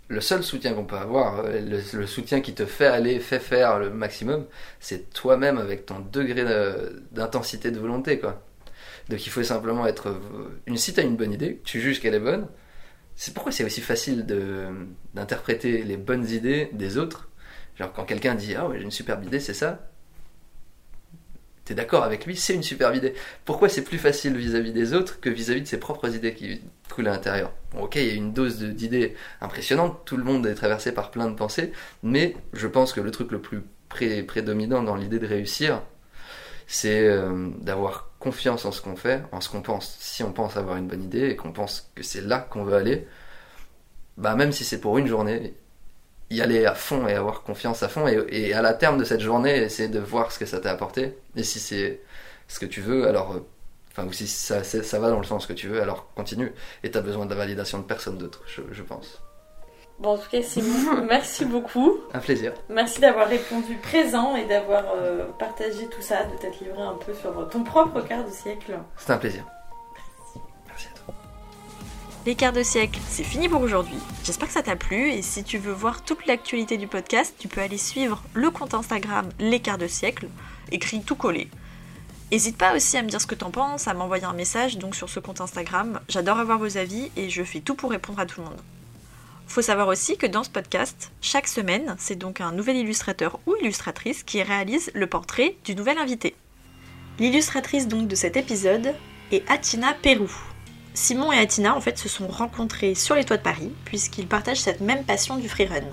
le 0.09 0.21
seul 0.21 0.43
soutien 0.43 0.73
qu'on 0.75 0.85
peut 0.85 0.97
avoir, 0.97 1.41
euh, 1.45 1.61
le, 1.93 2.07
soutien 2.07 2.41
qui 2.41 2.53
te 2.55 2.65
fait 2.65 2.87
aller, 2.87 3.19
fait 3.21 3.39
faire 3.39 3.79
le 3.79 3.91
maximum, 3.91 4.45
c'est 4.81 5.11
toi-même 5.13 5.57
avec 5.59 5.85
ton 5.87 5.99
degré 5.99 6.43
de- 6.45 7.03
d'intensité 7.13 7.71
de 7.71 7.79
volonté, 7.79 8.19
quoi. 8.19 8.43
Donc 9.09 9.25
il 9.25 9.29
faut 9.31 9.43
simplement 9.43 9.87
être. 9.87 10.09
euh, 10.09 10.61
Une, 10.67 10.77
si 10.77 10.93
tu 10.93 10.99
as 11.01 11.03
une 11.03 11.17
bonne 11.17 11.33
idée, 11.33 11.61
tu 11.65 11.81
juges 11.81 12.01
qu'elle 12.01 12.15
est 12.15 12.19
bonne, 12.19 12.47
c'est 13.15 13.33
pourquoi 13.33 13.51
c'est 13.51 13.65
aussi 13.65 13.81
facile 13.81 14.25
d'interpréter 15.13 15.83
les 15.83 15.97
bonnes 15.97 16.27
idées 16.29 16.69
des 16.73 16.97
autres? 16.97 17.29
Genre 17.77 17.91
quand 17.93 18.05
quelqu'un 18.05 18.35
dit 18.35 18.55
Ah 18.55 18.67
ouais, 18.67 18.77
j'ai 18.79 18.85
une 18.85 18.91
superbe 18.91 19.25
idée, 19.25 19.39
c'est 19.39 19.53
ça. 19.53 19.89
T'es 21.69 21.75
d'accord 21.75 22.03
avec 22.03 22.25
lui, 22.25 22.35
c'est 22.35 22.55
une 22.55 22.63
superbe 22.63 22.95
idée. 22.95 23.13
Pourquoi 23.45 23.69
c'est 23.69 23.83
plus 23.83 23.99
facile 23.99 24.35
vis-à-vis 24.35 24.71
des 24.71 24.95
autres 24.95 25.19
que 25.19 25.29
vis-à-vis 25.29 25.61
de 25.61 25.67
ses 25.67 25.77
propres 25.77 26.15
idées 26.15 26.33
qui 26.33 26.61
coulent 26.91 27.07
à 27.07 27.11
l'intérieur? 27.11 27.51
Ok, 27.79 27.97
il 27.97 28.07
y 28.07 28.09
a 28.09 28.15
une 28.15 28.33
dose 28.33 28.57
d'idées 28.57 29.15
impressionnante, 29.39 29.99
tout 30.03 30.17
le 30.17 30.23
monde 30.23 30.47
est 30.47 30.55
traversé 30.55 30.91
par 30.91 31.11
plein 31.11 31.29
de 31.29 31.35
pensées, 31.35 31.71
mais 32.01 32.35
je 32.53 32.65
pense 32.65 32.91
que 32.91 33.01
le 33.01 33.11
truc 33.11 33.31
le 33.31 33.39
plus 33.39 33.61
pré- 33.87 34.23
prédominant 34.23 34.81
dans 34.81 34.95
l'idée 34.95 35.19
de 35.19 35.27
réussir, 35.27 35.83
c'est 36.65 37.07
euh, 37.07 37.49
d'avoir 37.61 38.13
confiance 38.17 38.65
en 38.65 38.71
ce 38.71 38.81
qu'on 38.81 38.95
fait, 38.95 39.21
en 39.31 39.39
ce 39.39 39.49
qu'on 39.49 39.61
pense. 39.61 39.95
Si 39.99 40.23
on 40.23 40.31
pense 40.31 40.57
avoir 40.57 40.75
une 40.77 40.87
bonne 40.87 41.03
idée 41.03 41.29
et 41.29 41.35
qu'on 41.35 41.51
pense 41.51 41.91
que 41.93 42.01
c'est 42.01 42.21
là 42.21 42.39
qu'on 42.39 42.63
veut 42.63 42.77
aller, 42.77 43.05
bah 44.17 44.35
même 44.35 44.51
si 44.51 44.63
c'est 44.63 44.81
pour 44.81 44.97
une 44.97 45.05
journée, 45.05 45.53
y 46.29 46.41
aller 46.41 46.65
à 46.65 46.75
fond 46.75 47.07
et 47.07 47.13
avoir 47.13 47.41
confiance 47.43 47.81
à 47.83 47.89
fond 47.89 48.07
et, 48.07 48.23
et 48.29 48.53
à 48.53 48.61
la 48.61 48.73
terme 48.73 48.97
de 48.97 49.03
cette 49.03 49.21
journée 49.21 49.57
essayer 49.63 49.89
de 49.89 49.99
voir 49.99 50.31
ce 50.31 50.39
que 50.39 50.45
ça 50.45 50.59
t'a 50.59 50.71
apporté. 50.71 51.17
Et 51.35 51.43
si 51.43 51.59
c'est 51.59 52.01
ce 52.47 52.59
que 52.59 52.65
tu 52.65 52.81
veux 52.81 53.07
alors 53.07 53.33
euh, 53.33 53.45
enfin 53.91 54.05
ou 54.07 54.11
si 54.13 54.27
ça, 54.27 54.63
c'est- 54.63 54.83
ça 54.83 54.99
va 54.99 55.09
dans 55.09 55.17
le 55.19 55.25
sens 55.25 55.45
que 55.47 55.53
tu 55.53 55.67
veux 55.67 55.81
alors 55.81 56.11
continue. 56.15 56.53
Et 56.83 56.91
t'as 56.91 57.01
besoin 57.01 57.25
de 57.25 57.31
la 57.31 57.37
validation 57.37 57.79
de 57.79 57.83
personne 57.83 58.17
d'autre 58.17 58.41
je, 58.47 58.61
je 58.71 58.83
pense. 58.83 59.21
Bon, 59.99 60.11
en 60.11 60.17
tout 60.17 60.29
cas, 60.31 60.41
Simon, 60.41 61.03
merci 61.09 61.43
beaucoup. 61.43 61.97
un 62.13 62.19
plaisir. 62.19 62.53
Merci 62.69 63.01
d'avoir 63.01 63.27
répondu 63.27 63.75
présent 63.83 64.33
et 64.37 64.45
d'avoir 64.45 64.85
euh, 64.95 65.25
partagé 65.37 65.87
tout 65.87 66.01
ça, 66.01 66.23
de 66.23 66.37
t'être 66.37 66.61
livré 66.61 66.81
un 66.81 66.93
peu 67.05 67.13
sur 67.13 67.49
ton 67.49 67.63
propre 67.65 67.99
quart 68.01 68.23
de 68.25 68.31
siècle. 68.31 68.77
c'était 68.97 69.11
un 69.11 69.17
plaisir 69.17 69.43
Les 72.29 72.35
quarts 72.35 72.53
de 72.53 72.61
siècle, 72.61 72.99
c'est 73.09 73.23
fini 73.23 73.49
pour 73.49 73.63
aujourd'hui. 73.63 73.97
J'espère 74.23 74.49
que 74.49 74.53
ça 74.53 74.61
t'a 74.61 74.75
plu 74.75 75.09
et 75.09 75.23
si 75.23 75.43
tu 75.43 75.57
veux 75.57 75.73
voir 75.73 76.03
toute 76.03 76.27
l'actualité 76.27 76.77
du 76.77 76.85
podcast, 76.85 77.33
tu 77.39 77.47
peux 77.47 77.59
aller 77.59 77.79
suivre 77.79 78.21
le 78.35 78.51
compte 78.51 78.75
Instagram 78.75 79.27
Les 79.39 79.59
quarts 79.59 79.79
de 79.79 79.87
siècle, 79.87 80.27
écrit 80.71 81.01
tout 81.01 81.15
collé. 81.15 81.49
N'hésite 82.31 82.55
pas 82.55 82.75
aussi 82.75 82.97
à 82.97 83.01
me 83.01 83.09
dire 83.09 83.19
ce 83.19 83.25
que 83.25 83.33
t'en 83.33 83.49
penses, 83.49 83.87
à 83.87 83.95
m'envoyer 83.95 84.25
un 84.25 84.33
message 84.33 84.77
donc 84.77 84.93
sur 84.93 85.09
ce 85.09 85.19
compte 85.19 85.41
Instagram. 85.41 85.99
J'adore 86.07 86.37
avoir 86.37 86.59
vos 86.59 86.77
avis 86.77 87.09
et 87.17 87.31
je 87.31 87.43
fais 87.43 87.61
tout 87.61 87.73
pour 87.73 87.89
répondre 87.89 88.19
à 88.19 88.27
tout 88.27 88.41
le 88.41 88.45
monde. 88.45 88.61
Faut 89.47 89.63
savoir 89.63 89.87
aussi 89.87 90.15
que 90.15 90.27
dans 90.27 90.43
ce 90.43 90.51
podcast, 90.51 91.11
chaque 91.21 91.47
semaine, 91.47 91.95
c'est 91.97 92.15
donc 92.15 92.41
un 92.41 92.51
nouvel 92.51 92.77
illustrateur 92.77 93.39
ou 93.47 93.55
illustratrice 93.55 94.21
qui 94.21 94.43
réalise 94.43 94.91
le 94.93 95.07
portrait 95.07 95.55
du 95.63 95.73
nouvel 95.73 95.97
invité. 95.97 96.35
L'illustratrice 97.17 97.87
donc 97.87 98.07
de 98.07 98.13
cet 98.13 98.37
épisode 98.37 98.93
est 99.31 99.49
Atina 99.49 99.95
Pérou. 99.95 100.29
Simon 100.99 101.31
et 101.31 101.37
Atina 101.39 101.77
en 101.77 101.79
fait 101.79 101.97
se 101.97 102.09
sont 102.09 102.27
rencontrés 102.27 102.93
sur 102.93 103.15
les 103.15 103.23
toits 103.23 103.37
de 103.37 103.41
Paris 103.41 103.71
puisqu'ils 103.85 104.27
partagent 104.27 104.59
cette 104.59 104.81
même 104.81 105.05
passion 105.05 105.37
du 105.37 105.47
freerun. 105.47 105.87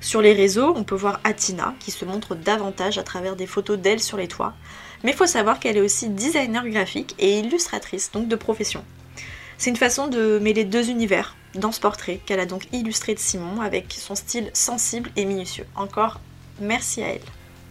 Sur 0.00 0.22
les 0.22 0.34
réseaux, 0.34 0.72
on 0.76 0.84
peut 0.84 0.94
voir 0.94 1.18
Atina 1.24 1.74
qui 1.80 1.90
se 1.90 2.04
montre 2.04 2.36
davantage 2.36 2.96
à 2.96 3.02
travers 3.02 3.34
des 3.34 3.48
photos 3.48 3.76
d'elle 3.76 3.98
sur 3.98 4.16
les 4.16 4.28
toits, 4.28 4.54
mais 5.02 5.12
faut 5.12 5.26
savoir 5.26 5.58
qu'elle 5.58 5.76
est 5.76 5.80
aussi 5.80 6.08
designer 6.10 6.64
graphique 6.68 7.16
et 7.18 7.40
illustratrice, 7.40 8.12
donc 8.12 8.28
de 8.28 8.36
profession. 8.36 8.84
C'est 9.58 9.70
une 9.70 9.76
façon 9.76 10.06
de 10.06 10.38
mêler 10.38 10.64
deux 10.64 10.90
univers 10.90 11.34
dans 11.56 11.72
ce 11.72 11.80
portrait 11.80 12.20
qu'elle 12.24 12.40
a 12.40 12.46
donc 12.46 12.68
illustré 12.70 13.14
de 13.14 13.18
Simon 13.18 13.60
avec 13.60 13.92
son 13.98 14.14
style 14.14 14.50
sensible 14.52 15.10
et 15.16 15.24
minutieux. 15.24 15.66
Encore 15.74 16.20
merci 16.60 17.02
à 17.02 17.08
elle. 17.08 17.20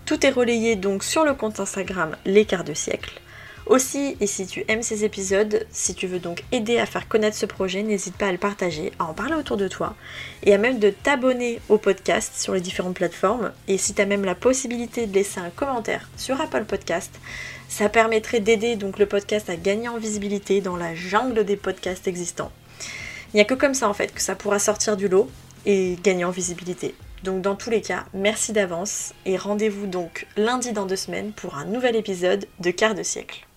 Tout 0.05 0.26
est 0.26 0.30
relayé 0.30 0.76
donc 0.76 1.05
sur 1.05 1.23
le 1.23 1.36
compte 1.36 1.61
Instagram 1.61 2.17
Les 2.26 2.43
Quarts 2.43 2.65
de 2.65 2.73
siècle. 2.73 3.21
Aussi, 3.66 4.16
et 4.22 4.28
si 4.28 4.45
tu 4.45 4.63
aimes 4.68 4.84
ces 4.84 5.05
épisodes, 5.05 5.66
si 5.72 5.95
tu 5.95 6.05
veux 6.05 6.20
donc 6.20 6.43
aider 6.51 6.78
à 6.78 6.86
faire 6.86 7.07
connaître 7.07 7.36
ce 7.36 7.47
projet, 7.47 7.82
n'hésite 7.82 8.16
pas 8.16 8.28
à 8.28 8.32
le 8.32 8.38
partager, 8.38 8.91
à 8.99 9.05
en 9.05 9.16
parler 9.16 9.34
autour 9.34 9.57
de 9.57 9.68
toi, 9.68 9.95
et 10.43 10.53
à 10.53 10.59
même 10.59 10.78
de 10.78 10.91
t'abonner 10.91 11.59
au 11.68 11.80
podcast 11.80 12.34
sur 12.38 12.53
les 12.53 12.61
différentes 12.61 12.95
plateformes. 12.95 13.51
Et 13.68 13.80
si 13.80 13.95
tu 13.95 14.01
as 14.03 14.05
même 14.05 14.24
la 14.24 14.36
possibilité 14.36 15.07
de 15.07 15.16
laisser 15.16 15.39
un 15.39 15.49
commentaire 15.49 16.07
sur 16.16 16.39
Apple 16.39 16.66
Podcast, 16.66 17.11
ça 17.68 17.89
permettrait 17.89 18.39
d'aider 18.39 18.76
donc 18.76 18.99
le 18.99 19.07
podcast 19.07 19.49
à 19.49 19.55
gagner 19.55 19.89
en 19.89 19.97
visibilité 19.97 20.61
dans 20.61 20.78
la 20.78 20.93
jungle 20.93 21.43
des 21.43 21.55
podcasts 21.55 22.07
existants. 22.07 22.51
Il 23.34 23.38
n'y 23.38 23.41
a 23.41 23.45
que 23.45 23.55
comme 23.55 23.74
ça 23.74 23.89
en 23.89 23.95
fait 23.95 24.13
que 24.13 24.22
ça 24.22 24.36
pourra 24.36 24.59
sortir 24.59 24.95
du 24.95 25.07
lot 25.07 25.28
et 25.66 25.97
gagner 26.03 26.24
en 26.24 26.30
visibilité. 26.30 26.93
Donc 27.24 27.41
dans 27.41 27.55
tous 27.55 27.72
les 27.72 27.82
cas, 27.82 28.05
merci 28.13 28.53
d'avance 28.53 29.13
et 29.26 29.38
rendez-vous 29.38 29.88
donc 29.88 30.28
lundi 30.38 30.72
dans 30.72 30.86
deux 30.86 30.95
semaines 30.95 31.32
pour 31.32 31.57
un 31.57 31.66
nouvel 31.66 31.95
épisode 31.95 32.45
de 32.59 32.70
Quart 32.70 32.93
de 32.93 33.01
siècle. 33.01 33.47